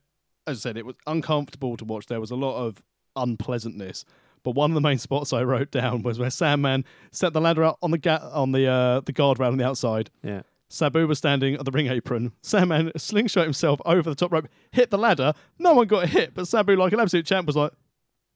as 0.49 0.59
I 0.59 0.61
said, 0.61 0.76
it 0.76 0.84
was 0.84 0.97
uncomfortable 1.07 1.76
to 1.76 1.84
watch. 1.84 2.07
There 2.07 2.20
was 2.20 2.32
a 2.32 2.36
lot 2.36 2.57
of 2.57 2.82
unpleasantness. 3.14 4.05
But 4.43 4.53
one 4.53 4.70
of 4.70 4.74
the 4.74 4.80
main 4.80 4.99
spots 4.99 5.32
I 5.32 5.43
wrote 5.43 5.70
down 5.70 6.03
was 6.03 6.18
where 6.18 6.30
Sandman 6.30 6.84
set 7.12 7.32
the 7.32 7.41
ladder 7.41 7.64
up 7.64 7.78
on 7.82 7.91
the 7.91 7.99
ga- 7.99 8.30
on 8.32 8.53
the 8.53 8.66
uh, 8.66 9.01
the 9.01 9.12
guardrail 9.12 9.53
on 9.53 9.59
the 9.59 9.66
outside. 9.66 10.11
Yeah. 10.22 10.43
Sabu 10.72 11.07
was 11.09 11.18
standing 11.18 11.55
at 11.55 11.64
the 11.64 11.72
ring 11.72 11.88
apron. 11.88 12.32
Sandman 12.43 12.93
slingshot 12.97 13.43
himself 13.45 13.80
over 13.84 14.09
the 14.09 14.14
top 14.14 14.30
rope, 14.32 14.47
hit 14.70 14.91
the 14.91 14.99
ladder. 14.99 15.32
No 15.59 15.74
one 15.74 15.88
got 15.88 16.09
hit, 16.09 16.32
but 16.34 16.47
Sabu, 16.47 16.76
like 16.76 16.93
an 16.93 17.01
absolute 17.01 17.26
champ, 17.26 17.47
was 17.49 17.57
like, 17.57 17.72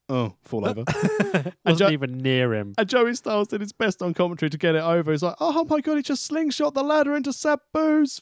"Oh, 0.08 0.34
fall 0.42 0.66
over." 0.68 0.82
Wasn't 1.64 1.78
Jo- 1.78 1.90
even 1.90 2.18
near 2.18 2.52
him. 2.52 2.74
and 2.76 2.88
Joey 2.88 3.14
Styles 3.14 3.46
did 3.48 3.60
his 3.60 3.70
best 3.72 4.02
on 4.02 4.14
commentary 4.14 4.50
to 4.50 4.58
get 4.58 4.74
it 4.74 4.82
over. 4.82 5.12
He's 5.12 5.22
like, 5.22 5.36
"Oh 5.40 5.64
my 5.70 5.80
god, 5.80 5.96
he 5.96 6.02
just 6.02 6.24
slingshot 6.26 6.74
the 6.74 6.82
ladder 6.82 7.14
into 7.14 7.30
Sabu's 7.32 8.20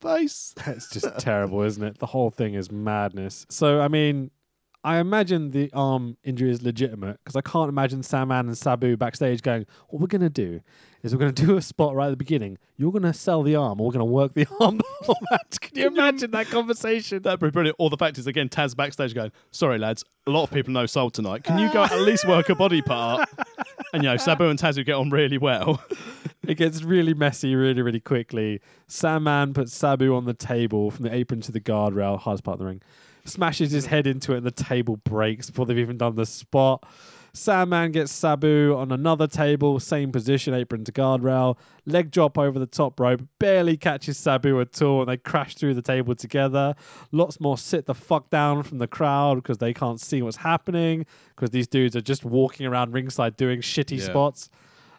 face." 0.00 0.54
That's 0.64 0.88
just 0.90 1.06
terrible, 1.18 1.60
isn't 1.62 1.82
it? 1.82 1.98
The 1.98 2.06
whole 2.06 2.30
thing 2.30 2.54
is 2.54 2.70
madness. 2.70 3.44
So, 3.50 3.80
I 3.80 3.88
mean, 3.88 4.30
I 4.84 4.98
imagine 4.98 5.50
the 5.50 5.70
arm 5.72 6.16
injury 6.22 6.50
is 6.50 6.62
legitimate 6.62 7.18
because 7.24 7.34
I 7.34 7.40
can't 7.40 7.68
imagine 7.68 8.02
Sandman 8.02 8.46
and 8.46 8.56
Sabu 8.56 8.96
backstage 8.96 9.42
going, 9.42 9.66
What 9.88 10.00
we're 10.00 10.06
going 10.06 10.20
to 10.22 10.30
do 10.30 10.60
is 11.02 11.12
we're 11.12 11.20
going 11.20 11.34
to 11.34 11.46
do 11.46 11.56
a 11.56 11.62
spot 11.62 11.94
right 11.94 12.06
at 12.06 12.10
the 12.10 12.16
beginning. 12.16 12.58
You're 12.76 12.92
going 12.92 13.02
to 13.02 13.12
sell 13.12 13.42
the 13.42 13.56
arm, 13.56 13.80
or 13.80 13.86
we're 13.86 13.92
going 13.92 14.06
to 14.06 14.12
work 14.12 14.34
the 14.34 14.46
arm 14.60 14.78
the 14.78 14.84
whole 15.02 15.18
match. 15.30 15.60
Can 15.60 15.76
you 15.76 15.86
imagine 15.88 16.30
that 16.30 16.46
conversation? 16.48 17.22
That'd 17.22 17.40
be 17.40 17.50
brilliant. 17.50 17.76
Or 17.78 17.90
the 17.90 17.96
fact 17.96 18.18
is, 18.18 18.26
again, 18.26 18.48
Taz 18.48 18.76
backstage 18.76 19.14
going, 19.14 19.32
"Sorry, 19.50 19.78
lads, 19.78 20.04
a 20.26 20.30
lot 20.30 20.44
of 20.44 20.50
people 20.50 20.72
know 20.72 20.86
Soul 20.86 21.10
tonight. 21.10 21.44
Can 21.44 21.58
you 21.58 21.72
go 21.72 21.82
at 21.84 22.00
least 22.00 22.26
work 22.26 22.48
a 22.48 22.54
body 22.54 22.82
part?" 22.82 23.28
And 23.94 24.02
you 24.02 24.10
know, 24.10 24.18
Sabu 24.18 24.44
and 24.50 24.58
Taz 24.58 24.84
get 24.84 24.94
on 24.94 25.10
really 25.10 25.38
well. 25.38 25.82
It 26.46 26.56
gets 26.56 26.82
really 26.82 27.12
messy 27.12 27.54
really, 27.54 27.82
really 27.82 28.00
quickly. 28.00 28.62
Sandman 28.86 29.52
puts 29.52 29.74
Sabu 29.74 30.14
on 30.16 30.24
the 30.24 30.32
table 30.32 30.90
from 30.90 31.04
the 31.04 31.14
apron 31.14 31.42
to 31.42 31.52
the 31.52 31.60
guardrail, 31.60 32.18
hardest 32.18 32.42
part 32.42 32.54
of 32.54 32.60
the 32.60 32.64
ring. 32.64 32.80
Smashes 33.28 33.70
his 33.70 33.86
head 33.86 34.06
into 34.06 34.32
it 34.32 34.38
and 34.38 34.46
the 34.46 34.50
table 34.50 34.96
breaks 34.96 35.50
before 35.50 35.66
they've 35.66 35.78
even 35.78 35.96
done 35.98 36.16
the 36.16 36.26
spot. 36.26 36.84
Sandman 37.34 37.92
gets 37.92 38.10
Sabu 38.10 38.74
on 38.74 38.90
another 38.90 39.26
table, 39.28 39.78
same 39.78 40.10
position, 40.10 40.54
apron 40.54 40.82
to 40.84 40.90
guardrail. 40.92 41.56
Leg 41.86 42.10
drop 42.10 42.36
over 42.38 42.58
the 42.58 42.66
top 42.66 42.98
rope, 42.98 43.20
barely 43.38 43.76
catches 43.76 44.16
Sabu 44.16 44.60
at 44.60 44.80
all, 44.82 45.02
and 45.02 45.08
they 45.10 45.18
crash 45.18 45.54
through 45.54 45.74
the 45.74 45.82
table 45.82 46.14
together. 46.16 46.74
Lots 47.12 47.38
more 47.38 47.56
sit 47.58 47.86
the 47.86 47.94
fuck 47.94 48.30
down 48.30 48.62
from 48.62 48.78
the 48.78 48.88
crowd 48.88 49.36
because 49.36 49.58
they 49.58 49.72
can't 49.74 50.00
see 50.00 50.22
what's 50.22 50.38
happening 50.38 51.06
because 51.36 51.50
these 51.50 51.68
dudes 51.68 51.94
are 51.94 52.00
just 52.00 52.24
walking 52.24 52.66
around 52.66 52.92
ringside 52.92 53.36
doing 53.36 53.60
shitty 53.60 53.98
Yeah. 53.98 54.04
spots. 54.04 54.48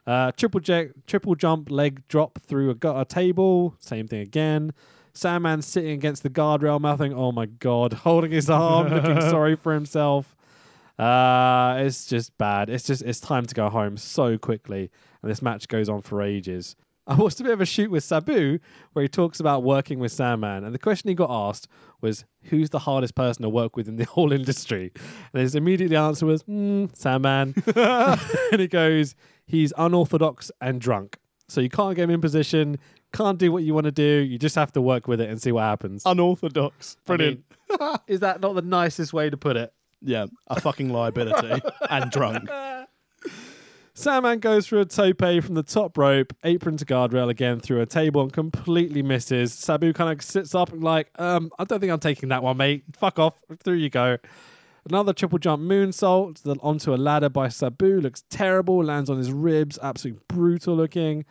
Uh, 0.08 0.32
triple 0.32 0.60
jack, 0.62 0.90
triple 1.08 1.36
jump, 1.36 1.70
leg 1.70 2.08
drop 2.08 2.40
through 2.48 2.70
a, 2.70 2.76
gu- 2.76 3.00
a 3.00 3.06
table. 3.06 3.76
Same 3.80 4.08
thing 4.08 4.22
again. 4.22 4.72
Sandman 5.20 5.62
sitting 5.62 5.92
against 5.92 6.24
the 6.24 6.30
guardrail, 6.30 6.80
mouthing, 6.80 7.14
"Oh 7.14 7.32
my 7.32 7.46
god!" 7.46 7.94
Holding 8.06 8.32
his 8.32 8.50
arm, 8.50 8.88
looking 8.88 9.22
sorry 9.30 9.56
for 9.56 9.74
himself. 9.74 10.36
Uh, 10.98 11.78
it's 11.80 12.06
just 12.06 12.38
bad. 12.38 12.70
It's 12.70 12.86
just 12.86 13.02
it's 13.04 13.20
time 13.20 13.46
to 13.46 13.56
go 13.56 13.70
home 13.70 13.98
so 13.98 14.38
quickly, 14.38 14.90
and 15.22 15.30
this 15.30 15.42
match 15.42 15.68
goes 15.68 15.90
on 15.90 16.02
for 16.02 16.22
ages. 16.22 16.76
I 17.08 17.16
watched 17.16 17.40
a 17.40 17.44
bit 17.44 17.54
of 17.54 17.62
a 17.62 17.66
shoot 17.66 17.90
with 17.90 18.04
Sabu 18.04 18.60
where 18.94 19.02
he 19.02 19.10
talks 19.10 19.40
about 19.40 19.64
working 19.64 19.98
with 19.98 20.12
Sandman, 20.12 20.64
and 20.64 20.76
the 20.76 20.80
question 20.80 21.08
he 21.08 21.16
got 21.16 21.32
asked 21.32 21.68
was, 22.02 22.24
"Who's 22.44 22.70
the 22.70 22.80
hardest 22.80 23.16
person 23.16 23.44
to 23.44 23.50
work 23.50 23.76
with 23.76 23.88
in 23.88 23.98
the 23.98 24.06
whole 24.16 24.32
industry?" 24.32 24.92
And 25.34 25.42
his 25.42 25.56
immediate 25.56 25.92
answer 25.92 26.26
was, 26.26 26.44
mm, 26.44 26.96
"Sandman," 26.96 27.56
and 27.76 28.62
he 28.62 28.68
goes, 28.68 29.16
"He's 29.46 29.74
unorthodox 29.78 30.52
and 30.62 30.80
drunk, 30.80 31.18
so 31.48 31.62
you 31.62 31.70
can't 31.70 31.96
get 31.96 32.04
him 32.04 32.12
in 32.12 32.22
position, 32.22 32.78
can't 33.14 33.38
do 33.38 33.52
what 33.52 33.64
you 33.64 33.74
want 33.74 33.86
to 33.86 33.92
do. 33.92 34.04
You 34.04 34.38
just 34.38 34.56
have 34.56 34.72
to 34.74 34.82
work 34.82 35.08
with 35.08 35.20
it 35.22 35.30
and 35.30 35.42
see 35.42 35.52
what 35.52 35.62
happens." 35.64 36.04
Unorthodox. 36.06 36.98
I 37.08 37.16
Brilliant. 37.16 37.44
mean, 37.80 37.98
is 38.08 38.20
that 38.22 38.42
not 38.42 38.56
the 38.56 38.62
nicest 38.62 39.14
way 39.14 39.30
to 39.30 39.38
put 39.38 39.56
it? 39.58 39.74
Yeah, 40.02 40.28
a 40.48 40.60
fucking 40.62 40.90
liability 40.90 41.62
and 41.90 42.10
drunk. 42.10 42.50
Sandman 43.94 44.40
goes 44.40 44.66
for 44.66 44.80
a 44.80 44.86
tope 44.86 45.20
from 45.44 45.56
the 45.56 45.64
top 45.64 45.98
rope, 45.98 46.34
apron 46.46 46.78
to 46.78 46.86
guardrail 46.86 47.28
again 47.30 47.60
through 47.60 47.82
a 47.82 47.86
table 47.86 48.22
and 48.22 48.32
completely 48.32 49.02
misses. 49.02 49.54
Sabu 49.54 49.92
kind 49.92 50.10
of 50.18 50.24
sits 50.24 50.56
up 50.56 50.72
and 50.72 50.82
like, 50.82 51.10
um, 51.20 51.52
I 51.60 51.66
don't 51.66 51.82
think 51.82 51.92
I'm 51.92 52.00
taking 52.00 52.30
that 52.30 52.42
one, 52.42 52.56
mate. 52.56 52.86
Fuck 52.96 53.20
off. 53.20 53.34
Through 53.62 53.76
you 53.76 53.90
go. 53.90 54.18
Another 54.90 55.12
triple 55.12 55.38
jump 55.38 55.62
moonsault 55.62 56.58
onto 56.64 56.94
a 56.94 56.96
ladder 56.96 57.28
by 57.28 57.50
Sabu. 57.50 58.00
Looks 58.00 58.24
terrible. 58.30 58.82
Lands 58.86 59.10
on 59.10 59.18
his 59.18 59.34
ribs. 59.34 59.78
Absolutely 59.84 60.22
brutal 60.30 60.76
looking. 60.78 61.26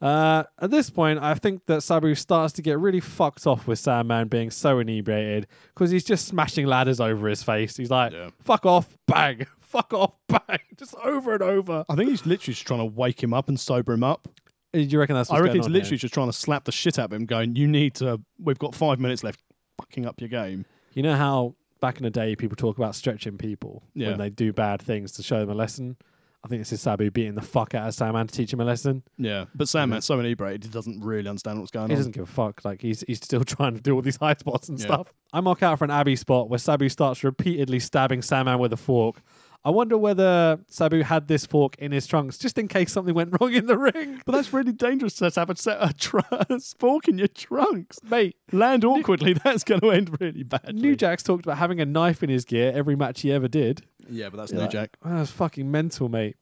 Uh, 0.00 0.44
at 0.58 0.70
this 0.70 0.88
point, 0.88 1.18
I 1.20 1.34
think 1.34 1.66
that 1.66 1.82
Sabu 1.82 2.14
starts 2.14 2.54
to 2.54 2.62
get 2.62 2.78
really 2.78 3.00
fucked 3.00 3.46
off 3.46 3.66
with 3.66 3.78
Sandman 3.78 4.28
being 4.28 4.50
so 4.50 4.78
inebriated 4.78 5.46
because 5.74 5.90
he's 5.90 6.04
just 6.04 6.26
smashing 6.26 6.66
ladders 6.66 7.00
over 7.00 7.28
his 7.28 7.42
face. 7.42 7.76
He's 7.76 7.90
like, 7.90 8.12
Yeah. 8.12 8.30
fuck 8.40 8.64
off, 8.64 8.96
bang, 9.06 9.46
fuck 9.60 9.92
off, 9.92 10.14
bang, 10.28 10.58
just 10.78 10.94
over 11.04 11.34
and 11.34 11.42
over. 11.42 11.84
I 11.88 11.96
think 11.96 12.08
he's 12.10 12.24
literally 12.24 12.54
just 12.54 12.66
trying 12.66 12.80
to 12.80 12.86
wake 12.86 13.22
him 13.22 13.34
up 13.34 13.48
and 13.48 13.60
sober 13.60 13.92
him 13.92 14.02
up. 14.02 14.26
Do 14.72 14.80
you 14.80 14.98
reckon 14.98 15.16
that's 15.16 15.30
I 15.30 15.38
reckon 15.40 15.56
he's 15.56 15.68
literally 15.68 15.90
here? 15.90 15.98
just 15.98 16.14
trying 16.14 16.28
to 16.28 16.32
slap 16.32 16.64
the 16.64 16.72
shit 16.72 16.98
out 16.98 17.06
of 17.06 17.12
him, 17.12 17.26
going, 17.26 17.56
"You 17.56 17.66
need 17.66 17.94
to. 17.96 18.20
We've 18.38 18.58
got 18.58 18.72
five 18.74 19.00
minutes 19.00 19.24
left. 19.24 19.40
Fucking 19.78 20.06
up 20.06 20.20
your 20.20 20.28
game." 20.28 20.64
You 20.94 21.02
know 21.02 21.16
how 21.16 21.56
back 21.80 21.96
in 21.96 22.04
the 22.04 22.10
day 22.10 22.36
people 22.36 22.54
talk 22.56 22.78
about 22.78 22.94
stretching 22.94 23.36
people 23.36 23.82
Yeah. 23.94 24.10
when 24.10 24.18
they 24.18 24.30
do 24.30 24.52
bad 24.52 24.80
things 24.80 25.10
to 25.12 25.22
show 25.24 25.40
them 25.40 25.50
a 25.50 25.54
lesson? 25.54 25.96
I 26.42 26.48
think 26.48 26.62
this 26.62 26.72
is 26.72 26.80
Sabu 26.80 27.10
beating 27.10 27.34
the 27.34 27.42
fuck 27.42 27.74
out 27.74 27.86
of 27.88 27.94
Sandman 27.94 28.26
to 28.26 28.34
teach 28.34 28.50
him 28.52 28.60
a 28.60 28.64
lesson. 28.64 29.02
Yeah, 29.18 29.44
but 29.54 29.68
Sandman's 29.68 30.06
so 30.06 30.18
inebriated, 30.18 30.64
he 30.64 30.70
doesn't 30.70 31.04
really 31.04 31.28
understand 31.28 31.58
what's 31.60 31.70
going 31.70 31.84
on. 31.84 31.90
He 31.90 31.96
doesn't 31.96 32.12
give 32.12 32.22
a 32.24 32.26
fuck. 32.26 32.64
Like 32.64 32.80
he's 32.80 33.04
he's 33.06 33.18
still 33.18 33.44
trying 33.44 33.74
to 33.74 33.80
do 33.80 33.94
all 33.94 34.00
these 34.02 34.16
high 34.16 34.34
spots 34.34 34.68
and 34.70 34.78
Yeah. 34.78 34.86
stuff. 34.86 35.12
I 35.32 35.40
mark 35.40 35.62
out 35.62 35.78
for 35.78 35.84
an 35.84 35.90
Abbey 35.90 36.16
spot 36.16 36.48
where 36.48 36.58
Sabu 36.58 36.88
starts 36.88 37.22
repeatedly 37.22 37.78
stabbing 37.78 38.22
Sandman 38.22 38.58
with 38.58 38.72
a 38.72 38.76
fork. 38.78 39.22
I 39.62 39.68
wonder 39.70 39.98
whether 39.98 40.58
Sabu 40.68 41.02
had 41.02 41.28
this 41.28 41.44
fork 41.44 41.76
in 41.78 41.92
his 41.92 42.06
trunks 42.06 42.38
just 42.38 42.56
in 42.56 42.66
case 42.66 42.92
something 42.92 43.14
went 43.14 43.36
wrong 43.40 43.52
in 43.52 43.66
the 43.66 43.76
ring. 43.76 44.22
But 44.24 44.32
that's 44.32 44.52
really 44.54 44.72
dangerous 44.72 45.14
to 45.16 45.30
have 45.36 45.50
a 45.50 45.56
set 45.56 45.76
a 45.80 45.92
tr- 45.92 46.20
fork 46.78 47.08
in 47.08 47.18
your 47.18 47.28
trunks. 47.28 47.98
Mate, 48.02 48.36
Land 48.52 48.84
awkwardly, 48.84 49.32
that's 49.44 49.62
going 49.64 49.80
to 49.82 49.90
end 49.90 50.18
really 50.20 50.44
bad. 50.44 50.74
New 50.74 50.96
Jack's 50.96 51.22
talked 51.22 51.44
about 51.44 51.58
having 51.58 51.78
a 51.80 51.84
knife 51.84 52.22
in 52.22 52.30
his 52.30 52.44
gear 52.46 52.72
every 52.74 52.96
match 52.96 53.20
he 53.20 53.30
ever 53.32 53.48
did. 53.48 53.82
Yeah, 54.08 54.30
but 54.30 54.38
that's 54.38 54.52
Yeah. 54.52 54.60
New 54.60 54.68
Jack. 54.68 54.96
Oh, 55.04 55.16
that's 55.18 55.30
fucking 55.30 55.70
mental, 55.70 56.08
mate. 56.08 56.36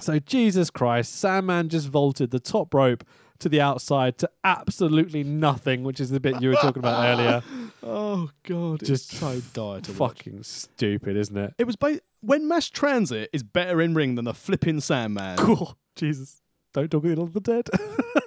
So 0.00 0.18
Jesus 0.18 0.68
Christ, 0.70 1.14
Sandman 1.14 1.68
just 1.68 1.88
vaulted 1.88 2.30
the 2.32 2.40
top 2.40 2.74
rope 2.74 3.04
to 3.38 3.48
the 3.48 3.60
outside 3.60 4.18
to 4.18 4.30
absolutely 4.42 5.22
nothing, 5.22 5.84
which 5.84 6.00
is 6.00 6.10
the 6.10 6.18
bit 6.20 6.40
you 6.40 6.48
were 6.48 6.54
talking 6.56 6.78
about 6.80 7.04
earlier. 7.04 7.42
Oh 7.82 8.30
god, 8.44 8.80
Just 8.84 9.10
it's 9.12 9.20
so 9.20 9.40
dire 9.52 9.80
to 9.80 9.92
watch. 9.92 10.18
Fucking 10.18 10.42
stupid, 10.44 11.16
isn't 11.16 11.36
it? 11.36 11.54
It 11.58 11.66
was 11.66 11.76
ba- 11.76 12.00
when 12.22 12.48
Mass 12.48 12.70
Transit 12.70 13.28
is 13.32 13.42
better 13.42 13.82
in 13.82 13.94
ring 13.94 14.14
than 14.14 14.24
the 14.24 14.34
flipping 14.34 14.80
Sandman. 14.80 15.36
Cool. 15.36 15.76
Jesus. 15.96 16.40
Don't 16.72 16.90
talk 16.90 17.04
ill 17.04 17.22
of 17.22 17.34
the 17.34 17.40
dead. 17.40 17.68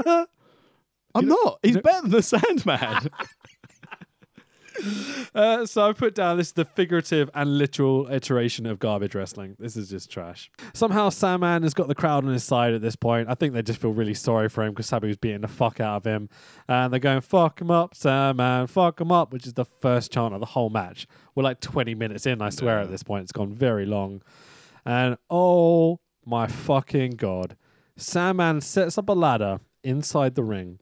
I'm 1.16 1.28
not. 1.28 1.60
He's 1.64 1.78
better 1.78 2.02
than 2.02 2.12
the 2.12 2.22
Sandman. 2.22 3.10
Uh, 5.36 5.66
so 5.66 5.90
I 5.90 5.92
put 5.92 6.16
down 6.16 6.38
this 6.38 6.48
is 6.48 6.54
the 6.54 6.64
figurative 6.64 7.30
and 7.34 7.58
literal 7.58 8.08
iteration 8.10 8.66
of 8.66 8.80
garbage 8.80 9.16
wrestling. 9.16 9.58
This 9.60 9.76
is 9.76 9.90
just 9.90 10.10
trash. 10.10 10.50
Somehow 10.74 11.10
Sandman 11.10 11.64
has 11.64 11.74
got 11.74 11.90
the 11.90 11.96
crowd 11.96 12.24
on 12.24 12.32
his 12.32 12.46
side 12.46 12.74
at 12.74 12.82
this 12.82 12.96
point. 12.96 13.28
I 13.30 13.34
think 13.36 13.54
they 13.54 13.62
just 13.62 13.82
feel 13.82 13.92
really 13.92 14.14
sorry 14.14 14.48
for 14.48 14.64
him 14.64 14.72
because 14.72 14.90
Sabu's 14.90 15.18
beating 15.18 15.42
the 15.42 15.50
fuck 15.50 15.82
out 15.82 15.98
of 15.98 16.06
him. 16.06 16.30
And 16.70 16.94
they're 16.94 17.02
going, 17.02 17.20
fuck 17.20 17.60
him 17.60 17.70
up, 17.70 17.96
Sandman, 17.96 18.68
fuck 18.68 19.02
him 19.02 19.12
up, 19.12 19.34
which 19.34 19.46
is 19.46 19.56
the 19.56 19.66
first 19.66 20.14
chant 20.14 20.34
of 20.34 20.40
the 20.40 20.46
whole 20.46 20.70
match. 20.70 21.06
We're 21.36 21.44
like 21.44 21.60
20 21.60 21.94
minutes 21.96 22.26
in, 22.26 22.42
I 22.42 22.50
swear, 22.50 22.80
at 22.80 22.90
this 22.90 23.04
point. 23.04 23.24
It's 23.24 23.34
gone 23.34 23.52
very 23.52 23.86
long. 23.86 24.22
And 24.86 25.18
oh 25.30 26.00
my 26.26 26.48
fucking 26.48 27.12
God. 27.12 27.58
Sandman 27.98 28.62
sets 28.62 28.98
up 28.98 29.10
a 29.10 29.14
ladder 29.14 29.60
inside 29.84 30.36
the 30.36 30.44
ring 30.44 30.80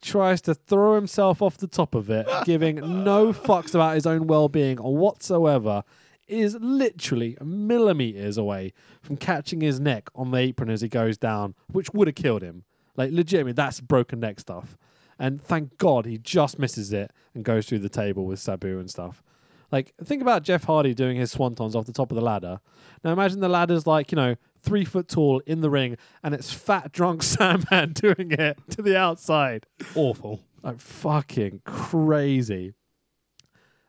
tries 0.00 0.40
to 0.42 0.54
throw 0.54 0.94
himself 0.94 1.42
off 1.42 1.56
the 1.56 1.66
top 1.66 1.94
of 1.94 2.10
it, 2.10 2.26
giving 2.44 2.76
no 3.04 3.32
fucks 3.32 3.74
about 3.74 3.94
his 3.94 4.06
own 4.06 4.26
well 4.26 4.48
being 4.48 4.78
or 4.78 4.96
whatsoever, 4.96 5.84
is 6.26 6.56
literally 6.60 7.36
millimeters 7.42 8.36
away 8.36 8.72
from 9.00 9.16
catching 9.16 9.60
his 9.60 9.80
neck 9.80 10.08
on 10.14 10.30
the 10.30 10.38
apron 10.38 10.70
as 10.70 10.82
he 10.82 10.88
goes 10.88 11.16
down, 11.16 11.54
which 11.72 11.90
would 11.92 12.06
have 12.08 12.14
killed 12.14 12.42
him. 12.42 12.64
Like, 12.96 13.12
legitimately, 13.12 13.52
that's 13.52 13.80
broken 13.80 14.20
neck 14.20 14.40
stuff. 14.40 14.76
And 15.18 15.42
thank 15.42 15.78
God 15.78 16.04
he 16.06 16.18
just 16.18 16.58
misses 16.58 16.92
it 16.92 17.10
and 17.34 17.44
goes 17.44 17.66
through 17.66 17.80
the 17.80 17.88
table 17.88 18.24
with 18.26 18.38
Sabu 18.38 18.78
and 18.78 18.90
stuff. 18.90 19.22
Like, 19.70 19.94
think 20.02 20.22
about 20.22 20.44
Jeff 20.44 20.64
Hardy 20.64 20.94
doing 20.94 21.16
his 21.16 21.34
swantons 21.34 21.74
off 21.74 21.86
the 21.86 21.92
top 21.92 22.10
of 22.10 22.16
the 22.16 22.22
ladder. 22.22 22.60
Now, 23.04 23.12
imagine 23.12 23.40
the 23.40 23.48
ladder's 23.48 23.86
like, 23.86 24.12
you 24.12 24.16
know, 24.16 24.36
three 24.68 24.84
foot 24.84 25.08
tall 25.08 25.40
in 25.46 25.62
the 25.62 25.70
ring, 25.70 25.96
and 26.22 26.34
it's 26.34 26.52
fat, 26.52 26.92
drunk 26.92 27.22
Sandman 27.24 27.94
doing 27.94 28.32
it 28.32 28.58
to 28.70 28.82
the 28.82 28.96
outside. 28.96 29.66
Awful. 29.94 30.40
Like, 30.62 30.80
fucking 30.80 31.62
crazy. 31.64 32.74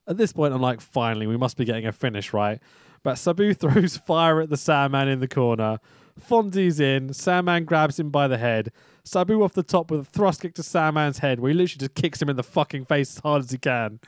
At 0.08 0.18
this 0.18 0.32
point, 0.32 0.54
I'm 0.54 0.62
like, 0.62 0.82
finally, 0.82 1.28
we 1.28 1.38
must 1.38 1.58
be 1.58 1.66
getting 1.66 1.86
a 1.86 1.92
finish, 1.92 2.34
right? 2.34 2.60
But 3.04 3.16
Sabu 3.16 3.54
throws 3.56 3.98
fire 3.98 4.42
at 4.42 4.50
the 4.50 4.58
Sandman 4.58 5.08
in 5.08 5.20
the 5.20 5.28
corner. 5.28 5.80
Fonzie's 6.20 6.80
in. 6.80 7.14
Sandman 7.14 7.66
grabs 7.66 8.00
him 8.00 8.10
by 8.10 8.28
the 8.28 8.38
head. 8.38 8.72
Sabu 9.04 9.44
off 9.44 9.54
the 9.54 9.64
top 9.64 9.92
with 9.92 10.02
a 10.02 10.06
thrust 10.06 10.42
kick 10.42 10.54
to 10.56 10.64
Sandman's 10.64 11.20
head, 11.20 11.40
where 11.40 11.50
he 11.50 11.58
literally 11.58 11.80
just 11.80 11.96
kicks 11.96 12.22
him 12.22 12.30
in 12.30 12.36
the 12.36 12.44
fucking 12.44 12.86
face 12.86 13.18
as 13.18 13.22
hard 13.22 13.44
as 13.44 13.52
he 13.52 13.58
can. 13.58 14.00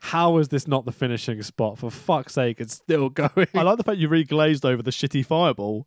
How 0.00 0.38
is 0.38 0.48
this 0.48 0.66
not 0.66 0.84
the 0.84 0.92
finishing 0.92 1.42
spot? 1.42 1.78
For 1.78 1.90
fuck's 1.90 2.34
sake, 2.34 2.60
it's 2.60 2.74
still 2.74 3.08
going. 3.10 3.48
I 3.54 3.62
like 3.62 3.76
the 3.78 3.84
fact 3.84 3.98
you 3.98 4.08
re-glazed 4.08 4.64
over 4.64 4.82
the 4.82 4.90
shitty 4.90 5.24
fireball. 5.24 5.86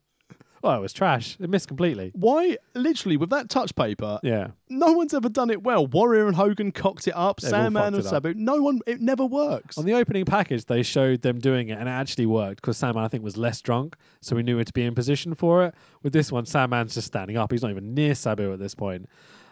Oh, 0.63 0.71
it 0.77 0.81
was 0.81 0.93
trash. 0.93 1.37
It 1.39 1.49
missed 1.49 1.67
completely. 1.67 2.11
Why, 2.13 2.57
literally, 2.73 3.17
with 3.17 3.29
that 3.31 3.49
touch 3.49 3.75
paper, 3.75 4.19
Yeah. 4.23 4.49
no 4.69 4.93
one's 4.93 5.13
ever 5.13 5.29
done 5.29 5.49
it 5.49 5.63
well. 5.63 5.87
Warrior 5.87 6.27
and 6.27 6.35
Hogan 6.35 6.71
cocked 6.71 7.07
it 7.07 7.15
up. 7.15 7.39
All 7.43 7.49
Sandman 7.49 7.73
fucked 7.73 7.87
and 7.87 7.95
it 7.97 8.05
up. 8.05 8.09
Sabu. 8.09 8.33
No 8.35 8.61
one. 8.61 8.79
It 8.87 9.01
never 9.01 9.25
works. 9.25 9.77
On 9.77 9.85
the 9.85 9.93
opening 9.93 10.25
package, 10.25 10.65
they 10.65 10.83
showed 10.83 11.21
them 11.21 11.39
doing 11.39 11.69
it, 11.69 11.77
and 11.79 11.87
it 11.87 11.91
actually 11.91 12.25
worked 12.25 12.61
because 12.61 12.77
Sandman, 12.77 13.03
I 13.03 13.07
think, 13.07 13.23
was 13.23 13.37
less 13.37 13.61
drunk, 13.61 13.95
so 14.21 14.35
we 14.35 14.43
knew 14.43 14.59
it 14.59 14.65
to 14.65 14.73
be 14.73 14.83
in 14.83 14.95
position 14.95 15.33
for 15.35 15.65
it. 15.65 15.75
With 16.03 16.13
this 16.13 16.31
one, 16.31 16.45
Sandman's 16.45 16.93
just 16.93 17.07
standing 17.07 17.37
up. 17.37 17.51
He's 17.51 17.61
not 17.61 17.71
even 17.71 17.93
near 17.93 18.15
Sabu 18.15 18.51
at 18.53 18.59
this 18.59 18.75
point. 18.75 19.07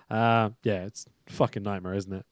Uh, 0.10 0.51
yeah, 0.64 0.86
it's 0.86 1.05
a 1.28 1.34
fucking 1.34 1.64
nightmare, 1.64 1.93
isn't 1.93 2.14
it? 2.14 2.26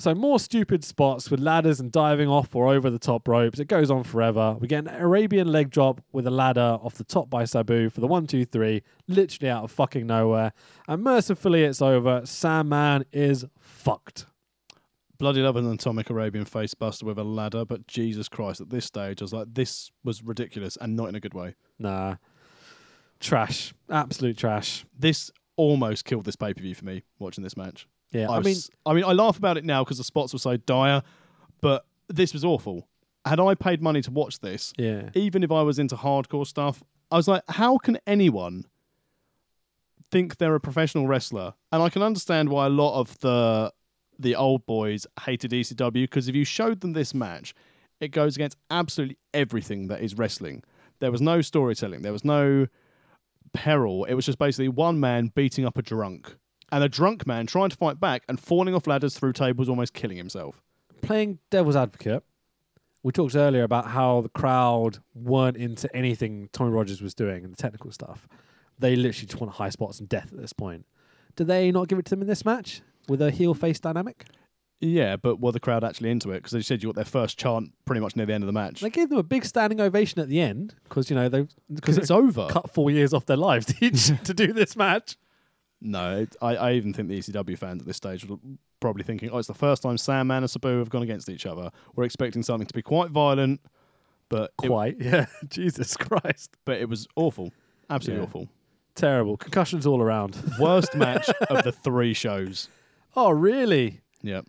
So 0.00 0.14
more 0.14 0.40
stupid 0.40 0.82
spots 0.82 1.30
with 1.30 1.40
ladders 1.40 1.78
and 1.78 1.92
diving 1.92 2.26
off 2.26 2.56
or 2.56 2.68
over 2.68 2.88
the 2.88 2.98
top 2.98 3.28
ropes. 3.28 3.60
It 3.60 3.68
goes 3.68 3.90
on 3.90 4.02
forever. 4.02 4.56
We 4.58 4.66
get 4.66 4.88
an 4.88 4.88
Arabian 4.88 5.52
leg 5.52 5.68
drop 5.68 6.00
with 6.10 6.26
a 6.26 6.30
ladder 6.30 6.78
off 6.82 6.94
the 6.94 7.04
top 7.04 7.28
by 7.28 7.44
Sabu 7.44 7.90
for 7.90 8.00
the 8.00 8.06
one, 8.06 8.26
two, 8.26 8.46
three, 8.46 8.82
literally 9.08 9.50
out 9.50 9.64
of 9.64 9.70
fucking 9.70 10.06
nowhere. 10.06 10.54
And 10.88 11.02
mercifully, 11.02 11.64
it's 11.64 11.82
over. 11.82 12.22
Sandman 12.24 13.04
is 13.12 13.44
fucked. 13.60 14.24
Bloody 15.18 15.42
love 15.42 15.56
an 15.56 15.70
atomic 15.70 16.08
Arabian 16.08 16.46
face 16.46 16.72
buster 16.72 17.04
with 17.04 17.18
a 17.18 17.24
ladder, 17.24 17.66
but 17.66 17.86
Jesus 17.86 18.26
Christ, 18.26 18.62
at 18.62 18.70
this 18.70 18.86
stage, 18.86 19.20
I 19.20 19.24
was 19.24 19.34
like, 19.34 19.48
this 19.52 19.90
was 20.02 20.22
ridiculous 20.22 20.78
and 20.80 20.96
not 20.96 21.10
in 21.10 21.14
a 21.14 21.20
good 21.20 21.34
way. 21.34 21.56
Nah. 21.78 22.16
Trash. 23.20 23.74
Absolute 23.90 24.38
trash. 24.38 24.86
This 24.98 25.30
almost 25.56 26.06
killed 26.06 26.24
this 26.24 26.36
pay 26.36 26.54
per 26.54 26.62
view 26.62 26.74
for 26.74 26.86
me 26.86 27.02
watching 27.18 27.44
this 27.44 27.54
match. 27.54 27.86
Yeah, 28.12 28.28
I, 28.30 28.36
I, 28.36 28.40
mean, 28.40 28.44
was- 28.44 28.70
I 28.86 28.92
mean, 28.94 29.04
I 29.04 29.12
laugh 29.12 29.38
about 29.38 29.56
it 29.56 29.64
now 29.64 29.84
because 29.84 29.98
the 29.98 30.04
spots 30.04 30.32
were 30.32 30.38
so 30.38 30.56
dire, 30.56 31.02
but 31.60 31.84
this 32.08 32.32
was 32.32 32.44
awful. 32.44 32.88
Had 33.24 33.38
I 33.38 33.54
paid 33.54 33.82
money 33.82 34.00
to 34.02 34.10
watch 34.10 34.40
this, 34.40 34.72
yeah. 34.78 35.10
even 35.14 35.42
if 35.42 35.52
I 35.52 35.62
was 35.62 35.78
into 35.78 35.94
hardcore 35.96 36.46
stuff, 36.46 36.82
I 37.10 37.16
was 37.16 37.28
like, 37.28 37.42
how 37.48 37.76
can 37.76 37.98
anyone 38.06 38.64
think 40.10 40.38
they're 40.38 40.54
a 40.54 40.60
professional 40.60 41.06
wrestler? 41.06 41.54
And 41.70 41.82
I 41.82 41.88
can 41.90 42.02
understand 42.02 42.48
why 42.48 42.66
a 42.66 42.70
lot 42.70 42.98
of 42.98 43.18
the 43.20 43.72
the 44.18 44.36
old 44.36 44.66
boys 44.66 45.06
hated 45.24 45.50
ECW 45.50 45.92
because 45.92 46.28
if 46.28 46.34
you 46.34 46.44
showed 46.44 46.80
them 46.80 46.92
this 46.92 47.14
match, 47.14 47.54
it 48.00 48.08
goes 48.08 48.36
against 48.36 48.56
absolutely 48.70 49.16
everything 49.32 49.88
that 49.88 50.02
is 50.02 50.16
wrestling. 50.16 50.62
There 51.00 51.10
was 51.10 51.22
no 51.22 51.40
storytelling. 51.40 52.02
There 52.02 52.12
was 52.12 52.24
no 52.24 52.66
peril. 53.54 54.04
It 54.04 54.14
was 54.14 54.26
just 54.26 54.38
basically 54.38 54.68
one 54.68 55.00
man 55.00 55.32
beating 55.34 55.64
up 55.64 55.78
a 55.78 55.82
drunk. 55.82 56.36
And 56.72 56.84
a 56.84 56.88
drunk 56.88 57.26
man 57.26 57.46
trying 57.46 57.70
to 57.70 57.76
fight 57.76 57.98
back 57.98 58.22
and 58.28 58.38
falling 58.38 58.74
off 58.74 58.86
ladders 58.86 59.16
through 59.18 59.32
tables, 59.32 59.68
almost 59.68 59.92
killing 59.94 60.16
himself. 60.16 60.62
Playing 61.02 61.38
devil's 61.50 61.76
advocate, 61.76 62.22
we 63.02 63.12
talked 63.12 63.34
earlier 63.34 63.62
about 63.62 63.88
how 63.88 64.20
the 64.20 64.28
crowd 64.28 64.98
weren't 65.14 65.56
into 65.56 65.94
anything 65.96 66.48
Tommy 66.52 66.70
Rogers 66.70 67.00
was 67.02 67.14
doing 67.14 67.44
and 67.44 67.52
the 67.52 67.56
technical 67.56 67.90
stuff. 67.90 68.28
They 68.78 68.94
literally 68.96 69.26
just 69.26 69.40
want 69.40 69.54
high 69.54 69.70
spots 69.70 69.98
and 70.00 70.08
death 70.08 70.32
at 70.32 70.38
this 70.40 70.52
point. 70.52 70.86
Did 71.36 71.46
they 71.46 71.70
not 71.72 71.88
give 71.88 71.98
it 71.98 72.04
to 72.06 72.10
them 72.10 72.22
in 72.22 72.28
this 72.28 72.44
match 72.44 72.82
with 73.08 73.20
a 73.22 73.30
heel 73.30 73.54
face 73.54 73.80
dynamic? 73.80 74.26
Yeah, 74.80 75.16
but 75.16 75.40
were 75.40 75.52
the 75.52 75.60
crowd 75.60 75.84
actually 75.84 76.10
into 76.10 76.30
it? 76.30 76.36
Because 76.36 76.52
they 76.52 76.62
said 76.62 76.82
you 76.82 76.88
got 76.88 76.94
their 76.96 77.04
first 77.04 77.38
chant 77.38 77.72
pretty 77.84 78.00
much 78.00 78.16
near 78.16 78.24
the 78.24 78.32
end 78.32 78.42
of 78.42 78.46
the 78.46 78.52
match. 78.52 78.80
They 78.80 78.88
gave 78.88 79.10
them 79.10 79.18
a 79.18 79.22
big 79.22 79.44
standing 79.44 79.78
ovation 79.80 80.20
at 80.20 80.28
the 80.28 80.40
end 80.40 80.74
because 80.84 81.10
you 81.10 81.16
know 81.16 81.28
they 81.28 81.46
Because 81.74 81.98
it's 81.98 82.10
over. 82.10 82.48
cut 82.48 82.72
four 82.72 82.90
years 82.90 83.12
off 83.12 83.26
their 83.26 83.36
lives 83.36 83.66
to 84.24 84.34
do 84.34 84.52
this 84.52 84.76
match. 84.76 85.16
No, 85.80 86.18
it, 86.20 86.36
I, 86.42 86.56
I 86.56 86.72
even 86.74 86.92
think 86.92 87.08
the 87.08 87.18
ECW 87.18 87.56
fans 87.58 87.82
at 87.82 87.86
this 87.86 87.96
stage 87.96 88.26
were 88.26 88.36
probably 88.80 89.02
thinking, 89.02 89.30
oh, 89.30 89.38
it's 89.38 89.48
the 89.48 89.54
first 89.54 89.82
time 89.82 89.96
Sandman 89.98 90.42
and 90.42 90.50
Sabu 90.50 90.78
have 90.78 90.90
gone 90.90 91.02
against 91.02 91.28
each 91.28 91.46
other. 91.46 91.70
We're 91.96 92.04
expecting 92.04 92.42
something 92.42 92.66
to 92.66 92.74
be 92.74 92.82
quite 92.82 93.10
violent, 93.10 93.60
but 94.28 94.52
it, 94.62 94.66
Quite. 94.68 94.96
Yeah. 95.00 95.26
Jesus 95.48 95.96
Christ. 95.96 96.56
but 96.64 96.78
it 96.78 96.88
was 96.88 97.06
awful, 97.16 97.52
absolutely 97.88 98.22
Yeah. 98.22 98.26
awful. 98.28 98.48
Terrible. 98.94 99.36
Concussions 99.36 99.86
all 99.86 100.02
around. 100.02 100.36
Worst 100.58 100.94
match 100.94 101.28
of 101.48 101.62
the 101.64 101.72
three 101.72 102.12
shows. 102.12 102.68
oh, 103.16 103.30
really? 103.30 104.00
Yep. 104.22 104.46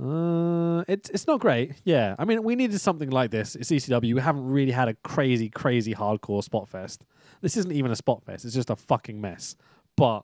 Uh, 0.00 0.84
it's 0.86 1.10
it's 1.10 1.26
not 1.26 1.40
great. 1.40 1.72
Yeah, 1.84 2.14
I 2.18 2.24
mean, 2.24 2.44
we 2.44 2.54
needed 2.54 2.80
something 2.80 3.10
like 3.10 3.30
this. 3.32 3.56
It's 3.56 3.70
ECW. 3.70 4.14
We 4.14 4.20
haven't 4.20 4.44
really 4.46 4.70
had 4.70 4.86
a 4.88 4.94
crazy, 4.94 5.48
crazy 5.48 5.92
hardcore 5.94 6.42
spot 6.44 6.68
fest. 6.68 7.04
This 7.40 7.56
isn't 7.56 7.72
even 7.72 7.90
a 7.90 7.96
spot 7.96 8.22
fest. 8.24 8.44
It's 8.44 8.54
just 8.54 8.70
a 8.70 8.76
fucking 8.76 9.20
mess. 9.20 9.56
But 9.96 10.22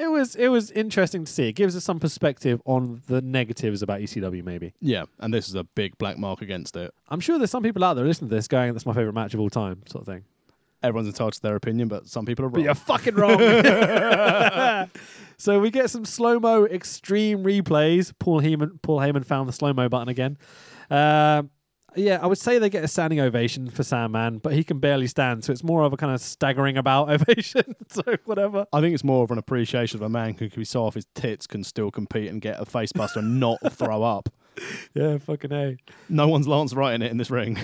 it 0.00 0.10
was 0.10 0.34
it 0.34 0.48
was 0.48 0.70
interesting 0.72 1.24
to 1.24 1.32
see. 1.32 1.48
It 1.48 1.52
gives 1.52 1.76
us 1.76 1.84
some 1.84 2.00
perspective 2.00 2.60
on 2.64 3.02
the 3.06 3.20
negatives 3.20 3.82
about 3.82 4.00
ECW. 4.00 4.42
Maybe 4.42 4.72
Yeah, 4.80 5.04
and 5.20 5.32
this 5.32 5.48
is 5.48 5.54
a 5.54 5.64
big 5.64 5.96
black 5.98 6.18
mark 6.18 6.42
against 6.42 6.74
it. 6.76 6.92
I'm 7.08 7.20
sure 7.20 7.38
there's 7.38 7.50
some 7.50 7.62
people 7.62 7.84
out 7.84 7.94
there 7.94 8.04
listening 8.06 8.30
to 8.30 8.34
this 8.36 8.48
going, 8.48 8.72
"That's 8.72 8.86
my 8.86 8.94
favorite 8.94 9.12
match 9.14 9.34
of 9.34 9.40
all 9.40 9.50
time," 9.50 9.82
sort 9.86 10.02
of 10.02 10.06
thing. 10.12 10.24
Everyone's 10.82 11.08
entitled 11.08 11.34
to 11.34 11.42
their 11.42 11.56
opinion, 11.56 11.88
but 11.88 12.06
some 12.06 12.24
people 12.24 12.46
are 12.46 12.48
But 12.48 12.56
wrong. 12.58 12.64
you're 12.64 12.74
fucking 12.74 13.14
wrong. 13.14 13.38
so 15.36 15.58
we 15.60 15.70
get 15.70 15.90
some 15.90 16.04
slow 16.06 16.40
mo 16.40 16.64
extreme 16.66 17.44
replays. 17.44 18.12
Paul 18.18 18.40
Heyman, 18.40 18.80
Paul 18.82 19.00
Heyman 19.00 19.24
found 19.24 19.48
the 19.48 19.52
slow 19.52 19.72
mo 19.72 19.88
button 19.88 20.08
again. 20.08 20.38
Um 20.90 21.50
yeah, 21.96 22.18
I 22.20 22.26
would 22.26 22.38
say 22.38 22.58
they 22.58 22.70
get 22.70 22.84
a 22.84 22.88
standing 22.88 23.20
ovation 23.20 23.68
for 23.70 23.82
Sandman, 23.82 24.38
but 24.38 24.52
he 24.52 24.64
can 24.64 24.78
barely 24.78 25.06
stand, 25.06 25.44
so 25.44 25.52
it's 25.52 25.64
more 25.64 25.82
of 25.82 25.92
a 25.92 25.96
kind 25.96 26.12
of 26.12 26.20
staggering 26.20 26.76
about 26.76 27.10
ovation. 27.10 27.74
so 27.88 28.02
whatever. 28.24 28.66
I 28.72 28.80
think 28.80 28.94
it's 28.94 29.04
more 29.04 29.24
of 29.24 29.30
an 29.30 29.38
appreciation 29.38 29.98
of 29.98 30.02
a 30.02 30.08
man 30.08 30.34
who 30.34 30.48
can 30.48 30.60
be 30.60 30.64
so 30.64 30.84
off 30.84 30.94
his 30.94 31.06
tits 31.14 31.46
can 31.46 31.64
still 31.64 31.90
compete 31.90 32.28
and 32.28 32.40
get 32.40 32.60
a 32.60 32.64
face 32.64 32.92
buster 32.92 33.20
and 33.20 33.40
not 33.40 33.58
throw 33.72 34.02
up. 34.02 34.28
Yeah, 34.94 35.18
fucking 35.18 35.52
a. 35.52 35.76
No 36.08 36.28
one's 36.28 36.46
Lance 36.46 36.74
writing 36.74 37.02
it 37.02 37.10
in 37.10 37.16
this 37.16 37.30
ring. 37.30 37.58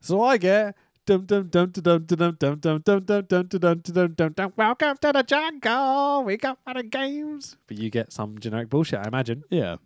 So 0.00 0.20
I 0.20 0.36
get 0.36 0.76
dum 1.06 1.24
dum 1.24 1.48
dum 1.48 1.70
dum 1.70 2.04
dum 2.04 2.04
dum 2.06 2.36
dum 2.36 2.58
dum 2.60 2.80
dum 2.80 3.00
dum 3.00 3.24
dum 3.26 3.48
dum 3.48 3.80
dum 3.80 4.14
dum 4.14 4.32
dum. 4.32 4.52
Welcome 4.54 4.98
to 5.00 5.12
the 5.12 5.22
jungle. 5.22 6.24
We 6.24 6.36
got 6.36 6.58
fun 6.62 6.76
and 6.76 6.90
games. 6.90 7.56
But 7.66 7.78
you 7.78 7.88
get 7.88 8.12
some 8.12 8.38
generic 8.38 8.68
bullshit, 8.68 8.98
I 8.98 9.08
imagine. 9.08 9.44
Yeah. 9.48 9.76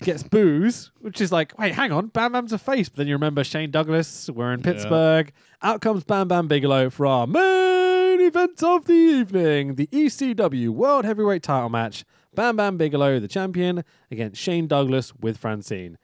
Gets 0.00 0.22
booze, 0.22 0.90
which 1.00 1.20
is 1.20 1.30
like, 1.32 1.56
wait, 1.58 1.74
hang 1.74 1.92
on, 1.92 2.08
Bam 2.08 2.32
Bam's 2.32 2.52
a 2.52 2.58
face. 2.58 2.88
But 2.88 2.98
then 2.98 3.06
you 3.08 3.14
remember 3.14 3.44
Shane 3.44 3.70
Douglas, 3.70 4.28
we're 4.30 4.52
in 4.52 4.62
Pittsburgh. 4.62 5.32
Out 5.62 5.80
comes 5.80 6.04
Bam 6.04 6.28
Bam 6.28 6.48
Bigelow 6.48 6.90
for 6.90 7.06
our 7.06 7.26
main 7.26 8.20
event 8.20 8.62
of 8.62 8.86
the 8.86 8.92
evening 8.92 9.74
the 9.76 9.86
ECW 9.88 10.70
World 10.70 11.04
Heavyweight 11.04 11.42
title 11.42 11.68
match. 11.68 12.04
Bam 12.34 12.56
Bam 12.56 12.76
Bigelow, 12.76 13.18
the 13.20 13.28
champion, 13.28 13.84
against 14.10 14.40
Shane 14.40 14.66
Douglas 14.68 15.12
with 15.16 15.36
Francine. 15.36 15.98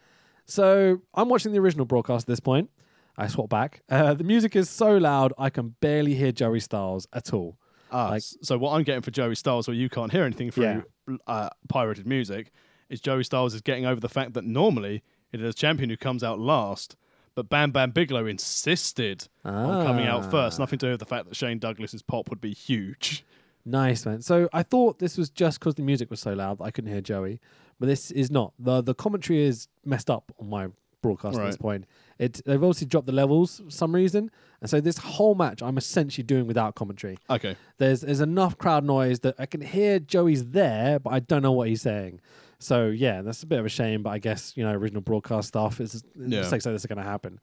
So 0.44 1.02
I'm 1.14 1.28
watching 1.28 1.52
the 1.52 1.59
original 1.59 1.86
broadcast 1.86 2.24
at 2.24 2.28
this 2.28 2.40
point. 2.40 2.70
I 3.16 3.28
swap 3.28 3.48
back. 3.48 3.82
Uh, 3.89 4.12
the 4.14 4.24
music 4.24 4.55
is 4.56 4.68
so 4.68 4.97
loud, 4.98 5.32
I 5.39 5.48
can 5.51 5.74
barely 5.81 6.14
hear 6.14 6.32
Joey 6.32 6.60
Styles 6.60 7.06
at 7.12 7.32
all. 7.32 7.56
Ah, 7.90 8.09
Like- 8.10 8.23
so 8.43 8.59
what 8.59 8.73
I'm 8.73 8.82
getting 8.82 9.02
for 9.02 9.10
Joey 9.10 9.36
Styles, 9.36 9.68
where 9.68 9.77
you 9.77 9.89
can't 9.89 10.10
hear 10.12 10.24
anything 10.24 10.51
through 10.51 10.82
uh, 11.27 11.48
pirated 11.68 12.06
music, 12.06 12.51
is 12.89 13.01
Joey 13.01 13.25
Styles 13.25 13.55
is 13.55 13.61
getting 13.61 13.87
over 13.87 14.01
the 14.01 14.09
fact 14.09 14.35
that 14.35 14.45
normally 14.45 15.03
it 15.33 15.41
is 15.41 15.55
a 15.55 15.57
champion 15.57 15.91
who 15.91 15.97
comes 15.97 16.23
out 16.23 16.39
last, 16.39 16.97
but 17.35 17.49
Bam 17.49 17.71
Bam 17.73 17.91
Bigelow 17.91 18.27
insisted 18.27 19.29
on 19.45 19.85
coming 19.87 20.07
out 20.07 20.31
first. 20.31 20.59
Ah. 20.59 20.63
Nothing 20.63 20.79
to 20.81 20.87
do 20.87 20.91
with 20.93 21.01
the 21.01 21.07
fact 21.07 21.29
that 21.29 21.37
Shane 21.37 21.59
Douglas's 21.59 22.03
pop 22.03 22.31
would 22.31 22.41
be 22.41 22.53
huge. 22.53 23.25
Nice, 23.65 24.07
man. 24.07 24.23
So 24.23 24.49
I 24.53 24.63
thought 24.63 25.01
this 25.01 25.19
was 25.19 25.29
just 25.29 25.59
because 25.59 25.75
the 25.75 25.83
music 25.83 26.09
was 26.11 26.21
so 26.21 26.33
loud 26.33 26.59
that 26.59 26.65
I 26.65 26.71
couldn't 26.71 26.91
hear 26.93 27.01
Joey, 27.01 27.41
but 27.81 27.87
this 27.87 28.11
is 28.13 28.31
not. 28.31 28.53
the 28.59 28.81
The 28.81 28.95
commentary 28.95 29.43
is 29.43 29.69
messed 29.85 30.09
up 30.09 30.33
on 30.39 30.49
my 30.49 30.69
broadcast 31.03 31.39
at 31.39 31.45
this 31.47 31.57
point. 31.57 31.85
It 32.19 32.41
they've 32.47 32.63
obviously 32.63 32.87
dropped 32.87 33.07
the 33.07 33.13
levels 33.13 33.61
for 33.65 33.71
some 33.71 33.95
reason, 33.95 34.31
and 34.61 34.71
so 34.71 34.81
this 34.81 34.99
whole 34.99 35.35
match 35.35 35.63
I'm 35.63 35.77
essentially 35.77 36.25
doing 36.25 36.47
without 36.47 36.75
commentary. 36.77 37.19
Okay. 37.29 37.57
There's 37.79 38.01
there's 38.01 38.21
enough 38.21 38.57
crowd 38.57 38.85
noise 38.85 39.21
that 39.21 39.35
I 39.39 39.47
can 39.47 39.61
hear 39.61 39.99
Joey's 39.99 40.47
there, 40.47 40.99
but 40.99 41.11
I 41.13 41.19
don't 41.21 41.43
know 41.43 41.53
what 41.53 41.69
he's 41.69 41.83
saying. 41.83 42.21
So 42.59 42.87
yeah, 42.87 43.23
that's 43.23 43.43
a 43.43 43.47
bit 43.47 43.59
of 43.59 43.66
a 43.66 43.69
shame, 43.69 44.03
but 44.03 44.11
I 44.11 44.19
guess 44.19 44.53
you 44.57 44.65
know 44.65 44.73
original 44.73 45.03
broadcast 45.03 45.49
stuff 45.49 45.81
is 45.81 46.03
Yeah. 46.16 46.41
mistakes 46.41 46.65
like 46.66 46.74
this 46.74 46.85
are 46.85 46.89
going 46.89 46.99
to 46.99 47.05
happen. 47.05 47.39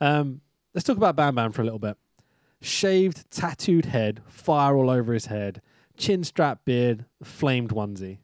Um, 0.00 0.40
let's 0.74 0.84
talk 0.86 0.96
about 0.96 1.16
Bam 1.16 1.34
Bam 1.34 1.52
for 1.52 1.62
a 1.62 1.64
little 1.64 1.78
bit. 1.78 1.96
Shaved, 2.62 3.30
tattooed 3.30 3.86
head, 3.86 4.20
fire 4.28 4.76
all 4.76 4.90
over 4.90 5.14
his 5.14 5.26
head, 5.26 5.62
chin 5.96 6.24
strap 6.24 6.64
beard, 6.66 7.06
flamed 7.22 7.70
onesie. 7.70 8.18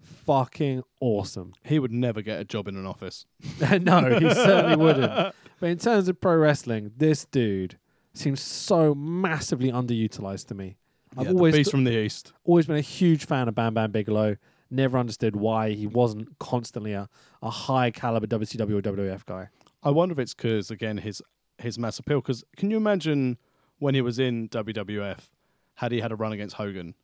Fucking 0.00 0.82
awesome. 1.00 1.52
He 1.64 1.78
would 1.78 1.92
never 1.92 2.22
get 2.22 2.40
a 2.40 2.44
job 2.44 2.68
in 2.68 2.76
an 2.76 2.86
office. 2.86 3.26
no, 3.80 4.18
he 4.18 4.32
certainly 4.34 4.76
wouldn't. 4.76 5.34
But 5.60 5.70
in 5.70 5.78
terms 5.78 6.08
of 6.08 6.20
pro 6.20 6.36
wrestling, 6.36 6.92
this 6.96 7.24
dude 7.24 7.78
seems 8.14 8.40
so 8.40 8.94
massively 8.94 9.70
underutilized 9.70 10.46
to 10.48 10.54
me. 10.54 10.76
I've 11.16 11.26
Yeah, 11.26 11.30
the 11.32 11.36
always 11.38 11.54
beast 11.54 11.70
from 11.70 11.84
the 11.84 11.96
east. 11.96 12.32
always 12.44 12.66
been 12.66 12.76
a 12.76 12.80
huge 12.80 13.26
fan 13.26 13.48
of 13.48 13.54
Bam 13.54 13.74
Bam 13.74 13.90
Bigelow. 13.92 14.36
Never 14.72 14.96
understood 14.96 15.36
why 15.36 15.72
he 15.72 15.86
wasn't 15.86 16.38
constantly 16.38 16.94
a, 16.94 17.08
a 17.42 17.50
high 17.50 17.90
caliber 17.90 18.26
WCW 18.26 18.78
or 18.78 18.80
WWF 18.80 19.26
guy. 19.26 19.48
I 19.82 19.90
wonder 19.90 20.14
if 20.14 20.18
it's 20.18 20.32
because 20.32 20.70
again 20.70 20.98
his 20.98 21.20
his 21.58 21.78
mass 21.78 21.98
appeal. 21.98 22.22
Because 22.22 22.42
can 22.56 22.70
you 22.70 22.78
imagine 22.78 23.36
when 23.78 23.94
he 23.94 24.00
was 24.00 24.18
in 24.18 24.48
WWF, 24.48 25.28
had 25.74 25.92
he 25.92 26.00
had 26.00 26.10
a 26.10 26.16
run 26.16 26.32
against 26.32 26.56
Hogan, 26.56 26.94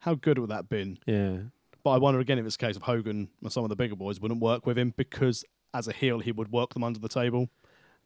how 0.00 0.14
good 0.14 0.38
would 0.38 0.50
that 0.50 0.56
have 0.56 0.68
been? 0.68 0.98
Yeah. 1.06 1.36
But 1.82 1.90
I 1.92 1.98
wonder 1.98 2.20
again 2.20 2.38
if 2.38 2.44
it's 2.44 2.56
a 2.56 2.58
case 2.58 2.76
of 2.76 2.82
Hogan 2.82 3.28
and 3.42 3.52
some 3.52 3.64
of 3.64 3.70
the 3.70 3.76
bigger 3.76 3.96
boys 3.96 4.20
wouldn't 4.20 4.40
work 4.40 4.66
with 4.66 4.76
him 4.76 4.92
because 4.96 5.44
as 5.72 5.88
a 5.88 5.92
heel 5.92 6.18
he 6.18 6.30
would 6.32 6.52
work 6.52 6.74
them 6.74 6.84
under 6.84 6.98
the 6.98 7.08
table. 7.08 7.48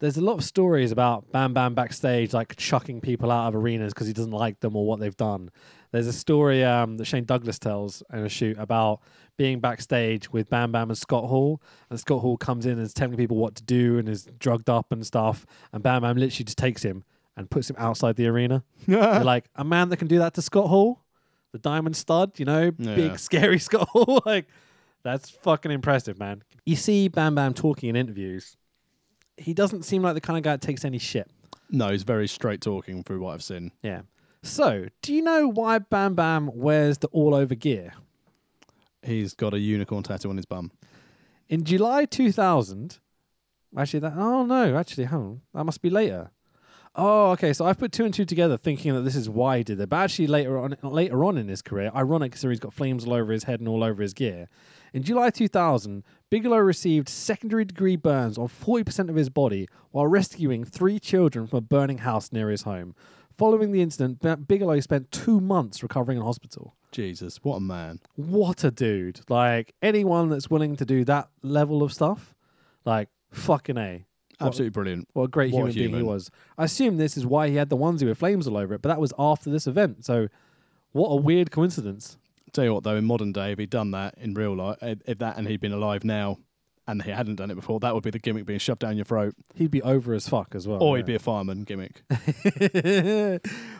There's 0.01 0.17
a 0.17 0.21
lot 0.21 0.35
of 0.35 0.45
stories 0.45 0.93
about 0.93 1.33
Bam 1.33 1.55
Bam 1.55 1.75
backstage, 1.75 2.33
like 2.33 2.55
chucking 2.55 3.01
people 3.01 3.33
out 3.33 3.49
of 3.49 3.57
arenas 3.57 3.93
because 3.93 4.07
he 4.07 4.13
doesn't 4.13 4.31
like 4.31 4.61
them 4.61 4.77
or 4.77 4.87
what 4.87 5.01
they've 5.01 5.17
done. 5.17 5.51
There's 5.91 6.07
a 6.07 6.13
story 6.13 6.65
um, 6.65 6.97
that 6.99 7.07
Shane 7.07 7.25
Douglas 7.25 7.59
tells 7.59 8.03
in 8.13 8.21
a 8.21 8.29
shoot 8.29 8.59
about 8.59 9.01
being 9.37 9.61
backstage 9.61 10.31
with 10.33 10.51
Bam 10.51 10.73
Bam 10.73 10.91
and 10.91 10.99
Scott 10.99 11.25
Hall, 11.25 11.63
and 11.91 11.99
Scott 11.99 12.21
Hall 12.21 12.37
comes 12.37 12.67
in 12.67 12.73
and 12.73 12.83
is 12.83 12.93
telling 12.93 13.17
people 13.17 13.37
what 13.37 13.55
to 13.55 13.63
do 13.63 13.99
and 13.99 14.09
is 14.09 14.27
drugged 14.39 14.69
up 14.69 14.93
and 14.93 15.07
stuff, 15.07 15.47
and 15.73 15.83
Bam 15.83 16.03
Bam 16.03 16.17
literally 16.17 16.45
just 16.45 16.59
takes 16.59 16.83
him 16.83 17.05
and 17.37 17.49
puts 17.51 17.71
him 17.71 17.77
outside 17.79 18.17
the 18.17 18.27
arena. 18.27 18.65
You're 18.87 19.21
like 19.25 19.47
a 19.55 19.65
man 19.65 19.89
that 19.91 19.97
can 19.99 20.09
do 20.09 20.19
that 20.19 20.35
to 20.35 20.43
Scott 20.43 20.67
Hall, 20.69 21.05
the 21.53 21.59
Diamond 21.59 21.97
Stud, 21.97 22.33
you 22.39 22.45
know, 22.45 22.73
Yeah. 22.79 22.95
big 22.97 23.19
scary 23.19 23.59
Scott 23.61 23.89
Hall. 23.91 24.21
like 24.27 24.47
that's 25.05 25.31
fucking 25.31 25.71
impressive, 25.71 26.19
man. 26.19 26.43
You 26.67 26.77
see 26.77 27.09
Bam 27.09 27.35
Bam 27.37 27.55
talking 27.55 27.89
in 27.91 27.97
interviews. 27.97 28.57
He 29.37 29.55
doesn't 29.55 29.85
seem 29.85 30.03
like 30.03 30.15
the 30.15 30.21
kind 30.21 30.37
of 30.37 30.43
guy 30.43 30.53
that 30.55 30.61
takes 30.61 30.85
any 30.85 30.99
shit. 30.99 31.31
No, 31.71 31.91
he's 31.91 32.03
very 32.03 32.27
straight 32.27 32.61
talking 32.61 33.05
through 33.05 33.21
what 33.21 33.35
I've 33.35 33.43
seen. 33.45 33.71
Yeah. 33.83 34.01
So, 34.43 34.87
do 35.03 35.13
you 35.13 35.23
know 35.23 35.49
why 35.49 35.79
Bam 35.79 36.15
Bam 36.15 36.51
wears 36.55 36.99
the 36.99 37.09
all 37.09 37.35
over 37.35 37.55
gear? 37.55 37.95
He's 39.03 39.35
got 39.35 39.55
a 39.55 39.59
unicorn 39.59 40.03
tattoo 40.03 40.31
on 40.31 40.37
his 40.37 40.47
bum. 40.47 40.71
In 41.49 41.65
July 41.65 42.05
2000, 42.05 42.99
actually, 43.77 44.01
that, 44.01 44.15
oh 44.17 44.45
no, 44.45 44.77
actually, 44.77 45.05
hang 45.05 45.19
on, 45.19 45.41
that 45.55 45.65
must 45.65 45.83
be 45.83 45.91
later. 45.91 46.31
Oh, 47.01 47.31
okay. 47.31 47.53
So 47.53 47.65
I've 47.65 47.79
put 47.79 47.93
two 47.93 48.05
and 48.05 48.13
two 48.13 48.25
together, 48.25 48.57
thinking 48.57 48.93
that 48.95 49.03
this 49.03 49.15
is 49.15 49.29
why 49.29 49.59
he 49.59 49.65
did 49.65 49.79
it. 49.79 49.89
But 49.89 49.99
actually, 49.99 50.27
later 50.27 50.59
on, 50.59 50.77
later 50.83 51.25
on 51.25 51.39
in 51.39 51.47
his 51.49 51.63
career, 51.63 51.93
ironic, 51.95 52.37
so 52.37 52.49
he's 52.49 52.59
got 52.59 52.75
flames 52.75 53.07
all 53.07 53.15
over 53.15 53.33
his 53.33 53.45
head 53.45 53.61
and 53.61 53.69
all 53.69 53.85
over 53.85 54.03
his 54.03 54.15
gear. 54.15 54.49
In 54.93 55.05
July 55.05 55.31
2000, 55.31 56.03
Bigelow 56.29 56.59
received 56.59 57.09
secondary 57.09 57.65
degree 57.65 57.95
burns 57.95 58.37
on 58.37 58.49
40% 58.49 59.09
of 59.09 59.15
his 59.15 59.29
body 59.29 59.69
while 59.93 60.07
rescuing 60.07 60.65
three 60.65 60.99
children 60.99 61.47
from 61.47 61.59
a 61.59 61.63
burning 61.63 61.99
house 61.99 62.33
near 62.33 62.51
his 62.51 62.63
home. 62.63 62.95
Following 63.39 63.71
the 63.73 63.81
incident, 63.81 64.21
B- 64.21 64.35
Bigelow 64.35 64.81
spent 64.81 65.11
two 65.13 65.41
months 65.41 65.83
recovering 65.83 66.19
in 66.19 66.25
hospital. 66.25 66.75
Jesus, 66.93 67.39
what 67.45 67.57
a 67.57 67.61
man. 67.61 68.01
What 68.17 68.65
a 68.65 68.71
dude. 68.71 69.21
Like, 69.29 69.75
anyone 69.81 70.29
that's 70.29 70.51
willing 70.51 70.75
to 70.77 70.85
do 70.85 71.05
that 71.05 71.29
level 71.43 71.83
of 71.85 71.93
stuff, 71.93 72.35
like, 72.85 73.09
fucking 73.31 73.77
A. 73.79 74.05
What- 74.39 74.49
Absolutely 74.49 74.71
brilliant. 74.71 75.09
what 75.15 75.25
a 75.25 75.29
great 75.29 75.53
What 75.53 75.59
a 75.59 75.61
human 75.71 75.75
being 75.75 75.89
he 75.91 75.95
human. 75.97 76.07
was. 76.07 76.31
I 76.57 76.65
assume 76.65 76.97
this 76.97 77.17
is 77.17 77.25
why 77.27 77.49
he 77.49 77.57
had 77.57 77.69
the 77.71 77.77
onesie 77.77 78.07
with 78.07 78.19
flames 78.19 78.47
all 78.49 78.57
over 78.57 78.75
it, 78.75 78.83
but 78.83 78.89
that 78.89 79.01
was 79.01 79.13
after 79.19 79.51
this 79.51 79.67
event. 79.67 80.05
So, 80.05 80.29
what 80.93 81.09
a 81.09 81.17
weird 81.17 81.51
coincidence. 81.51 82.19
Tell 82.53 82.65
you 82.65 82.73
what, 82.75 82.83
though, 82.85 82.97
in 82.97 83.05
modern 83.05 83.33
day, 83.33 83.53
if 83.53 83.59
he'd 83.59 83.71
done 83.71 83.91
that 83.93 84.15
in 84.19 84.35
real 84.35 84.57
life, 84.57 84.79
if 84.83 85.01
if 85.07 85.19
that 85.19 85.37
and 85.37 85.47
he'd 85.47 85.61
been 85.61 85.73
alive 85.73 86.03
now 86.05 86.39
and 86.89 87.03
he 87.03 87.11
hadn't 87.11 87.37
done 87.37 87.51
it 87.51 87.55
before, 87.55 87.79
that 87.81 87.95
would 87.95 88.03
be 88.03 88.11
the 88.11 88.19
gimmick 88.19 88.47
being 88.47 88.59
shoved 88.59 88.81
down 88.81 88.97
your 88.97 89.05
throat. 89.05 89.35
He'd 89.55 89.71
be 89.71 89.83
over 89.83 90.15
as 90.15 90.27
fuck 90.27 90.55
as 90.55 90.67
well. 90.67 90.83
or 90.83 90.97
he'd 90.97 91.05
be 91.05 91.15
a 91.15 91.19
fireman 91.19 91.65
gimmick. 91.65 92.03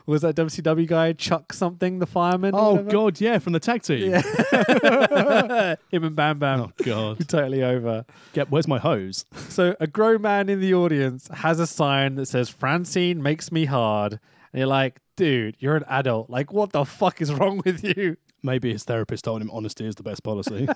was 0.07 0.21
that 0.21 0.37
WCW 0.37 0.87
guy 0.87 1.15
Chuck 1.15 1.55
something, 1.55 2.01
the 2.01 2.07
fireman? 2.07 2.55
or 2.55 2.61
oh, 2.61 2.71
whatever? 2.73 2.91
God, 2.91 3.21
yeah, 3.21 3.39
from 3.39 3.55
the 3.55 3.61
tag 3.61 3.83
team. 3.83 4.11
Yeah. 4.11 5.77
Him 5.91 6.05
and 6.05 6.15
Bam 6.15 6.39
Bam. 6.39 6.61
Oh, 6.61 6.73
God. 6.85 7.19
Totally 7.29 7.63
over. 7.63 8.05
Get, 8.35 8.51
where's 8.51 8.69
my 8.69 8.79
hose? 8.79 9.25
So 9.49 9.75
a 9.81 9.87
grown 9.87 10.21
man 10.21 10.51
in 10.51 10.61
the 10.61 10.75
audience 10.75 11.29
has 11.29 11.59
a 11.59 11.67
sign 11.67 12.17
that 12.17 12.27
says 12.27 12.51
Francine 12.51 13.23
makes 13.23 13.51
me 13.51 13.65
hard. 13.65 14.21
And 14.53 14.61
you're 14.61 14.67
like, 14.67 15.01
dude, 15.17 15.57
you're 15.61 15.77
an 15.77 15.85
adult. 15.89 16.29
Like, 16.29 16.53
what 16.53 16.73
the 16.73 16.85
fuck 16.85 17.23
is 17.23 17.33
wrong 17.33 17.63
with 17.65 17.83
you? 17.83 18.19
Maybe 18.43 18.71
his 18.71 18.85
therapist 18.85 19.25
told 19.25 19.41
him 19.41 19.51
honesty 19.51 19.87
is 19.87 19.95
the 19.95 20.03
best 20.03 20.23
policy. 20.23 20.69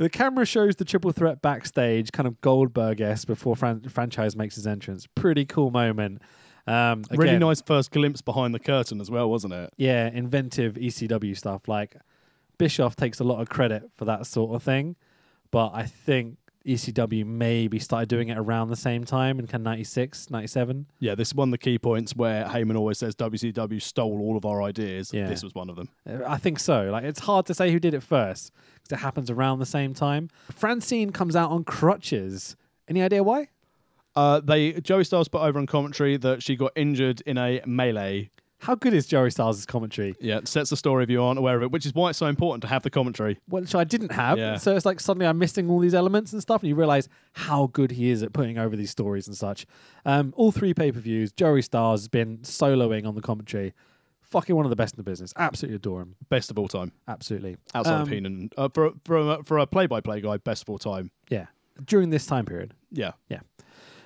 The 0.00 0.08
camera 0.08 0.46
shows 0.46 0.76
the 0.76 0.86
triple 0.86 1.12
threat 1.12 1.42
backstage, 1.42 2.10
kind 2.10 2.26
of 2.26 2.40
Goldberg 2.40 3.02
esque, 3.02 3.26
before 3.26 3.54
fran- 3.54 3.82
franchise 3.82 4.34
makes 4.34 4.54
his 4.54 4.66
entrance. 4.66 5.06
Pretty 5.14 5.44
cool 5.44 5.70
moment. 5.70 6.22
Um, 6.66 7.04
really 7.10 7.38
nice 7.38 7.60
first 7.60 7.90
glimpse 7.90 8.22
behind 8.22 8.54
the 8.54 8.58
curtain 8.58 9.02
as 9.02 9.10
well, 9.10 9.28
wasn't 9.28 9.52
it? 9.52 9.74
Yeah, 9.76 10.08
inventive 10.08 10.76
ECW 10.76 11.36
stuff. 11.36 11.68
Like 11.68 11.96
Bischoff 12.56 12.96
takes 12.96 13.20
a 13.20 13.24
lot 13.24 13.42
of 13.42 13.50
credit 13.50 13.90
for 13.94 14.06
that 14.06 14.24
sort 14.24 14.54
of 14.54 14.62
thing, 14.62 14.96
but 15.50 15.72
I 15.74 15.82
think 15.82 16.38
ECW 16.66 17.24
maybe 17.24 17.78
started 17.78 18.08
doing 18.08 18.28
it 18.28 18.36
around 18.36 18.68
the 18.68 18.76
same 18.76 19.04
time 19.04 19.38
in 19.38 19.46
kind 19.46 19.62
of 19.62 19.64
96, 19.64 20.30
97. 20.30 20.86
Yeah, 20.98 21.14
this 21.14 21.28
is 21.28 21.34
one 21.34 21.48
of 21.48 21.52
the 21.52 21.58
key 21.58 21.78
points 21.78 22.14
where 22.14 22.44
Heyman 22.44 22.76
always 22.76 22.98
says 22.98 23.14
WCW 23.16 23.80
stole 23.80 24.20
all 24.20 24.36
of 24.36 24.44
our 24.44 24.62
ideas. 24.62 25.12
Yeah. 25.12 25.28
This 25.28 25.42
was 25.42 25.54
one 25.54 25.70
of 25.70 25.76
them. 25.76 25.88
Uh, 26.08 26.18
I 26.26 26.36
think 26.36 26.58
so. 26.58 26.90
Like 26.90 27.04
it's 27.04 27.20
hard 27.20 27.46
to 27.46 27.54
say 27.54 27.72
who 27.72 27.78
did 27.80 27.94
it 27.94 28.02
first 28.02 28.52
because 28.74 28.98
it 28.98 29.02
happens 29.02 29.30
around 29.30 29.58
the 29.58 29.66
same 29.66 29.94
time. 29.94 30.28
Francine 30.50 31.10
comes 31.12 31.34
out 31.34 31.50
on 31.50 31.64
crutches. 31.64 32.56
Any 32.88 33.02
idea 33.02 33.22
why? 33.22 33.48
Uh, 34.16 34.40
they 34.40 34.72
Joey 34.72 35.04
Styles 35.04 35.28
put 35.28 35.40
over 35.42 35.58
on 35.58 35.66
commentary 35.66 36.16
that 36.16 36.42
she 36.42 36.56
got 36.56 36.72
injured 36.76 37.20
in 37.22 37.38
a 37.38 37.62
melee. 37.64 38.30
How 38.60 38.74
good 38.74 38.92
is 38.92 39.06
Joey 39.06 39.30
Styles' 39.30 39.64
commentary? 39.64 40.14
Yeah, 40.20 40.36
it 40.38 40.48
sets 40.48 40.68
the 40.70 40.76
story 40.76 41.02
if 41.04 41.10
you 41.10 41.22
aren't 41.22 41.38
aware 41.38 41.56
of 41.56 41.62
it, 41.62 41.72
which 41.72 41.86
is 41.86 41.94
why 41.94 42.10
it's 42.10 42.18
so 42.18 42.26
important 42.26 42.60
to 42.62 42.68
have 42.68 42.82
the 42.82 42.90
commentary. 42.90 43.38
Which 43.48 43.74
I 43.74 43.84
didn't 43.84 44.12
have. 44.12 44.36
Yeah. 44.38 44.56
So 44.56 44.76
it's 44.76 44.84
like 44.84 45.00
suddenly 45.00 45.26
I'm 45.26 45.38
missing 45.38 45.70
all 45.70 45.78
these 45.78 45.94
elements 45.94 46.32
and 46.34 46.42
stuff, 46.42 46.60
and 46.62 46.68
you 46.68 46.74
realize 46.74 47.08
how 47.32 47.68
good 47.72 47.92
he 47.92 48.10
is 48.10 48.22
at 48.22 48.32
putting 48.34 48.58
over 48.58 48.76
these 48.76 48.90
stories 48.90 49.26
and 49.26 49.36
such. 49.36 49.66
Um, 50.04 50.34
all 50.36 50.52
three 50.52 50.74
pay 50.74 50.92
per 50.92 51.00
views, 51.00 51.32
Joey 51.32 51.62
Styles 51.62 52.02
has 52.02 52.08
been 52.08 52.38
soloing 52.38 53.06
on 53.06 53.14
the 53.14 53.22
commentary. 53.22 53.72
Fucking 54.20 54.54
one 54.54 54.64
of 54.66 54.70
the 54.70 54.76
best 54.76 54.94
in 54.94 54.98
the 54.98 55.02
business. 55.10 55.32
Absolutely 55.36 55.76
adore 55.76 56.02
him. 56.02 56.14
Best 56.28 56.50
of 56.52 56.58
all 56.58 56.68
time, 56.68 56.92
Absolutely. 57.08 57.56
outside 57.74 57.94
Um, 57.96 58.02
of 58.02 58.08
Heenan. 58.08 58.50
Uh, 58.56 58.68
for 58.72 58.92
for 59.04 59.42
for 59.42 59.58
a 59.58 59.66
play-by-play 59.66 60.20
guy, 60.20 60.36
best 60.36 60.62
of 60.62 60.70
all 60.70 60.78
time. 60.78 61.10
Yeah. 61.28 61.46
During 61.84 62.10
this 62.10 62.26
time 62.26 62.44
period. 62.44 62.74
Yeah. 62.92 63.12
Yeah, 63.30 63.40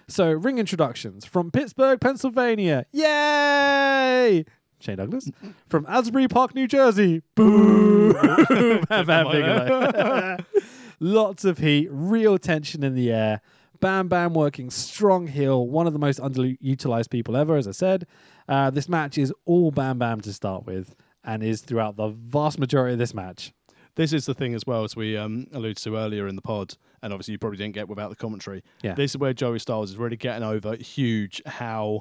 So, 0.08 0.30
ring 0.30 0.58
introductions 0.58 1.24
from 1.24 1.50
Pittsburgh, 1.50 2.00
Pennsylvania. 2.00 2.86
Yay! 2.92 4.44
Shane 4.80 4.96
Douglas. 4.96 5.30
From 5.66 5.86
Asbury 5.88 6.28
Park, 6.28 6.54
New 6.54 6.66
Jersey. 6.66 7.22
Boo! 7.34 8.12
Bam 8.88 9.06
Bam 9.06 9.30
Bigelow. 9.30 10.36
Lots 11.00 11.44
of 11.44 11.58
heat, 11.58 11.88
real 11.90 12.38
tension 12.38 12.82
in 12.82 12.94
the 12.94 13.10
air. 13.10 13.40
Bam 13.80 14.08
Bam 14.08 14.34
working 14.34 14.70
strong 14.70 15.26
heel, 15.26 15.66
one 15.66 15.86
of 15.86 15.92
the 15.92 15.98
most 15.98 16.20
underutilized 16.20 17.10
people 17.10 17.36
ever, 17.36 17.56
as 17.56 17.66
I 17.66 17.72
said. 17.72 18.06
Uh, 18.48 18.70
this 18.70 18.88
match 18.88 19.18
is 19.18 19.32
all 19.44 19.70
Bam 19.70 19.98
Bam 19.98 20.20
to 20.22 20.32
start 20.32 20.66
with 20.66 20.94
and 21.24 21.42
is 21.42 21.62
throughout 21.62 21.96
the 21.96 22.08
vast 22.08 22.58
majority 22.58 22.92
of 22.92 22.98
this 22.98 23.14
match. 23.14 23.52
this 23.96 24.12
is 24.12 24.26
the 24.26 24.34
thing 24.34 24.54
as 24.54 24.66
well 24.66 24.84
as 24.84 24.94
we 24.96 25.16
um, 25.16 25.46
alluded 25.52 25.78
to 25.78 25.96
earlier 25.96 26.26
in 26.28 26.36
the 26.36 26.42
pod, 26.42 26.76
and 27.04 27.12
obviously 27.12 27.32
you 27.32 27.38
probably 27.38 27.58
didn't 27.58 27.74
get 27.74 27.86
without 27.86 28.08
the 28.08 28.16
commentary. 28.16 28.64
Yeah. 28.82 28.94
This 28.94 29.12
is 29.12 29.18
where 29.18 29.34
Joey 29.34 29.58
Styles 29.58 29.90
is 29.90 29.96
really 29.98 30.16
getting 30.16 30.42
over 30.42 30.74
huge 30.74 31.42
how 31.44 32.00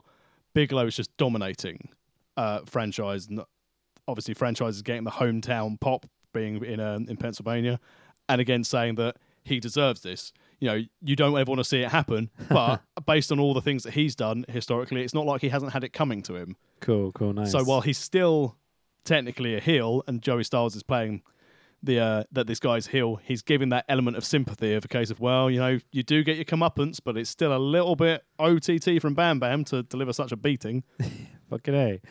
Bigelow 0.55 0.88
is 0.88 0.95
just 0.95 1.15
dominating 1.17 1.89
uh, 2.38 2.61
franchise. 2.65 3.27
And 3.27 3.41
obviously, 4.07 4.34
franchise 4.34 4.77
is 4.77 4.81
getting 4.81 5.03
the 5.03 5.11
hometown 5.11 5.80
pop 5.80 6.05
being 6.34 6.63
in 6.63 6.80
um, 6.80 7.05
in 7.09 7.17
Pennsylvania, 7.17 7.80
and 8.30 8.39
again 8.39 8.63
saying 8.63 8.95
that 8.95 9.17
he 9.43 9.59
deserves 9.59 10.01
this. 10.01 10.31
You 10.61 10.69
know, 10.69 10.81
you 11.01 11.17
don't 11.17 11.38
ever 11.38 11.49
want 11.49 11.59
to 11.59 11.65
see 11.65 11.81
it 11.81 11.89
happen, 11.89 12.30
but 12.49 12.81
based 13.05 13.30
on 13.34 13.39
all 13.41 13.53
the 13.53 13.61
things 13.61 13.84
that 13.84 13.93
he's 13.93 14.15
done 14.15 14.45
historically, 14.47 15.03
it's 15.03 15.13
not 15.13 15.25
like 15.25 15.41
he 15.41 15.49
hasn't 15.49 15.73
had 15.73 15.84
it 15.84 15.91
coming 15.91 16.21
to 16.23 16.35
him. 16.38 16.55
Cool, 16.80 17.11
cool, 17.11 17.34
nice. 17.34 17.51
So 17.51 17.63
while 17.65 17.81
he's 17.81 17.97
still 17.97 18.55
technically 19.03 19.53
a 19.55 19.59
heel, 19.59 20.01
and 20.07 20.21
Joey 20.21 20.45
Styles 20.45 20.77
is 20.77 20.84
playing 20.84 21.23
the 21.84 21.99
uh, 21.99 22.23
that 22.31 22.47
this 22.47 22.60
guy's 22.60 22.88
heel, 22.88 23.19
he's 23.23 23.41
giving 23.41 23.69
that 23.69 23.85
element 23.89 24.18
of 24.18 24.26
sympathy 24.26 24.73
of 24.73 24.85
a 24.85 24.88
case 24.88 25.11
of 25.11 25.19
well, 25.19 25.51
you 25.51 25.60
know, 25.60 25.80
you 25.91 26.01
do 26.01 26.23
get 26.23 26.38
your 26.38 26.45
comeuppance, 26.45 26.99
but 27.03 27.18
it's 27.18 27.30
still 27.30 27.55
a 27.55 27.60
little 27.60 27.95
bit 27.95 28.23
OTT 28.39 29.01
from 29.01 29.14
Bam 29.14 29.39
Bam 29.39 29.64
to 29.65 29.84
deliver 29.84 30.14
such 30.14 30.31
a 30.31 30.38
beating. 30.38 30.84
Fucking 31.49 31.76
A. 31.76 32.01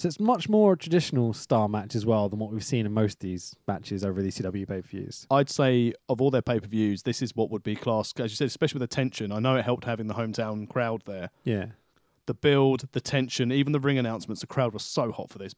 So 0.00 0.08
it's 0.08 0.18
much 0.18 0.48
more 0.48 0.76
traditional 0.76 1.34
style 1.34 1.68
match 1.68 1.94
as 1.94 2.06
well 2.06 2.30
than 2.30 2.38
what 2.38 2.50
we've 2.50 2.64
seen 2.64 2.86
in 2.86 2.92
most 2.92 3.16
of 3.16 3.20
these 3.20 3.54
matches 3.68 4.02
over 4.02 4.22
the 4.22 4.28
ECW 4.30 4.66
pay 4.66 4.80
per 4.80 4.88
views. 4.88 5.26
I'd 5.30 5.50
say 5.50 5.92
of 6.08 6.22
all 6.22 6.30
their 6.30 6.40
pay 6.40 6.58
per 6.58 6.68
views, 6.68 7.02
this 7.02 7.20
is 7.20 7.36
what 7.36 7.50
would 7.50 7.62
be 7.62 7.76
classed, 7.76 8.18
as 8.18 8.32
you 8.32 8.36
said, 8.36 8.46
especially 8.46 8.80
with 8.80 8.88
the 8.88 8.94
tension. 8.94 9.30
I 9.30 9.40
know 9.40 9.56
it 9.56 9.64
helped 9.66 9.84
having 9.84 10.06
the 10.06 10.14
hometown 10.14 10.66
crowd 10.68 11.02
there. 11.04 11.28
Yeah. 11.44 11.66
The 12.24 12.32
build, 12.32 12.88
the 12.92 13.00
tension, 13.02 13.52
even 13.52 13.72
the 13.72 13.80
ring 13.80 13.98
announcements, 13.98 14.40
the 14.40 14.46
crowd 14.46 14.72
was 14.72 14.84
so 14.84 15.12
hot 15.12 15.28
for 15.28 15.38
this. 15.38 15.54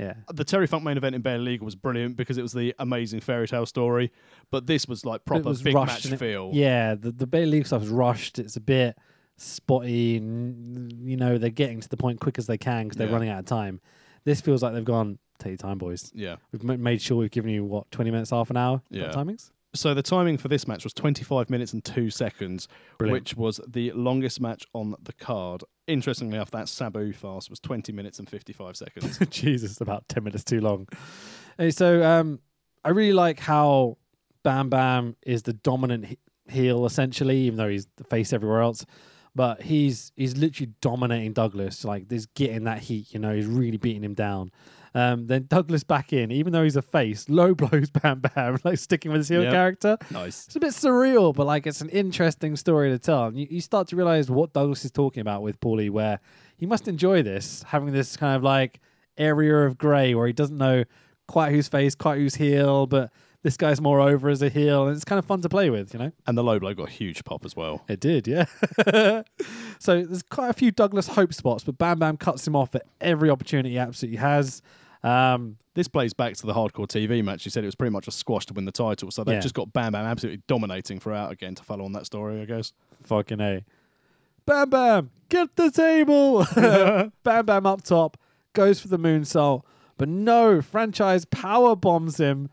Yeah. 0.00 0.14
The 0.32 0.44
Terry 0.44 0.66
Funk 0.66 0.82
main 0.84 0.96
event 0.96 1.14
in 1.14 1.20
Barely 1.22 1.44
Legal 1.44 1.64
was 1.66 1.74
brilliant 1.74 2.16
because 2.16 2.38
it 2.38 2.42
was 2.42 2.52
the 2.52 2.74
amazing 2.78 3.20
fairy 3.20 3.46
tale 3.46 3.66
story, 3.66 4.10
but 4.50 4.66
this 4.66 4.88
was 4.88 5.04
like 5.04 5.24
proper 5.24 5.42
was 5.48 5.62
big 5.62 5.74
match 5.74 6.06
it- 6.06 6.16
feel. 6.18 6.50
Yeah, 6.54 6.94
the 6.94 7.10
the 7.12 7.26
Barely 7.26 7.46
Legal 7.50 7.66
stuff 7.66 7.82
is 7.82 7.88
rushed. 7.88 8.38
It's 8.38 8.56
a 8.56 8.60
bit 8.60 8.96
spotty. 9.36 10.16
And, 10.16 10.92
you 11.08 11.16
know, 11.16 11.38
they're 11.38 11.50
getting 11.50 11.80
to 11.80 11.88
the 11.88 11.96
point 11.96 12.20
quick 12.20 12.38
as 12.38 12.46
they 12.46 12.58
can 12.58 12.84
because 12.84 12.96
they're 12.98 13.08
Yeah. 13.08 13.12
running 13.12 13.28
out 13.30 13.38
of 13.40 13.46
time. 13.46 13.80
This 14.24 14.40
feels 14.40 14.62
like 14.62 14.72
they've 14.74 14.84
gone. 14.84 15.18
Take 15.38 15.50
your 15.52 15.56
time, 15.56 15.78
boys. 15.78 16.12
yeah. 16.14 16.36
We've 16.52 16.62
made 16.62 17.00
sure 17.00 17.16
we've 17.16 17.30
given 17.30 17.50
you 17.50 17.64
what 17.64 17.90
twenty 17.90 18.10
minutes, 18.10 18.30
half 18.30 18.50
an 18.50 18.58
hour. 18.58 18.82
Yeah. 18.90 19.10
timings. 19.10 19.50
So 19.72 19.94
the 19.94 20.02
timing 20.02 20.36
for 20.36 20.48
this 20.48 20.66
match 20.66 20.82
was 20.82 20.92
25 20.92 21.48
minutes 21.48 21.72
and 21.72 21.84
two 21.84 22.10
seconds, 22.10 22.66
Brilliant. 22.98 23.22
which 23.22 23.36
was 23.36 23.60
the 23.68 23.92
longest 23.92 24.40
match 24.40 24.66
on 24.74 24.96
the 25.00 25.12
card. 25.12 25.62
Interestingly 25.86 26.36
enough, 26.36 26.50
that 26.50 26.68
Sabu 26.68 27.12
fast 27.12 27.50
was 27.50 27.60
20 27.60 27.92
minutes 27.92 28.18
and 28.18 28.28
55 28.28 28.76
seconds. 28.76 29.18
Jesus, 29.30 29.80
about 29.80 30.08
10 30.08 30.24
minutes 30.24 30.42
too 30.42 30.60
long. 30.60 30.88
Hey, 31.56 31.70
so 31.70 32.02
um, 32.02 32.40
I 32.84 32.88
really 32.90 33.12
like 33.12 33.38
how 33.38 33.98
Bam 34.42 34.70
Bam 34.70 35.16
is 35.24 35.42
the 35.44 35.52
dominant 35.52 36.06
he- 36.06 36.18
heel, 36.48 36.84
essentially, 36.84 37.38
even 37.42 37.56
though 37.56 37.68
he's 37.68 37.86
the 37.96 38.04
face 38.04 38.32
everywhere 38.32 38.62
else. 38.62 38.84
But 39.36 39.62
he's 39.62 40.10
he's 40.16 40.36
literally 40.36 40.72
dominating 40.80 41.32
Douglas. 41.32 41.84
Like, 41.84 42.08
there's 42.08 42.26
getting 42.26 42.64
that 42.64 42.80
heat, 42.80 43.14
you 43.14 43.20
know, 43.20 43.32
he's 43.32 43.46
really 43.46 43.76
beating 43.76 44.02
him 44.02 44.14
down. 44.14 44.50
Um, 44.94 45.28
then 45.28 45.46
Douglas 45.48 45.84
back 45.84 46.12
in, 46.12 46.32
even 46.32 46.52
though 46.52 46.64
he's 46.64 46.74
a 46.76 46.82
face, 46.82 47.28
low 47.28 47.54
blows 47.56 47.90
Bam 47.90 48.20
Bam, 48.20 48.58
like 48.64 48.78
sticking 48.78 49.12
with 49.12 49.20
his 49.20 49.28
heel 49.28 49.42
Yep. 49.44 49.52
character. 49.52 49.96
nice. 50.10 50.46
It's 50.46 50.56
a 50.56 50.60
bit 50.60 50.70
surreal, 50.70 51.32
but 51.34 51.46
like 51.46 51.66
it's 51.66 51.80
an 51.80 51.88
interesting 51.90 52.56
story 52.56 52.90
to 52.90 52.98
tell. 52.98 53.26
And 53.26 53.38
you, 53.38 53.46
you 53.50 53.60
start 53.60 53.86
to 53.88 53.96
realize 53.96 54.30
what 54.30 54.52
Douglas 54.52 54.84
is 54.84 54.90
talking 54.90 55.20
about 55.20 55.42
with 55.42 55.60
Paulie, 55.60 55.90
where 55.90 56.18
he 56.56 56.66
must 56.66 56.88
enjoy 56.88 57.22
this, 57.22 57.62
having 57.68 57.92
this 57.92 58.16
kind 58.16 58.34
of 58.36 58.42
like 58.42 58.80
area 59.16 59.64
of 59.66 59.78
grey 59.78 60.14
where 60.14 60.26
he 60.26 60.32
doesn't 60.32 60.58
know 60.58 60.84
quite 61.28 61.52
who's 61.52 61.68
face, 61.68 61.94
quite 61.94 62.18
who's 62.18 62.34
heel, 62.34 62.86
but 62.86 63.12
this 63.42 63.56
guy's 63.56 63.80
more 63.80 64.00
over 64.00 64.28
as 64.28 64.42
a 64.42 64.48
heel, 64.50 64.86
and 64.86 64.94
it's 64.96 65.04
kind 65.04 65.18
of 65.18 65.24
fun 65.24 65.40
to 65.40 65.48
play 65.48 65.70
with, 65.70 65.94
you 65.94 65.98
know? 66.00 66.12
And 66.26 66.36
the 66.36 66.42
low 66.44 66.58
blow 66.58 66.74
got 66.74 66.88
a 66.88 66.90
huge 66.90 67.24
pop 67.24 67.44
as 67.46 67.56
well. 67.56 67.84
It 67.88 67.98
did, 68.00 68.26
yeah. 68.28 68.44
so 69.78 70.02
there's 70.02 70.22
quite 70.22 70.50
a 70.50 70.52
few 70.52 70.70
Douglas 70.70 71.08
Hope 71.08 71.32
spots, 71.32 71.64
but 71.64 71.78
Bam 71.78 71.98
Bam 71.98 72.16
cuts 72.16 72.46
him 72.46 72.54
off 72.56 72.74
at 72.74 72.82
every 73.00 73.30
opportunity 73.30 73.70
he 73.70 73.78
absolutely 73.78 74.18
has. 74.18 74.60
Um, 75.02 75.56
This 75.74 75.86
plays 75.88 76.12
back 76.12 76.34
to 76.34 76.46
the 76.46 76.52
hardcore 76.52 76.88
TV 76.88 77.22
match. 77.24 77.44
You 77.44 77.50
said 77.50 77.62
it 77.62 77.68
was 77.68 77.76
pretty 77.76 77.92
much 77.92 78.08
a 78.08 78.10
squash 78.10 78.44
to 78.46 78.54
win 78.54 78.64
the 78.64 78.72
title, 78.72 79.10
so 79.12 79.22
they've 79.22 79.34
Yeah. 79.36 79.40
just 79.40 79.54
got 79.54 79.72
Bam 79.72 79.92
Bam 79.92 80.04
absolutely 80.04 80.42
dominating 80.48 80.98
throughout 80.98 81.30
again 81.32 81.54
to 81.54 81.62
follow 81.62 81.84
on 81.84 81.92
that 81.92 82.06
story, 82.06 82.40
I 82.40 82.44
guess. 82.44 82.72
Fucking 83.04 83.40
A. 83.40 83.64
Bam 84.46 84.68
Bam, 84.68 85.10
get 85.28 85.54
the 85.56 85.70
table. 85.70 86.44
Bam 87.22 87.46
Bam 87.46 87.66
up 87.66 87.82
top, 87.82 88.16
goes 88.52 88.80
for 88.80 88.88
the 88.88 88.98
moonsault, 88.98 89.62
but 89.96 90.08
no, 90.08 90.60
franchise 90.60 91.24
power 91.24 91.76
bombs 91.76 92.18
him 92.18 92.48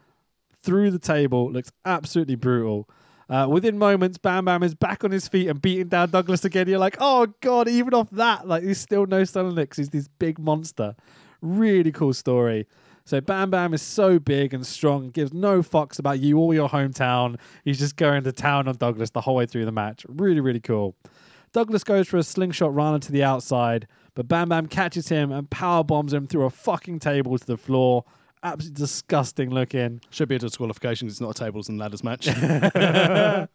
through 0.61 0.91
the 0.91 0.99
table. 0.99 1.51
Looks 1.51 1.71
absolutely 1.85 2.35
brutal. 2.35 2.87
Uh, 3.29 3.47
within 3.49 3.77
moments, 3.77 4.17
Bam 4.19 4.45
Bam 4.45 4.61
is 4.63 4.75
back 4.75 5.03
on 5.03 5.11
his 5.11 5.27
feet 5.27 5.47
and 5.49 5.61
beating 5.61 5.87
down 5.87 6.11
Douglas 6.11 6.45
again. 6.45 6.67
You're 6.67 6.79
like, 6.79 6.97
oh 6.99 7.27
god, 7.41 7.67
even 7.67 7.93
off 7.93 8.09
that, 8.11 8.47
like 8.47 8.63
he's 8.63 8.79
still 8.79 9.05
no 9.05 9.23
licks. 9.33 9.77
He's 9.77 9.89
this 9.89 10.07
big 10.07 10.37
monster. 10.39 10.95
Really 11.41 11.91
cool 11.91 12.14
story. 12.14 12.68
So 13.05 13.22
Bam 13.22 13.49
Bam 13.49 13.73
is 13.73 13.81
so 13.81 14.19
big 14.19 14.53
and 14.53 14.68
strong, 14.68 15.11
gives 15.11 15.34
no 15.34 15.61
fucks 15.61 15.97
about 15.97 16.19
you 16.19 16.38
or 16.39 16.53
your 16.53 16.68
hometown. 16.68 17.38
He's 17.64 17.80
just 17.80 17.95
going 17.95 18.23
to 18.26 18.31
town 18.34 18.68
on 18.68 18.76
Douglas 18.76 19.11
the 19.11 19.22
whole 19.22 19.35
way 19.35 19.45
through 19.45 19.64
the 19.64 19.72
match. 19.72 20.05
Really, 20.09 20.41
really 20.41 20.59
cool. 20.59 20.93
Douglas 21.53 21.85
goes 21.85 22.09
for 22.09 22.18
a 22.18 22.23
slingshot 22.23 22.76
run 22.76 22.99
to 22.99 23.11
the 23.11 23.23
outside, 23.23 23.88
but 24.14 24.27
Bam 24.27 24.49
Bam 24.49 24.68
catches 24.68 25.07
him 25.07 25.31
and 25.31 25.49
power 25.49 25.85
bombs 25.85 26.14
him 26.14 26.27
through 26.27 26.43
a 26.43 26.49
fucking 26.49 26.99
table 26.99 27.38
to 27.38 27.45
the 27.45 27.55
floor. 27.55 28.03
Absolutely 28.43 28.77
disgusting 28.77 29.51
looking. 29.51 30.01
Should 30.09 30.27
be 30.27 30.35
a 30.35 30.39
disqualification 30.39 31.07
it's 31.07 31.22
not 31.22 31.39
a 31.39 31.43
tables 31.45 31.69
and 31.69 31.80
ladders 31.80 32.03
match. 32.03 32.27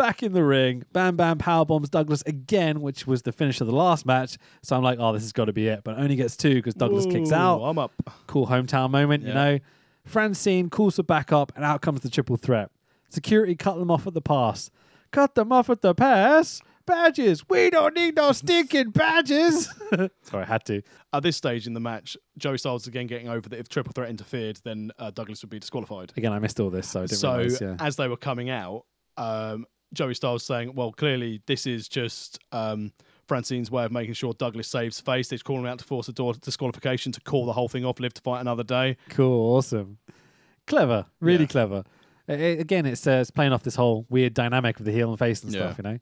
Back 0.00 0.22
in 0.22 0.32
the 0.32 0.42
ring, 0.42 0.84
Bam 0.94 1.16
Bam 1.16 1.36
power 1.36 1.66
bombs 1.66 1.90
Douglas 1.90 2.22
again, 2.24 2.80
which 2.80 3.06
was 3.06 3.20
the 3.20 3.32
finish 3.32 3.60
of 3.60 3.66
the 3.66 3.74
last 3.74 4.06
match. 4.06 4.38
So 4.62 4.74
I'm 4.74 4.82
like, 4.82 4.98
oh, 4.98 5.12
this 5.12 5.24
has 5.24 5.32
got 5.32 5.44
to 5.44 5.52
be 5.52 5.68
it. 5.68 5.84
But 5.84 5.98
only 5.98 6.16
gets 6.16 6.38
two 6.38 6.54
because 6.54 6.72
Douglas 6.72 7.04
kicks 7.04 7.32
out. 7.32 7.60
I'm 7.62 7.78
up. 7.78 7.92
Cool 8.26 8.46
hometown 8.46 8.90
moment, 8.90 9.24
you 9.24 9.34
know. 9.34 9.58
Francine 10.06 10.70
calls 10.70 10.96
for 10.96 11.02
backup, 11.02 11.52
and 11.54 11.66
out 11.66 11.82
comes 11.82 12.00
the 12.00 12.08
triple 12.08 12.38
threat. 12.38 12.70
Security 13.10 13.54
cut 13.54 13.78
them 13.78 13.90
off 13.90 14.06
at 14.06 14.14
the 14.14 14.22
pass. 14.22 14.70
Cut 15.10 15.34
them 15.34 15.52
off 15.52 15.68
at 15.68 15.82
the 15.82 15.94
pass. 15.94 16.62
Badges. 16.86 17.46
We 17.50 17.68
don't 17.68 17.94
need 17.94 18.16
no 18.16 18.32
stinking 18.32 18.90
badges. 18.92 19.68
Sorry, 20.22 20.44
I 20.44 20.46
had 20.46 20.64
to. 20.64 20.80
At 21.12 21.24
this 21.24 21.36
stage 21.36 21.66
in 21.66 21.74
the 21.74 21.80
match, 21.80 22.16
Joey 22.38 22.56
Styles 22.56 22.84
is 22.84 22.88
again 22.88 23.06
getting 23.06 23.28
over 23.28 23.50
that 23.50 23.58
if 23.58 23.68
Triple 23.68 23.92
Threat 23.92 24.08
interfered, 24.08 24.60
then 24.64 24.92
uh, 24.98 25.10
Douglas 25.10 25.42
would 25.42 25.50
be 25.50 25.58
disqualified. 25.58 26.14
Again, 26.16 26.32
I 26.32 26.38
missed 26.38 26.58
all 26.58 26.70
this, 26.70 26.88
so 26.88 27.00
I 27.00 27.02
didn't 27.02 27.18
so 27.18 27.36
realize. 27.36 27.60
Yeah. 27.60 27.76
as 27.78 27.96
they 27.96 28.08
were 28.08 28.16
coming 28.16 28.48
out, 28.48 28.86
um, 29.18 29.66
Joey 29.92 30.14
Styles 30.14 30.44
saying, 30.44 30.74
"Well, 30.74 30.92
clearly 30.92 31.42
this 31.46 31.66
is 31.66 31.88
just 31.88 32.38
um, 32.52 32.92
Francine's 33.26 33.70
way 33.70 33.84
of 33.84 33.92
making 33.92 34.14
sure 34.14 34.32
Douglas 34.32 34.68
saves 34.68 35.00
face. 35.00 35.28
They're 35.28 35.38
calling 35.38 35.66
out 35.66 35.78
to 35.78 35.84
force 35.84 36.08
a 36.08 36.12
door 36.12 36.34
disqualification 36.34 37.12
to 37.12 37.20
call 37.20 37.46
the 37.46 37.52
whole 37.52 37.68
thing 37.68 37.84
off, 37.84 38.00
live 38.00 38.14
to 38.14 38.22
fight 38.22 38.40
another 38.40 38.64
day." 38.64 38.96
Cool, 39.08 39.56
awesome, 39.56 39.98
clever, 40.66 41.06
really 41.20 41.44
Yeah. 41.44 41.48
clever. 41.48 41.84
I- 42.28 42.32
I- 42.34 42.36
again, 42.36 42.86
it's, 42.86 43.06
uh, 43.06 43.18
it's 43.20 43.30
playing 43.30 43.52
off 43.52 43.62
this 43.64 43.74
whole 43.74 44.06
weird 44.08 44.34
dynamic 44.34 44.78
of 44.78 44.86
the 44.86 44.92
heel 44.92 45.10
and 45.10 45.18
face 45.18 45.42
and 45.42 45.52
Yeah. 45.52 45.60
stuff, 45.72 45.78
you 45.78 45.82
know. 45.84 45.98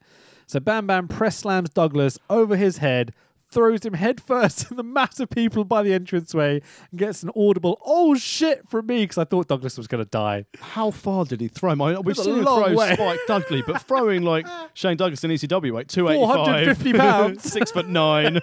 So 0.47 0.61
Bam 0.61 0.87
Bam 0.87 1.09
press 1.09 1.37
slams 1.39 1.71
Douglas 1.71 2.19
over 2.31 2.57
his 2.57 2.79
head, 2.79 3.13
throws 3.51 3.85
him 3.85 3.95
headfirst 3.95 4.71
in 4.71 4.77
the 4.77 4.83
mass 4.83 5.19
of 5.21 5.31
people 5.31 5.65
by 5.65 5.83
the 5.83 5.93
entranceway, 5.93 6.61
and 6.91 6.99
gets 7.01 7.23
an 7.23 7.31
audible 7.37 7.81
"Oh 7.85 8.15
shit!" 8.15 8.69
from 8.69 8.87
me 8.87 9.05
because 9.05 9.19
I 9.19 9.25
thought 9.25 9.49
Douglas 9.49 9.77
was 9.77 9.87
going 9.87 10.05
to 10.05 10.11
die. 10.11 10.45
How 10.61 10.91
far 10.91 11.25
did 11.25 11.41
he 11.41 11.49
throw 11.49 11.71
him? 11.73 11.79
We've 12.05 12.17
seen 12.17 12.37
him 12.39 12.45
throw 12.45 12.75
way. 12.75 12.95
Spike 12.95 13.21
Dudley, 13.27 13.63
but 13.67 13.83
throwing 13.83 14.23
like 14.23 14.47
Shane 14.75 14.97
Douglas 14.97 15.25
in 15.25 15.31
ECW 15.31 15.73
weight, 15.73 15.89
two 15.89 16.09
eighty 16.09 16.19
450 16.19 16.93
pounds. 16.95 17.43
six 17.53 17.71
foot 17.71 17.89
nine. 17.89 18.39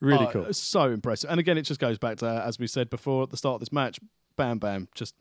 Really 0.00 0.26
Oh, 0.26 0.30
cool. 0.30 0.52
So 0.52 0.90
impressive. 0.92 1.28
And 1.30 1.40
again, 1.40 1.58
it 1.58 1.62
just 1.62 1.80
goes 1.80 1.98
back 1.98 2.18
to, 2.18 2.26
uh, 2.28 2.42
as 2.46 2.58
we 2.58 2.68
said 2.68 2.88
before 2.88 3.24
at 3.24 3.30
the 3.30 3.36
start 3.36 3.54
of 3.54 3.60
this 3.60 3.72
match, 3.72 3.98
Bam 4.36 4.58
Bam 4.58 4.86
just 4.94 5.14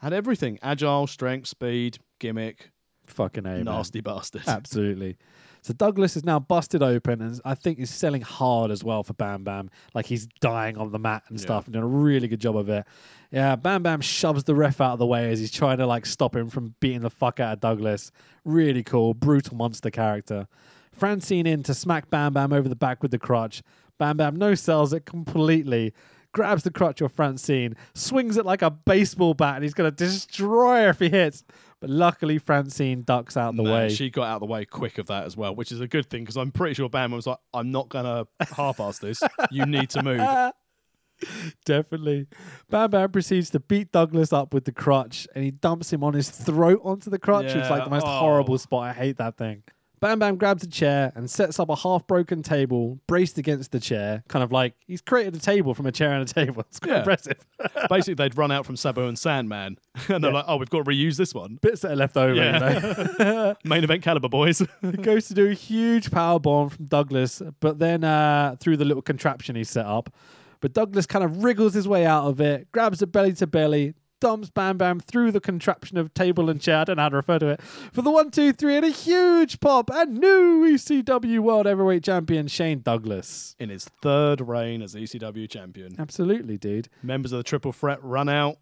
had 0.00 0.12
everything 0.12 0.58
agile, 0.60 1.06
strength, 1.06 1.46
speed, 1.46 1.98
gimmick, 2.18 2.70
Fucking 3.06 3.46
a 3.46 3.50
man. 3.50 3.64
nasty 3.64 4.00
bastard. 4.00 4.42
Absolutely. 4.48 5.16
So 5.64 5.72
Douglas 5.72 6.14
is 6.14 6.24
now 6.24 6.38
busted 6.38 6.82
open, 6.82 7.22
and 7.22 7.40
I 7.42 7.54
think 7.54 7.78
he's 7.78 7.88
selling 7.88 8.20
hard 8.20 8.70
as 8.70 8.84
well 8.84 9.02
for 9.02 9.14
Bam 9.14 9.44
Bam. 9.44 9.70
Like 9.94 10.04
he's 10.04 10.26
dying 10.40 10.76
on 10.76 10.92
the 10.92 10.98
mat 10.98 11.22
and 11.28 11.38
Yeah. 11.38 11.42
stuff, 11.42 11.64
and 11.64 11.72
doing 11.72 11.84
a 11.84 11.88
really 11.88 12.28
good 12.28 12.40
job 12.40 12.54
of 12.54 12.68
it. 12.68 12.84
Yeah, 13.32 13.56
Bam 13.56 13.82
Bam 13.82 14.02
shoves 14.02 14.44
the 14.44 14.54
ref 14.54 14.78
out 14.82 14.92
of 14.92 14.98
the 14.98 15.06
way 15.06 15.32
as 15.32 15.38
he's 15.40 15.50
trying 15.50 15.78
to 15.78 15.86
like 15.86 16.04
stop 16.04 16.36
him 16.36 16.50
from 16.50 16.74
beating 16.80 17.00
the 17.00 17.08
fuck 17.08 17.40
out 17.40 17.54
of 17.54 17.60
Douglas. 17.60 18.12
Really 18.44 18.82
cool, 18.82 19.14
brutal 19.14 19.56
monster 19.56 19.88
character. 19.90 20.48
Francine 20.92 21.46
in 21.46 21.62
to 21.62 21.72
smack 21.72 22.10
Bam 22.10 22.34
Bam 22.34 22.52
over 22.52 22.68
the 22.68 22.76
back 22.76 23.00
with 23.02 23.10
the 23.10 23.18
crutch. 23.18 23.62
Bam 23.98 24.18
Bam 24.18 24.36
no 24.36 24.54
sells 24.54 24.92
it 24.92 25.06
completely. 25.06 25.94
Grabs 26.32 26.64
the 26.64 26.70
crutch 26.70 27.00
of 27.00 27.10
Francine, 27.12 27.74
swings 27.94 28.36
it 28.36 28.44
like 28.44 28.60
a 28.60 28.68
baseball 28.70 29.32
bat, 29.34 29.54
and 29.54 29.62
he's 29.64 29.72
going 29.72 29.88
to 29.90 29.96
destroy 29.96 30.82
her 30.82 30.88
if 30.90 30.98
he 30.98 31.08
hits. 31.08 31.42
But 31.84 31.90
luckily, 31.90 32.38
Francine 32.38 33.02
ducks 33.02 33.36
out 33.36 33.54
the 33.56 33.62
Man, 33.62 33.72
way. 33.72 33.88
She 33.90 34.08
got 34.08 34.22
out 34.22 34.34
of 34.36 34.40
the 34.40 34.46
way 34.46 34.64
quick 34.64 34.96
of 34.96 35.08
that 35.08 35.24
as 35.24 35.36
well, 35.36 35.54
which 35.54 35.70
is 35.70 35.82
a 35.82 35.86
good 35.86 36.08
thing 36.08 36.22
because 36.22 36.38
I'm 36.38 36.50
pretty 36.50 36.72
sure 36.72 36.88
Bam 36.88 37.12
was 37.12 37.26
like, 37.26 37.36
I'm 37.52 37.70
not 37.72 37.90
going 37.90 38.06
to 38.06 38.26
half 38.54 38.80
ass 38.80 39.00
this. 39.00 39.22
You 39.50 39.66
need 39.66 39.90
to 39.90 40.02
move. 40.02 40.18
Definitely. 41.66 42.26
Bam 42.70 42.90
Bam 42.90 43.10
proceeds 43.10 43.50
to 43.50 43.60
beat 43.60 43.92
Douglas 43.92 44.32
up 44.32 44.54
with 44.54 44.64
the 44.64 44.72
crutch 44.72 45.28
and 45.34 45.44
he 45.44 45.50
dumps 45.50 45.92
him 45.92 46.02
on 46.02 46.14
his 46.14 46.30
throat 46.30 46.80
onto 46.82 47.10
the 47.10 47.18
crutch. 47.18 47.54
It's 47.54 47.68
like 47.68 47.84
the 47.84 47.90
most 47.90 48.06
oh. 48.06 48.18
horrible 48.18 48.56
spot. 48.56 48.84
I 48.84 48.92
hate 48.94 49.18
that 49.18 49.36
thing. 49.36 49.62
Bam 50.00 50.18
Bam 50.18 50.36
grabs 50.36 50.62
a 50.62 50.66
chair 50.68 51.12
and 51.14 51.30
sets 51.30 51.58
up 51.58 51.70
a 51.70 51.76
half 51.76 52.06
broken 52.06 52.42
table 52.42 52.98
braced 53.06 53.38
against 53.38 53.72
the 53.72 53.80
chair. 53.80 54.22
Kind 54.28 54.42
of 54.42 54.52
like 54.52 54.74
he's 54.86 55.00
created 55.00 55.34
a 55.34 55.38
table 55.38 55.72
from 55.72 55.86
a 55.86 55.92
chair 55.92 56.12
and 56.12 56.28
a 56.28 56.32
table. 56.32 56.62
It's 56.68 56.78
quite 56.78 56.92
Yeah. 56.92 56.98
impressive. 56.98 57.38
Basically, 57.88 58.14
they'd 58.14 58.36
run 58.36 58.50
out 58.50 58.66
from 58.66 58.76
Sabu 58.76 59.02
and 59.06 59.18
Sandman, 59.18 59.78
and 60.08 60.22
they're 60.22 60.32
like, 60.32 60.44
oh, 60.46 60.56
we've 60.56 60.68
got 60.68 60.84
to 60.84 60.90
reuse 60.90 61.16
this 61.16 61.32
one. 61.32 61.58
Bits 61.62 61.80
that 61.82 61.92
are 61.92 61.96
left 61.96 62.16
over, 62.16 62.34
you 62.34 62.40
know. 62.52 63.54
Main 63.64 63.82
event 63.84 64.02
caliber, 64.02 64.28
boys. 64.28 64.62
he 64.82 64.92
goes 64.92 65.26
to 65.28 65.34
do 65.34 65.48
a 65.50 65.54
huge 65.54 66.10
power 66.10 66.38
bomb 66.38 66.68
from 66.68 66.84
Douglas, 66.86 67.40
but 67.60 67.78
then 67.78 68.04
uh, 68.04 68.56
through 68.60 68.76
the 68.76 68.84
little 68.84 69.02
contraption 69.02 69.56
he 69.56 69.64
set 69.64 69.86
up. 69.86 70.12
But 70.60 70.72
Douglas 70.72 71.06
kind 71.06 71.24
of 71.24 71.44
wriggles 71.44 71.74
his 71.74 71.86
way 71.88 72.04
out 72.06 72.24
of 72.26 72.40
it, 72.40 72.70
grabs 72.72 73.00
it 73.02 73.06
belly 73.12 73.32
to 73.34 73.46
belly, 73.46 73.94
dumps 74.20 74.50
Bam 74.50 74.78
Bam 74.78 75.00
through 75.00 75.32
the 75.32 75.40
contraption 75.40 75.96
of 75.98 76.12
table 76.14 76.48
and 76.48 76.60
chair. 76.60 76.78
I 76.78 76.84
don't 76.84 76.96
know 76.96 77.02
how 77.02 77.08
to 77.10 77.16
refer 77.16 77.38
to 77.38 77.48
it. 77.48 77.62
For 77.62 78.02
the 78.02 78.10
one, 78.10 78.30
two, 78.30 78.52
three, 78.52 78.76
and 78.76 78.84
a 78.86 78.90
huge 78.90 79.60
pop 79.60 79.90
and 79.92 80.18
new 80.18 80.64
ECW 80.66 81.40
World 81.40 81.66
Heavyweight 81.66 82.04
Champion 82.04 82.48
Shane 82.48 82.80
Douglas. 82.80 83.54
In 83.58 83.68
his 83.70 83.84
third 84.02 84.40
reign 84.40 84.82
as 84.82 84.94
ECW 84.94 85.48
champion, 85.48 85.96
Absolutely, 85.98 86.56
dude. 86.58 86.88
members 87.02 87.32
of 87.32 87.38
the 87.38 87.42
Triple 87.44 87.72
Threat 87.72 88.02
run 88.02 88.28
out. 88.28 88.56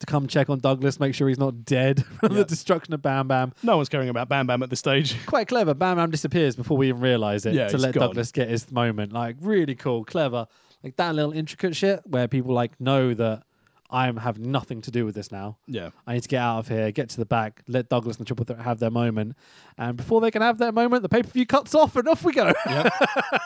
To 0.00 0.06
come 0.06 0.26
check 0.26 0.50
on 0.50 0.58
Douglas, 0.58 0.98
make 0.98 1.14
sure 1.14 1.28
he's 1.28 1.38
not 1.38 1.64
dead 1.64 2.04
from 2.20 2.34
the 2.34 2.44
destruction 2.44 2.92
of 2.94 3.00
Bam 3.00 3.28
Bam. 3.28 3.52
No 3.62 3.76
one's 3.76 3.88
caring 3.88 4.08
about 4.08 4.28
Bam 4.28 4.44
Bam 4.48 4.60
at 4.64 4.68
this 4.68 4.80
stage. 4.80 5.14
quite 5.26 5.46
clever. 5.46 5.72
Bam 5.72 5.98
Bam 5.98 6.10
disappears 6.10 6.56
before 6.56 6.76
we 6.76 6.88
even 6.88 7.00
realize 7.00 7.46
it 7.46 7.54
Yeah, 7.54 7.68
to 7.68 7.78
let 7.78 7.94
gone. 7.94 8.08
Douglas 8.08 8.32
get 8.32 8.48
his 8.48 8.72
moment. 8.72 9.12
Like 9.12 9.36
really 9.40 9.76
cool, 9.76 10.04
clever. 10.04 10.48
Like 10.82 10.96
that 10.96 11.14
little 11.14 11.30
intricate 11.32 11.76
shit 11.76 12.00
where 12.06 12.26
people 12.26 12.52
like 12.52 12.78
know 12.80 13.14
that 13.14 13.44
I 13.90 14.06
have 14.10 14.38
nothing 14.38 14.80
to 14.82 14.90
do 14.90 15.04
with 15.04 15.14
this 15.14 15.30
now. 15.30 15.58
Yeah. 15.66 15.90
I 16.06 16.14
need 16.14 16.22
to 16.22 16.28
get 16.28 16.40
out 16.40 16.60
of 16.60 16.68
here, 16.68 16.90
get 16.90 17.10
to 17.10 17.16
the 17.16 17.26
back, 17.26 17.62
let 17.68 17.88
Douglas 17.88 18.16
and 18.16 18.24
the 18.24 18.28
Triple 18.28 18.44
Threat 18.44 18.60
have 18.60 18.78
their 18.80 18.90
moment, 18.90 19.36
and 19.78 19.96
before 19.96 20.20
they 20.20 20.30
can 20.30 20.42
have 20.42 20.58
their 20.58 20.72
moment, 20.72 21.02
the 21.02 21.08
pay 21.08 21.22
per 21.22 21.28
view 21.30 21.46
cuts 21.46 21.74
off 21.74 21.94
and 21.96 22.08
off 22.08 22.24
we 22.24 22.32
go. 22.32 22.52
Yep. 22.66 22.92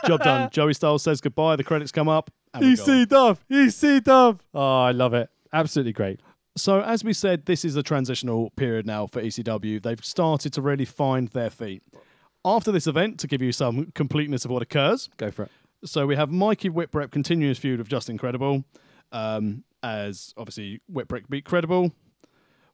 Job 0.06 0.23
done. 0.23 0.51
Joey 0.52 0.74
Styles 0.74 1.02
says 1.02 1.20
goodbye. 1.20 1.56
The 1.56 1.65
credits 1.65 1.93
come 1.93 2.09
up. 2.09 2.31
EC 2.55 3.09
Dove, 3.09 3.44
EC 3.51 4.02
Dove. 4.02 4.43
Oh, 4.55 4.81
I 4.82 4.93
love 4.93 5.12
it. 5.15 5.28
Absolutely 5.52 5.93
great. 5.93 6.20
So, 6.56 6.81
as 6.82 7.05
we 7.05 7.12
said, 7.12 7.47
this 7.47 7.65
is 7.65 7.77
a 7.77 7.82
transitional 7.82 8.51
period 8.51 8.86
now 8.86 9.06
for 9.06 9.23
ECW. 9.23 9.81
They've 9.82 10.05
started 10.05 10.52
to 10.55 10.62
really 10.62 10.85
find 10.85 11.28
their 11.28 11.51
feet. 11.51 11.82
After 12.44 12.73
this 12.73 12.86
event, 12.86 13.19
to 13.20 13.27
give 13.27 13.43
you 13.43 13.52
some 13.52 13.93
completeness 13.94 14.44
of 14.44 14.51
what 14.51 14.62
occurs, 14.62 15.09
Go 15.19 15.31
for 15.31 15.44
it. 15.44 15.51
so 15.85 16.06
we 16.06 16.16
have 16.16 16.31
Mikey 16.31 16.70
Whipwreck 16.70 17.10
continuing 17.10 17.48
his 17.51 17.59
feud 17.59 17.78
with 17.78 17.89
Justin 17.89 18.16
Credible, 18.19 18.65
um, 19.12 19.62
as 19.89 20.35
obviously 20.36 20.81
Whipwreck 20.93 21.28
beat 21.28 21.44
Credible. 21.44 21.93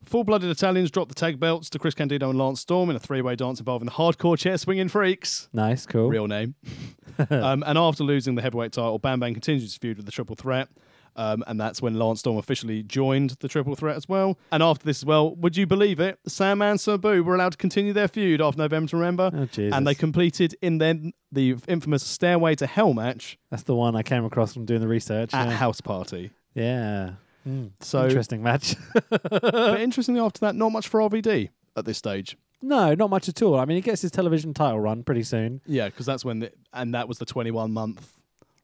Full 0.05 0.25
blooded 0.25 0.51
Italians 0.51 0.91
dropped 0.91 1.09
the 1.09 1.15
tag 1.15 1.41
belts 1.41 1.71
to 1.71 1.79
Chris 1.79 1.95
Candido 1.95 2.29
and 2.29 2.39
Lance 2.39 2.61
Storm 2.61 2.91
in 2.91 2.97
a 2.97 3.01
three 3.01 3.23
way 3.23 3.37
dance 3.37 3.59
involving 3.59 3.87
the 3.87 3.93
hardcore 3.93 4.37
chair 4.37 4.59
swinging 4.59 4.89
freaks. 4.89 5.49
Nice, 5.53 5.87
cool. 5.87 6.09
Real 6.09 6.27
name. 6.27 6.55
um, 7.31 7.65
and 7.67 7.79
after 7.79 8.05
losing 8.05 8.35
the 8.35 8.43
heavyweight 8.43 8.73
title, 8.73 8.99
Bam 8.99 9.21
Bam 9.21 9.33
continues 9.33 9.63
his 9.63 9.77
feud 9.77 9.97
with 9.97 10.07
the 10.07 10.13
Triple 10.13 10.37
Threat. 10.37 10.69
Um, 11.17 11.45
and 11.47 11.61
that's 11.61 11.81
when 11.81 11.95
Lance 11.95 12.21
Storm 12.21 12.39
officially 12.39 12.83
joined 12.83 13.31
the 13.41 13.49
Triple 13.49 13.77
Threat 13.77 13.97
as 13.97 14.09
well. 14.09 14.37
And 14.51 14.63
after 14.63 14.85
this 14.85 14.99
as 14.99 15.07
well, 15.07 15.35
would 15.37 15.57
you 15.57 15.67
believe 15.67 16.01
it? 16.01 16.19
Sandman 16.27 16.79
Sabu 16.79 17.23
were 17.23 17.37
allowed 17.37 17.53
to 17.53 17.59
continue 17.59 17.93
their 17.93 18.09
feud 18.09 18.41
after 18.41 18.59
November 18.59 18.91
to 18.91 18.97
Remember. 18.97 19.31
Oh, 19.33 19.49
and 19.57 19.87
they 19.87 19.95
completed 19.95 20.57
in 20.61 20.79
then 20.79 21.13
the 21.31 21.57
infamous 21.69 22.03
Stairway 22.03 22.57
to 22.57 22.67
Hell 22.67 22.95
match 22.95 23.39
That's 23.51 23.63
the 23.63 23.75
one 23.75 23.95
I 23.97 24.03
came 24.03 24.25
across 24.25 24.53
from 24.55 24.65
doing 24.65 24.81
the 24.81 24.89
research. 24.89 25.33
at 25.33 25.49
yeah. 25.49 25.55
House 25.55 25.81
Party. 25.81 26.31
Yeah. 26.55 27.15
Mm. 27.47 27.73
So, 27.81 28.07
Interesting 28.07 28.43
match. 28.43 28.75
but 29.11 29.81
interestingly, 29.81 30.21
after 30.21 30.41
that, 30.41 30.55
not 30.55 30.71
much 30.71 30.89
for 30.89 31.01
RVD 31.01 31.51
at 31.77 31.85
this 31.85 31.99
stage. 31.99 32.37
No, 32.63 32.95
not 32.95 33.11
much 33.11 33.29
at 33.29 33.43
all. 33.43 33.59
I 33.59 33.67
mean, 33.67 33.77
he 33.77 33.83
gets 33.83 34.01
his 34.01 34.11
television 34.11 34.55
title 34.55 34.81
run 34.81 35.03
pretty 35.03 35.23
soon. 35.23 35.61
Yeah, 35.67 35.87
because 35.87 36.07
that's 36.07 36.25
when, 36.25 36.39
the, 36.39 36.53
and 36.73 36.95
that 36.95 37.09
was 37.09 37.19
the 37.19 37.27
21 37.27 37.73
month 37.73 38.17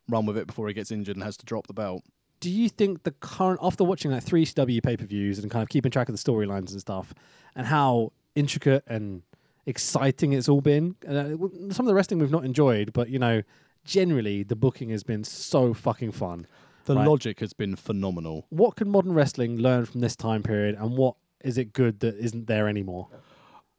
run 0.08 0.24
with 0.24 0.38
it 0.38 0.46
before 0.46 0.68
he 0.68 0.74
gets 0.74 0.90
injured 0.90 1.16
and 1.16 1.22
has 1.22 1.36
to 1.36 1.44
drop 1.44 1.66
the 1.66 1.74
belt. 1.74 2.02
Do 2.40 2.50
you 2.50 2.70
think 2.70 3.02
the 3.02 3.10
current, 3.10 3.60
after 3.62 3.84
watching 3.84 4.10
like 4.10 4.22
three 4.22 4.46
CW 4.46 4.82
pay 4.82 4.96
per 4.96 5.04
views 5.04 5.38
and 5.38 5.50
kind 5.50 5.62
of 5.62 5.68
keeping 5.68 5.90
track 5.90 6.08
of 6.08 6.16
the 6.16 6.22
storylines 6.32 6.70
and 6.72 6.80
stuff, 6.80 7.12
and 7.54 7.66
how 7.66 8.12
intricate 8.34 8.84
and 8.86 9.22
exciting 9.66 10.32
it's 10.32 10.48
all 10.48 10.62
been, 10.62 10.96
uh, 11.06 11.36
some 11.70 11.84
of 11.84 11.86
the 11.86 11.94
wrestling 11.94 12.18
we've 12.20 12.30
not 12.30 12.46
enjoyed, 12.46 12.94
but 12.94 13.10
you 13.10 13.18
know, 13.18 13.42
generally 13.84 14.42
the 14.42 14.56
booking 14.56 14.88
has 14.88 15.02
been 15.02 15.24
so 15.24 15.74
fucking 15.74 16.12
fun. 16.12 16.46
The 16.86 16.94
Right. 16.96 17.06
logic 17.06 17.40
has 17.40 17.52
been 17.52 17.76
phenomenal. 17.76 18.46
What 18.50 18.76
can 18.76 18.88
modern 18.90 19.12
wrestling 19.12 19.56
learn 19.58 19.84
from 19.86 20.00
this 20.00 20.16
time 20.16 20.42
period, 20.42 20.74
and 20.76 20.96
what 20.96 21.16
is 21.44 21.56
it 21.58 21.72
good 21.72 22.00
that 22.00 22.16
isn't 22.16 22.46
there 22.46 22.68
anymore? 22.68 23.08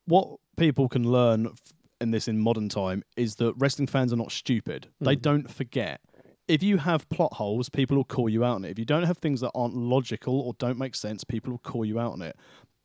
what 0.07 0.39
people 0.57 0.89
can 0.89 1.09
learn 1.09 1.45
f- 1.45 1.73
in 2.01 2.09
this 2.11 2.27
in 2.27 2.37
modern 2.39 2.67
time 2.67 3.03
is 3.15 3.35
that 3.35 3.53
wrestling 3.57 3.85
fans 3.87 4.11
are 4.11 4.15
not 4.17 4.31
stupid. 4.31 4.87
They 4.99 5.15
Mm. 5.15 5.21
don't 5.21 5.49
forget. 5.51 6.01
If 6.47 6.63
you 6.63 6.77
have 6.79 7.07
plot 7.09 7.33
holes, 7.35 7.69
people 7.69 7.95
will 7.95 8.03
call 8.03 8.27
you 8.27 8.43
out 8.43 8.55
on 8.55 8.65
it. 8.65 8.71
If 8.71 8.79
you 8.79 8.83
don't 8.83 9.03
have 9.03 9.19
things 9.19 9.39
that 9.41 9.51
aren't 9.53 9.75
logical 9.75 10.41
or 10.41 10.53
don't 10.55 10.77
make 10.79 10.95
sense, 10.95 11.23
people 11.23 11.51
will 11.51 11.59
call 11.59 11.85
you 11.85 11.99
out 11.99 12.13
on 12.13 12.21
it. 12.23 12.35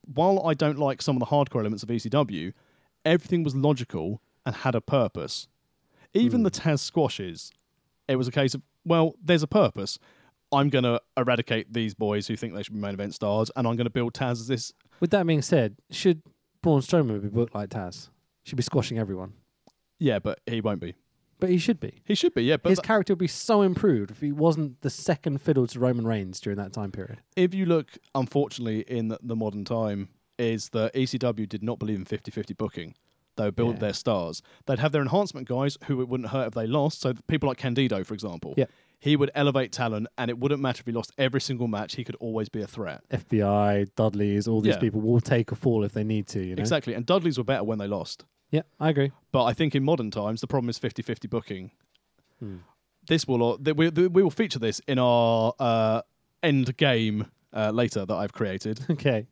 While 0.05 0.45
I 0.45 0.53
don't 0.53 0.77
like 0.77 1.01
some 1.01 1.15
of 1.17 1.19
the 1.19 1.25
hardcore 1.25 1.59
elements 1.61 1.83
of 1.83 1.89
ECW, 1.89 2.53
everything 3.03 3.43
was 3.43 3.55
logical 3.55 4.21
and 4.45 4.55
had 4.55 4.75
a 4.75 4.79
purpose. 4.79 5.47
Even 6.13 6.43
the 6.43 6.51
Taz 6.51 6.79
squashes, 6.79 7.51
it 8.07 8.15
was 8.15 8.27
a 8.27 8.31
case 8.31 8.53
of, 8.53 8.61
well, 8.87 9.13
there's 9.23 9.43
a 9.43 9.47
purpose. 9.47 9.99
I'm 10.51 10.69
going 10.69 10.83
to 10.85 11.01
eradicate 11.17 11.73
these 11.73 11.93
boys 11.93 12.27
who 12.27 12.35
think 12.37 12.53
they 12.55 12.63
should 12.63 12.73
be 12.73 12.79
main 12.79 12.93
event 12.93 13.13
stars, 13.13 13.51
and 13.55 13.67
I'm 13.67 13.75
going 13.75 13.85
to 13.85 13.91
build 13.91 14.13
Taz 14.13 14.31
as 14.33 14.47
this 14.47 14.73
With 15.01 15.09
that 15.11 15.25
being 15.27 15.41
said, 15.41 15.75
should 15.91 16.21
Braun 16.61 16.79
Strowman 16.81 17.21
be 17.21 17.27
booked 17.27 17.53
like 17.53 17.69
Taz? 17.69 18.09
Should 18.45 18.55
be 18.55 18.63
squashing 18.63 18.97
everyone, 18.97 19.33
Yeah, 19.99 20.19
but 20.19 20.39
he 20.45 20.61
won't 20.61 20.79
be. 20.79 20.95
but 21.39 21.49
he 21.49 21.57
should 21.57 21.79
be. 21.81 22.01
He 22.05 22.15
should 22.15 22.33
be, 22.33 22.43
yeah. 22.43 22.55
But 22.57 22.69
His 22.69 22.79
th- 22.79 22.87
character 22.87 23.11
would 23.13 23.19
be 23.19 23.27
so 23.27 23.61
improved 23.61 24.09
if 24.09 24.21
he 24.21 24.31
wasn't 24.31 24.79
the 24.81 24.89
second 24.89 25.41
fiddle 25.41 25.67
to 25.67 25.79
Roman 25.81 26.07
Reigns 26.07 26.39
during 26.39 26.57
that 26.57 26.71
time 26.71 26.91
period. 26.93 27.19
if 27.35 27.53
you 27.53 27.65
look, 27.65 27.97
unfortunately, 28.15 28.81
in 28.87 29.09
the, 29.09 29.35
modern 29.35 29.65
time, 29.65 30.07
is 30.39 30.69
that 30.69 30.93
ECW 30.93 31.47
did 31.49 31.61
not 31.61 31.77
believe 31.77 31.97
in 31.97 32.05
50 32.05 32.31
50 32.31 32.53
booking. 32.53 32.95
They 33.37 33.45
would 33.45 33.55
build 33.55 33.75
Yeah. 33.75 33.79
their 33.79 33.93
stars. 33.93 34.41
They'd 34.65 34.79
have 34.79 34.91
their 34.91 35.01
enhancement 35.01 35.47
guys 35.47 35.77
who 35.85 36.01
it 36.01 36.09
wouldn't 36.09 36.29
hurt 36.29 36.47
if 36.47 36.53
they 36.53 36.67
lost. 36.67 36.99
So 37.01 37.13
people 37.27 37.47
like 37.47 37.57
Candido, 37.57 38.03
for 38.03 38.13
example. 38.13 38.53
Yep. 38.57 38.69
He 38.99 39.15
would 39.15 39.29
elevate 39.35 39.71
talent, 39.71 40.07
and 40.17 40.29
it 40.31 40.39
wouldn't 40.39 40.59
matter 40.59 40.79
if 40.81 40.85
he 40.87 40.91
lost 40.91 41.11
every 41.19 41.39
single 41.39 41.67
match. 41.67 41.95
He 41.95 42.03
could 42.03 42.15
always 42.15 42.49
be 42.49 42.61
a 42.61 42.67
threat. 42.67 43.01
FBI, 43.11 43.85
Dudleys, 43.95 44.47
all 44.47 44.59
these 44.59 44.73
Yeah. 44.73 44.79
people 44.79 45.01
will 45.01 45.21
take 45.21 45.51
a 45.51 45.55
fall 45.55 45.83
if 45.83 45.93
they 45.93 46.03
need 46.03 46.27
to. 46.29 46.43
You 46.43 46.55
know. 46.55 46.61
Exactly. 46.61 46.93
And 46.95 47.05
Dudleys 47.05 47.37
were 47.37 47.43
better 47.43 47.63
when 47.63 47.77
they 47.77 47.87
lost. 47.87 48.25
Yeah, 48.49 48.63
I 48.79 48.89
agree. 48.89 49.11
But 49.31 49.43
I 49.45 49.53
think 49.53 49.75
in 49.75 49.83
modern 49.83 50.09
times, 50.09 50.41
the 50.41 50.47
problem 50.47 50.69
is 50.69 50.79
50 50.79 51.01
50 51.03 51.27
booking. 51.27 51.71
Hmm. 52.39 52.57
This 53.07 53.27
will, 53.27 53.57
we, 53.57 53.89
we 53.89 54.07
will 54.23 54.31
feature 54.31 54.59
this 54.59 54.81
in 54.87 54.99
our 54.99 55.53
uh, 55.59 56.01
end 56.43 56.75
game 56.77 57.27
uh, 57.53 57.71
later 57.71 58.05
that 58.05 58.13
I've 58.15 58.33
created. 58.33 58.79
Okay. 58.89 59.27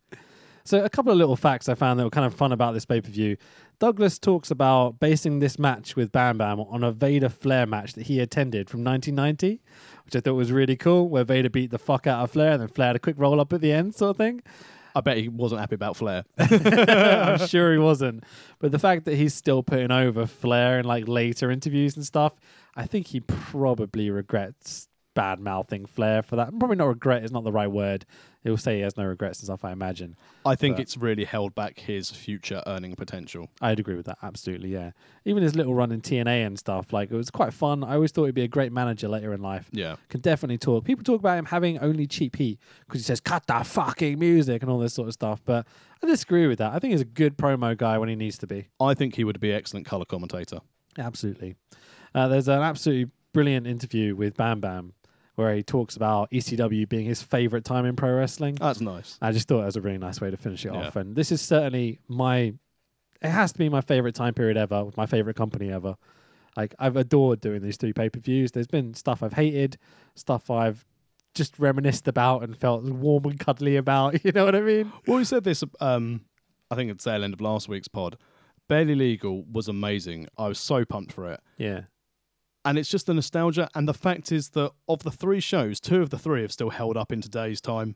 So 0.67 0.83
a 0.83 0.89
couple 0.89 1.11
of 1.11 1.17
little 1.19 1.35
facts 1.35 1.69
I 1.69 1.75
found 1.75 1.99
that 1.99 2.05
were 2.05 2.09
kind 2.09 2.25
of 2.25 2.33
fun 2.33 2.51
about 2.51 2.73
this 2.73 2.85
pay 2.85 2.99
per 2.99 3.09
view. 3.11 3.37
Douglas 3.79 4.19
talks 4.19 4.51
about 4.51 4.99
basing 4.99 5.39
this 5.39 5.59
match 5.59 5.95
with 5.95 6.11
Bam 6.11 6.37
Bam 6.37 6.59
on 6.59 6.83
a 6.83 6.91
Vader 6.91 7.29
Flair 7.29 7.65
match 7.65 7.93
that 7.93 8.07
he 8.07 8.19
attended 8.19 8.69
from 8.69 8.83
1990, 8.83 9.61
which 10.05 10.15
I 10.15 10.19
thought 10.19 10.35
was 10.35 10.51
really 10.51 10.75
cool, 10.75 11.09
where 11.09 11.23
Vader 11.23 11.49
beat 11.49 11.71
the 11.71 11.77
fuck 11.77 12.07
out 12.07 12.23
of 12.23 12.31
Flair 12.31 12.53
and 12.53 12.61
then 12.61 12.67
Flair 12.69 12.87
had 12.87 12.95
a 12.95 12.99
quick 12.99 13.15
roll 13.17 13.39
up 13.39 13.53
at 13.53 13.61
the 13.61 13.71
end, 13.71 13.95
sort 13.95 14.11
of 14.11 14.17
thing. 14.17 14.41
I 14.95 15.01
bet 15.01 15.17
he 15.17 15.27
wasn't 15.27 15.59
happy 15.59 15.75
about 15.75 15.97
Flair. 15.97 16.23
I'm 16.37 17.47
sure 17.47 17.73
he 17.73 17.77
wasn't. 17.77 18.23
But 18.59 18.71
the 18.71 18.79
fact 18.79 19.03
that 19.05 19.15
he's 19.15 19.33
still 19.33 19.61
putting 19.61 19.91
over 19.91 20.25
Flair 20.25 20.79
in 20.79 20.85
like 20.85 21.07
later 21.07 21.51
interviews 21.51 21.97
and 21.97 22.05
stuff, 22.05 22.33
I 22.77 22.85
think 22.85 23.07
he 23.07 23.19
probably 23.19 24.09
regrets 24.09 24.87
bad 25.15 25.39
mouthing 25.39 25.85
Flair 25.87 26.21
for 26.21 26.35
that. 26.35 26.57
Probably 26.59 26.75
not 26.75 26.85
regret 26.87 27.23
is 27.23 27.31
not 27.31 27.43
the 27.43 27.51
right 27.51 27.71
word. 27.71 28.05
He'll 28.43 28.57
say 28.57 28.75
he 28.75 28.81
has 28.81 28.95
no 28.95 29.05
regrets 29.05 29.39
and 29.39 29.45
stuff, 29.47 29.65
I 29.65 29.71
imagine. 29.71 30.15
I 30.45 30.53
think 30.53 30.75
But- 30.75 30.81
it's 30.83 30.97
really 30.97 31.23
held 31.23 31.55
back 31.55 31.79
his 31.79 32.11
future 32.11 32.61
earning 32.67 32.95
potential. 32.95 33.49
I'd 33.59 33.79
agree 33.79 33.95
with 33.95 34.05
that, 34.05 34.19
absolutely, 34.21 34.69
yeah. 34.69 34.91
Even 35.25 35.41
his 35.41 35.55
little 35.55 35.73
run 35.73 35.91
in 35.91 36.01
TNA 36.01 36.45
and 36.45 36.59
stuff, 36.59 36.93
like 36.93 37.09
it 37.09 37.15
was 37.15 37.31
quite 37.31 37.53
fun. 37.53 37.83
I 37.83 37.95
always 37.95 38.11
thought 38.11 38.25
he'd 38.25 38.35
be 38.35 38.43
a 38.43 38.47
great 38.47 38.71
manager 38.71 39.07
later 39.07 39.33
in 39.33 39.41
life. 39.41 39.67
Yeah. 39.71 39.95
Can 40.09 40.21
definitely 40.21 40.59
talk. 40.59 40.83
People 40.83 41.03
talk 41.03 41.19
about 41.19 41.39
him 41.39 41.45
having 41.45 41.79
only 41.79 42.05
cheap 42.05 42.35
heat 42.35 42.59
because 42.85 43.01
he 43.01 43.05
says, 43.05 43.19
cut 43.19 43.47
that 43.47 43.65
fucking 43.65 44.19
music 44.19 44.61
and 44.61 44.69
all 44.69 44.77
this 44.77 44.93
sort 44.93 45.07
of 45.07 45.13
stuff. 45.15 45.41
But 45.43 45.65
I 46.03 46.05
disagree 46.05 46.45
with 46.45 46.59
that. 46.59 46.73
I 46.73 46.77
think 46.77 46.91
he's 46.91 47.01
a 47.01 47.05
good 47.05 47.37
promo 47.37 47.75
guy 47.75 47.97
when 47.97 48.09
he 48.09 48.15
needs 48.15 48.37
to 48.39 48.47
be. 48.47 48.67
I 48.79 48.93
think 48.93 49.15
he 49.15 49.23
would 49.23 49.39
be 49.39 49.51
excellent 49.51 49.87
color 49.87 50.05
commentator. 50.05 50.59
Absolutely. 50.99 51.55
Uh, 52.13 52.27
there's 52.27 52.47
an 52.47 52.61
absolutely 52.61 53.11
brilliant 53.33 53.65
interview 53.67 54.15
with 54.15 54.37
Bam 54.37 54.61
Bam 54.61 54.93
where 55.35 55.53
he 55.55 55.63
talks 55.63 55.95
about 55.95 56.31
ECW 56.31 56.87
being 56.87 57.05
his 57.05 57.21
favorite 57.21 57.63
time 57.65 57.85
in 57.85 57.95
pro 57.95 58.13
wrestling. 58.15 58.55
That's 58.55 58.81
nice. 58.81 59.17
I 59.21 59.31
just 59.31 59.47
thought 59.47 59.61
it 59.61 59.65
was 59.65 59.75
a 59.75 59.81
really 59.81 59.97
nice 59.97 60.19
way 60.21 60.31
to 60.31 60.37
finish 60.37 60.65
it 60.65 60.73
Yeah. 60.73 60.87
off. 60.87 60.95
And 60.95 61.15
this 61.15 61.31
is 61.31 61.41
certainly 61.41 61.99
my, 62.07 62.53
it 63.21 63.29
has 63.29 63.51
to 63.53 63.57
be 63.59 63.69
my 63.69 63.81
favorite 63.81 64.15
time 64.15 64.33
period 64.33 64.57
ever, 64.57 64.83
with 64.85 64.97
my 64.97 65.05
favorite 65.05 65.35
company 65.35 65.71
ever. 65.71 65.95
Like, 66.55 66.73
I've 66.79 66.95
adored 66.95 67.41
doing 67.41 67.61
these 67.61 67.75
three 67.77 67.91
pay 67.93 68.09
per 68.09 68.19
views. 68.19 68.51
There's 68.53 68.67
been 68.67 68.93
stuff 68.93 69.21
I've 69.21 69.33
hated, 69.33 69.77
stuff 70.15 70.49
I've 70.49 70.85
just 71.33 71.59
reminisced 71.59 72.07
about 72.07 72.43
and 72.43 72.55
felt 72.57 72.83
warm 72.85 73.25
and 73.25 73.37
cuddly 73.39 73.75
about. 73.75 74.15
You 74.23 74.31
know 74.31 74.45
what 74.45 74.55
I 74.55 74.61
mean? 74.61 74.91
Well, 75.05 75.17
we 75.17 75.25
said 75.25 75.43
this. 75.43 75.63
Um, 75.81 76.21
I 76.71 76.75
think 76.75 76.89
it's 76.91 77.03
the 77.03 77.11
tail 77.11 77.23
end 77.25 77.33
of 77.33 77.41
last 77.41 77.67
week's 77.67 77.89
pod. 77.89 78.17
Barely 78.69 78.95
Legal 78.95 79.43
was 79.51 79.67
amazing. 79.67 80.27
I 80.37 80.47
was 80.47 80.57
so 80.59 80.85
pumped 80.85 81.11
for 81.11 81.29
it, 81.31 81.41
Yeah. 81.57 81.81
And 82.65 82.77
it's 82.77 82.89
just 82.89 83.05
the 83.05 83.13
nostalgia. 83.13 83.69
And 83.75 83.87
the 83.87 83.93
fact 83.93 84.31
is 84.31 84.49
that 84.49 84.71
of 84.89 85.03
the 85.03 85.11
three 85.11 85.39
shows, 85.39 85.79
two 85.79 86.01
of 86.01 86.09
the 86.09 86.17
three 86.17 86.41
have 86.41 86.51
still 86.51 86.71
held 86.71 86.97
up 86.97 87.11
in 87.11 87.21
today's 87.21 87.61
time. 87.61 87.95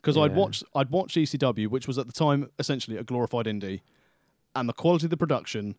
Because 0.00 0.16
I'd 0.16 0.30
Yeah. 0.30 0.36
watched, 0.38 0.64
I'd 0.74 0.90
watched 0.90 1.16
ECW, 1.16 1.66
which 1.68 1.88
was 1.88 1.98
at 1.98 2.06
the 2.06 2.12
time 2.12 2.48
essentially 2.58 2.96
a 2.96 3.02
glorified 3.04 3.46
indie, 3.46 3.80
and 4.54 4.68
the 4.68 4.72
quality 4.72 5.06
of 5.06 5.10
the 5.10 5.16
production 5.16 5.74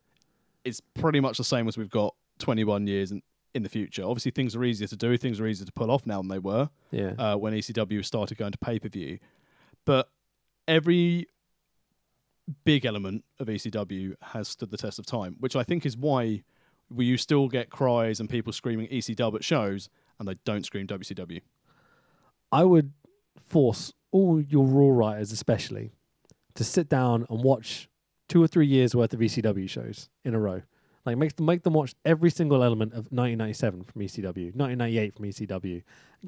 is 0.66 0.82
pretty 0.94 1.20
much 1.22 1.38
the 1.38 1.44
same 1.44 1.68
as 1.70 1.78
we've 1.78 1.90
got 1.90 2.14
21 2.40 2.86
years 2.86 3.12
in, 3.14 3.22
in 3.54 3.64
the 3.64 3.70
future. 3.70 4.04
Obviously, 4.04 4.32
things 4.32 4.56
are 4.58 4.64
easier 4.66 4.88
to 4.88 4.98
do, 4.98 5.16
things 5.18 5.40
are 5.40 5.48
easier 5.48 5.66
to 5.66 5.72
pull 5.72 5.90
off 5.90 6.06
now 6.06 6.18
than 6.22 6.28
they 6.28 6.40
were. 6.40 6.70
Yeah. 6.92 7.14
uh, 7.18 7.38
when 7.38 7.54
ECW 7.54 8.04
started 8.04 8.38
going 8.38 8.52
to 8.52 8.58
pay 8.58 8.78
per 8.78 8.90
view. 8.90 9.20
But 9.86 10.10
every 10.68 11.28
big 12.66 12.86
element 12.86 13.24
of 13.40 13.48
ECW 13.48 14.16
has 14.22 14.48
stood 14.50 14.72
the 14.72 14.78
test 14.78 15.00
of 15.00 15.06
time, 15.06 15.36
which 15.40 15.56
I 15.56 15.64
think 15.64 15.86
is 15.86 15.96
why 15.96 16.44
we 16.90 17.06
you 17.06 17.18
still 17.18 17.48
get 17.48 17.70
cries 17.70 18.20
and 18.20 18.30
people 18.30 18.54
screaming 18.54 18.88
ECW 18.88 19.36
at 19.36 19.44
shows 19.44 19.90
and 20.18 20.28
they 20.28 20.36
don't 20.46 20.66
scream 20.66 20.88
WCW. 20.88 21.42
I 22.52 22.64
would 22.64 22.94
force 23.40 23.94
all 24.12 24.42
your 24.42 24.66
Raw 24.66 24.90
writers, 24.90 25.32
especially, 25.32 25.92
to 26.56 26.64
sit 26.64 26.90
down 26.90 27.26
and 27.30 27.44
watch 27.44 27.90
two 28.28 28.42
or 28.42 28.48
three 28.48 28.68
years 28.68 28.96
worth 28.96 29.14
of 29.14 29.20
ECW 29.20 29.70
shows 29.70 30.10
in 30.24 30.34
a 30.34 30.40
row. 30.40 30.62
Like 31.06 31.18
make 31.18 31.36
them 31.36 31.46
make 31.46 31.64
them 31.64 31.74
watch 31.74 31.96
every 32.06 32.30
single 32.30 32.64
element 32.64 32.92
of 32.92 33.12
1997 33.12 33.84
from 33.84 34.02
ECW, 34.02 34.56
1998 34.56 35.16
from 35.16 35.26
ECW, 35.26 35.84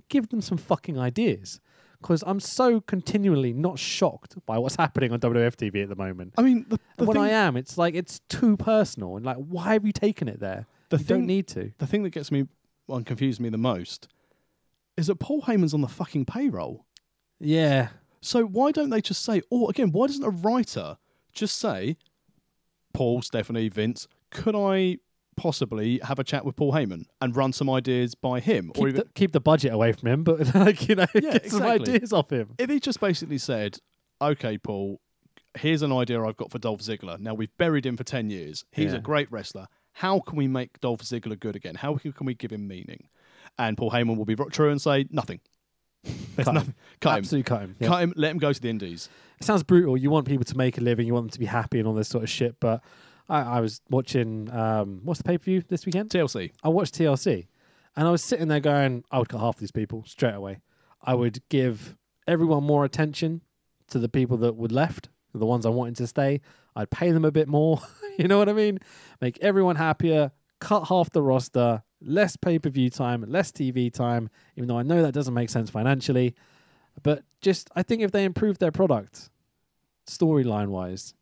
give 0.10 0.30
them 0.30 0.42
some 0.42 0.58
fucking 0.58 0.98
ideas. 0.98 1.60
Because 2.02 2.24
I'm 2.26 2.40
so 2.40 2.82
continually 2.82 3.54
not 3.54 3.78
shocked 3.78 4.36
by 4.46 4.58
what's 4.58 4.76
happening 4.80 5.12
on 5.12 5.20
WWF 5.20 5.56
TV 5.56 5.84
at 5.84 5.90
the 5.90 5.96
moment. 5.96 6.34
I 6.38 6.42
mean, 6.42 6.66
the, 6.68 6.80
the 6.98 7.06
when 7.06 7.16
thing, 7.16 7.24
I 7.24 7.30
am, 7.30 7.56
it's 7.56 7.78
like 7.78 7.94
it's 7.96 8.20
too 8.28 8.58
personal 8.58 9.16
and 9.18 9.26
like, 9.26 9.38
why 9.38 9.74
have 9.74 9.86
you 9.86 9.92
taken 9.92 10.28
it 10.28 10.40
there? 10.40 10.66
The 10.90 10.98
you 10.98 11.04
thing- 11.04 11.18
don't 11.20 11.28
need 11.28 11.48
to. 11.50 11.72
the 11.78 11.88
thing 11.88 12.04
that 12.04 12.10
gets 12.10 12.32
me 12.32 12.48
and 12.90 13.06
confuses 13.06 13.40
me 13.40 13.50
the 13.50 13.58
most 13.58 14.08
is 14.98 15.08
that 15.08 15.16
Paul 15.16 15.44
Heyman's 15.44 15.74
on 15.74 15.82
the 15.82 15.88
fucking 15.88 16.26
payroll. 16.26 16.86
Yeah, 17.40 17.90
So 18.22 18.44
why 18.46 18.72
don't 18.72 18.90
they 18.90 19.02
just 19.02 19.24
say, 19.24 19.42
or 19.50 19.70
again, 19.70 19.92
why 19.92 20.08
doesn't 20.08 20.24
a 20.24 20.30
writer 20.30 20.98
just 21.34 21.58
say, 21.58 21.98
Paul, 22.94 23.22
Stephanie, 23.22 23.70
Vince, 23.70 24.08
could 24.30 24.56
I 24.56 24.98
possibly 25.38 26.00
have 26.04 26.20
a 26.20 26.24
chat 26.24 26.46
with 26.46 26.56
Paul 26.56 26.74
Heyman 26.74 27.06
and 27.22 27.36
run 27.36 27.54
some 27.54 27.70
ideas 27.70 28.16
by 28.16 28.40
him? 28.40 28.70
or 28.72 28.74
keep 28.74 28.88
even 28.88 28.96
the, 28.96 29.06
keep 29.16 29.32
the 29.32 29.40
budget 29.40 29.74
away 29.74 29.92
from 29.94 30.10
him, 30.10 30.24
but 30.24 30.54
like 30.56 30.88
you 30.88 30.96
know, 30.96 31.06
Yeah, 31.16 31.34
get 31.34 31.50
some 31.52 31.64
ideas 31.64 32.14
off 32.14 32.30
him. 32.32 32.56
if 32.58 32.70
he 32.70 32.80
just 32.80 33.00
basically 33.00 33.38
said, 33.38 33.78
okay, 34.22 34.58
Paul, 34.58 35.00
here's 35.58 35.82
an 35.82 35.92
idea 35.92 36.22
I've 36.24 36.38
got 36.38 36.52
for 36.52 36.60
Dolph 36.60 36.82
Ziggler. 36.82 37.20
Now 37.20 37.34
we've 37.34 37.56
buried 37.58 37.86
him 37.86 37.98
for 37.98 38.04
10 38.04 38.30
years. 38.30 38.66
He's 38.72 38.92
Yeah. 38.92 38.98
a 39.00 39.02
great 39.02 39.32
wrestler. 39.32 39.68
How 39.94 40.20
can 40.20 40.38
we 40.38 40.48
make 40.48 40.80
Dolph 40.80 41.02
Ziggler 41.02 41.40
good 41.40 41.56
again? 41.56 41.76
How 41.76 41.96
can 41.98 42.26
we 42.26 42.34
give 42.34 42.52
him 42.52 42.68
meaning? 42.68 43.08
And 43.58 43.78
Paul 43.78 43.92
Heyman 43.92 44.16
will 44.18 44.26
be 44.26 44.36
true 44.52 44.70
and 44.72 44.82
say, 44.82 45.06
nothing. 45.10 45.42
There's 46.04 46.46
Cut 46.46 46.48
him. 46.48 46.54
nothing. 46.56 46.74
Cut 47.02 47.10
him. 47.12 47.18
Absolutely 47.18 47.44
cut 47.44 47.62
him. 47.62 47.76
Yeah. 47.80 47.88
Cut 47.90 48.04
him. 48.04 48.14
Let 48.16 48.32
him 48.32 48.38
go 48.38 48.54
to 48.54 48.62
the 48.62 48.70
Indies. 48.70 49.10
It 49.40 49.44
sounds 49.46 49.64
brutal. 49.64 49.98
You 49.98 50.10
want 50.10 50.26
people 50.28 50.46
to 50.46 50.58
make 50.58 50.78
a 50.78 50.82
living, 50.82 51.06
you 51.08 51.14
want 51.14 51.26
them 51.26 51.32
to 51.32 51.40
be 51.40 51.46
happy 51.46 51.80
and 51.80 51.88
all 51.88 51.94
this 51.94 52.08
sort 52.08 52.24
of 52.24 52.30
shit. 52.30 52.56
But 52.60 52.82
I, 53.32 53.58
I 53.58 53.60
was 53.62 53.82
watching 53.90 54.52
um, 54.52 55.00
what's 55.04 55.20
the 55.20 55.24
pay 55.24 55.38
per 55.38 55.44
view 55.46 55.64
this 55.68 55.86
weekend? 55.86 56.10
TLC. 56.10 56.52
I 56.62 56.70
watched 56.70 56.96
TLC, 56.96 57.48
and 57.96 58.08
I 58.08 58.12
was 58.12 58.22
sitting 58.22 58.50
there 58.50 58.60
going, 58.60 59.06
I 59.10 59.20
would 59.20 59.30
cut 59.30 59.40
half 59.40 59.58
these 59.58 59.72
people 59.72 60.04
straight 60.06 60.36
away. 60.36 60.60
I 61.02 61.16
would 61.16 61.42
give 61.50 61.98
everyone 62.28 62.64
more 62.64 62.84
attention 62.84 63.42
to 63.88 64.00
the 64.00 64.10
people 64.10 64.38
that 64.38 64.56
would 64.56 64.72
left, 64.72 65.10
the 65.34 65.46
ones 65.46 65.66
I 65.66 65.70
wanted 65.70 65.96
to 65.98 66.08
stay. 66.08 66.42
I'd 66.76 66.92
pay 66.92 67.12
them 67.12 67.26
a 67.26 67.32
bit 67.32 67.48
more. 67.48 67.82
you 68.20 68.28
know 68.28 68.38
what 68.38 68.50
I 68.50 68.54
mean? 68.54 68.80
Make 69.22 69.40
everyone 69.40 69.78
happier. 69.78 70.32
Cut 70.60 70.90
half 70.90 71.10
the 71.10 71.22
roster. 71.22 71.84
Less 72.02 72.36
pay 72.36 72.60
per 72.60 72.70
view 72.70 72.90
time. 72.90 73.24
Less 73.28 73.52
TV 73.52 73.92
time. 73.92 74.30
Even 74.58 74.68
though 74.68 74.78
I 74.78 74.84
know 74.84 75.02
that 75.02 75.14
doesn't 75.14 75.34
make 75.34 75.50
sense 75.50 75.70
financially, 75.70 76.36
but 77.02 77.24
just 77.40 77.70
I 77.76 77.84
think 77.84 78.02
if 78.02 78.12
they 78.12 78.26
improve 78.26 78.60
their 78.60 78.72
product, 78.72 79.30
storyline 80.06 80.68
wise, 80.68 81.14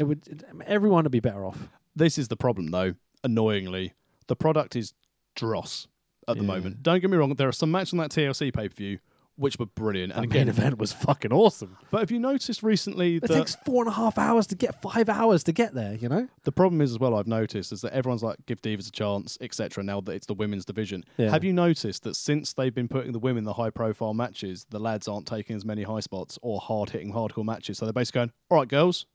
it 0.00 0.04
would 0.04 0.44
everyone 0.66 1.04
would 1.04 1.12
be 1.12 1.20
better 1.20 1.44
off. 1.44 1.68
This 1.94 2.18
is 2.18 2.28
the 2.28 2.36
problem, 2.36 2.68
though. 2.70 2.94
Annoyingly, 3.22 3.92
the 4.26 4.36
product 4.36 4.74
is 4.74 4.94
dross 5.36 5.86
at 6.26 6.36
the 6.36 6.42
Yeah. 6.42 6.46
moment. 6.48 6.82
Don't 6.82 7.00
get 7.00 7.10
me 7.10 7.16
wrong. 7.16 7.34
There 7.34 7.48
are 7.48 7.52
some 7.52 7.70
matches 7.70 7.92
on 7.92 7.98
that 7.98 8.10
TLC 8.10 8.50
pay 8.52 8.68
per 8.68 8.74
view 8.74 8.98
which 9.36 9.58
were 9.58 9.64
brilliant. 9.64 10.12
And 10.12 10.24
the 10.24 10.28
main 10.28 10.42
again, 10.42 10.48
event 10.50 10.78
was 10.78 10.92
fucking 10.92 11.32
awesome. 11.32 11.78
but 11.90 12.00
have 12.00 12.10
you 12.10 12.18
noticed 12.18 12.62
recently 12.62 13.16
It 13.16 13.20
that 13.22 13.28
takes 13.28 13.54
four 13.64 13.82
and 13.82 13.88
a 13.90 13.94
half 13.94 14.18
hours 14.18 14.46
to 14.48 14.54
get 14.54 14.82
five 14.82 15.08
hours 15.08 15.42
to 15.44 15.52
get 15.52 15.72
there, 15.72 15.94
you 15.94 16.10
know? 16.10 16.28
the 16.42 16.52
problem 16.52 16.82
is 16.82 16.90
as 16.90 16.98
well? 16.98 17.14
I've 17.14 17.26
noticed 17.26 17.72
is 17.72 17.80
that 17.80 17.94
everyone's 17.94 18.22
like 18.22 18.44
give 18.44 18.60
divas 18.60 18.86
a 18.88 18.90
chance, 18.90 19.38
etc. 19.40 19.82
Now 19.82 20.02
that 20.02 20.12
it's 20.12 20.26
the 20.26 20.34
women's 20.34 20.66
division, 20.66 21.04
Yeah. 21.16 21.30
have 21.30 21.42
you 21.42 21.54
noticed 21.54 22.02
that 22.02 22.16
since 22.16 22.52
they've 22.52 22.74
been 22.74 22.88
putting 22.88 23.12
the 23.12 23.18
women 23.18 23.38
in 23.38 23.44
the 23.44 23.54
high 23.54 23.70
profile 23.70 24.12
matches, 24.12 24.66
the 24.68 24.78
lads 24.80 25.08
aren't 25.08 25.26
taking 25.26 25.56
as 25.56 25.64
many 25.64 25.84
high 25.84 26.00
spots 26.00 26.38
or 26.42 26.60
hard 26.60 26.90
hitting 26.90 27.14
hardcore 27.14 27.44
matches? 27.44 27.78
So 27.78 27.86
they're 27.86 27.94
basically 27.94 28.18
going, 28.18 28.32
all 28.50 28.58
right, 28.58 28.68
girls. 28.68 29.06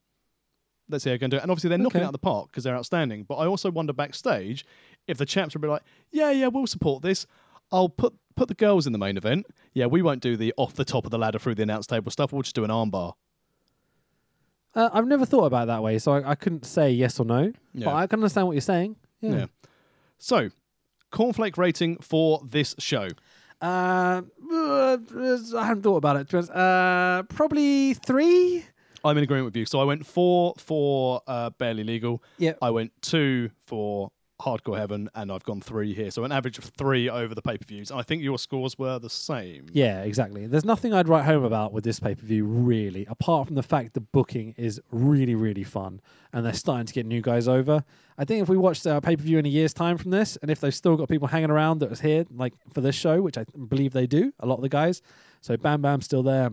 Let's 0.90 1.04
see 1.04 1.10
how 1.10 1.14
you 1.14 1.20
can 1.20 1.30
do 1.32 1.38
it. 1.38 1.42
And 1.44 1.52
obviously, 1.52 1.70
they're 1.70 1.78
knocking 1.80 1.98
Okay. 1.98 2.04
it 2.04 2.08
out 2.08 2.10
of 2.10 2.14
the 2.14 2.20
park 2.20 2.48
because 2.52 2.64
they're 2.64 2.76
outstanding. 2.76 3.24
But 3.24 3.36
I 3.36 3.48
also 3.48 3.72
wonder 3.72 3.92
backstage 3.94 4.66
if 5.08 5.18
the 5.18 5.26
chaps 5.26 5.54
would 5.56 5.62
be 5.62 5.68
like, 5.68 5.82
yeah, 6.12 6.30
yeah, 6.32 6.48
we'll 6.48 6.68
support 6.68 7.02
this. 7.02 7.26
I'll 7.72 7.90
put 7.90 8.14
put 8.36 8.48
the 8.50 8.54
girls 8.54 8.86
in 8.86 8.92
the 8.94 9.00
main 9.00 9.18
event. 9.18 9.48
Yeah, 9.74 9.86
we 9.88 10.02
won't 10.02 10.22
do 10.22 10.36
the 10.38 10.54
off 10.58 10.74
the 10.74 10.86
top 10.86 11.06
of 11.06 11.12
the 11.12 11.18
ladder 11.18 11.40
through 11.40 11.56
the 11.56 11.64
announce 11.64 11.88
table 11.88 12.12
stuff. 12.12 12.32
We'll 12.34 12.42
just 12.44 12.56
do 12.56 12.64
an 12.64 12.70
armbar. 12.70 13.14
Uh, 14.76 14.90
I've 14.94 15.08
never 15.08 15.26
thought 15.26 15.46
about 15.46 15.64
it 15.64 15.68
that 15.68 15.82
way, 15.82 15.98
so 16.00 16.12
I, 16.14 16.32
I 16.32 16.36
couldn't 16.36 16.66
say 16.66 16.92
yes 16.92 17.20
or 17.20 17.26
no. 17.26 17.54
Yeah. 17.74 17.86
But 17.86 17.94
I 17.96 18.08
can 18.08 18.20
understand 18.20 18.48
what 18.48 18.54
you're 18.54 18.62
saying. 18.62 18.98
Yeah. 19.22 19.32
Yeah. 19.36 19.46
So, 20.18 20.50
cornflake 21.14 21.58
rating 21.58 21.98
for 21.98 22.42
this 22.46 22.76
show. 22.78 23.08
Uh, 23.62 24.22
uh, 24.52 24.98
I 25.58 25.66
haven't 25.66 25.84
thought 25.84 25.96
about 25.96 26.18
it. 26.18 26.28
to 26.28 26.32
be 26.34 26.38
honest. 26.40 26.52
Uh, 26.52 27.24
probably 27.30 27.94
three. 27.94 28.66
I'm 29.06 29.18
in 29.18 29.24
agreement 29.24 29.46
with 29.46 29.56
you. 29.56 29.66
So 29.66 29.80
I 29.80 29.84
went 29.84 30.06
four 30.06 30.54
for 30.58 31.22
uh, 31.28 31.52
barely 31.52 31.84
legal. 31.84 32.24
Yeah. 32.38 32.54
I 32.62 32.72
went 32.72 32.92
two 33.02 33.52
for 33.66 34.12
hardcore 34.42 34.78
heaven, 34.78 35.10
and 35.16 35.32
I've 35.32 35.44
gone 35.44 35.62
three 35.62 35.94
here. 35.94 36.12
So 36.12 36.24
an 36.24 36.32
average 36.32 36.58
of 36.58 36.66
three 36.66 37.10
over 37.10 37.34
the 37.34 37.42
pay 37.42 37.58
per 37.58 37.66
views. 37.66 37.92
I 37.92 38.02
think 38.02 38.22
your 38.22 38.38
scores 38.38 38.78
were 38.78 39.00
the 39.00 39.10
same. 39.10 39.68
Yeah, 39.72 40.02
exactly. 40.02 40.46
There's 40.48 40.66
nothing 40.66 40.94
I'd 40.94 41.08
write 41.08 41.26
home 41.26 41.44
about 41.44 41.72
with 41.72 41.84
this 41.84 42.00
pay 42.00 42.16
per 42.16 42.26
view, 42.26 42.46
really, 42.46 43.06
apart 43.10 43.48
from 43.48 43.56
the 43.56 43.64
fact 43.64 43.94
the 43.94 44.02
booking 44.02 44.54
is 44.58 44.82
really, 44.92 45.36
really 45.36 45.64
fun 45.64 46.02
and 46.34 46.46
they're 46.46 46.54
starting 46.54 46.86
to 46.86 46.94
get 46.94 47.06
new 47.06 47.22
guys 47.22 47.48
over. 47.48 47.84
I 48.18 48.26
think 48.26 48.42
if 48.42 48.50
we 48.50 48.58
watched 48.58 48.86
a 48.86 49.00
pay 49.00 49.16
per 49.16 49.24
view 49.24 49.38
in 49.38 49.46
a 49.46 49.50
year's 49.50 49.74
time 49.74 49.98
from 49.98 50.12
this, 50.12 50.38
and 50.42 50.52
if 50.52 50.60
they've 50.60 50.76
still 50.76 50.98
got 50.98 51.08
people 51.08 51.30
hanging 51.30 51.52
around 51.52 51.80
that 51.80 51.90
was 51.90 52.02
here, 52.02 52.26
like 52.30 52.54
for 52.74 52.82
this 52.82 52.96
show, 52.96 53.22
which 53.22 53.38
I 53.38 53.46
believe 53.70 53.94
they 53.94 54.08
do, 54.08 54.34
a 54.40 54.46
lot 54.46 54.56
of 54.56 54.62
the 54.62 54.70
guys. 54.70 55.02
So 55.42 55.56
Bam 55.58 55.82
Bam's 55.82 56.06
still 56.06 56.24
there. 56.24 56.50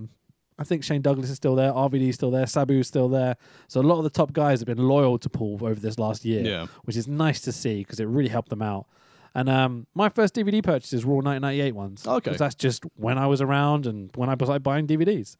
I 0.58 0.64
think 0.64 0.84
Shane 0.84 1.02
Douglas 1.02 1.30
is 1.30 1.36
still 1.36 1.54
there. 1.54 1.72
RVD 1.72 2.08
is 2.10 2.14
still 2.14 2.30
there. 2.30 2.44
Sabu's 2.44 2.86
still 2.86 3.08
there. 3.08 3.36
So 3.68 3.80
a 3.80 3.82
lot 3.82 3.98
of 3.98 4.04
the 4.04 4.10
top 4.10 4.32
guys 4.32 4.60
have 4.60 4.66
been 4.66 4.78
loyal 4.86 5.18
to 5.18 5.28
Paul 5.30 5.58
over 5.62 5.74
this 5.80 5.98
last 5.98 6.24
year, 6.24 6.44
Yeah. 6.44 6.66
which 6.84 6.96
is 6.96 7.08
nice 7.08 7.40
to 7.42 7.52
see 7.52 7.78
because 7.78 8.00
it 8.00 8.06
really 8.06 8.28
helped 8.28 8.50
them 8.50 8.62
out. 8.62 8.86
And 9.34 9.48
um, 9.48 9.86
my 9.94 10.08
first 10.10 10.34
DVD 10.34 10.62
purchases 10.62 11.06
were 11.06 11.14
all 11.14 11.22
1998 11.22 11.74
ones. 11.74 12.06
Okay. 12.06 12.30
'cause 12.30 12.38
that's 12.38 12.54
just 12.54 12.84
when 12.96 13.16
I 13.16 13.26
was 13.26 13.40
around 13.40 13.86
and 13.86 14.10
when 14.14 14.28
I 14.28 14.34
was 14.34 14.48
like 14.48 14.62
buying 14.62 14.86
DVDs. 14.86 15.36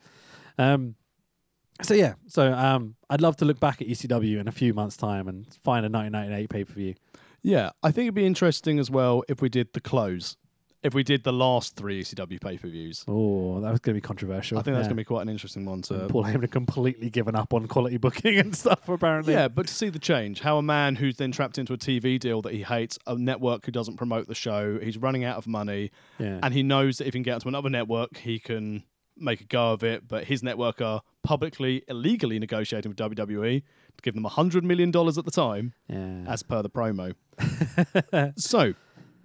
Um, 0.59 0.95
so 1.83 1.95
yeah, 1.95 2.15
so 2.27 2.53
um, 2.53 2.95
I'd 3.11 3.21
love 3.21 3.37
to 3.39 3.45
look 3.45 3.61
back 3.61 3.83
at 3.83 3.89
ECW 3.89 4.39
in 4.41 4.49
a 4.49 4.53
few 4.53 4.73
months' 4.73 4.97
time 4.97 5.29
and 5.29 5.47
find 5.63 5.85
a 5.85 5.89
1998 5.91 6.49
pay 6.51 6.65
per 6.65 6.73
view. 6.73 6.95
Yeah, 7.43 7.71
I 7.83 7.91
think 7.91 8.05
it'd 8.05 8.15
be 8.15 8.25
interesting 8.27 8.79
as 8.79 8.91
well 8.91 9.25
if 9.29 9.43
we 9.43 9.49
did 9.49 9.73
the 9.75 9.81
close. 9.81 10.37
If 10.83 10.95
we 10.95 11.05
did 11.05 11.23
the 11.23 11.33
last 11.33 11.77
three 11.77 12.03
ECW 12.03 12.41
pay 12.41 12.59
per 12.59 12.69
views. 12.69 13.05
Oh, 13.07 13.61
that 13.61 13.71
was 13.71 13.81
going 13.81 13.95
to 13.95 14.01
be 14.01 14.01
controversial. 14.01 14.59
I 14.59 14.63
think 14.63 14.75
that's 14.75 14.85
yeah. 14.85 14.89
going 14.89 14.97
to 14.97 15.01
be 15.01 15.05
quite 15.05 15.23
an 15.23 15.29
interesting 15.29 15.65
one 15.65 15.83
to. 15.83 16.09
Paul 16.09 16.25
Heyman 16.25 16.41
had 16.41 16.51
completely 16.51 17.09
given 17.09 17.37
up 17.37 17.55
on 17.55 17.69
quality 17.69 17.99
booking 17.99 18.39
and 18.39 18.57
stuff. 18.57 18.89
Apparently, 18.89 19.35
Yeah, 19.35 19.49
but 19.49 19.69
to 19.69 19.75
see 19.75 19.91
the 19.91 20.01
change, 20.01 20.41
how 20.41 20.59
a 20.59 20.63
man 20.63 20.97
who's 20.97 21.17
then 21.17 21.31
trapped 21.31 21.59
into 21.59 21.73
a 21.73 21.79
TV 21.79 22.19
deal 22.19 22.43
that 22.43 22.53
he 22.53 22.63
hates, 22.63 22.99
a 23.07 23.17
network 23.17 23.65
who 23.65 23.73
doesn't 23.73 23.97
promote 23.97 24.27
the 24.27 24.35
show, 24.35 24.79
he's 24.83 24.99
running 24.99 25.25
out 25.25 25.37
of 25.37 25.47
money, 25.47 25.91
yeah. 26.19 26.41
and 26.43 26.53
he 26.53 26.63
knows 26.63 26.99
that 26.99 27.07
if 27.07 27.15
he 27.15 27.19
can 27.19 27.23
get 27.23 27.35
onto 27.35 27.49
another 27.49 27.71
network, 27.71 28.17
he 28.17 28.39
can 28.39 28.83
make 29.17 29.41
a 29.41 29.45
go 29.45 29.73
of 29.73 29.85
it. 29.85 30.09
But 30.09 30.25
his 30.25 30.43
network 30.43 30.81
are 30.81 31.03
publicly, 31.23 31.85
illegally 31.89 32.39
negotiating 32.39 32.91
with 32.91 32.99
WWE 32.99 33.63
to 33.63 34.03
give 34.03 34.15
them 34.15 34.25
$100 34.25 34.63
million 34.63 34.89
at 34.89 35.25
the 35.25 35.31
time, 35.31 35.75
yeah. 35.89 36.25
as 36.27 36.43
per 36.43 36.63
the 36.63 36.71
promo. 36.71 37.15
so, 38.37 38.75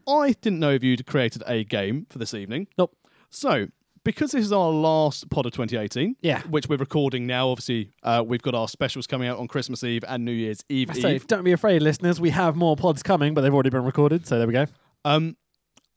I 0.08 0.34
didn't 0.42 0.60
know 0.60 0.72
if 0.72 0.84
you'd 0.84 1.06
created 1.06 1.44
a 1.46 1.64
game 1.64 2.06
for 2.10 2.18
this 2.20 2.34
evening. 2.34 2.68
Nope. 2.78 2.96
So, 3.30 3.68
because 4.04 4.32
this 4.32 4.46
is 4.46 4.54
our 4.54 4.70
last 4.70 5.30
pod 5.30 5.46
of 5.46 5.52
2018, 5.52 6.16
Yeah. 6.22 6.42
which 6.44 6.70
we're 6.70 6.78
recording 6.78 7.28
now, 7.28 7.50
obviously, 7.50 7.92
uh, 8.04 8.24
we've 8.26 8.42
got 8.42 8.56
our 8.56 8.70
specials 8.70 9.06
coming 9.06 9.28
out 9.28 9.38
on 9.38 9.48
Christmas 9.50 9.84
Eve 9.84 10.06
and 10.08 10.24
New 10.24 10.32
Year's 10.32 10.64
Eve. 10.70 10.92
So 10.96 11.10
Eve. 11.10 11.28
don't 11.28 11.44
be 11.44 11.52
afraid, 11.52 11.82
listeners. 11.82 12.22
We 12.22 12.30
have 12.30 12.56
more 12.56 12.78
pods 12.78 13.04
coming, 13.04 13.34
but 13.34 13.42
they've 13.42 13.54
already 13.54 13.70
been 13.70 13.84
recorded. 13.84 14.26
So 14.26 14.38
there 14.38 14.48
we 14.48 14.54
go. 14.54 14.66
Um, 15.04 15.36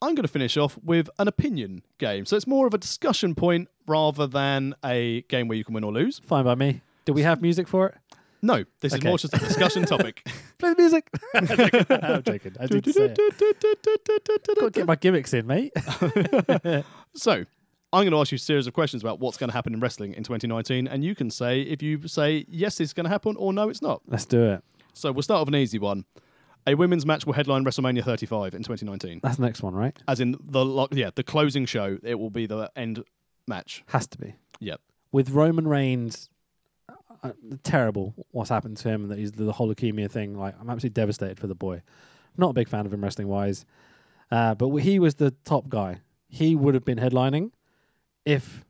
I'm 0.03 0.15
going 0.17 0.23
to 0.25 0.29
finish 0.33 0.57
off 0.57 0.77
with 0.83 1.09
an 1.21 1.29
opinion 1.29 1.83
game. 1.99 2.25
So 2.27 2.35
it's 2.35 2.47
more 2.49 2.67
of 2.67 2.75
a 2.75 2.79
discussion 2.79 3.35
point 3.37 3.69
rather 3.87 4.27
than 4.27 4.75
a 4.85 5.23
game 5.29 5.47
where 5.47 5.57
you 5.59 5.65
can 5.65 5.75
win 5.75 5.85
or 5.85 5.93
lose. 5.93 6.21
Fine 6.25 6.45
by 6.45 6.55
me. 6.57 6.81
Do 7.05 7.13
we 7.13 7.23
have 7.23 7.41
music 7.43 7.69
for 7.69 7.87
it? 7.89 7.95
No, 8.43 8.65
this 8.81 8.93
is 8.93 8.99
Okay. 9.01 9.09
more 9.09 9.19
just 9.19 9.35
a 9.35 9.39
discussion 9.39 9.85
topic. 9.85 10.23
Play 10.59 10.75
the 10.75 10.77
music. 10.77 11.09
I'm 11.35 12.23
joking. 12.23 12.57
I 12.59 12.67
did 12.67 12.85
say 12.95 13.05
it. 13.05 13.19
Got 14.57 14.57
to 14.65 14.71
get 14.73 14.87
my 14.87 14.97
gimmicks 14.97 15.33
in, 15.35 15.47
mate. 15.47 15.73
so 17.15 17.33
I'm 17.93 18.03
going 18.05 18.11
to 18.13 18.19
ask 18.21 18.31
you 18.33 18.37
a 18.37 18.39
series 18.39 18.67
of 18.67 18.73
questions 18.75 19.03
about 19.03 19.21
what's 19.21 19.37
going 19.37 19.49
to 19.51 19.55
happen 19.55 19.75
in 19.75 19.81
wrestling 19.81 20.15
in 20.15 20.23
2019, 20.23 20.87
and 20.87 21.05
you 21.05 21.15
can 21.15 21.31
say 21.31 21.61
if 21.63 21.83
you 21.83 22.07
say 22.09 22.45
yes, 22.49 22.81
it's 22.81 22.93
going 22.93 23.05
to 23.05 23.11
happen, 23.11 23.37
or 23.37 23.53
no, 23.53 23.69
it's 23.69 23.83
not. 23.83 24.03
Let's 24.07 24.25
do 24.25 24.43
it. 24.45 24.63
So 24.95 25.13
we'll 25.13 25.23
start 25.23 25.41
with 25.47 25.55
an 25.55 25.61
easy 25.61 25.79
one. 25.79 26.05
A 26.67 26.75
women's 26.75 27.07
match 27.07 27.25
will 27.27 27.33
headline 27.33 27.65
WrestleMania 27.65 28.05
35 28.05 28.55
in 28.55 28.63
2019, 28.63 29.21
That's 29.23 29.37
the 29.37 29.43
next 29.43 29.63
one, 29.63 29.75
right? 29.75 29.97
as 30.07 30.21
in 30.21 30.37
the 30.41 30.65
lo- 30.65 30.89
yeah 30.93 31.11
the 31.15 31.23
closing 31.23 31.65
show. 31.65 31.99
It 32.03 32.17
will 32.19 32.31
be 32.31 32.47
the 32.47 32.71
end 32.77 33.03
match. 33.47 33.83
Has 33.89 34.07
to 34.09 34.19
be. 34.19 34.35
Yep. 34.61 34.81
With 35.11 35.31
Roman 35.31 35.67
Reigns, 35.67 36.29
uh, 37.23 37.33
terrible 37.63 38.15
what's 38.31 38.51
happened 38.51 38.77
to 38.79 38.89
him. 38.89 39.09
That 39.09 39.19
he's 39.19 39.33
the 39.33 39.53
whole 39.53 39.73
leukemia 39.73 40.11
thing. 40.11 40.39
Like, 40.39 40.55
I'm 40.61 40.71
absolutely 40.71 40.91
devastated 40.91 41.39
for 41.39 41.47
the 41.47 41.55
boy. 41.55 41.83
Not 42.37 42.51
a 42.51 42.53
big 42.55 42.69
fan 42.69 42.87
of 42.87 42.93
him 42.93 43.03
wrestling 43.03 43.29
wise, 43.29 43.65
uh, 44.31 44.55
but 44.55 44.75
he 44.77 44.99
was 44.99 45.17
the 45.17 45.33
top 45.45 45.69
guy. 45.69 46.01
He 46.29 46.55
would 46.55 46.75
have 46.75 46.85
been 46.85 46.99
headlining 46.99 47.51
if 48.25 48.65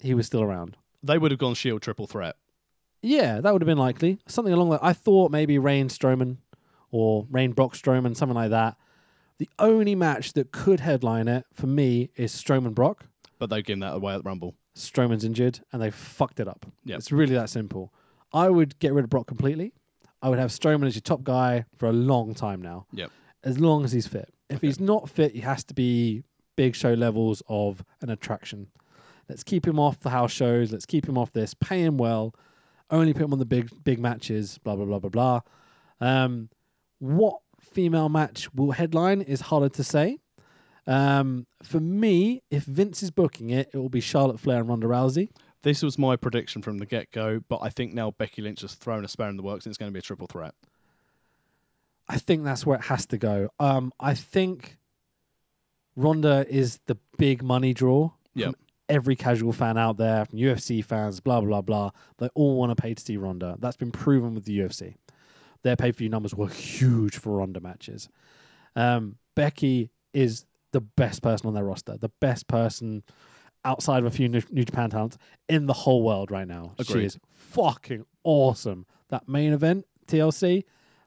he 0.00 0.12
was 0.14 0.26
still 0.26 0.42
around. 0.42 0.76
They 1.02 1.18
would 1.18 1.30
have 1.30 1.40
gone 1.40 1.54
Shield 1.54 1.82
triple 1.82 2.06
threat. 2.06 2.36
Yeah, 3.02 3.40
that 3.40 3.52
would 3.52 3.62
have 3.62 3.66
been 3.66 3.78
likely. 3.78 4.18
Something 4.26 4.52
along 4.54 4.70
that. 4.70 4.80
I 4.82 4.92
thought 4.92 5.30
maybe 5.30 5.58
Reign 5.58 5.88
Strowman 5.88 6.38
or 6.90 7.26
Reign 7.30 7.52
Brock 7.52 7.74
Strowman, 7.74 8.16
something 8.16 8.36
like 8.36 8.50
that. 8.50 8.76
The 9.38 9.48
only 9.58 9.94
match 9.94 10.34
that 10.34 10.52
could 10.52 10.80
headline 10.80 11.28
it 11.28 11.44
for 11.52 11.66
me 11.66 12.10
is 12.16 12.32
Strowman 12.32 12.74
Brock. 12.74 13.06
but 13.38 13.50
they've 13.50 13.64
given 13.64 13.80
that 13.80 13.94
away 13.94 14.14
at 14.14 14.18
the 14.22 14.28
Rumble. 14.28 14.54
Strowman's 14.76 15.24
injured 15.24 15.60
and 15.72 15.80
they 15.80 15.90
fucked 15.90 16.40
it 16.40 16.48
up. 16.48 16.66
Yep. 16.84 16.98
It's 16.98 17.12
really 17.12 17.34
that 17.34 17.50
simple. 17.50 17.92
I 18.32 18.48
would 18.50 18.78
get 18.78 18.92
rid 18.92 19.04
of 19.04 19.10
Brock 19.10 19.26
completely. 19.26 19.72
I 20.20 20.28
would 20.28 20.38
have 20.38 20.50
Strowman 20.50 20.86
as 20.86 20.94
your 20.94 21.02
top 21.02 21.22
guy 21.22 21.66
for 21.76 21.86
a 21.86 21.92
long 21.92 22.34
time 22.34 22.60
now. 22.60 22.86
Yep. 22.92 23.10
As 23.44 23.60
long 23.60 23.84
as 23.84 23.92
he's 23.92 24.06
fit. 24.06 24.32
If 24.48 24.62
he's 24.62 24.80
not 24.80 25.08
fit, 25.08 25.32
he 25.32 25.40
has 25.40 25.64
to 25.64 25.74
be 25.74 26.24
big 26.56 26.74
show 26.74 26.94
levels 26.94 27.42
of 27.48 27.84
an 28.00 28.10
attraction. 28.10 28.68
Let's 29.28 29.42
keep 29.42 29.66
him 29.66 29.78
off 29.78 30.00
the 30.00 30.10
house 30.10 30.32
shows. 30.32 30.72
Let's 30.72 30.86
keep 30.86 31.08
him 31.08 31.16
off 31.16 31.32
this. 31.32 31.54
Pay 31.54 31.82
him 31.82 31.96
well. 31.96 32.34
Only 32.90 33.12
put 33.12 33.22
him 33.22 33.32
on 33.32 33.38
the 33.38 33.46
big 33.46 33.70
big 33.82 33.98
matches. 33.98 34.58
Blah 34.58 34.76
blah 34.76 34.84
blah 34.84 34.98
blah 34.98 35.10
blah. 35.10 35.40
Um, 36.00 36.50
what 36.98 37.40
female 37.60 38.08
match 38.08 38.52
will 38.54 38.72
headline 38.72 39.22
is 39.22 39.42
harder 39.42 39.70
to 39.70 39.84
say. 39.84 40.18
Um, 40.86 41.46
for 41.62 41.80
me, 41.80 42.42
if 42.50 42.64
Vince 42.64 43.02
is 43.02 43.10
booking 43.10 43.50
it, 43.50 43.70
it 43.72 43.78
will 43.78 43.88
be 43.88 44.00
Charlotte 44.00 44.40
Flair 44.40 44.60
and 44.60 44.68
Ronda 44.68 44.86
Rousey. 44.86 45.30
This 45.62 45.82
was 45.82 45.98
my 45.98 46.16
prediction 46.16 46.60
from 46.60 46.76
the 46.78 46.84
get 46.84 47.10
go, 47.10 47.40
but 47.48 47.60
I 47.62 47.70
think 47.70 47.94
now 47.94 48.10
Becky 48.10 48.42
Lynch 48.42 48.60
has 48.60 48.74
thrown 48.74 49.04
a 49.04 49.08
spare 49.08 49.30
in 49.30 49.38
the 49.38 49.42
works 49.42 49.64
and 49.64 49.70
it's 49.70 49.78
going 49.78 49.90
to 49.90 49.94
be 49.94 49.98
a 49.98 50.02
triple 50.02 50.26
threat. 50.26 50.54
I 52.06 52.18
think 52.18 52.44
that's 52.44 52.66
where 52.66 52.78
it 52.78 52.84
has 52.84 53.06
to 53.06 53.18
go. 53.18 53.48
Um, 53.58 53.90
I 53.98 54.12
think 54.12 54.76
Ronda 55.96 56.44
is 56.48 56.80
the 56.86 56.98
big 57.16 57.42
money 57.42 57.72
draw. 57.72 58.10
From 58.46 58.56
Every 58.90 59.16
casual 59.16 59.54
fan 59.54 59.78
out 59.78 59.96
there, 59.96 60.26
from 60.26 60.38
UFC 60.38 60.84
fans, 60.84 61.18
blah 61.20 61.40
blah 61.40 61.62
blah, 61.62 61.92
they 62.18 62.28
all 62.34 62.56
want 62.56 62.76
to 62.76 62.80
pay 62.80 62.92
to 62.92 63.02
see 63.02 63.16
Ronda. 63.16 63.56
That's 63.58 63.78
been 63.78 63.90
proven 63.90 64.34
with 64.34 64.44
the 64.44 64.58
UFC. 64.58 64.96
Their 65.62 65.76
pay 65.76 65.90
per 65.90 65.96
view 65.96 66.10
numbers 66.10 66.34
were 66.34 66.48
huge 66.48 67.16
for 67.16 67.38
Ronda 67.38 67.60
matches. 67.60 68.10
Um, 68.76 69.16
Becky 69.34 69.90
is 70.12 70.44
the 70.74 70.80
best 70.80 71.22
person 71.22 71.46
on 71.46 71.54
their 71.54 71.64
roster, 71.64 71.96
the 71.96 72.10
best 72.20 72.48
person 72.48 73.04
outside 73.64 74.00
of 74.00 74.06
a 74.06 74.10
few 74.10 74.28
New, 74.28 74.42
New 74.50 74.64
Japan 74.64 74.90
talents 74.90 75.16
in 75.48 75.66
the 75.66 75.72
whole 75.72 76.02
world 76.02 76.32
right 76.32 76.48
now. 76.48 76.74
She 76.82 77.04
is 77.04 77.16
fucking 77.30 78.04
awesome. 78.24 78.84
That 79.08 79.28
main 79.28 79.52
event, 79.52 79.86
TLC, 80.08 80.64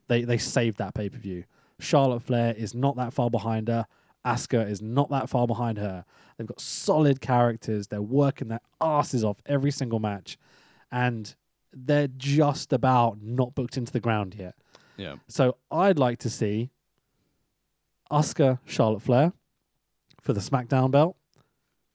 they 0.08 0.24
they 0.24 0.38
saved 0.38 0.78
that 0.78 0.96
pay 0.96 1.10
per 1.10 1.18
view. 1.18 1.44
Charlotte 1.80 2.22
Flair 2.22 2.56
is 2.58 2.74
not 2.74 2.96
that 2.96 3.12
far 3.12 3.30
behind 3.30 3.68
her. 3.68 3.86
Asuka 4.26 4.70
is 4.70 4.82
not 4.82 5.10
that 5.10 5.30
far 5.30 5.48
behind 5.48 5.78
her. 5.78 6.06
They've 6.38 6.48
got 6.48 6.62
solid 6.62 7.20
characters. 7.20 7.88
They're 7.88 8.02
working 8.02 8.48
their 8.48 8.62
asses 8.80 9.24
off 9.24 9.38
every 9.46 9.72
single 9.72 10.00
match, 10.00 10.38
and 10.90 11.36
they're 11.74 12.08
just 12.08 12.72
about 12.72 13.22
not 13.22 13.54
booked 13.54 13.76
into 13.76 13.92
the 13.92 14.00
ground 14.00 14.34
yet. 14.40 14.56
Yeah. 14.96 15.16
So 15.28 15.58
I'd 15.70 16.00
like 16.00 16.20
to 16.20 16.30
see 16.30 16.72
Asuka, 18.10 18.60
Charlotte 18.66 19.02
Flair 19.02 19.34
for 20.22 20.34
the 20.34 20.40
SmackDown 20.42 20.92
belt, 20.92 21.16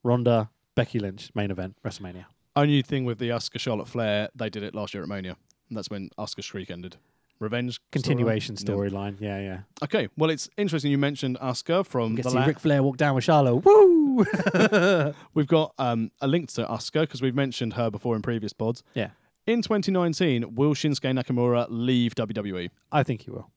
Ronda, 0.02 0.50
Becky 0.74 0.98
Lynch 0.98 1.30
main 1.34 1.50
event 1.50 1.76
WrestleMania. 1.84 2.24
Only 2.56 2.82
thing 2.82 3.04
with 3.04 3.18
the 3.18 3.30
Asuka 3.30 3.58
Charlotte 3.58 3.88
Flair, 3.88 4.28
they 4.34 4.50
did 4.50 4.62
it 4.62 4.74
last 4.74 4.92
year 4.94 5.02
at 5.02 5.08
Mania. 5.08 5.36
And 5.68 5.76
that's 5.78 5.88
when 5.88 6.10
Asuka's 6.18 6.44
streak 6.44 6.70
ended. 6.70 6.96
Revenge 7.38 7.80
Continuation 7.90 8.54
storyline? 8.56 8.92
storyline. 8.92 9.16
Yeah, 9.20 9.40
yeah. 9.40 9.58
Okay, 9.82 10.08
well, 10.16 10.30
it's 10.30 10.48
interesting 10.56 10.90
you 10.92 10.98
mentioned 10.98 11.38
Asuka 11.40 11.84
from 11.84 12.14
Get 12.14 12.24
the 12.24 12.28
to 12.30 12.32
see 12.34 12.38
la- 12.38 12.44
Ric 12.46 12.60
Flair 12.60 12.82
walk 12.82 12.98
down 12.98 13.14
with 13.16 13.24
Charlotte. 13.24 13.56
Woo! 13.64 14.24
We've 15.34 15.46
got 15.46 15.72
um, 15.78 16.12
a 16.20 16.28
link 16.28 16.50
to 16.52 16.64
Asuka 16.66 17.00
because 17.00 17.22
we've 17.22 17.34
mentioned 17.34 17.72
her 17.74 17.90
before 17.90 18.14
in 18.14 18.22
previous 18.22 18.52
pods. 18.52 18.82
yeah, 18.94 19.10
In 19.46 19.62
2019, 19.62 20.54
will 20.54 20.74
Shinsuke 20.74 21.18
Nakamura 21.18 21.66
leave 21.70 22.14
WWE? 22.14 22.68
I 22.92 23.02
think 23.02 23.22
he 23.22 23.30
will. 23.30 23.50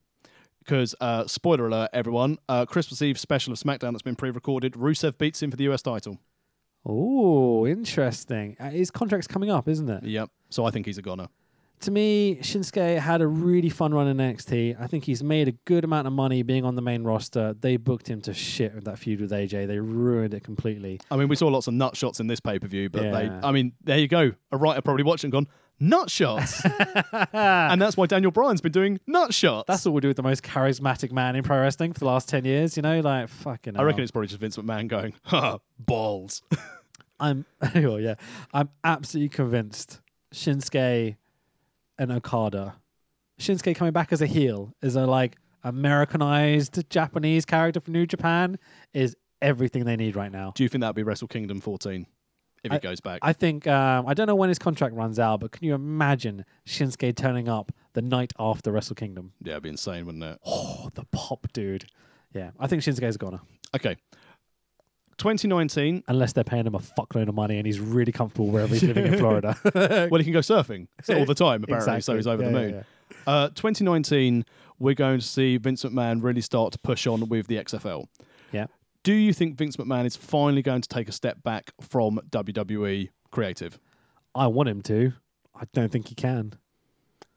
Because, 0.66 0.96
uh, 1.00 1.28
spoiler 1.28 1.68
alert, 1.68 1.92
everyone, 1.94 2.38
uh, 2.50 2.66
Christmas 2.66 3.02
Eve 3.02 3.20
special 3.20 3.54
of 3.54 3.60
SmackDown 3.60 3.92
that's 3.92 4.02
been 4.02 4.16
pre 4.16 4.32
recorded, 4.32 4.74
Rusev 4.74 5.18
beats 5.20 5.44
him 5.44 5.52
for 5.52 5.58
the 5.58 5.66
US 5.66 5.84
title. 5.84 6.18
Oh, 6.86 7.66
interesting. 7.66 8.56
Uh, 8.60 8.70
his 8.70 8.92
contract's 8.92 9.28
coming 9.28 9.50
up, 9.50 9.68
isn't 9.68 9.90
it? 9.90 10.04
Yep. 10.04 10.30
So 10.50 10.66
I 10.66 10.72
think 10.72 10.86
he's 10.86 10.98
a 10.98 11.02
goner. 11.02 11.28
to 11.82 11.92
me, 11.92 12.38
Shinsuke 12.42 13.00
had 13.00 13.22
a 13.22 13.28
really 13.28 13.70
fun 13.70 13.94
run 13.94 14.08
in 14.08 14.18
NXT. 14.18 14.80
I 14.80 14.88
think 14.88 15.04
he's 15.04 15.24
made 15.24 15.48
a 15.48 15.52
good 15.66 15.84
amount 15.84 16.08
of 16.08 16.14
money 16.14 16.42
being 16.42 16.64
on 16.64 16.76
the 16.76 16.82
main 16.82 17.04
roster. 17.04 17.54
They 17.60 17.78
booked 17.78 18.08
him 18.08 18.22
to 18.22 18.34
shit 18.34 18.74
with 18.74 18.86
that 18.86 18.98
feud 18.98 19.20
with 19.22 19.32
AJ. 19.32 19.68
They 19.68 19.80
ruined 19.80 20.34
it 20.34 20.44
completely. 20.44 21.00
I 21.12 21.18
mean, 21.18 21.28
we 21.28 21.36
saw 21.36 21.48
lots 21.48 21.68
of 21.68 21.74
nut 21.74 21.96
shots 21.98 22.20
in 22.20 22.28
this 22.28 22.40
pay 22.40 22.60
per 22.60 22.68
view, 22.68 22.90
but 22.90 23.02
they, 23.12 23.30
I 23.44 23.52
mean, 23.52 23.74
there 23.84 23.98
you 24.00 24.08
go. 24.08 24.32
A 24.52 24.58
writer 24.58 24.82
probably 24.82 25.04
watching 25.04 25.30
gone, 25.32 25.48
nut 25.80 26.10
shots. 26.10 26.64
and 27.34 27.82
that's 27.82 27.98
why 27.98 28.06
Daniel 28.06 28.32
Bryan's 28.32 28.62
been 28.62 28.72
doing 28.72 29.00
nut 29.08 29.34
shots. 29.34 29.66
That's 29.68 29.86
what 29.86 29.94
we 29.94 30.02
do 30.02 30.08
with 30.08 30.18
the 30.18 30.24
most 30.24 30.44
charismatic 30.44 31.12
man 31.12 31.36
in 31.36 31.44
pro 31.44 31.60
wrestling 31.60 31.94
for 31.94 32.00
the 32.00 32.06
last 32.06 32.30
10 32.30 32.46
years, 32.46 32.78
you 32.78 32.84
know? 32.84 33.00
Like, 33.00 33.30
fucking 33.30 33.78
I 33.78 33.84
reckon 33.84 34.04
it's 34.04 34.12
probably 34.12 34.28
just 34.28 34.40
Vince 34.40 34.58
McMahon 34.58 34.88
going, 34.88 35.14
ha, 35.24 35.60
balls. 35.80 36.42
I'm, 37.20 37.46
oh, 37.76 37.98
yeah. 37.98 38.16
I'm 38.54 38.70
absolutely 38.84 39.30
convinced 39.30 40.02
Shinsuke 40.34 41.16
and 41.98 42.12
Okada, 42.12 42.76
Shinsuke 43.40 43.76
coming 43.76 43.94
back 43.94 44.12
as 44.12 44.22
a 44.22 44.28
heel, 44.28 44.74
as 44.82 44.96
a 44.96 45.06
like 45.06 45.38
Americanized 45.64 46.90
Japanese 46.90 47.46
character 47.46 47.80
from 47.80 47.94
New 47.94 48.06
Japan, 48.06 48.58
is 48.94 49.16
everything 49.42 49.86
they 49.86 49.96
need 49.96 50.16
right 50.16 50.32
now. 50.32 50.52
Do 50.56 50.64
you 50.64 50.70
think 50.70 50.82
that 50.82 50.90
would 50.90 50.96
be 50.96 51.04
Wrestle 51.04 51.28
Kingdom 51.28 51.62
14 51.62 52.06
if 52.66 52.72
I- 52.72 52.76
it 52.76 52.82
goes 52.82 53.00
back? 53.00 53.20
I 53.22 53.32
think 53.34 53.68
um, 53.68 54.06
I 54.08 54.14
don't 54.14 54.28
know 54.28 54.36
when 54.36 54.50
his 54.50 54.60
contract 54.60 54.94
runs 54.96 55.20
out, 55.20 55.40
but 55.40 55.52
can 55.52 55.64
you 55.66 55.74
imagine 55.74 56.44
Shinsuke 56.66 57.16
turning 57.16 57.48
up 57.48 57.72
the 57.94 58.02
night 58.02 58.34
after 58.40 58.72
Wrestle 58.72 58.96
Kingdom? 58.96 59.32
yeah, 59.42 59.54
it'd 59.54 59.64
be 59.64 59.70
insane, 59.70 60.06
wouldn't 60.06 60.24
it? 60.24 60.40
Oh, 60.46 60.90
the 60.94 61.06
pop, 61.12 61.48
dude. 61.54 61.86
Yeah, 62.34 62.52
I 62.60 62.68
think 62.68 62.82
Shinsuke's 62.82 63.16
a 63.16 63.18
goner. 63.18 63.40
Okay. 63.76 63.96
2019, 65.18 66.04
Unless 66.10 66.34
they're 66.34 66.44
paying 66.44 66.68
him 66.68 66.76
a 66.76 66.80
fuckload 66.80 67.30
of 67.30 67.36
money 67.36 67.58
and 67.58 67.66
he's 67.66 67.80
really 67.80 68.12
comfortable 68.12 68.48
wherever 68.48 68.74
he's 68.74 68.84
living 68.84 69.06
in 69.06 69.18
Florida. 69.18 69.56
well, 70.12 70.18
he 70.20 70.26
can 70.26 70.34
go 70.34 70.40
surfing 70.40 70.88
all 71.08 71.26
the 71.26 71.34
time, 71.34 71.64
apparently, 71.64 72.02
so 72.02 72.16
he's 72.18 72.28
over 72.28 72.44
Yeah, 72.44 72.50
the 72.50 72.54
yeah, 72.60 72.66
moon. 72.66 72.74
yeah. 72.76 72.84
Uh, 73.26 73.48
2019, 73.50 74.44
we're 74.78 74.94
going 74.94 75.20
to 75.20 75.26
see 75.26 75.56
Vince 75.56 75.84
McMahon 75.86 76.22
really 76.22 76.42
start 76.42 76.74
to 76.74 76.80
push 76.80 77.08
on 77.08 77.30
with 77.30 77.48
the 77.48 77.56
XFL. 77.56 78.08
Do 79.06 79.14
you 79.14 79.34
think 79.34 79.56
Vince 79.56 79.78
McMahon 79.78 80.06
is 80.08 80.16
finally 80.16 80.64
going 80.64 80.82
to 80.82 80.90
take 80.90 81.08
a 81.08 81.12
step 81.12 81.44
back 81.44 81.72
from 81.80 82.20
WWE 82.32 83.10
creative, 83.30 83.80
I 84.34 84.48
want 84.48 84.68
him 84.68 84.82
to. 84.82 85.14
I 85.54 85.66
don't 85.74 85.92
think 85.92 86.08
he 86.08 86.16
can. 86.16 86.54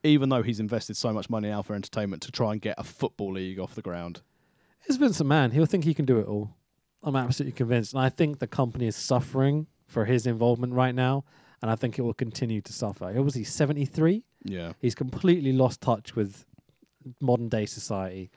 even 0.03 0.29
though 0.29 0.43
he's 0.43 0.61
invested 0.61 0.97
so 0.97 1.13
much 1.13 1.29
money 1.29 1.49
in 1.49 1.55
Alpha 1.55 1.73
Entertainment 1.75 2.23
to 2.23 2.33
try 2.33 2.53
and 2.53 2.61
get 2.61 2.77
a 2.79 2.85
football 2.85 3.33
league 3.33 3.59
off 3.59 3.75
the 3.75 3.83
ground? 3.83 4.23
It's 4.87 4.97
Vince 4.97 5.21
McMahon. 5.21 5.53
He'll 5.53 5.67
think 5.67 5.85
he 5.85 5.93
can 5.95 6.05
do 6.05 6.19
it 6.19 6.27
all. 6.27 6.55
I'm 7.03 7.17
absolutely 7.17 7.53
convinced. 7.53 7.93
And 7.93 8.01
I 8.01 8.09
think 8.09 8.39
the 8.39 8.47
company 8.47 8.87
is 8.87 8.97
suffering 8.97 9.67
for 9.87 10.07
his 10.07 10.27
involvement 10.27 10.73
right 10.73 10.95
now. 10.95 11.25
And 11.61 11.71
I 11.71 11.75
think 11.75 11.99
it 11.99 12.03
will 12.03 12.15
continue 12.15 12.61
to 12.63 12.73
suffer. 12.73 13.07
What 13.13 13.25
was 13.25 13.35
he, 13.35 13.45
73? 13.45 14.25
Yeah. 14.45 14.73
He's 14.81 14.95
completely 14.95 15.53
lost 15.53 15.81
touch 15.81 16.15
with 16.15 16.47
modern 17.21 17.49
day 17.49 17.67
society. 17.67 18.31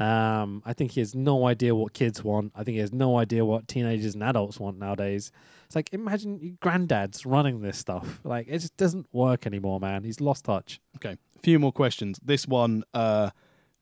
Um, 0.00 0.62
I 0.64 0.72
think 0.72 0.92
he 0.92 1.00
has 1.00 1.14
no 1.14 1.46
idea 1.46 1.74
what 1.74 1.92
kids 1.92 2.24
want. 2.24 2.52
I 2.54 2.64
think 2.64 2.76
he 2.76 2.80
has 2.80 2.92
no 2.92 3.18
idea 3.18 3.44
what 3.44 3.68
teenagers 3.68 4.14
and 4.14 4.22
adults 4.22 4.58
want 4.58 4.78
nowadays. 4.78 5.30
It's 5.66 5.76
like 5.76 5.92
imagine 5.92 6.38
your 6.40 6.54
granddad's 6.58 7.26
running 7.26 7.60
this 7.60 7.76
stuff. 7.76 8.20
Like 8.24 8.48
it 8.48 8.60
just 8.60 8.76
doesn't 8.78 9.06
work 9.12 9.46
anymore, 9.46 9.78
man. 9.78 10.04
He's 10.04 10.18
lost 10.18 10.46
touch. 10.46 10.80
Okay. 10.96 11.18
A 11.36 11.40
few 11.42 11.58
more 11.58 11.70
questions. 11.70 12.18
This 12.24 12.48
one, 12.48 12.82
uh, 12.94 13.30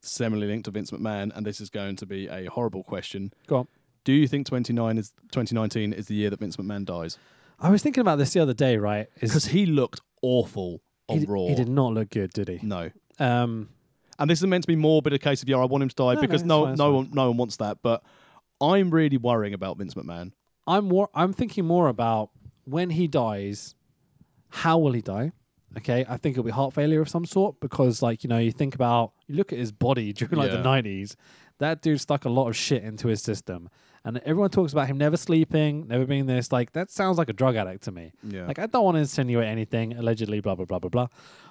similarly 0.01 0.49
linked 0.49 0.65
to 0.65 0.71
Vince 0.73 0.91
McMahon, 0.91 1.31
and 1.37 1.47
this 1.47 1.61
is 1.61 1.71
going 1.71 1.95
to 1.97 2.07
be 2.07 2.27
a 2.27 2.47
horrible 2.47 2.83
question. 2.83 3.33
Go 3.47 3.59
on. 3.59 3.69
Do 4.05 4.13
you 4.13 4.27
think 4.27 4.47
29 4.47 4.99
is 4.99 5.13
2019 5.33 5.93
is 5.93 6.07
the 6.07 6.15
year 6.15 6.31
that 6.31 6.41
Vince 6.41 6.57
McMahon 6.57 6.85
dies? 6.85 7.17
I 7.61 7.71
was 7.71 7.83
thinking 7.83 8.01
about 8.01 8.17
this 8.19 8.33
the 8.33 8.41
other 8.41 8.55
day, 8.55 8.77
right? 8.77 9.09
Because 9.21 9.47
he 9.47 9.67
looked 9.67 10.01
awful 10.23 10.81
on 11.09 11.21
he, 11.21 11.27
Raw. 11.27 11.47
he 11.47 11.55
did 11.55 11.69
not 11.69 11.93
look 11.95 12.11
good, 12.11 12.33
did 12.33 12.49
he? 12.49 12.59
No. 12.63 12.91
Um, 13.19 13.69
And 14.19 14.29
this 14.29 14.41
is 14.41 14.47
meant 14.47 14.65
to 14.65 14.69
be 14.69 14.77
more 14.77 15.01
bit 15.01 15.13
a 15.13 15.19
case 15.19 15.43
of 15.43 15.49
yeah, 15.49 15.59
I 15.59 15.65
want 15.65 15.83
him 15.83 15.89
to 15.89 15.95
die 15.95 16.15
No, 16.15 16.21
because 16.21 16.45
no, 16.45 16.61
no 16.61 16.67
fine, 16.67 16.77
no 16.77 16.93
one 16.93 17.11
no 17.13 17.29
one 17.29 17.37
wants 17.37 17.57
that. 17.57 17.79
But 17.83 18.03
I'm 18.61 18.91
really 18.91 19.17
worrying 19.17 19.55
about 19.55 19.79
Vince 19.79 19.95
McMahon. 19.95 20.33
I'm 20.67 20.87
more. 20.87 21.09
I'm 21.15 21.33
thinking 21.33 21.65
more 21.65 21.89
about 21.89 22.31
when 22.65 22.91
he 22.91 23.07
dies. 23.07 23.75
How 24.51 24.79
will 24.79 24.93
he 24.93 25.03
die? 25.03 25.33
Okay, 25.77 26.05
I 26.09 26.17
think 26.17 26.35
it'll 26.35 26.45
be 26.45 26.51
heart 26.51 26.73
failure 26.73 27.01
of 27.01 27.09
some 27.09 27.27
sort 27.27 27.61
because, 27.61 28.01
like, 28.01 28.25
you 28.25 28.29
know, 28.29 28.39
you 28.39 28.53
think 28.53 28.75
about, 28.75 29.13
you 29.27 29.37
look 29.37 29.53
at 29.53 29.59
his 29.59 29.71
body 29.71 30.13
during 30.13 30.37
like 30.37 30.51
the 30.51 30.59
'90s. 30.59 31.15
That 31.59 31.83
dude 31.83 32.01
stuck 32.01 32.25
a 32.25 32.29
lot 32.31 32.49
of 32.49 32.57
shit 32.57 32.83
into 32.83 33.09
his 33.09 33.21
system, 33.23 33.69
and 34.05 34.19
everyone 34.19 34.51
talks 34.51 34.73
about 34.73 34.87
him 34.87 34.97
never 34.97 35.17
sleeping, 35.17 35.87
never 35.89 36.07
being 36.07 36.27
this. 36.27 36.53
Like, 36.53 36.73
that 36.73 36.91
sounds 36.91 37.19
like 37.19 37.29
a 37.29 37.33
drug 37.33 37.57
addict 37.57 37.85
to 37.85 37.93
me. 37.93 38.13
Yeah. 38.23 38.47
Like, 38.47 38.59
I 38.59 38.67
don't 38.67 38.85
want 38.85 38.95
to 38.95 39.01
insinuate 39.01 39.47
anything, 39.47 39.95
allegedly, 39.95 40.41
blah 40.41 40.55
blah 40.55 40.65
blah 40.65 40.79
blah 40.79 40.89
blah, 40.89 41.09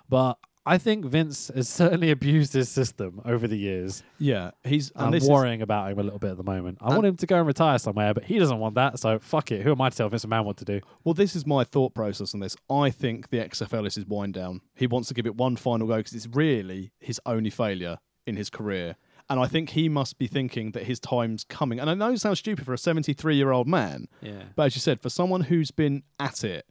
but 0.10 0.40
I 0.68 0.78
think 0.78 1.06
Vince 1.06 1.50
has 1.56 1.70
certainly 1.70 2.12
abused 2.18 2.54
his 2.54 2.70
system 2.70 3.22
over 3.26 3.48
the 3.48 3.58
years. 3.58 4.04
yeah, 4.20 4.52
he's 4.64 4.92
and 4.92 5.06
I'm 5.06 5.12
this 5.12 5.24
is- 5.24 5.30
worrying 5.30 5.62
about 5.62 5.92
him 5.92 5.98
a 6.00 6.04
little 6.04 6.20
bit 6.20 6.32
at 6.32 6.38
the 6.38 6.44
moment. 6.44 6.78
I 6.82 6.90
want 6.90 7.06
him 7.06 7.16
to 7.18 7.26
go 7.26 7.38
and 7.38 7.48
retire 7.48 7.80
somewhere, 7.80 8.14
but 8.14 8.26
he 8.26 8.38
doesn't 8.38 8.60
want 8.60 8.76
that. 8.76 9.00
So 9.00 9.18
fuck 9.20 9.52
it. 9.52 9.62
Who 9.64 9.72
am 9.72 9.82
I 9.82 9.90
to 9.90 9.96
tell 9.98 10.10
Vince 10.10 10.26
McMahon 10.26 10.46
what 10.46 10.58
to 10.58 10.66
do? 10.66 10.82
well, 11.04 11.14
this 11.14 11.36
is 11.36 11.46
my 11.46 11.64
thought 11.64 11.94
process 11.96 12.34
on 12.34 12.40
this. 12.42 12.56
I 12.70 12.90
think 12.90 13.30
the 13.30 13.38
XFL 13.38 13.88
is 13.88 13.96
his 13.96 14.06
wind 14.06 14.34
down. 14.34 14.62
He 14.76 14.88
wants 14.88 15.08
to 15.08 15.14
give 15.14 15.26
it 15.26 15.36
one 15.36 15.56
final 15.56 15.88
go 15.88 15.98
because 15.98 16.14
it's 16.14 16.28
really 16.28 16.92
his 17.00 17.20
only 17.26 17.50
failure 17.50 17.98
in 18.26 18.36
his 18.36 18.50
career. 18.50 18.98
And 19.30 19.40
I 19.42 19.46
think 19.48 19.72
he 19.72 19.90
must 19.90 20.18
be 20.18 20.28
thinking 20.28 20.72
that 20.72 20.84
his 20.84 21.00
time's 21.02 21.44
coming. 21.44 21.80
And 21.82 21.90
I 21.90 21.94
know 21.94 22.12
it 22.12 22.20
sounds 22.22 22.40
stupid 22.40 22.66
for 22.66 22.74
a 22.74 22.78
73 22.78 23.36
year 23.36 23.52
old 23.52 23.68
man, 23.68 24.08
Yeah. 24.22 24.44
But 24.56 24.68
as 24.68 24.76
you 24.76 24.80
said, 24.82 25.02
for 25.02 25.10
someone 25.10 25.42
who's 25.42 25.72
been 25.72 26.04
at 26.20 26.44
it 26.46 26.66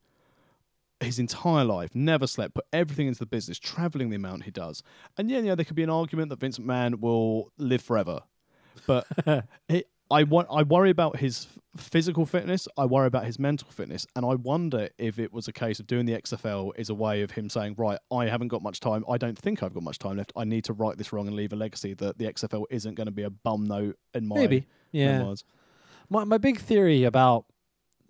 his 1.01 1.19
entire 1.19 1.65
life, 1.65 1.95
never 1.95 2.27
slept, 2.27 2.55
put 2.55 2.67
everything 2.73 3.07
into 3.07 3.19
the 3.19 3.27
business, 3.27 3.59
traveling 3.59 4.11
the 4.11 4.17
amount 4.17 4.45
he 4.45 4.51
does, 4.51 4.83
and 5.17 5.31
yeah, 5.31 5.41
yeah, 5.41 5.55
there 5.55 5.65
could 5.65 5.77
be 5.77 5.83
an 5.83 5.91
argument 5.91 6.31
that 6.31 6.41
Vince 6.41 6.59
McMahon 6.59 7.01
will 7.01 7.53
live 7.59 7.83
forever, 7.83 8.21
but 8.87 9.07
I 10.11 10.23
want, 10.23 10.49
I 10.51 10.63
worry 10.63 10.91
about 10.91 11.17
his 11.17 11.49
physical 11.77 12.27
fitness. 12.27 12.69
I 12.79 12.87
worry 12.87 13.09
about 13.09 13.25
his 13.25 13.39
mental 13.39 13.69
fitness, 13.71 14.07
and 14.15 14.25
I 14.25 14.35
wonder 14.35 14.89
if 14.99 15.19
it 15.19 15.33
was 15.33 15.49
a 15.49 15.53
case 15.53 15.81
of 15.81 15.87
doing 15.87 16.07
the 16.07 16.13
XFL 16.13 16.71
is 16.77 16.91
a 16.91 16.95
way 16.95 17.23
of 17.23 17.33
him 17.33 17.49
saying, 17.49 17.75
right, 17.77 17.99
I 18.13 18.27
haven't 18.27 18.49
got 18.49 18.63
much 18.63 18.79
time. 18.79 19.05
I 19.11 19.19
don't 19.19 19.37
think 19.37 19.63
I've 19.63 19.75
got 19.75 19.83
much 19.83 19.99
time 19.99 20.17
left. 20.17 20.33
I 20.37 20.45
need 20.45 20.65
to 20.65 20.73
right 20.73 20.97
this 20.97 21.13
wrong 21.13 21.27
and 21.27 21.35
leave 21.35 21.53
a 21.53 21.57
legacy 21.57 21.95
that 21.95 22.19
the 22.19 22.27
XFL 22.27 22.65
isn't 22.71 22.95
going 22.95 23.07
to 23.07 23.13
be 23.13 23.25
a 23.25 23.31
bum 23.31 23.65
note 23.65 23.97
in 24.15 24.29
my 24.29 24.37
Maybe. 24.37 24.67
Yeah. 24.93 25.19
memoirs. 25.19 25.45
My 26.09 26.23
my 26.23 26.39
big 26.39 26.61
theory 26.61 27.03
about 27.03 27.47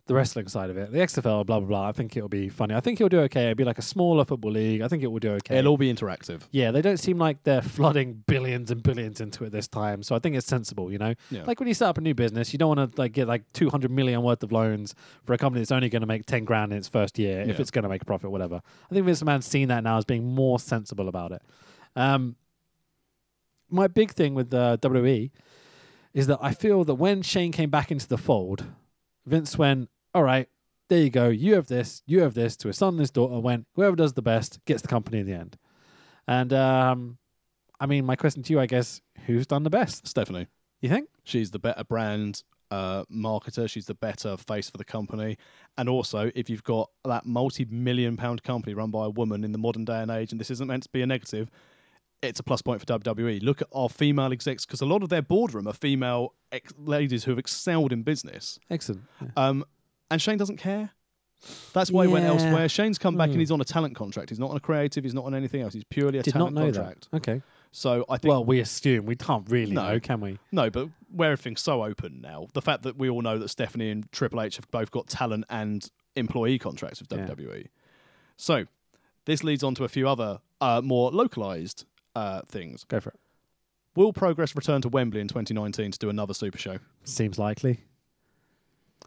the 0.06 0.14
wrestling 0.14 0.46
side 0.46 0.70
of 0.70 0.76
it, 0.76 0.92
the 0.92 0.98
XFL, 0.98 1.44
blah 1.44 1.58
blah 1.58 1.60
blah. 1.60 1.88
I 1.88 1.92
think 1.92 2.16
it'll 2.16 2.28
be 2.28 2.48
funny. 2.48 2.74
I 2.74 2.80
think 2.80 3.00
it'll 3.00 3.08
do 3.08 3.20
okay. 3.22 3.46
It'll 3.46 3.56
be 3.56 3.64
like 3.64 3.78
a 3.78 3.82
smaller 3.82 4.24
football 4.24 4.52
league. 4.52 4.80
I 4.80 4.88
think 4.88 5.02
it 5.02 5.08
will 5.08 5.18
do 5.18 5.32
okay. 5.32 5.58
It'll 5.58 5.72
all 5.72 5.76
be 5.76 5.92
interactive. 5.92 6.42
yeah, 6.52 6.70
they 6.70 6.80
don't 6.80 6.98
seem 6.98 7.18
like 7.18 7.42
they're 7.42 7.62
flooding 7.62 8.22
billions 8.26 8.70
and 8.70 8.82
billions 8.82 9.20
into 9.20 9.44
it 9.44 9.50
this 9.50 9.66
time. 9.66 10.04
So 10.04 10.14
I 10.14 10.20
think 10.20 10.36
it's 10.36 10.46
sensible, 10.46 10.92
you 10.92 10.98
know? 10.98 11.14
Yeah. 11.30 11.42
Like 11.44 11.58
when 11.58 11.66
you 11.68 11.74
set 11.74 11.88
up 11.88 11.98
a 11.98 12.00
new 12.00 12.14
business, 12.14 12.52
you 12.52 12.58
don't 12.58 12.76
want 12.76 12.94
to 12.94 13.00
like 13.00 13.12
get 13.12 13.26
like 13.26 13.52
200 13.52 13.90
million 13.90 14.22
worth 14.22 14.42
of 14.44 14.52
loans 14.52 14.94
for 15.24 15.32
a 15.32 15.38
company 15.38 15.60
that's 15.60 15.72
only 15.72 15.88
going 15.88 16.02
to 16.02 16.06
make 16.06 16.24
10 16.24 16.44
grand 16.44 16.72
in 16.72 16.78
its 16.78 16.88
first 16.88 17.18
year 17.18 17.40
if 17.40 17.58
it's 17.58 17.72
going 17.72 17.82
to 17.82 17.88
make 17.88 18.02
a 18.02 18.06
profit, 18.06 18.30
whatever. 18.30 18.62
I 18.90 18.94
think 18.94 19.06
Vince 19.06 19.22
McMahon's 19.22 19.46
seen 19.46 19.68
that 19.68 19.82
now 19.82 19.98
as 19.98 20.04
being 20.04 20.24
more 20.24 20.60
sensible 20.60 21.08
about 21.08 21.32
it. 21.32 21.42
Um, 21.96 22.36
my 23.68 23.88
big 23.88 24.12
thing 24.12 24.34
with 24.34 24.54
uh, 24.54 24.76
WWE 24.80 25.30
is 26.14 26.28
that 26.28 26.38
I 26.40 26.52
feel 26.52 26.84
that 26.84 26.94
when 26.94 27.22
Shane 27.22 27.50
came 27.50 27.70
back 27.70 27.90
into 27.90 28.06
the 28.06 28.18
fold, 28.18 28.66
Vince 29.26 29.58
went, 29.58 29.90
all 30.16 30.22
right, 30.22 30.48
there 30.88 31.00
you 31.00 31.10
go. 31.10 31.28
You 31.28 31.56
have 31.56 31.66
this, 31.66 32.02
you 32.06 32.22
have 32.22 32.32
this 32.32 32.56
to 32.56 32.68
his 32.68 32.78
son 32.78 32.94
and 32.94 33.00
his 33.00 33.10
daughter. 33.10 33.38
Went, 33.38 33.66
whoever 33.74 33.94
does 33.94 34.14
the 34.14 34.22
best 34.22 34.64
gets 34.64 34.80
the 34.80 34.88
company 34.88 35.18
in 35.18 35.26
the 35.26 35.34
end. 35.34 35.58
And 36.26 36.54
um, 36.54 37.18
I 37.78 37.84
mean, 37.84 38.06
my 38.06 38.16
question 38.16 38.42
to 38.44 38.52
you, 38.54 38.58
I 38.58 38.64
guess, 38.64 39.02
who's 39.26 39.46
done 39.46 39.62
the 39.62 39.68
best? 39.68 40.06
Stephanie. 40.06 40.46
You 40.80 40.88
think? 40.88 41.10
She's 41.22 41.50
the 41.50 41.58
better 41.58 41.84
brand 41.84 42.44
uh, 42.70 43.04
marketer. 43.12 43.68
She's 43.68 43.84
the 43.84 43.94
better 43.94 44.38
face 44.38 44.70
for 44.70 44.78
the 44.78 44.86
company. 44.86 45.36
And 45.76 45.86
also, 45.86 46.30
if 46.34 46.48
you've 46.48 46.64
got 46.64 46.88
that 47.04 47.26
multi-million 47.26 48.16
pound 48.16 48.42
company 48.42 48.72
run 48.72 48.90
by 48.90 49.04
a 49.04 49.10
woman 49.10 49.44
in 49.44 49.52
the 49.52 49.58
modern 49.58 49.84
day 49.84 50.00
and 50.00 50.10
age, 50.10 50.32
and 50.32 50.40
this 50.40 50.50
isn't 50.50 50.66
meant 50.66 50.84
to 50.84 50.88
be 50.88 51.02
a 51.02 51.06
negative, 51.06 51.50
it's 52.22 52.40
a 52.40 52.42
plus 52.42 52.62
point 52.62 52.80
for 52.80 52.86
WWE. 52.86 53.42
Look 53.42 53.60
at 53.60 53.68
our 53.70 53.90
female 53.90 54.32
execs 54.32 54.64
because 54.64 54.80
a 54.80 54.86
lot 54.86 55.02
of 55.02 55.10
their 55.10 55.20
boardroom 55.20 55.68
are 55.68 55.74
female 55.74 56.32
ex- 56.52 56.72
ladies 56.78 57.24
who 57.24 57.32
have 57.32 57.38
excelled 57.38 57.92
in 57.92 58.02
business. 58.02 58.58
Excellent. 58.70 59.02
Yeah. 59.20 59.28
Um, 59.36 59.64
and 60.10 60.20
Shane 60.20 60.38
doesn't 60.38 60.56
care. 60.58 60.90
That's 61.74 61.90
why 61.90 62.06
he 62.06 62.12
went 62.12 62.24
Yeah. 62.24 62.30
elsewhere. 62.32 62.68
Shane's 62.68 62.98
come 62.98 63.16
back 63.16 63.26
Hmm. 63.28 63.32
and 63.32 63.40
he's 63.40 63.50
on 63.50 63.60
a 63.60 63.64
talent 63.64 63.94
contract. 63.94 64.30
He's 64.30 64.38
not 64.38 64.50
on 64.50 64.56
a 64.56 64.60
creative. 64.60 65.04
He's 65.04 65.12
not 65.14 65.24
on 65.26 65.34
anything 65.34 65.60
else. 65.60 65.74
He's 65.74 65.84
purely 65.84 66.18
a 66.18 66.22
Did 66.22 66.34
not 66.34 66.38
talent 66.52 66.56
know 66.56 66.64
contract. 66.72 67.08
that. 67.10 67.16
Okay. 67.18 67.42
So 67.72 68.06
I 68.08 68.16
think 68.16 68.30
Well, 68.30 68.44
we 68.44 68.58
assume 68.60 69.04
we 69.04 69.16
can't 69.16 69.48
really 69.50 69.72
No. 69.72 69.88
know, 69.92 70.00
can 70.00 70.20
we? 70.22 70.38
No, 70.50 70.70
but 70.70 70.88
where 71.10 71.32
everything's 71.32 71.60
so 71.60 71.84
open 71.84 72.20
now, 72.22 72.46
the 72.54 72.62
fact 72.62 72.84
that 72.84 72.96
we 72.96 73.10
all 73.10 73.20
know 73.20 73.38
that 73.38 73.48
Stephanie 73.48 73.90
and 73.90 74.10
Triple 74.12 74.40
H 74.40 74.56
have 74.56 74.70
both 74.70 74.90
got 74.90 75.08
talent 75.08 75.44
and 75.50 75.90
employee 76.16 76.58
contracts 76.58 77.00
with 77.00 77.12
Yeah. 77.12 77.26
WWE. 77.26 77.68
So 78.38 78.64
this 79.26 79.44
leads 79.44 79.62
on 79.62 79.74
to 79.74 79.84
a 79.84 79.88
few 79.88 80.08
other 80.08 80.40
uh, 80.62 80.80
more 80.82 81.10
localized 81.10 81.84
uh, 82.14 82.40
things. 82.46 82.84
Go 82.84 82.98
for 82.98 83.10
it. 83.10 83.20
Will 83.94 84.12
Progress 84.14 84.56
return 84.56 84.80
to 84.82 84.88
Wembley 84.88 85.20
in 85.20 85.28
2019 85.28 85.90
to 85.90 85.98
do 85.98 86.08
another 86.08 86.32
Super 86.32 86.56
Show? 86.56 86.78
Seems 87.04 87.38
likely. 87.38 87.80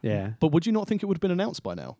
Yeah. 0.01 0.31
But 0.39 0.51
would 0.51 0.65
you 0.65 0.71
not 0.71 0.87
think 0.87 1.03
it 1.03 1.05
would 1.05 1.17
have 1.17 1.21
been 1.21 1.31
announced 1.31 1.63
by 1.63 1.73
now? 1.73 1.97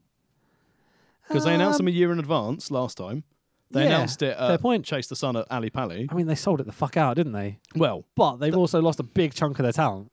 Because 1.28 1.44
they 1.44 1.54
announced 1.54 1.78
them 1.78 1.88
a 1.88 1.92
um, 1.92 1.96
year 1.96 2.12
in 2.12 2.20
advance 2.20 2.72
last 2.72 2.98
time. 2.98 3.24
They 3.72 3.82
Yeah, 3.84 3.88
announced 3.88 4.22
it 4.24 4.36
fair 4.38 4.58
point. 4.58 4.84
Chase 4.84 5.08
the 5.08 5.16
Sun 5.16 5.36
at 5.36 5.46
Ali 5.52 5.70
Pali. 5.70 6.08
I 6.12 6.16
mean, 6.16 6.26
they 6.26 6.34
sold 6.36 6.60
it 6.60 6.66
the 6.66 6.72
fuck 6.72 6.98
out, 6.98 7.16
didn't 7.18 7.34
they? 7.34 7.60
Well, 7.76 8.06
But 8.16 8.38
they've 8.38 8.56
also 8.58 8.82
lost 8.82 9.00
a 9.00 9.04
big 9.04 9.34
chunk 9.36 9.60
of 9.60 9.64
their 9.64 9.72
talent. 9.72 10.12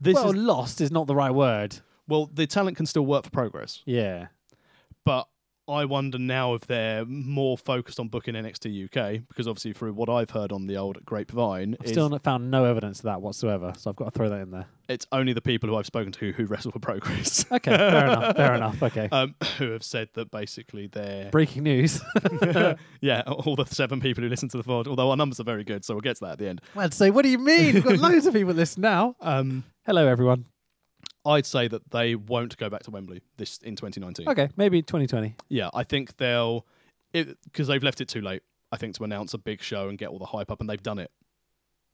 this 0.00 0.14
well, 0.14 0.30
is 0.30 0.34
lost 0.36 0.80
is 0.80 0.90
not 0.90 1.06
the 1.06 1.14
right 1.14 1.30
word. 1.32 1.80
well, 2.08 2.30
the 2.32 2.46
talent 2.46 2.76
can 2.76 2.86
still 2.86 3.04
work 3.04 3.24
for 3.24 3.30
progress, 3.30 3.82
Yeah. 3.84 4.28
but 5.04 5.28
I 5.68 5.84
wonder 5.84 6.16
now 6.18 6.54
if 6.54 6.62
they're 6.66 7.04
more 7.04 7.58
focused 7.58 7.98
on 7.98 8.06
booking 8.08 8.34
NXT 8.34 8.84
UK 8.84 9.22
because 9.28 9.48
obviously 9.48 9.72
through 9.72 9.94
what 9.94 10.08
I've 10.08 10.30
heard 10.30 10.52
on 10.52 10.66
the 10.68 10.76
old 10.76 11.04
Grapevine, 11.04 11.76
I've 11.80 11.86
is 11.86 11.90
still 11.92 12.08
not 12.08 12.22
found 12.22 12.50
no 12.50 12.64
evidence 12.64 13.00
of 13.00 13.04
that 13.04 13.20
whatsoever, 13.20 13.72
so 13.76 13.90
I've 13.90 13.96
got 13.96 14.04
to 14.06 14.10
throw 14.12 14.28
that 14.28 14.40
in 14.42 14.50
there. 14.52 14.66
it's 14.88 15.06
only 15.10 15.32
the 15.32 15.40
people 15.40 15.68
who 15.68 15.74
I've 15.76 15.86
spoken 15.86 16.12
to 16.12 16.32
who 16.32 16.44
wrestle 16.46 16.70
for 16.70 16.78
progress. 16.78 17.44
Okay, 17.50 17.76
fair 17.76 18.06
enough. 18.06 18.36
Fair 18.36 18.54
enough. 18.54 18.82
Okay. 18.82 19.08
Um, 19.16 19.34
who 19.58 19.70
have 19.70 19.82
said 19.82 20.08
that 20.14 20.30
basically 20.30 20.86
they're 20.88 21.30
Breaking 21.30 21.62
news. 21.62 22.00
yeah 23.00 23.22
all 23.26 23.56
the 23.56 23.64
seven 23.66 24.00
people 24.00 24.22
who 24.22 24.28
listen 24.30 24.48
to 24.50 24.56
the 24.58 24.62
pod 24.64 24.86
although 24.88 25.10
our 25.10 25.16
numbers 25.16 25.40
are 25.40 25.44
very 25.44 25.64
good 25.64 25.84
so 25.84 25.94
we'll 25.94 26.00
get 26.02 26.16
to 26.18 26.24
that 26.26 26.32
at 26.32 26.38
the 26.38 26.48
end 26.48 26.60
I'd 26.76 26.92
say, 26.94 27.10
what 27.10 27.22
do 27.22 27.28
you 27.28 27.38
mean? 27.38 27.74
We've 27.74 27.84
got 27.84 27.98
loads 27.98 28.26
of 28.26 28.34
people 28.34 28.52
listening 28.54 28.82
now. 28.82 29.16
um, 29.20 29.64
Hello, 29.86 30.06
everyone. 30.06 30.44
I'd 31.26 31.44
say 31.46 31.66
that 31.68 31.90
they 31.90 32.14
won't 32.14 32.56
go 32.56 32.70
back 32.70 32.84
to 32.84 32.90
Wembley 32.90 33.20
this 33.36 33.58
in 33.58 33.74
2019 33.76 34.28
Okay, 34.28 34.48
maybe 34.56 34.80
2020. 34.82 35.34
yeah 35.48 35.68
I 35.74 35.82
think 35.82 36.16
they'll 36.18 36.64
because 37.12 37.66
they've 37.66 37.82
left 37.82 38.00
it 38.00 38.08
too 38.08 38.20
late 38.20 38.42
I 38.72 38.76
think 38.76 38.94
to 38.96 39.04
announce 39.04 39.34
a 39.34 39.38
big 39.38 39.60
show 39.62 39.88
and 39.88 39.98
get 39.98 40.08
all 40.10 40.18
the 40.18 40.26
hype 40.26 40.50
up 40.50 40.60
and 40.60 40.68
they've 40.70 40.82
done 40.82 40.98
it 40.98 41.10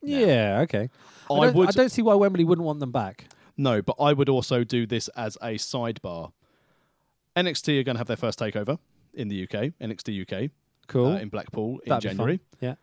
Yeah, 0.03 0.61
okay. 0.63 0.89
I, 1.31 1.35
I 1.35 1.47
don't, 1.47 1.55
would 1.57 1.69
I 1.69 1.73
don't 1.73 1.89
see 1.91 2.03
why 2.03 2.15
Wembley 2.15 2.45
wouldn't 2.45 2.67
want 2.67 2.81
them 2.81 2.93
back. 2.93 3.27
no 3.57 3.81
but 3.83 3.97
I 4.01 4.13
would 4.13 4.29
also 4.29 4.65
do 4.65 4.87
this 4.87 5.09
as 5.17 5.37
a 5.43 5.55
sidebar 5.55 6.33
NXT 7.37 7.81
are 7.81 7.83
going 7.85 7.95
to 7.95 7.99
have 8.01 8.09
their 8.09 8.17
first 8.17 8.39
takeover 8.39 8.79
in 9.15 9.29
the 9.29 9.43
UK 9.45 9.73
NXT 9.81 10.23
UK 10.23 10.51
Cool. 10.89 11.07
uh, 11.13 11.17
in 11.19 11.29
Blackpool 11.29 11.79
in 11.85 11.89
That'd 11.91 12.03
be 12.03 12.09
fun. 12.09 12.17
January 12.17 12.41
Yeah. 12.61 12.75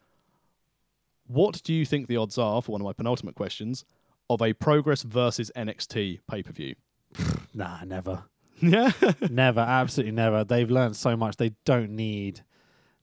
What 1.28 1.62
do 1.64 1.74
you 1.74 1.86
think 1.86 2.08
the 2.08 2.18
odds 2.18 2.38
are 2.38 2.62
for 2.62 2.72
one 2.72 2.82
of 2.82 2.86
my 2.86 2.94
penultimate 2.94 3.36
questions 3.36 3.86
of 4.30 4.42
a 4.42 4.54
Progress 4.54 5.04
versus 5.04 5.52
NXT 5.56 6.20
pay 6.30 6.44
per 6.44 6.52
view? 6.52 6.76
Nah, 7.52 7.84
never. 7.84 8.26
Yeah. 8.62 8.92
never. 9.30 9.60
Absolutely 9.62 10.12
never. 10.12 10.44
They've 10.44 10.70
learned 10.70 10.96
so 10.96 11.18
much. 11.18 11.38
They 11.38 11.54
don't 11.66 11.90
need 11.96 12.42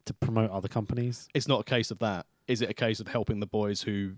to 0.05 0.15
promote 0.15 0.51
other 0.53 0.69
companies. 0.69 1.27
it's 1.35 1.49
not 1.49 1.61
a 1.61 1.65
case 1.65 1.91
of 1.91 1.99
that. 1.99 2.27
Is 2.47 2.63
it 2.63 2.71
a 2.71 2.75
case 2.75 3.01
of 3.01 3.09
helping 3.09 3.41
the 3.41 3.47
boys 3.47 3.83
who 3.83 4.13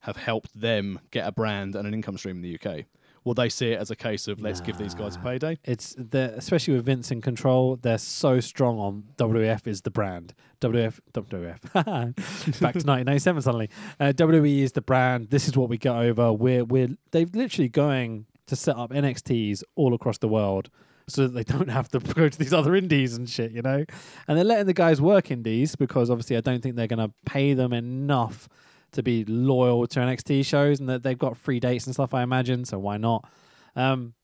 have 0.00 0.16
helped 0.16 0.60
them 0.60 1.00
get 1.10 1.26
a 1.26 1.32
brand 1.32 1.74
and 1.74 1.86
an 1.88 1.94
income 1.94 2.18
stream 2.18 2.36
in 2.36 2.42
the 2.42 2.58
UK? 2.60 2.84
Will 3.24 3.34
they 3.34 3.48
see 3.48 3.72
it 3.72 3.78
as 3.78 3.90
a 3.90 3.96
case 3.96 4.26
of 4.26 4.40
let's 4.40 4.60
give 4.60 4.78
these 4.78 4.94
guys 4.94 5.16
a 5.16 5.20
payday? 5.20 5.58
It's 5.64 5.94
the 5.96 6.34
especially 6.36 6.74
with 6.74 6.86
Vince 6.86 7.10
in 7.10 7.20
control. 7.20 7.76
They're 7.76 7.98
so 7.98 8.40
strong 8.40 8.78
on 8.78 9.04
WWF 9.16 9.66
is 9.66 9.82
the 9.82 9.90
brand. 9.90 10.34
WWF, 10.60 11.00
WWF. 11.12 11.62
Back 11.72 12.74
to 12.74 12.86
1997 12.86 13.42
suddenly. 13.42 13.70
Uh, 14.00 14.06
WWE 14.06 14.62
is 14.62 14.72
the 14.72 14.80
brand. 14.80 15.30
This 15.30 15.46
is 15.46 15.56
what 15.56 15.68
we 15.68 15.78
get 15.78 15.94
over. 15.94 16.32
We're 16.32 16.64
we're 16.64 16.96
they've 17.12 17.32
literally 17.34 17.68
going 17.68 18.26
to 18.46 18.56
set 18.56 18.76
up 18.76 18.90
NXTs 18.90 19.62
all 19.76 19.94
across 19.94 20.18
the 20.18 20.28
world 20.28 20.68
so 21.08 21.22
that 21.22 21.34
they 21.34 21.44
don't 21.44 21.68
have 21.68 21.88
to 21.90 21.98
go 22.14 22.28
to 22.28 22.38
these 22.38 22.52
other 22.52 22.74
indies 22.74 23.16
and 23.16 23.28
shit, 23.28 23.52
you 23.52 23.62
know. 23.62 23.84
And 24.26 24.38
they're 24.38 24.44
letting 24.44 24.66
the 24.66 24.74
guys 24.74 25.00
work 25.00 25.30
indies 25.30 25.76
because 25.76 26.10
obviously 26.10 26.36
I 26.36 26.40
don't 26.40 26.62
think 26.62 26.76
they're 26.76 26.86
going 26.86 27.06
to 27.06 27.14
pay 27.24 27.54
them 27.54 27.72
enough 27.72 28.48
to 28.92 29.02
be 29.02 29.24
loyal 29.24 29.86
to 29.86 30.00
NXT 30.00 30.44
shows 30.44 30.80
and 30.80 30.88
that 30.88 31.02
they've 31.02 31.18
got 31.18 31.36
free 31.36 31.60
dates 31.60 31.86
and 31.86 31.94
stuff. 31.94 32.14
I 32.14 32.22
imagine 32.22 32.64
so. 32.64 32.78
Why 32.78 32.96
not? 32.96 33.28
Um, 33.76 34.14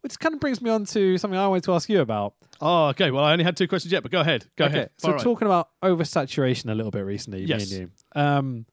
which 0.00 0.18
kind 0.18 0.34
of 0.34 0.40
brings 0.40 0.62
me 0.62 0.70
on 0.70 0.84
to 0.86 1.18
something 1.18 1.38
I 1.38 1.46
wanted 1.48 1.64
to 1.64 1.74
ask 1.74 1.88
you 1.88 2.00
about. 2.00 2.34
Oh, 2.60 2.86
okay. 2.88 3.10
Well, 3.10 3.24
I 3.24 3.32
only 3.32 3.44
had 3.44 3.56
two 3.56 3.68
questions 3.68 3.92
yet, 3.92 4.02
but 4.02 4.12
go 4.12 4.20
ahead. 4.20 4.46
Go 4.56 4.64
okay, 4.66 4.74
ahead. 4.74 4.90
so 4.98 5.10
away. 5.10 5.18
talking 5.22 5.46
about 5.46 5.68
oversaturation 5.82 6.70
a 6.70 6.74
little 6.74 6.90
bit 6.90 7.00
recently, 7.00 7.42
Yes. 7.44 7.70
me 7.70 7.76
and 7.78 7.90
you, 8.16 8.20
um, 8.20 8.66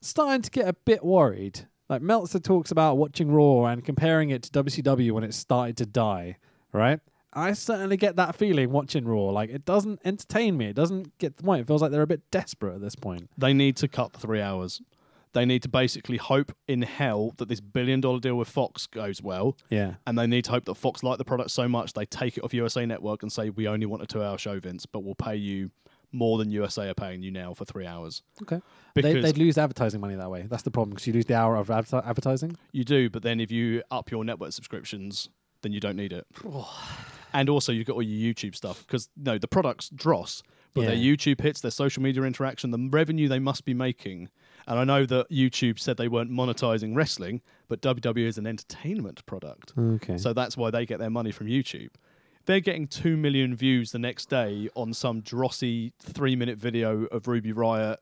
starting 0.00 0.42
to 0.42 0.50
get 0.50 0.66
a 0.68 0.72
bit 0.72 1.04
worried. 1.04 1.60
Like 1.88 2.02
Meltzer 2.02 2.38
talks 2.38 2.70
about 2.70 2.96
watching 2.96 3.30
Raw 3.30 3.64
and 3.66 3.84
comparing 3.84 4.30
it 4.30 4.42
to 4.44 4.50
WCW 4.64 5.12
when 5.12 5.24
it 5.24 5.34
started 5.34 5.76
to 5.78 5.86
die, 5.86 6.36
right? 6.72 7.00
I 7.32 7.52
certainly 7.52 7.96
get 7.96 8.16
that 8.16 8.34
feeling 8.34 8.70
watching 8.70 9.04
Raw. 9.04 9.26
Like 9.30 9.50
it 9.50 9.64
doesn't 9.64 10.00
entertain 10.04 10.56
me. 10.56 10.66
It 10.66 10.76
doesn't 10.76 11.16
get 11.18 11.36
the 11.36 11.42
point. 11.42 11.60
It 11.62 11.66
feels 11.66 11.80
like 11.82 11.90
they're 11.92 12.02
a 12.02 12.06
bit 12.06 12.28
desperate 12.30 12.74
at 12.74 12.80
this 12.80 12.94
point. 12.96 13.30
they 13.38 13.52
need 13.52 13.76
to 13.78 13.88
cut 13.88 14.12
the 14.12 14.18
three 14.18 14.40
hours. 14.40 14.80
They 15.32 15.44
need 15.44 15.62
to 15.62 15.68
basically 15.68 16.16
hope 16.16 16.50
in 16.66 16.82
hell 16.82 17.34
that 17.36 17.48
this 17.48 17.60
billion 17.60 18.00
dollar 18.00 18.18
deal 18.18 18.34
with 18.34 18.48
Fox 18.48 18.88
goes 18.88 19.22
well. 19.22 19.56
Yeah. 19.68 19.94
And 20.04 20.18
they 20.18 20.26
need 20.26 20.44
to 20.46 20.50
hope 20.50 20.64
that 20.64 20.74
Fox 20.74 21.04
like 21.04 21.18
the 21.18 21.24
product 21.24 21.52
so 21.52 21.68
much 21.68 21.92
they 21.92 22.04
take 22.04 22.36
it 22.36 22.42
off 22.42 22.52
USA 22.52 22.84
Network 22.84 23.22
and 23.22 23.30
say, 23.30 23.48
we 23.48 23.68
only 23.68 23.86
want 23.86 24.02
a 24.02 24.06
two 24.06 24.24
hour 24.24 24.36
show, 24.38 24.58
Vince, 24.58 24.86
but 24.86 25.04
we'll 25.04 25.14
pay 25.14 25.36
you 25.36 25.70
more 26.10 26.36
than 26.38 26.50
USA 26.50 26.88
are 26.88 26.94
paying 26.94 27.22
you 27.22 27.30
now 27.30 27.54
for 27.54 27.64
three 27.64 27.86
hours. 27.86 28.22
Okay. 28.42 28.60
Because 28.92 29.14
They, 29.14 29.20
they'd 29.20 29.38
lose 29.38 29.56
advertising 29.56 30.00
money 30.00 30.16
that 30.16 30.28
way. 30.32 30.46
That's 30.50 30.64
the 30.64 30.72
problem 30.72 30.90
because 30.96 31.06
you 31.06 31.12
lose 31.12 31.26
the 31.26 31.36
hour 31.36 31.54
of 31.54 31.70
adver- 31.70 32.02
advertising. 32.04 32.56
you 32.72 32.82
do, 32.82 33.08
but 33.08 33.22
then 33.22 33.38
if 33.38 33.52
you 33.52 33.84
up 33.92 34.10
your 34.10 34.24
network 34.24 34.50
subscriptions, 34.50 35.28
then 35.62 35.70
you 35.70 35.78
don't 35.78 35.94
need 35.94 36.12
it. 36.12 36.26
And 37.32 37.48
also, 37.48 37.72
you've 37.72 37.86
got 37.86 37.94
all 37.94 38.02
your 38.02 38.32
YouTube 38.34 38.54
stuff 38.54 38.84
because 38.86 39.08
no, 39.16 39.38
the 39.38 39.48
product's 39.48 39.88
dross, 39.90 40.42
but 40.74 40.82
their 40.86 40.96
YouTube 40.96 41.40
hits, 41.40 41.60
their 41.60 41.70
social 41.70 42.02
media 42.02 42.22
interaction, 42.22 42.70
the 42.70 42.88
revenue 42.90 43.28
they 43.28 43.38
must 43.38 43.64
be 43.64 43.74
making. 43.74 44.28
And 44.66 44.78
I 44.78 44.84
know 44.84 45.04
that 45.06 45.28
YouTube 45.30 45.78
said 45.78 45.96
they 45.96 46.08
weren't 46.08 46.30
monetizing 46.30 46.94
wrestling, 46.94 47.40
but 47.68 47.80
WWE 47.82 48.26
is 48.26 48.38
an 48.38 48.46
entertainment 48.46 49.24
product. 49.26 49.72
Okay. 49.76 50.16
So 50.16 50.32
that's 50.32 50.56
why 50.56 50.70
they 50.70 50.86
get 50.86 50.98
their 50.98 51.10
money 51.10 51.32
from 51.32 51.48
YouTube. 51.48 51.90
They're 52.46 52.60
getting 52.60 52.86
2 52.86 53.16
million 53.16 53.54
views 53.54 53.92
the 53.92 53.98
next 53.98 54.28
day 54.28 54.68
on 54.74 54.92
some 54.92 55.22
drossy 55.22 55.92
three 56.00 56.36
minute 56.36 56.58
video 56.58 57.04
of 57.06 57.28
Ruby 57.28 57.52
Riott 57.52 57.96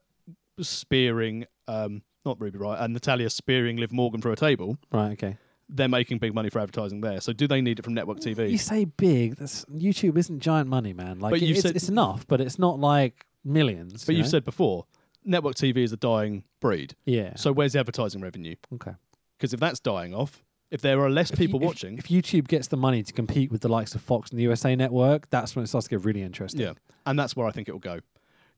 spearing, 0.61 1.45
um, 1.67 2.01
not 2.25 2.39
Ruby 2.39 2.57
Riott, 2.59 2.81
and 2.81 2.93
Natalya 2.93 3.29
spearing 3.29 3.77
Liv 3.77 3.91
Morgan 3.91 4.21
through 4.21 4.33
a 4.33 4.37
table. 4.37 4.77
right. 4.91 5.11
Okay. 5.13 5.37
They're 5.71 5.87
making 5.87 6.17
big 6.17 6.33
money 6.33 6.49
for 6.49 6.59
advertising 6.59 7.01
there. 7.01 7.21
So 7.21 7.31
do 7.31 7.47
they 7.47 7.61
need 7.61 7.77
it 7.79 7.83
from 7.85 7.93
network 7.93 8.19
TV? 8.19 8.49
You 8.49 8.57
say 8.57 8.85
big. 8.85 9.35
That's 9.35 9.65
YouTube 9.65 10.17
isn't 10.17 10.39
giant 10.39 10.67
money, 10.67 10.93
man. 10.93 11.19
Like 11.19 11.31
But 11.31 11.41
it- 11.43 11.49
it's, 11.51 11.61
said- 11.61 11.75
it's 11.75 11.89
enough, 11.89 12.25
but 12.27 12.41
it's 12.41 12.57
not 12.57 12.79
like 12.79 13.25
millions. 13.45 14.03
but 14.05 14.13
you 14.13 14.19
you've 14.19 14.25
know? 14.25 14.31
said 14.31 14.45
before, 14.45 14.85
network 15.23 15.55
TV 15.55 15.77
is 15.83 15.93
a 15.93 15.97
dying 15.97 16.43
breed. 16.59 16.95
yeah. 17.05 17.35
So 17.35 17.51
where's 17.51 17.73
the 17.73 17.79
advertising 17.79 18.21
revenue? 18.21 18.55
okay. 18.73 18.93
Because 19.37 19.53
if 19.53 19.59
that's 19.59 19.79
dying 19.79 20.13
off, 20.13 20.43
if 20.71 20.81
there 20.81 20.99
are 21.01 21.09
less 21.09 21.31
If 21.31 21.39
you- 21.39 21.45
people 21.47 21.59
if- 21.61 21.65
watching, 21.67 21.97
If 21.97 22.07
YouTube 22.07 22.47
gets 22.47 22.67
the 22.67 22.77
money 22.77 23.03
to 23.03 23.13
compete 23.13 23.51
with 23.51 23.61
the 23.61 23.69
likes 23.69 23.93
of 23.95 24.01
Fox 24.01 24.31
and 24.31 24.39
the 24.39 24.43
USA 24.43 24.75
Network, 24.75 25.29
that's 25.29 25.55
when 25.55 25.63
it 25.63 25.67
starts 25.67 25.85
to 25.87 25.91
get 25.91 26.03
really 26.03 26.21
interesting. 26.23 26.61
Yeah, 26.61 26.73
and 27.05 27.17
that's 27.19 27.35
where 27.35 27.45
I 27.47 27.51
think 27.51 27.67
it 27.69 27.71
will 27.73 27.79
go. 27.79 27.99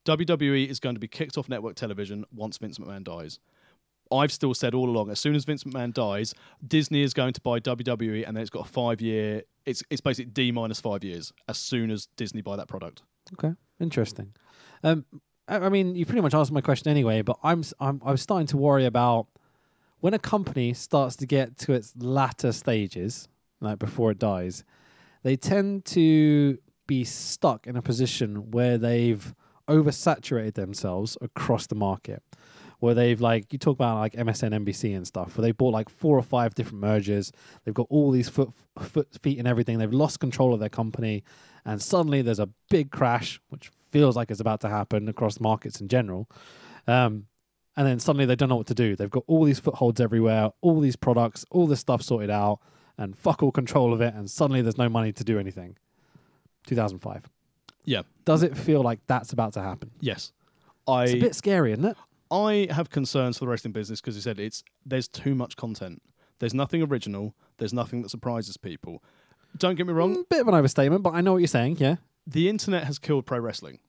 WWE 0.06 0.68
is 0.68 0.80
going 0.80 0.96
to 0.96 1.00
be 1.00 1.08
kicked 1.08 1.38
off 1.38 1.48
network 1.48 1.76
television 1.76 2.26
once 2.34 2.58
Vince 2.58 2.80
McMahon 2.80 3.04
dies. 3.04 3.40
I've 4.12 4.32
still 4.32 4.54
said 4.54 4.74
all 4.74 4.90
along, 4.90 5.10
as 5.10 5.20
soon 5.20 5.36
as 5.36 5.46
Vince 5.46 5.64
McMahon 5.64 5.94
dies, 5.94 6.34
Disney 6.66 7.02
is 7.02 7.14
going 7.14 7.34
to 7.34 7.42
buy 7.42 7.60
WWE, 7.60 8.28
and 8.28 8.36
then 8.36 8.42
it's 8.42 8.50
got 8.50 8.68
a 8.68 8.70
five 8.70 9.02
year. 9.02 9.44
It's 9.66 9.84
it's 9.90 10.02
basically 10.02 10.32
D 10.32 10.52
minus 10.52 10.82
five 10.82 11.04
years 11.04 11.32
as 11.48 11.58
soon 11.58 11.92
as 11.92 12.08
Disney 12.18 12.42
buy 12.42 12.56
that 12.56 12.68
product. 12.68 13.04
Okay. 13.34 13.54
Interesting. 13.80 14.34
Um, 14.84 15.06
I, 15.48 15.58
I 15.58 15.70
mean, 15.70 15.96
you 15.96 16.06
pretty 16.06 16.22
much 16.22 16.34
answered 16.34 16.54
my 16.54 16.62
question 16.62 16.90
anyway, 16.90 17.22
but 17.22 17.38
I'm 17.44 17.64
I'm 17.80 18.02
I 18.06 18.12
was 18.12 18.22
starting 18.22 18.48
to 18.48 18.58
worry 18.58 18.86
about 18.86 19.28
when 20.00 20.14
a 20.14 20.20
company 20.20 20.74
starts 20.74 21.16
to 21.18 21.26
get 21.26 21.58
to 21.60 21.74
its 21.74 21.94
latter 21.96 22.52
stages, 22.52 23.28
like 23.60 23.80
before 23.80 24.12
it 24.12 24.20
dies, 24.20 24.64
they 25.24 25.36
tend 25.36 25.86
to 25.86 26.58
be 26.88 27.04
stuck 27.04 27.68
in 27.68 27.78
a 27.78 27.82
position 27.82 28.52
where 28.52 28.78
they've 28.78 29.34
oversaturated 29.68 30.56
themselves 30.56 31.18
across 31.22 31.68
the 31.68 31.76
market. 31.76 32.24
Where 32.82 32.94
they've 32.94 33.22
like 33.22 33.54
you 33.54 33.60
talk 33.60 33.78
about 33.78 34.00
like 34.00 34.14
MSN, 34.14 34.66
NBC 34.66 34.96
and 34.96 35.06
stuff, 35.06 35.38
where 35.38 35.44
they 35.44 35.52
bought 35.52 35.72
like 35.72 35.88
four 35.88 36.18
or 36.18 36.24
five 36.24 36.56
different 36.56 36.82
mergers. 36.82 37.32
They've 37.64 37.74
got 37.74 37.88
all 37.90 38.12
these 38.12 38.28
foot, 38.28 38.50
foot 38.80 39.08
feet 39.22 39.38
and 39.40 39.48
everything. 39.48 39.78
They've 39.78 39.94
lost 39.94 40.20
control 40.20 40.54
of 40.54 40.60
their 40.60 40.68
company, 40.70 41.24
and 41.64 41.82
suddenly 41.82 42.22
there's 42.22 42.40
a 42.40 42.50
big 42.70 42.92
crash, 42.92 43.40
which 43.50 43.72
feels 43.92 44.16
like 44.16 44.32
it's 44.32 44.40
about 44.40 44.62
to 44.62 44.70
happen 44.70 45.08
across 45.08 45.40
markets 45.40 45.80
in 45.80 45.88
general. 45.90 46.28
Um, 46.88 47.28
and 47.78 47.88
then 47.88 48.00
suddenly 48.00 48.26
they 48.26 48.36
don't 48.36 48.50
know 48.50 48.56
what 48.58 48.68
to 48.68 48.74
do. 48.74 48.96
They've 48.96 49.10
got 49.10 49.24
all 49.28 49.44
these 49.44 49.60
footholds 49.60 50.02
everywhere, 50.02 50.50
all 50.62 50.80
these 50.80 50.96
products, 50.96 51.46
all 51.52 51.68
this 51.68 51.80
stuff 51.80 52.02
sorted 52.02 52.30
out, 52.30 52.60
and 52.98 53.18
fuck 53.18 53.42
all 53.44 53.52
control 53.52 53.94
of 53.94 54.02
it. 54.02 54.14
And 54.14 54.30
suddenly 54.30 54.62
there's 54.62 54.78
no 54.78 54.90
money 54.90 55.14
to 55.14 55.24
do 55.24 55.40
anything. 55.40 55.78
2005. 56.68 57.30
Yeah. 57.86 58.02
Does 58.26 58.44
it 58.44 58.58
feel 58.58 58.82
like 58.82 59.00
that's 59.08 59.34
about 59.34 59.54
to 59.54 59.62
happen? 59.62 59.92
Yes, 60.00 60.32
I, 60.88 61.04
It's 61.04 61.14
a 61.14 61.20
bit 61.20 61.36
scary, 61.36 61.72
isn't 61.72 61.86
it? 61.86 61.98
I 62.32 62.68
have 62.72 62.90
concerns 62.90 63.38
for 63.38 63.46
the 63.46 63.50
wrestling 63.50 63.74
business 63.74 64.00
because 64.00 64.16
you 64.16 64.22
said 64.22 64.40
it's 64.40 64.64
there's 64.86 65.08
too 65.08 65.36
much 65.36 65.58
content. 65.58 66.02
There's 66.40 66.54
nothing 66.54 66.82
original. 66.82 67.36
There's 67.58 67.74
nothing 67.74 68.02
that 68.02 68.10
surprises 68.10 68.58
people. 68.58 69.04
Don't 69.58 69.76
get 69.76 69.86
me 69.86 69.94
wrong. 69.94 70.16
Mm, 70.16 70.30
bit 70.30 70.42
of 70.42 70.48
an 70.48 70.56
overstatement, 70.56 71.04
but 71.04 71.14
I 71.14 71.22
know 71.22 71.34
what 71.34 71.40
you're 71.40 71.48
saying. 71.48 71.78
Yeah. 71.78 71.98
The 72.26 72.50
internet 72.50 72.86
has 72.86 72.98
killed 73.00 73.26
pro 73.26 73.40
wrestling. 73.40 73.80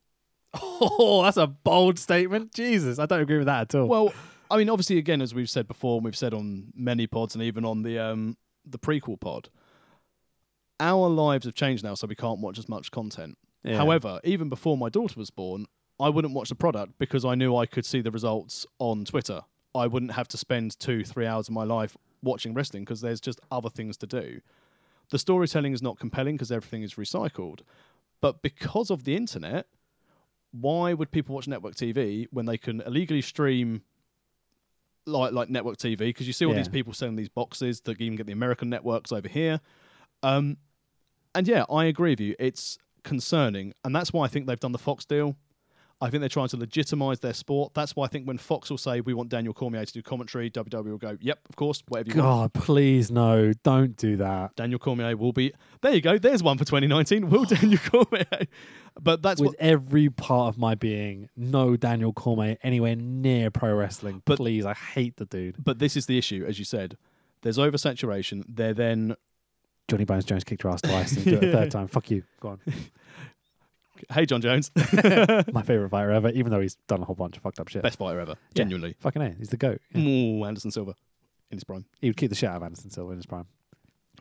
Oh, 0.85 1.23
that's 1.23 1.36
a 1.36 1.47
bold 1.47 1.97
statement. 1.97 2.52
Jesus, 2.52 2.98
I 2.98 3.06
don't 3.06 3.20
agree 3.20 3.39
with 3.39 3.47
that 3.47 3.60
at 3.60 3.74
all. 3.77 3.86
Well, 3.86 4.12
I 4.51 4.56
mean, 4.56 4.69
obviously, 4.69 4.98
again, 4.98 5.23
as 5.23 5.32
we've 5.32 5.48
said 5.48 5.69
before, 5.69 5.97
and 5.97 6.05
we've 6.05 6.16
said 6.16 6.35
on 6.35 6.73
many 6.74 7.06
pods 7.06 7.36
and 7.36 7.44
even 7.44 7.64
on 7.64 7.82
the 7.82 8.01
um, 8.01 8.36
the 8.66 8.81
prequel 8.81 9.19
pod, 9.19 9.48
our 10.81 11.09
lives 11.09 11.44
have 11.47 11.55
changed 11.55 11.85
now, 11.85 11.94
so 11.94 12.09
we 12.09 12.16
can't 12.16 12.40
watch 12.40 12.59
as 12.59 12.69
much 12.69 12.90
content. 12.90 13.39
Yeah. 13.62 13.77
However, 13.77 14.20
even 14.24 14.48
before 14.48 14.77
my 14.77 14.89
daughter 14.89 15.19
was 15.19 15.31
born, 15.31 15.66
I 16.01 16.09
wouldn't 16.09 16.35
watch 16.35 16.48
the 16.48 16.55
product 16.55 16.98
because 16.98 17.24
I 17.24 17.35
knew 17.35 17.55
I 17.56 17.66
could 17.66 17.86
see 17.86 18.01
the 18.01 18.10
results 18.10 18.66
on 18.78 19.05
Twitter. 19.05 19.43
I 19.74 19.86
wouldn't 19.86 20.12
have 20.12 20.28
to 20.28 20.36
spend 20.36 20.78
two, 20.78 21.05
three 21.05 21.27
hours 21.27 21.48
of 21.48 21.55
my 21.55 21.64
life 21.64 21.97
watching 22.23 22.55
wrestling 22.55 22.85
because 22.85 23.01
there's 23.01 23.20
just 23.20 23.40
other 23.51 23.70
things 23.70 23.97
to 23.98 24.06
do. 24.06 24.40
The 25.10 25.19
storytelling 25.19 25.73
is 25.73 25.82
not 25.82 25.98
compelling 25.98 26.36
because 26.36 26.52
everything 26.52 26.82
is 26.82 26.94
recycled. 26.94 27.60
But 28.20 28.43
because 28.43 28.90
of 28.90 29.05
the 29.05 29.16
internet, 29.16 29.66
why 30.52 30.93
would 30.93 31.10
people 31.10 31.35
watch 31.35 31.48
network 31.48 31.74
TV 31.74 32.27
when 32.31 32.47
they 32.47 32.59
can 32.59 32.81
illegally 32.82 33.23
stream 33.23 33.82
like 35.06 35.32
like 35.32 35.48
network 35.51 35.78
TV? 35.78 35.98
Because 35.98 36.27
you 36.27 36.32
see 36.32 36.47
all 36.47 36.55
these 36.55 36.69
people 36.69 36.93
selling 36.93 37.16
these 37.16 37.28
boxes 37.28 37.81
that 37.82 38.01
even 38.01 38.16
get 38.16 38.27
the 38.27 38.32
American 38.32 38.69
networks 38.70 39.12
over 39.12 39.28
here. 39.28 39.60
Um, 40.23 40.59
and 41.35 41.48
yeah, 41.48 41.64
I 41.70 41.86
agree 41.86 42.10
with 42.10 42.20
you. 42.20 42.36
It's 42.39 42.78
concerning, 43.02 43.73
and 43.85 43.97
that's 43.97 44.12
why 44.12 44.24
I 44.24 44.28
think 44.28 44.47
they've 44.47 44.60
done 44.60 44.73
the 44.73 44.78
Fox 44.78 45.05
deal. 45.05 45.36
I 46.02 46.10
think 46.10 46.20
they're 46.20 46.28
trying 46.28 46.48
to 46.48 46.56
legitimize 46.56 47.20
their 47.20 47.32
sport. 47.32 47.74
That's 47.74 47.94
why 47.96 48.04
I 48.04 48.08
think 48.08 48.26
when 48.26 48.36
Fox 48.36 48.68
will 48.68 48.76
say 48.76 49.00
we 49.00 49.14
want 49.14 49.28
Daniel 49.28 49.54
Cormier 49.54 49.84
to 49.84 49.92
do 49.92 50.02
commentary, 50.02 50.50
WWE 50.50 50.84
will 50.90 50.98
go, 50.98 51.16
"Yep, 51.20 51.38
of 51.48 51.56
course, 51.56 51.82
whatever 51.88 52.10
you 52.10 52.22
want." 52.22 52.52
God, 52.54 52.64
please 52.64 53.10
no, 53.10 53.52
don't 53.62 53.96
do 53.96 54.16
that. 54.16 54.56
Daniel 54.56 54.78
Cormier 54.78 55.16
will 55.16 55.32
be 55.32 55.52
there. 55.80 55.94
You 55.94 56.00
go. 56.00 56.18
There's 56.18 56.42
one 56.42 56.58
for 56.58 56.64
2019. 56.64 57.30
Will 57.30 57.44
Daniel 57.46 57.78
Cormier? 57.78 58.46
But 59.00 59.22
that's 59.22 59.40
With 59.40 59.50
what. 59.50 59.56
every 59.60 60.10
part 60.10 60.48
of 60.48 60.58
my 60.58 60.74
being, 60.74 61.28
no 61.36 61.76
Daniel 61.76 62.12
Cormier 62.12 62.58
anywhere 62.62 62.96
near 62.96 63.50
pro 63.50 63.72
wrestling. 63.74 64.22
But- 64.24 64.36
please, 64.36 64.66
I 64.66 64.74
hate 64.74 65.16
the 65.16 65.24
dude. 65.24 65.56
But 65.62 65.78
this 65.78 65.96
is 65.96 66.06
the 66.06 66.18
issue, 66.18 66.44
as 66.46 66.58
you 66.58 66.64
said. 66.64 66.98
There's 67.42 67.58
oversaturation. 67.58 68.44
They're 68.48 68.74
then 68.74 69.14
Johnny 69.88 70.04
Bones 70.04 70.24
Jones 70.24 70.44
kicked 70.44 70.62
your 70.64 70.72
ass 70.72 70.80
twice 70.82 71.12
and 71.12 71.24
do 71.24 71.34
it 71.36 71.44
a 71.44 71.52
third 71.52 71.70
time. 71.70 71.86
Fuck 71.88 72.10
you. 72.10 72.22
Go 72.40 72.48
on. 72.50 72.60
hey 74.12 74.26
Jon 74.26 74.40
Jones, 74.40 74.70
My 75.52 75.62
favorite 75.62 75.90
fighter 75.90 76.10
ever, 76.12 76.30
even 76.30 76.50
though 76.52 76.60
he's 76.60 76.76
done 76.88 77.02
a 77.02 77.04
whole 77.04 77.14
bunch 77.14 77.36
of 77.36 77.42
fucked 77.42 77.60
up 77.60 77.68
shit. 77.68 77.82
best 77.82 77.98
fighter 77.98 78.20
ever, 78.20 78.32
Yeah. 78.32 78.36
genuinely. 78.54 78.96
Fucking 79.00 79.22
A. 79.22 79.30
He's 79.38 79.48
the 79.50 79.56
GOAT. 79.56 79.80
Yeah. 79.94 80.02
Ooh, 80.02 80.44
Anderson 80.44 80.70
Silva 80.70 80.94
in 81.50 81.56
his 81.56 81.64
prime. 81.64 81.84
He 82.00 82.08
would 82.08 82.16
keep 82.16 82.30
the 82.30 82.36
shit 82.36 82.48
out 82.48 82.56
of 82.56 82.62
Anderson 82.62 82.90
Silva 82.90 83.12
in 83.12 83.18
his 83.18 83.26
prime. 83.26 83.46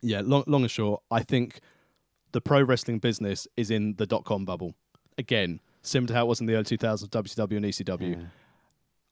Yeah, 0.02 0.22
long, 0.24 0.44
long 0.48 0.62
and 0.64 0.72
short, 0.72 1.04
I 1.12 1.22
think 1.24 1.60
the 2.32 2.42
pro 2.42 2.62
wrestling 2.64 3.00
business 3.00 3.48
is 3.58 3.70
in 3.72 3.96
the 3.98 4.06
dot 4.08 4.24
com 4.26 4.46
bubble. 4.46 4.74
Again, 5.18 5.60
similar 5.82 6.08
to 6.08 6.14
how 6.16 6.26
it 6.26 6.30
was 6.30 6.40
in 6.42 6.48
the 6.48 6.54
early 6.56 6.64
2000s, 6.64 7.08
WCW 7.10 7.58
and 7.58 7.66
ECW. 7.66 8.12
Yeah. 8.18 8.24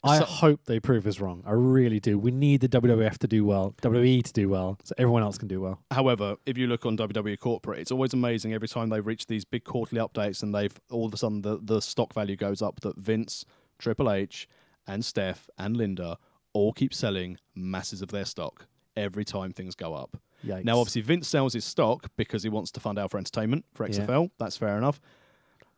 I 0.03 0.19
So- 0.19 0.25
hope 0.25 0.63
they 0.65 0.79
prove 0.79 1.05
us 1.05 1.19
wrong. 1.19 1.43
I 1.45 1.51
really 1.51 1.99
do. 1.99 2.17
We 2.17 2.31
need 2.31 2.61
the 2.61 2.69
WWF 2.69 3.17
to 3.19 3.27
do 3.27 3.43
well, 3.43 3.75
WWE 3.81 4.21
to 4.23 4.31
do 4.33 4.47
well, 4.47 4.77
so 4.83 4.95
everyone 4.97 5.23
else 5.23 5.37
can 5.37 5.49
do 5.49 5.59
well. 5.59 5.81
However, 5.91 6.37
if 6.45 6.57
you 6.57 6.67
look 6.67 6.85
on 6.85 6.95
WWE 6.95 7.35
corporate, 7.37 7.79
it's 7.79 7.91
always 7.91 8.13
amazing 8.13 8.53
every 8.53 8.69
time 8.69 8.89
they 8.89 9.01
reach 9.01 9.27
these 9.27 9.43
big 9.43 9.65
quarterly 9.65 10.01
updates 10.01 10.41
and 10.41 10.55
they've 10.55 10.79
all 10.89 11.05
of 11.05 11.13
a 11.13 11.17
sudden 11.17 11.41
the, 11.41 11.59
the 11.61 11.81
stock 11.81 12.13
value 12.13 12.37
goes 12.37 12.61
up 12.61 12.79
that 12.79 12.95
Vince, 12.97 13.43
Triple 13.77 14.09
H, 14.09 14.47
and 14.87 15.03
Steph 15.03 15.49
and 15.57 15.75
Linda 15.75 16.17
all 16.53 16.71
keep 16.71 16.93
selling 16.93 17.37
masses 17.53 18.01
of 18.01 18.07
their 18.09 18.25
stock 18.25 18.67
every 18.95 19.25
time 19.25 19.51
things 19.51 19.75
go 19.75 19.93
up. 19.93 20.17
Yikes. 20.45 20.63
Now, 20.63 20.79
obviously, 20.79 21.01
Vince 21.01 21.27
sells 21.27 21.53
his 21.53 21.65
stock 21.65 22.07
because 22.15 22.43
he 22.43 22.49
wants 22.49 22.71
to 22.71 22.79
fund 22.79 22.97
Alpha 22.97 23.17
Entertainment 23.17 23.65
for 23.73 23.85
Yeah. 23.85 23.89
XFL. 23.91 24.31
That's 24.39 24.55
fair 24.55 24.77
enough. 24.77 25.01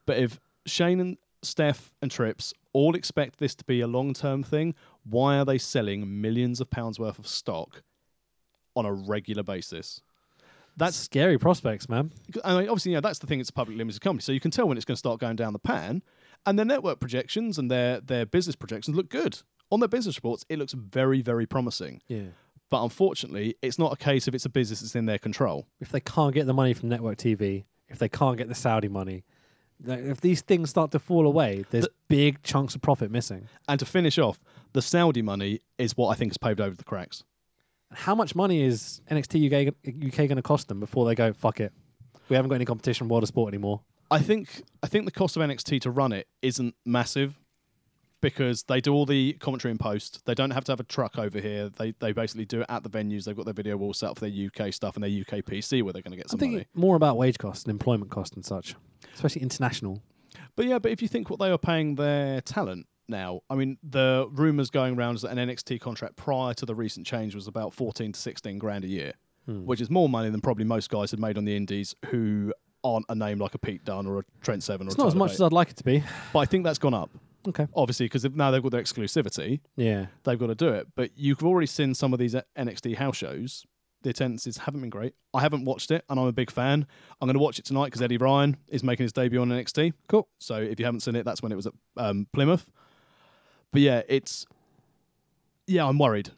But 0.06 0.20
if 0.20 0.40
Shane 0.68 1.00
and 1.00 1.18
Steph 1.44 1.94
and 2.02 2.12
Trips 2.12 2.54
all 2.74 2.96
expect 2.96 3.40
this 3.40 3.56
to 3.56 3.66
be 3.66 3.82
a 3.82 3.88
long 3.88 4.14
term 4.14 4.44
thing, 4.44 4.76
why 5.04 5.38
are 5.38 5.46
they 5.46 5.58
selling 5.58 6.22
millions 6.22 6.62
of 6.62 6.70
pounds 6.70 7.00
worth 7.00 7.20
of 7.20 7.28
stock 7.28 7.84
on 8.76 8.86
a 8.86 8.94
regular 8.94 9.44
basis? 9.44 10.02
that's 10.78 10.98
scary 10.98 11.38
prospects, 11.38 11.90
man. 11.90 12.12
I 12.44 12.60
mean, 12.60 12.70
obviously, 12.70 12.92
you 12.92 12.98
know, 12.98 13.02
that's 13.02 13.20
the 13.20 13.28
thing. 13.28 13.40
It's 13.40 13.50
a 13.50 13.54
public 13.54 13.78
limited 13.78 14.02
company, 14.02 14.22
so 14.22 14.32
you 14.32 14.40
can 14.40 14.52
tell 14.52 14.68
when 14.68 14.78
it's 14.78 14.86
going 14.86 14.96
to 14.96 15.00
start 15.00 15.20
going 15.20 15.36
down 15.36 15.54
the 15.54 15.60
pan. 15.60 16.02
And 16.46 16.58
their 16.58 16.66
network 16.66 17.00
projections 17.00 17.58
and 17.58 17.70
their 17.70 18.00
their 18.00 18.26
business 18.26 18.56
projections 18.56 18.96
look 18.96 19.10
good 19.10 19.40
on 19.70 19.80
their 19.80 19.90
business 19.90 20.16
reports. 20.16 20.46
It 20.50 20.60
looks 20.60 20.74
very 20.74 21.22
very 21.22 21.46
promising. 21.46 22.02
Yeah. 22.08 22.30
But 22.70 22.84
unfortunately, 22.84 23.56
it's 23.62 23.78
not 23.78 23.94
a 23.94 23.98
case 23.98 24.28
of 24.28 24.34
it's 24.34 24.46
a 24.46 24.50
business 24.50 24.80
that's 24.80 24.96
in 24.96 25.06
their 25.06 25.20
control. 25.20 25.68
If 25.80 25.90
they 25.90 26.00
can't 26.00 26.34
get 26.34 26.48
the 26.48 26.54
money 26.54 26.74
from 26.74 26.90
network 26.90 27.18
TV, 27.18 27.66
if 27.90 28.00
they 28.00 28.10
can't 28.10 28.38
get 28.38 28.48
the 28.48 28.56
Saudi 28.56 28.88
money, 28.88 29.24
like, 29.84 30.00
if 30.04 30.22
these 30.22 30.42
things 30.42 30.70
start 30.70 30.92
to 30.92 31.00
fall 31.00 31.26
away, 31.28 31.66
there's 31.72 31.86
The- 31.86 31.92
big 32.08 32.44
chunks 32.44 32.76
of 32.76 32.82
profit 32.82 33.10
missing. 33.12 33.48
And 33.68 33.80
to 33.80 33.86
finish 33.86 34.18
off, 34.18 34.40
the 34.74 34.82
Saudi 34.82 35.22
money 35.22 35.60
is 35.78 35.96
what 35.98 36.10
I 36.10 36.16
think 36.16 36.32
has 36.32 36.38
paved 36.38 36.60
over 36.62 36.76
the 36.76 36.84
cracks. 36.84 37.24
How 37.92 38.16
much 38.16 38.36
money 38.36 38.62
is 38.62 39.02
NXT 39.10 39.48
UK, 39.48 39.74
UK 40.08 40.28
going 40.28 40.38
to 40.38 40.42
cost 40.42 40.68
them 40.70 40.80
before 40.80 41.06
they 41.06 41.16
go, 41.16 41.34
fuck 41.34 41.60
it? 41.60 41.74
We 42.30 42.36
haven't 42.38 42.50
got 42.50 42.56
any 42.56 42.66
competition 42.66 43.06
in 43.06 43.10
World 43.10 43.24
of 43.24 43.28
Sport 43.28 43.54
anymore. 43.54 43.82
I 44.10 44.20
think 44.20 44.62
I 44.84 44.88
think 44.88 45.06
the 45.06 45.12
cost 45.12 45.36
of 45.38 45.42
NXT 45.42 45.80
to 45.82 45.92
run 45.92 46.12
it 46.14 46.28
isn't 46.42 46.76
massive 46.86 47.40
because 48.22 48.64
they 48.64 48.80
do 48.82 48.94
all 48.94 49.06
the 49.06 49.34
commentary 49.34 49.72
in 49.72 49.78
post. 49.78 50.24
They 50.26 50.34
don't 50.34 50.52
have 50.52 50.64
to 50.66 50.72
have 50.72 50.80
a 50.80 50.84
truck 50.84 51.18
over 51.18 51.40
here. 51.40 51.70
They 51.70 51.94
they 52.00 52.12
basically 52.14 52.46
do 52.46 52.62
it 52.62 52.68
at 52.70 52.84
the 52.84 52.90
venues. 52.90 53.26
They've 53.26 53.36
got 53.36 53.46
their 53.46 53.54
video 53.54 53.78
wall 53.78 53.94
set 53.94 54.12
up 54.12 54.20
for 54.20 54.30
their 54.30 54.48
UK 54.48 54.74
stuff 54.74 54.96
and 54.96 55.04
their 55.04 55.10
UK 55.12 55.44
PC 55.44 55.84
where 55.84 55.92
they're 55.94 56.02
going 56.02 56.12
to 56.12 56.18
get 56.18 56.26
I'm 56.28 56.30
some 56.30 56.40
thinking 56.40 56.58
money. 56.60 56.68
more 56.74 56.96
about 56.96 57.18
wage 57.18 57.38
costs 57.38 57.64
and 57.66 57.72
employment 57.72 58.12
costs 58.12 58.36
and 58.36 58.46
such, 58.46 58.76
especially 59.16 59.42
international. 59.42 60.02
But 60.56 60.66
yeah, 60.66 60.80
but 60.80 60.92
if 60.92 61.02
you 61.02 61.08
think 61.08 61.30
what 61.30 61.40
they 61.40 61.50
are 61.50 61.58
paying 61.58 61.96
their 61.96 62.42
talent 62.42 62.88
now, 63.08 63.42
I 63.50 63.56
mean, 63.56 63.78
the 63.84 64.28
rumours 64.32 64.70
going 64.70 64.98
around 64.98 65.16
is 65.16 65.22
that 65.24 65.38
an 65.38 65.50
NXT 65.50 65.80
contract 65.82 66.16
prior 66.16 66.54
to 66.54 66.66
the 66.66 66.76
recent 66.76 67.06
change 67.06 67.36
was 67.36 67.48
about 67.48 67.74
14 67.74 68.12
to 68.14 68.20
16 68.20 68.58
grand 68.60 68.84
a 68.86 68.88
year, 68.88 69.14
Hmm. 69.48 69.66
which 69.66 69.82
is 69.82 69.90
more 69.90 70.08
money 70.08 70.30
than 70.30 70.40
probably 70.40 70.66
most 70.66 70.90
guys 70.90 71.10
had 71.12 71.20
made 71.20 71.38
on 71.38 71.46
the 71.46 71.56
indies 71.56 71.96
who 72.08 72.54
aren't 72.84 73.06
a 73.10 73.16
name 73.16 73.40
like 73.40 73.56
a 73.56 73.58
Pete 73.58 73.84
Dunne 73.84 74.06
or 74.08 74.20
a 74.20 74.24
Trent 74.42 74.62
Seven 74.64 74.88
or 74.88 74.90
It's 74.90 74.98
not 74.98 75.08
as 75.08 75.16
much 75.16 75.32
as 75.34 75.42
I'd 75.42 75.52
like 75.52 75.70
it 75.72 75.78
to 75.78 75.84
be. 75.84 76.04
But 76.32 76.40
I 76.40 76.46
think 76.46 76.64
that's 76.64 76.80
gone 76.80 76.94
up, 76.94 77.10
Okay. 77.48 77.68
obviously, 77.76 78.06
because 78.06 78.24
now 78.26 78.52
they've 78.52 78.62
got 78.62 78.72
their 78.72 78.82
exclusivity. 78.82 79.62
Yeah. 79.76 80.08
They've 80.24 80.40
got 80.40 80.48
to 80.48 80.56
do 80.56 80.70
it. 80.70 80.88
But 80.96 81.12
you've 81.16 81.44
already 81.44 81.68
seen 81.68 81.94
some 81.94 82.14
of 82.14 82.20
these 82.20 82.36
NXT 82.58 82.96
house 82.98 83.18
shows. 83.18 83.66
The 84.04 84.10
attendances 84.10 84.58
haven't 84.58 84.82
been 84.82 84.90
great. 84.90 85.14
I 85.34 85.42
haven't 85.42 85.64
watched 85.66 85.92
it, 85.92 86.04
and 86.10 86.20
I'm 86.20 86.26
a 86.26 86.32
big 86.32 86.50
fan. 86.50 86.88
I'm 87.22 87.28
going 87.28 87.36
to 87.36 87.40
watch 87.40 87.60
it 87.60 87.66
tonight 87.66 87.86
because 87.86 88.02
Eddie 88.02 88.18
Ryan 88.18 88.58
is 88.68 88.84
making 88.84 89.04
his 89.04 89.14
debut 89.14 89.40
on 89.40 89.50
NXT. 89.50 89.94
Cool. 90.08 90.28
So 90.40 90.56
if 90.56 90.80
you 90.80 90.86
haven't 90.86 91.02
seen 91.02 91.16
it, 91.16 91.24
that's 91.24 91.44
when 91.44 91.52
it 91.52 91.56
was 91.56 91.68
at 91.68 91.74
um, 91.98 92.28
Plymouth. 92.34 92.66
But 93.72 93.82
yeah, 93.82 94.02
it's 94.08 94.46
yeah, 95.68 95.86
I'm 95.86 95.98
worried. 95.98 96.32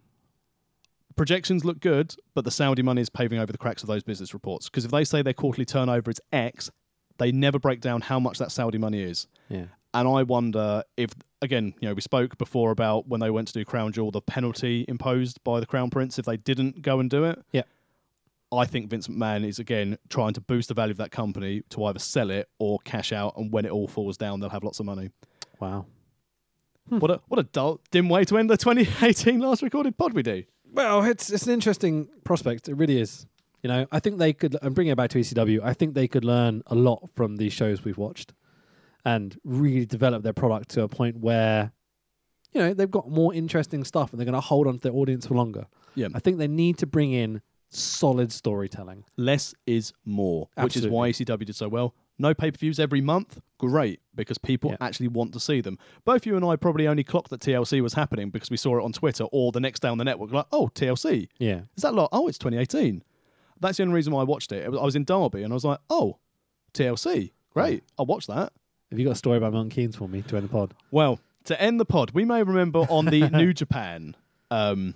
Projections 1.16 1.64
look 1.64 1.80
good, 1.80 2.16
but 2.34 2.44
the 2.44 2.52
Saudi 2.52 2.82
money 2.82 3.02
is 3.02 3.10
paving 3.10 3.40
over 3.40 3.52
the 3.52 3.58
cracks 3.58 3.84
of 3.84 3.88
those 3.88 4.04
business 4.04 4.34
reports. 4.34 4.68
Because 4.70 4.84
if 4.84 4.92
they 4.92 5.04
say 5.04 5.22
their 5.22 5.34
quarterly 5.34 5.66
turnover 5.66 6.10
is 6.10 6.20
X, 6.32 6.72
they 7.18 7.32
never 7.32 7.60
break 7.60 7.82
down 7.82 8.02
how 8.02 8.20
much 8.20 8.40
that 8.40 8.52
Saudi 8.52 8.78
money 8.78 9.02
is. 9.02 9.28
Yeah. 9.48 9.66
And 9.94 10.08
I 10.08 10.24
wonder 10.24 10.84
if, 10.98 11.12
again, 11.42 11.74
you 11.80 11.88
know, 11.88 11.94
we 11.94 12.02
spoke 12.02 12.38
before 12.38 12.72
about 12.72 13.08
when 13.08 13.20
they 13.20 13.30
went 13.30 13.48
to 13.50 13.54
do 13.54 13.64
Crown 13.64 13.92
Jewel, 13.92 14.12
the 14.12 14.22
penalty 14.22 14.86
imposed 14.88 15.44
by 15.44 15.60
the 15.60 15.66
Crown 15.66 15.90
Prince 15.90 16.18
if 16.18 16.26
they 16.26 16.38
didn't 16.38 16.82
go 16.82 17.00
and 17.00 17.10
do 17.10 17.24
it. 17.26 17.44
Yeah. 17.52 17.64
I 18.52 18.66
think 18.66 18.90
Vince 18.90 19.08
McMahon 19.08 19.48
is 19.48 19.60
again 19.60 19.98
trying 20.10 20.34
to 20.34 20.42
boost 20.42 20.68
the 20.68 20.74
value 20.74 20.92
of 20.92 20.98
that 20.98 21.12
company 21.12 21.64
to 21.70 21.84
either 21.86 22.00
sell 22.00 22.30
it 22.30 22.50
or 22.60 22.80
cash 22.84 23.12
out, 23.12 23.36
and 23.36 23.52
when 23.52 23.66
it 23.66 23.72
all 23.72 23.88
falls 23.88 24.18
down, 24.18 24.40
they'll 24.40 24.50
have 24.50 24.64
lots 24.64 24.80
of 24.80 24.86
money. 24.86 25.10
Wow. 25.60 25.86
Hmm. 26.90 27.00
What 27.00 27.12
a 27.12 27.22
what 27.28 27.40
a 27.40 27.44
dull, 27.44 27.80
dim 27.92 28.10
way 28.10 28.26
to 28.26 28.38
end 28.38 28.50
the 28.50 28.58
2018 28.58 29.40
last 29.40 29.62
recorded 29.64 29.98
pod 29.98 30.14
we 30.14 30.22
do. 30.22 30.44
Well, 30.72 31.04
it's 31.04 31.32
it's 31.32 31.48
an 31.48 31.54
interesting 31.54 32.10
prospect. 32.24 32.68
It 32.70 32.76
really 32.76 33.00
is. 33.00 33.26
You 33.62 33.70
know, 33.70 33.88
I 33.92 34.00
think 34.00 34.18
they 34.18 34.34
could. 34.34 34.58
And 34.62 34.76
bringing 34.76 34.92
it 34.92 34.98
back 34.98 35.10
to 35.12 35.20
ECW, 35.20 35.62
I 35.64 35.74
think 35.74 35.94
they 35.94 36.08
could 36.08 36.26
learn 36.26 36.64
a 36.68 36.76
lot 36.76 37.10
from 37.16 37.38
these 37.38 37.54
shows 37.54 37.86
we've 37.86 37.98
watched, 37.98 38.34
and 39.06 39.38
really 39.44 39.86
develop 39.86 40.24
their 40.24 40.34
product 40.34 40.70
to 40.70 40.84
a 40.84 40.88
point 40.88 41.18
where, 41.18 41.72
you 42.52 42.62
know, 42.62 42.74
they've 42.74 42.90
got 42.92 43.10
more 43.10 43.34
interesting 43.34 43.84
stuff, 43.84 44.12
and 44.12 44.20
they're 44.20 44.26
going 44.26 44.34
to 44.34 44.40
hold 44.42 44.68
on 44.68 44.76
to 44.76 44.80
their 44.82 44.94
audience 44.94 45.28
for 45.28 45.34
longer. 45.36 45.66
Yeah, 45.96 46.08
I 46.14 46.20
think 46.20 46.38
they 46.38 46.48
need 46.48 46.78
to 46.80 46.88
bring 46.88 47.12
in 47.12 47.42
solid 47.70 48.32
storytelling. 48.32 49.04
less 49.18 49.56
is 49.66 49.94
more, 50.06 50.48
which 50.62 50.78
is 50.78 50.88
why 50.88 51.10
ECW 51.10 51.46
did 51.46 51.56
so 51.56 51.68
well. 51.68 51.96
No 52.20 52.36
pay 52.36 52.52
per 52.52 52.58
views 52.58 52.80
every 52.80 53.02
month, 53.02 53.42
great, 53.58 54.00
because 54.14 54.38
people 54.38 54.70
Yeah. 54.72 54.78
actually 54.80 55.08
want 55.08 55.34
to 55.34 55.40
see 55.40 55.60
them. 55.62 55.80
Both 56.06 56.28
you 56.28 56.36
and 56.36 56.46
I 56.46 56.56
probably 56.56 56.88
only 56.88 57.04
clocked 57.04 57.32
that 57.32 57.42
TLC 57.42 57.82
was 57.82 57.94
happening 57.96 58.30
because 58.30 58.52
we 58.52 58.58
saw 58.58 58.78
it 58.78 58.84
on 58.84 58.94
Twitter 58.94 59.24
or 59.32 59.52
the 59.52 59.60
next 59.60 59.80
day 59.82 59.88
on 59.90 59.98
the 59.98 60.04
network. 60.04 60.32
Like, 60.32 60.46
oh, 60.52 60.70
TLC. 60.76 61.28
Yeah. 61.40 61.62
Is 61.76 61.82
that 61.82 61.96
lot? 61.96 62.10
Oh, 62.12 62.28
it's 62.28 62.38
2018. 62.38 63.04
That's 63.60 63.78
the 63.78 63.84
only 63.84 63.96
reason 63.96 64.14
why 64.14 64.22
I 64.22 64.26
watched 64.26 64.52
it. 64.52 64.64
It 64.64 64.70
was- 64.72 64.80
I 64.80 64.84
was 64.84 64.96
in 64.96 65.04
Derby 65.06 65.42
and 65.42 65.52
I 65.52 65.56
was 65.56 65.66
like, 65.66 65.80
oh, 65.90 66.20
TLC. 66.74 67.32
Great. 67.50 67.84
I'll 67.98 68.06
watch 68.06 68.28
that. 68.28 68.54
Have 68.94 69.00
you 69.00 69.06
got 69.06 69.14
a 69.14 69.16
story 69.16 69.38
about 69.38 69.54
Mount 69.54 69.72
Keynes 69.72 69.96
for 69.96 70.08
me 70.08 70.22
to 70.22 70.36
end 70.36 70.46
the 70.46 70.50
pod? 70.50 70.76
Well, 70.92 71.20
to 71.46 71.60
end 71.60 71.80
the 71.80 71.86
pod, 71.86 72.12
we 72.12 72.26
may 72.26 72.44
remember 72.44 72.82
on 72.92 73.06
the 73.06 73.28
New 73.34 73.52
Japan 73.52 74.16
um, 74.52 74.94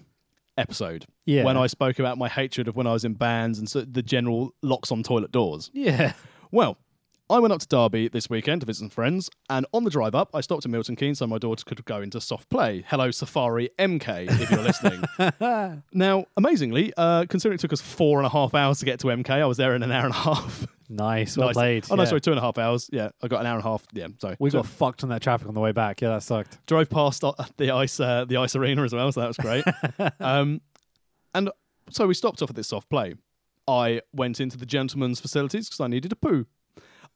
episode 0.56 1.07
Yeah. 1.26 1.44
when 1.44 1.57
I 1.57 1.65
spoke 1.65 1.98
about 1.98 2.15
my 2.19 2.30
hatred 2.30 2.68
of 2.68 2.76
when 2.76 2.86
I 2.86 2.94
was 2.94 3.03
in 3.03 3.15
bands 3.15 3.57
and 3.57 3.68
so 3.68 3.82
the 3.82 4.03
general 4.03 4.53
locks 4.61 4.91
on 4.91 5.02
toilet 5.02 5.32
doors. 5.32 5.72
Yeah. 5.74 6.14
Well, 6.52 6.78
I 7.28 7.40
went 7.40 7.53
up 7.53 7.60
to 7.61 7.68
Derby 7.68 8.07
this 8.07 8.30
weekend 8.30 8.61
to 8.61 8.68
visit 8.68 8.82
some 8.82 8.90
friends, 8.90 9.32
and 9.49 9.65
on 9.74 9.84
the 9.84 9.90
drive 9.90 10.14
up, 10.14 10.30
I 10.36 10.41
stopped 10.41 10.64
at 10.64 10.69
Milton 10.72 10.95
Keynes 10.95 11.18
so 11.18 11.26
my 11.26 11.40
daughter 11.40 11.65
could 11.65 11.84
go 11.84 11.99
into 11.99 12.22
soft 12.22 12.49
play. 12.52 12.86
Hello, 12.88 13.10
Safari 13.10 13.72
MK, 13.80 14.28
if 14.30 14.52
you're 14.52 14.61
listening. 14.61 15.03
now, 15.91 16.26
amazingly, 16.38 16.94
uh, 16.98 17.26
considering 17.28 17.56
it 17.56 17.61
took 17.61 17.74
us 17.74 17.82
four 17.82 18.19
and 18.19 18.28
a 18.28 18.30
half 18.30 18.53
hours 18.53 18.78
to 18.80 18.86
get 18.86 18.99
to 18.99 19.07
MK, 19.07 19.32
I 19.32 19.45
was 19.48 19.57
there 19.57 19.74
in 19.76 19.82
an 19.82 19.91
hour 19.91 20.06
and 20.06 20.14
a 20.14 20.18
half. 20.18 20.68
Nice. 20.89 21.35
Well 21.38 21.47
Nice. 21.47 21.53
played. 21.55 21.85
Oh 21.89 21.95
no, 21.95 22.03
yeah. 22.03 22.09
sorry, 22.09 22.22
two 22.22 22.31
and 22.31 22.39
a 22.39 22.41
half 22.41 22.57
hours. 22.57 22.89
Yeah, 22.91 23.09
I 23.22 23.27
got 23.27 23.41
an 23.41 23.47
hour 23.47 23.55
and 23.57 23.65
a 23.65 23.68
half. 23.69 23.85
Yeah, 23.93 24.07
sorry. 24.19 24.35
We 24.39 24.49
got 24.49 24.65
fucked 24.65 25.03
on 25.03 25.09
that 25.09 25.22
traffic 25.22 25.47
on 25.47 25.53
the 25.53 25.59
way 25.59 25.72
back. 25.73 26.01
Yeah, 26.01 26.09
that 26.09 26.23
sucked. 26.23 26.65
drove 26.65 26.89
past 26.89 27.23
uh, 27.23 27.34
the 27.57 27.72
ice 27.72 27.99
uh, 27.99 28.26
the 28.26 28.38
ice 28.38 28.55
arena 28.55 28.84
as 28.84 28.93
well, 28.93 29.11
so 29.11 29.19
that 29.22 29.27
was 29.27 29.38
great. 29.38 29.64
um, 30.19 30.61
and 31.35 31.49
so 31.89 32.07
we 32.07 32.14
stopped 32.14 32.41
off 32.41 32.49
at 32.49 32.55
this 32.55 32.69
soft 32.69 32.89
play. 32.89 33.15
I 33.68 34.01
went 34.14 34.39
into 34.39 34.57
the 34.57 34.65
gentleman's 34.65 35.19
facilities 35.19 35.68
because 35.68 35.81
I 35.81 35.88
needed 35.88 36.11
a 36.14 36.15
poo. 36.15 36.45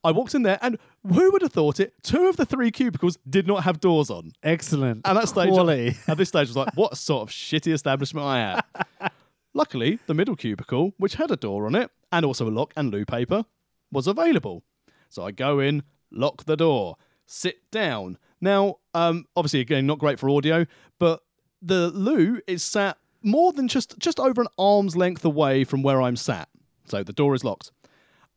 I 0.03 0.11
walked 0.11 0.34
in 0.34 0.41
there, 0.41 0.57
and 0.61 0.77
who 1.07 1.31
would 1.31 1.43
have 1.43 1.53
thought 1.53 1.80
it? 1.80 1.93
Two 2.03 2.27
of 2.27 2.35
the 2.35 2.45
three 2.45 2.72
cubicles 2.72 3.18
did 3.30 3.48
not 3.48 3.64
have 3.64 3.80
doors 3.80 4.10
on. 4.10 4.34
Excellent. 4.43 5.07
At 5.07 5.14
that 5.14 5.30
stage, 5.30 5.49
Quality. 5.49 5.95
at 6.07 6.18
this 6.18 6.30
stage, 6.30 6.48
I 6.48 6.49
was 6.49 6.57
like, 6.57 6.76
"What 6.76 6.98
sort 6.98 7.22
of 7.22 7.30
shitty 7.34 7.72
establishment 7.72 8.26
I 8.26 8.39
am?" 8.39 9.10
Luckily, 9.53 9.99
the 10.07 10.14
middle 10.14 10.35
cubicle, 10.35 10.93
which 10.98 11.15
had 11.15 11.30
a 11.30 11.35
door 11.35 11.65
on 11.68 11.76
it 11.76 11.91
and 12.11 12.26
also 12.26 12.48
a 12.48 12.52
lock 12.52 12.73
and 12.76 12.89
loo 12.91 13.06
paper, 13.06 13.45
was 13.91 14.07
available. 14.07 14.63
So 15.09 15.23
I 15.23 15.31
go 15.31 15.59
in, 15.59 15.84
lock 16.11 16.45
the 16.45 16.57
door, 16.57 16.95
sit 17.26 17.69
down. 17.72 18.18
Now, 18.39 18.77
um, 18.93 19.26
obviously, 19.35 19.59
again, 19.59 19.85
not 19.85 19.99
great 19.99 20.19
for 20.19 20.30
audio, 20.30 20.65
but 20.99 21.22
the 21.61 21.89
loo 21.89 22.39
is 22.47 22.63
sat 22.63 22.97
more 23.22 23.53
than 23.53 23.68
just 23.68 23.99
just 23.99 24.19
over 24.19 24.41
an 24.41 24.47
arm's 24.57 24.95
length 24.95 25.23
away 25.23 25.63
from 25.63 25.84
where 25.84 26.01
I'm 26.01 26.15
sat. 26.15 26.49
So 26.85 27.03
the 27.03 27.13
door 27.13 27.35
is 27.35 27.43
locked. 27.43 27.72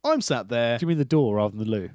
I'm 0.04 0.20
sat 0.20 0.48
there. 0.48 0.78
Do 0.78 0.84
you 0.84 0.88
mean 0.88 0.98
the 0.98 1.04
door 1.04 1.36
rather 1.36 1.56
than 1.56 1.64
the 1.64 1.70
loo? 1.70 1.90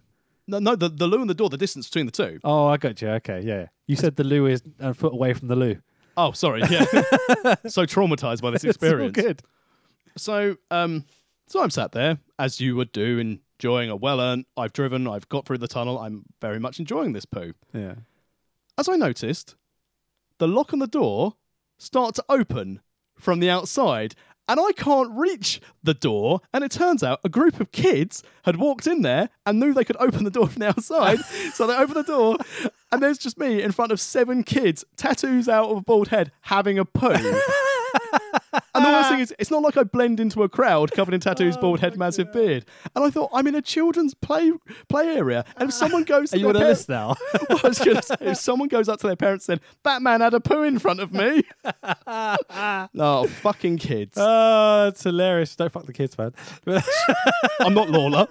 No, 0.48 0.58
no, 0.58 0.76
the, 0.76 0.90
the 0.90 1.06
loo 1.06 1.22
and 1.22 1.30
the 1.30 1.36
door, 1.36 1.50
the 1.50 1.58
distance 1.58 1.88
between 1.88 2.08
the 2.08 2.12
two. 2.12 2.40
Oh, 2.44 2.66
I 2.66 2.78
got 2.78 3.00
you. 3.02 3.10
Okay, 3.10 3.42
yeah. 3.42 3.68
You 3.86 3.96
said 3.96 4.16
the 4.16 4.24
loo 4.24 4.48
is 4.48 4.64
a 4.80 4.96
foot 4.96 5.14
away 5.14 5.34
from 5.34 5.48
the 5.48 5.56
loo. 5.56 5.78
Oh, 6.18 6.32
sorry. 6.32 6.62
Yeah. 6.62 6.86
so 7.68 7.86
traumatized 7.86 8.42
by 8.42 8.50
this 8.50 8.64
experience. 8.64 9.16
It's 9.16 9.26
all 9.26 9.28
good. 9.28 9.42
So, 10.18 10.58
um, 10.72 11.06
so 11.48 11.62
I'm 11.62 11.70
sat 11.70 11.92
there 11.92 12.18
as 12.40 12.60
you 12.60 12.76
would 12.76 12.92
do, 12.92 13.20
enjoying 13.60 13.90
a 13.90 13.96
well 13.96 14.22
earned. 14.22 14.46
I've 14.56 14.74
driven. 14.74 15.08
I've 15.08 15.28
got 15.28 15.46
through 15.46 15.58
the 15.58 15.68
tunnel. 15.68 16.00
I'm 16.00 16.24
very 16.42 16.60
much 16.60 16.80
enjoying 16.80 17.14
this 17.14 17.26
poo. 17.26 17.54
Yeah. 17.74 17.96
As 18.78 18.88
I 18.88 18.96
noticed, 18.96 19.56
the 20.38 20.48
lock 20.48 20.72
on 20.72 20.80
the 20.80 20.88
door 20.88 21.36
start 21.78 22.16
to 22.16 22.26
open 22.30 22.80
from 23.18 23.42
the 23.42 23.50
outside, 23.50 24.16
and 24.48 24.60
I 24.62 24.72
can't 24.72 25.12
reach 25.12 25.60
the 25.84 25.94
door. 25.94 26.40
And 26.54 26.64
it 26.64 26.72
turns 26.72 27.04
out 27.04 27.20
a 27.26 27.30
group 27.30 27.60
of 27.60 27.74
kids 27.74 28.24
had 28.44 28.56
walked 28.56 28.88
in 28.88 29.02
there 29.02 29.30
and 29.46 29.60
knew 29.60 29.74
they 29.74 29.84
could 29.84 29.98
open 30.00 30.24
the 30.24 30.32
door 30.32 30.48
from 30.48 30.62
the 30.62 30.70
outside, 30.70 31.20
so 31.54 31.68
they 31.68 31.76
opened 31.76 31.98
the 31.98 32.04
door. 32.04 32.38
And 32.94 33.04
there's 33.04 33.18
just 33.18 33.38
me 33.38 33.62
in 33.62 33.74
front 33.74 33.92
of 33.92 34.00
seven 34.00 34.44
kids, 34.44 34.86
tattoos 34.96 35.50
out 35.50 35.70
of 35.70 35.78
a 35.80 35.82
bald 35.82 36.08
head, 36.08 36.32
having 36.44 36.80
a 36.80 36.86
poo. 36.86 37.14
And 38.54 38.86
the 38.86 38.90
worst 38.90 39.10
thing 39.10 39.20
is, 39.20 39.34
it's 39.38 39.52
not 39.52 39.62
like 39.62 39.78
I 39.78 39.84
blend 39.84 40.20
into 40.20 40.44
a 40.44 40.50
crowd 40.50 40.92
covered 40.92 41.14
in 41.14 41.20
tattoos, 41.20 41.56
Oh 41.58 41.62
bald 41.62 41.80
head, 41.80 41.98
massive 41.98 42.32
beard. 42.32 42.66
And 42.96 43.06
I 43.06 43.10
thought 43.10 43.30
I'm 43.34 43.48
in 43.48 43.56
a 43.56 43.62
children's 43.62 44.14
play 44.14 44.52
play 44.88 45.08
area, 45.08 45.46
and 45.58 45.70
if 45.70 45.76
someone 45.76 46.04
goes, 46.04 46.34
Are 46.34 46.38
you 46.38 46.50
on 46.50 46.56
a 46.56 46.60
list 46.60 46.90
now? 46.90 47.16
I 47.50 47.60
was 47.64 47.82
if 48.22 48.38
someone 48.38 48.68
goes 48.68 48.90
up 48.90 49.00
to 49.02 49.08
their 49.08 49.16
parents 49.16 49.48
and 49.50 49.60
said, 49.60 49.68
"Batman 49.84 50.22
had 50.22 50.34
a 50.34 50.40
poo 50.40 50.64
in 50.64 50.80
front 50.80 51.00
of 51.00 51.14
me," 51.14 51.44
oh 52.08 53.28
fucking 53.42 53.78
kids! 53.78 54.18
oh, 54.18 54.88
it's 54.88 55.04
hilarious. 55.04 55.56
Don't 55.56 55.72
fuck 55.72 55.86
the 55.86 55.94
kids, 55.94 56.18
man. 56.18 56.34
I'm 57.60 57.74
not 57.74 57.90
Lawler. 57.90 58.28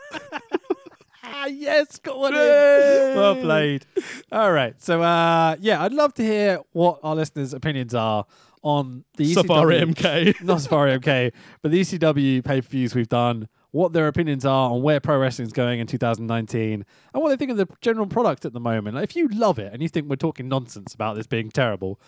ah, 1.25 1.47
yes, 1.47 1.99
got 1.99 2.19
one 2.19 2.35
Yay! 2.35 3.11
in. 3.13 3.17
Well 3.19 3.37
played. 3.37 3.87
All 4.33 4.53
right. 4.53 4.81
So, 4.83 5.03
uh, 5.03 5.57
yeah, 5.61 5.83
I'd 5.83 5.93
love 5.93 6.15
to 6.15 6.23
hear 6.23 6.61
what 6.73 7.01
our 7.03 7.15
listeners' 7.15 7.53
opinions 7.53 7.95
are 7.95 8.27
on 8.63 9.05
the 9.17 9.33
Safari 9.35 9.81
ECW 9.81 9.95
MK. 9.95 10.43
not 10.43 10.61
Safari 10.61 10.93
okay, 10.93 11.33
but 11.63 11.71
the 11.71 11.81
ECW 11.81 12.45
pay 12.45 12.61
per 12.61 12.69
views 12.69 12.95
we've 12.95 13.09
done, 13.09 13.49
what 13.71 13.93
their 13.93 14.09
opinions 14.09 14.45
are 14.45 14.71
on 14.71 14.83
where 14.83 15.01
pro 15.01 15.19
wrestling 15.19 15.47
is 15.47 15.53
going 15.53 15.81
in 15.81 15.87
2019, 15.87 16.85
and 17.15 17.23
what 17.23 17.29
they 17.31 17.37
think 17.37 17.51
of 17.51 17.57
the 17.57 17.69
general 17.81 18.07
product 18.07 18.45
at 18.45 18.53
the 18.53 18.61
moment. 18.61 18.97
Like, 18.97 19.05
if 19.05 19.17
you 19.17 19.29
love 19.29 19.59
it 19.59 19.73
and 19.73 19.83
you 19.83 19.89
think 19.89 20.09
we're 20.09 20.17
talking 20.17 20.49
nonsense 20.49 20.95
about 20.95 21.17
this 21.17 21.27
being 21.27 21.51
terrible, 21.51 22.01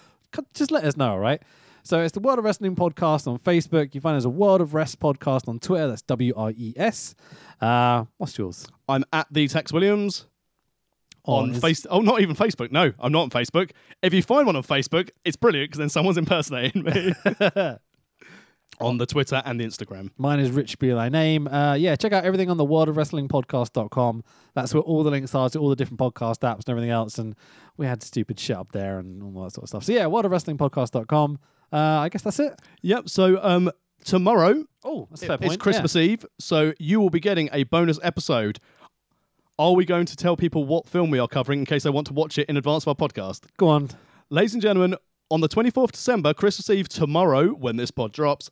just 0.55 0.71
let 0.71 0.85
us 0.85 0.97
know, 0.97 1.13
all 1.13 1.19
right? 1.19 1.43
So 1.83 2.01
it's 2.01 2.13
the 2.13 2.21
World 2.21 2.39
of 2.39 2.45
Wrestling 2.45 2.77
podcast 2.77 3.27
on 3.27 3.39
Facebook. 3.39 3.95
You 3.95 4.01
find 4.01 4.17
us 4.17 4.25
a 4.25 4.31
World 4.31 4.61
of 4.61 4.75
Rest 4.75 5.01
podcast 5.01 5.49
on 5.49 5.59
Twitter. 5.59 5.89
That's 5.89 6.03
W 6.03 6.35
R 6.37 6.51
E 6.51 6.75
S. 6.77 7.15
Uh, 7.61 8.05
what's 8.19 8.37
yours? 8.37 8.67
I'm 8.89 9.05
at 9.13 9.27
the 9.31 9.49
Tex 9.49 9.73
Williams 9.73 10.27
on 11.25 11.51
is- 11.53 11.61
face. 11.61 11.87
Oh, 11.91 12.01
not 12.01 12.21
even 12.21 12.35
Facebook. 12.37 12.71
No, 12.73 12.93
I'm 12.99 13.13
not 13.13 13.23
on 13.23 13.31
Facebook. 13.31 13.71
If 14.03 14.15
you 14.15 14.23
find 14.23 14.47
one 14.47 14.57
on 14.57 14.63
Facebook, 14.63 15.11
it's 15.25 15.37
brilliant 15.37 15.71
because 15.71 15.79
then 15.79 15.89
someone's 15.89 16.19
impersonating 16.19 16.83
me. 16.85 17.15
on 18.81 18.97
the 18.97 19.05
Twitter 19.05 19.43
and 19.45 19.61
the 19.61 19.65
Instagram. 19.65 20.11
Mine 20.17 20.41
is 20.41 20.51
Rich 20.51 20.79
Be 20.79 20.91
Thy 20.91 21.11
Name. 21.11 21.47
Uh, 21.47 21.75
yeah, 21.75 21.97
check 21.97 22.13
out 22.13 22.25
everything 22.25 22.51
on 22.51 22.57
the 22.57 22.65
world 22.65 22.89
of 22.89 22.97
wrestling 22.97 23.29
podcast.com. 23.29 24.25
That's 24.55 24.73
where 24.73 24.83
all 24.83 25.03
the 25.05 25.11
links 25.11 25.35
are 25.35 25.51
to 25.51 25.59
all 25.59 25.69
the 25.69 25.77
different 25.77 26.01
podcast 26.01 26.41
apps 26.41 26.61
and 26.61 26.71
everything 26.71 26.91
else. 26.91 27.19
And 27.19 27.35
we 27.77 27.85
had 27.87 28.03
stupid 28.03 28.41
shit 28.41 28.57
up 28.57 28.73
there 28.73 28.99
and 28.99 29.23
all 29.23 29.45
that 29.45 29.53
sort 29.53 29.65
of 29.65 29.69
stuff. 29.69 29.85
So 29.85 29.93
yeah, 29.93 30.07
world 30.07 30.25
of 30.25 30.31
wrestling 30.31 30.57
podcast.com. 30.57 31.39
Uh, 31.73 31.77
I 31.77 32.09
guess 32.09 32.23
that's 32.23 32.41
it. 32.41 32.59
Yep. 32.81 33.09
So 33.11 33.39
um, 33.43 33.71
tomorrow 34.03 34.65
Oh, 34.83 35.09
that's 35.11 35.25
fair 35.25 35.37
point. 35.37 35.53
it's 35.53 35.63
Christmas 35.63 35.95
Eve, 35.95 36.25
so 36.39 36.73
you 36.79 37.01
will 37.01 37.11
be 37.11 37.21
getting 37.21 37.51
a 37.53 37.65
bonus 37.65 37.99
episode. 38.03 38.59
Are 39.61 39.75
we 39.75 39.85
going 39.85 40.07
to 40.07 40.17
tell 40.17 40.39
people 40.39 40.65
what 40.65 40.87
film 40.89 41.11
we 41.11 41.19
are 41.19 41.29
covering 41.29 41.59
in 41.59 41.67
case 41.67 41.83
they 41.83 41.91
want 41.91 42.07
to 42.07 42.15
watch 42.15 42.39
it 42.39 42.49
in 42.49 42.57
advance 42.57 42.85
of 42.85 42.89
our 42.89 42.95
podcast? 42.95 43.43
Go 43.59 43.69
on. 43.69 43.91
Ladies 44.31 44.55
and 44.55 44.63
gentlemen, 44.63 44.97
on 45.31 45.43
the 45.43 45.51
24th 45.51 45.85
of 45.85 45.93
December, 45.93 46.33
Christmas 46.33 46.71
Eve 46.71 46.89
tomorrow, 46.89 47.49
when 47.49 47.77
this 47.77 47.91
pod 47.91 48.11
drops, 48.11 48.49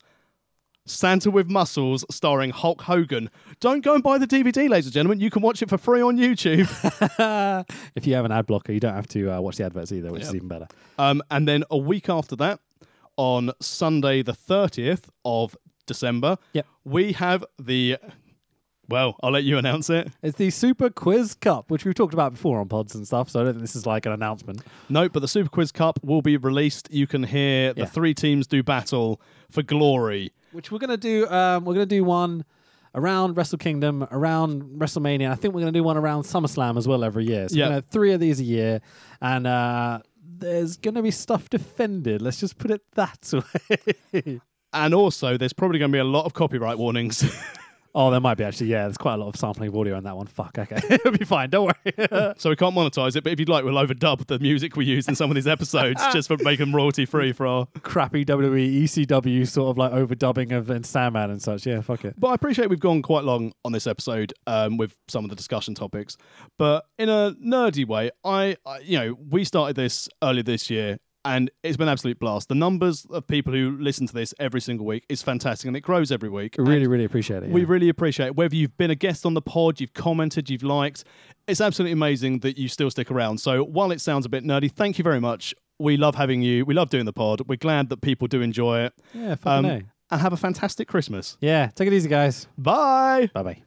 Santa 0.85 1.30
with 1.30 1.48
Muscles 1.48 2.05
starring 2.10 2.51
Hulk 2.51 2.82
Hogan. 2.82 3.30
Don't 3.59 3.82
go 3.82 3.94
and 3.94 4.02
buy 4.02 4.18
the 4.18 4.26
DVD, 4.26 4.68
ladies 4.68 4.85
and 4.85 4.93
gentlemen. 4.93 5.18
You 5.18 5.30
can 5.30 5.40
watch 5.40 5.62
it 5.62 5.70
for 5.70 5.78
free 5.78 6.02
on 6.02 6.18
YouTube. 6.18 6.68
if 7.94 8.06
you 8.06 8.12
have 8.12 8.26
an 8.26 8.32
ad 8.32 8.44
blocker, 8.44 8.72
you 8.74 8.80
don't 8.80 8.94
have 8.94 9.09
to 9.09 9.30
uh, 9.30 9.40
watch 9.40 9.56
the 9.56 9.64
adverts 9.64 9.93
either, 9.93 10.12
which 10.12 10.24
is 10.24 10.35
even 10.35 10.48
better. 10.48 10.68
um, 10.98 11.22
and 11.30 11.48
then 11.48 11.64
a 11.70 11.78
week 11.78 12.10
after 12.10 12.36
that, 12.36 12.60
on 13.16 13.51
Sunday 13.62 14.20
the 14.20 14.35
30th 14.35 15.05
of 15.24 15.56
December, 15.86 16.36
Yep. 16.52 16.66
we 16.85 17.12
have 17.12 17.47
the. 17.59 17.97
Well, 18.89 19.16
I'll 19.23 19.31
let 19.31 19.44
you 19.44 19.59
announce 19.59 19.90
it. 19.90 20.09
It's 20.23 20.39
the 20.39 20.48
Super 20.51 20.89
Quiz 20.89 21.35
Cup, 21.35 21.70
which 21.70 21.85
we've 21.85 21.94
talked 21.94 22.15
about 22.15 22.32
before 22.32 22.59
on 22.59 22.69
pods 22.69 22.94
and 22.94 23.06
stuff. 23.06 23.28
So 23.28 23.40
I 23.40 23.44
don't 23.44 23.52
think 23.55 23.60
this 23.62 23.77
is 23.77 23.85
like 23.85 24.06
an 24.06 24.12
announcement. 24.12 24.62
No, 24.89 25.09
but 25.10 25.20
the 25.20 25.28
Super 25.28 25.51
Quiz 25.51 25.70
Cup 25.73 25.98
will 26.02 26.23
be 26.23 26.36
released. 26.39 26.89
You 26.90 27.06
can 27.06 27.23
hear 27.24 27.74
the 27.74 27.81
Yeah. 27.82 27.86
three 27.86 28.15
teams 28.15 28.47
do 28.47 28.62
battle 28.62 29.20
for 29.51 29.62
glory. 29.62 30.32
which 30.52 30.73
we're 30.73 30.78
gonna 30.78 30.97
do. 30.97 31.28
Um, 31.28 31.66
we're 31.66 31.74
gonna 31.74 31.85
do 31.85 32.02
one 32.02 32.43
around 32.94 33.36
Wrestle 33.36 33.59
Kingdom, 33.59 34.09
around 34.10 34.62
WrestleMania. 34.78 35.31
I 35.31 35.35
think 35.35 35.52
we're 35.52 35.60
gonna 35.60 35.73
do 35.73 35.82
one 35.85 35.98
around 35.98 36.23
SummerSlam 36.23 36.78
as 36.78 36.89
well 36.89 37.05
every 37.05 37.27
year. 37.27 37.47
So 37.51 37.56
Yeah. 37.56 37.65
we're 37.65 37.66
gonna 37.66 37.74
have 37.74 37.86
three 37.89 38.12
of 38.12 38.20
these 38.20 38.40
a 38.40 38.44
year, 38.44 38.81
and 39.20 39.47
uh, 39.47 39.98
there's 40.27 40.78
gonna 40.78 41.02
be 41.02 41.10
stuff 41.10 41.51
defended. 41.51 42.23
Let's 42.23 42.40
just 42.40 42.56
put 42.56 42.70
it 42.70 42.81
that 42.94 43.31
way. 44.15 44.40
And 44.73 44.94
also, 44.94 45.36
there's 45.36 45.52
probably 45.52 45.78
going 45.78 45.90
to 45.90 45.97
be 45.97 46.01
a 46.01 46.05
lot 46.05 46.24
of 46.27 46.32
copyright 46.35 46.78
warnings. 46.78 47.23
oh, 47.98 48.10
there 48.12 48.20
might 48.20 48.36
be 48.36 48.44
actually. 48.44 48.68
Yeah, 48.68 48.84
there's 48.84 48.96
quite 48.96 49.14
a 49.14 49.16
lot 49.16 49.28
of 49.28 49.36
sampling 49.36 49.68
of 49.68 49.76
audio 49.76 49.98
in 49.98 50.04
that 50.04 50.16
one. 50.16 50.26
Fuck. 50.26 50.56
Okay, 50.56 50.80
it'll 50.90 51.12
be 51.12 51.24
fine. 51.24 51.50
Don't 51.50 51.66
worry. 51.66 52.34
so 52.38 52.48
we 52.48 52.56
can't 52.56 52.74
monetize 52.74 53.16
it. 53.16 53.24
But 53.24 53.32
if 53.32 53.40
you'd 53.40 53.48
like, 53.48 53.64
we'll 53.64 53.74
overdub 53.74 54.26
the 54.26 54.38
music 54.38 54.76
we 54.76 54.84
use 54.84 55.08
in 55.08 55.16
some 55.16 55.30
of 55.30 55.34
these 55.34 55.48
episodes 55.48 56.00
just 56.12 56.28
for 56.28 56.36
make 56.38 56.60
them 56.60 56.74
royalty 56.74 57.04
free 57.04 57.32
for 57.32 57.46
our. 57.46 57.66
Crappy 57.82 58.24
WWE 58.24 58.84
ECW 58.84 59.46
sort 59.46 59.70
of 59.70 59.78
like 59.78 59.92
overdubbing 59.92 60.56
of 60.56 60.70
and 60.70 60.86
Sandman 60.86 61.30
and 61.30 61.42
such. 61.42 61.66
Yeah, 61.66 61.80
fuck 61.80 62.04
it. 62.04 62.14
But 62.18 62.28
I 62.28 62.34
appreciate 62.34 62.70
we've 62.70 62.78
gone 62.78 63.02
quite 63.02 63.24
long 63.24 63.52
on 63.64 63.72
this 63.72 63.86
episode 63.86 64.32
um, 64.46 64.76
with 64.76 64.96
some 65.08 65.24
of 65.24 65.30
the 65.30 65.36
discussion 65.36 65.74
topics. 65.74 66.16
But 66.56 66.86
in 66.98 67.08
a 67.08 67.34
nerdy 67.44 67.86
way, 67.86 68.10
I, 68.24 68.56
I, 68.64 68.78
you 68.78 68.98
know, 68.98 69.18
we 69.28 69.44
started 69.44 69.76
this 69.76 70.08
earlier 70.22 70.44
this 70.44 70.70
year. 70.70 70.98
And 71.28 71.50
it's 71.62 71.76
been 71.76 71.88
an 71.88 71.92
absolute 71.92 72.18
blast. 72.18 72.48
The 72.48 72.55
numbers 72.55 73.06
of 73.10 73.26
people 73.26 73.52
who 73.52 73.76
listen 73.78 74.06
to 74.06 74.14
this 74.14 74.32
every 74.38 74.60
single 74.60 74.86
week 74.86 75.05
is 75.09 75.22
fantastic, 75.22 75.66
and 75.68 75.76
it 75.76 75.80
grows 75.82 76.10
every 76.10 76.28
week. 76.30 76.55
We 76.59 76.64
really, 76.64 76.86
really 76.86 77.05
appreciate 77.05 77.42
it. 77.42 77.50
We 77.50 77.64
really 77.64 77.88
appreciate 77.88 78.26
it. 78.28 78.36
Whether 78.36 78.56
you've 78.56 78.76
been 78.78 78.90
a 78.90 78.94
guest 78.94 79.26
on 79.26 79.34
the 79.34 79.42
pod, 79.42 79.80
you've 79.80 79.92
commented, 79.94 80.48
you've 80.48 80.62
liked, 80.62 81.05
it's 81.46 81.60
absolutely 81.60 81.92
amazing 81.92 82.38
that 82.40 82.56
you 82.59 82.68
still 82.68 82.90
stick 82.90 83.10
around. 83.10 83.38
So 83.38 83.62
while 83.62 83.92
it 83.92 84.00
sounds 84.00 84.24
a 84.26 84.28
bit 84.28 84.44
nerdy, 84.44 84.70
thank 84.72 84.96
you 84.98 85.05
very 85.05 85.20
much. 85.20 85.55
We 85.78 85.96
love 85.96 86.14
having 86.14 86.42
you. 86.42 86.64
We 86.64 86.74
love 86.74 86.90
doing 86.90 87.05
the 87.05 87.12
pod. 87.12 87.42
We're 87.46 87.56
glad 87.56 87.88
that 87.90 88.00
people 88.00 88.26
do 88.26 88.40
enjoy 88.40 88.80
it. 88.80 88.94
yeah, 89.14 89.34
fucking 89.36 89.70
Um, 89.70 89.90
and 90.10 90.20
have 90.22 90.32
a 90.32 90.36
fantastic 90.38 90.88
Christmas. 90.88 91.36
Yeah, 91.40 91.68
take 91.74 91.86
it 91.88 91.92
easy, 91.92 92.09
guys. 92.09 92.48
Bye. 92.56 93.28
Bye 93.34 93.42
bye. 93.42 93.62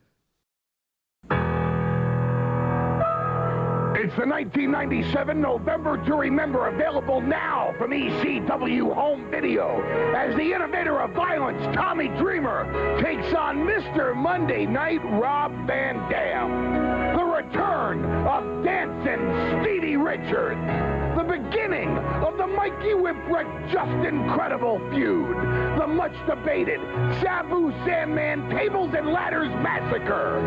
It's 4.12 4.20
the 4.20 4.28
1997 4.28 5.40
November 5.40 5.96
to 6.06 6.16
Remember, 6.16 6.68
available 6.68 7.22
now 7.22 7.74
from 7.78 7.92
ECW 7.92 8.94
Home 8.94 9.32
Video, 9.32 9.82
as 10.14 10.36
the 10.36 10.52
innovator 10.52 11.00
of 11.00 11.12
violence, 11.12 11.64
Tommy 11.74 12.10
Dreamer, 12.20 13.00
takes 13.02 13.34
on 13.34 13.60
Mr. 13.60 14.14
Monday 14.14 14.66
Night 14.66 15.00
Rob 15.06 15.54
Van 15.66 15.96
Dam. 16.10 17.16
The 17.16 17.24
return 17.24 18.04
of 18.28 18.66
Dancing 18.66 19.64
Stevie 19.64 19.96
Richards. 19.96 21.11
The 21.16 21.24
beginning 21.24 21.98
of 21.98 22.38
the 22.38 22.48
Mikey 22.48 22.94
Whipwreck 22.94 23.70
Justin 23.70 24.30
Credible 24.30 24.80
feud. 24.92 25.36
The 25.78 25.86
much 25.86 26.14
debated 26.26 26.80
Sabu 27.22 27.72
Sandman 27.86 28.50
Tables 28.50 28.94
and 28.96 29.10
Ladders 29.10 29.50
Massacre. 29.62 30.40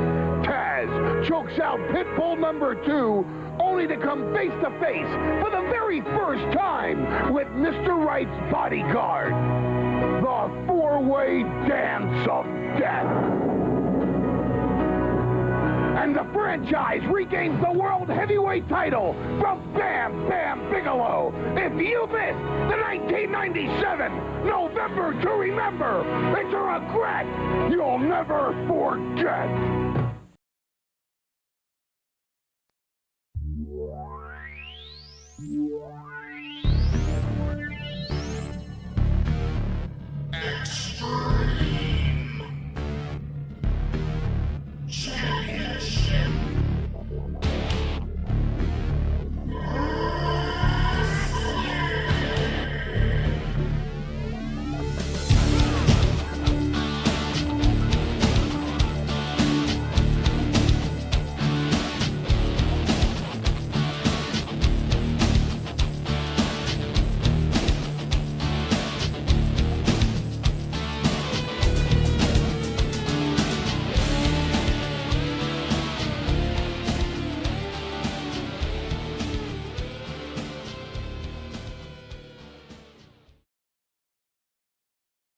Taz 0.42 1.28
chokes 1.28 1.58
out 1.58 1.78
Pitbull 1.90 2.38
number 2.38 2.74
two, 2.86 3.26
only 3.60 3.86
to 3.86 3.96
come 3.98 4.34
face 4.34 4.52
to 4.62 4.70
face 4.80 5.06
for 5.42 5.50
the 5.50 5.68
very 5.70 6.00
first 6.00 6.56
time 6.56 7.32
with 7.32 7.48
Mr. 7.48 8.02
Wright's 8.02 8.50
bodyguard. 8.50 9.32
The 10.22 10.66
four-way 10.66 11.42
dance 11.68 12.26
of 12.28 12.46
death 12.78 13.53
and 15.96 16.14
the 16.14 16.24
franchise 16.32 17.02
regains 17.06 17.60
the 17.64 17.72
World 17.72 18.08
Heavyweight 18.08 18.68
title 18.68 19.14
from 19.40 19.62
Bam 19.74 20.28
Bam 20.28 20.70
Bigelow. 20.70 21.32
If 21.56 21.72
you 21.80 22.06
missed 22.08 22.38
the 22.68 22.76
1997 22.76 24.44
November 24.44 25.22
to 25.22 25.30
remember, 25.30 26.00
it's 26.36 26.52
a 26.52 26.58
regret 26.58 27.26
you'll 27.70 27.98
never 27.98 28.52
forget. 28.66 30.03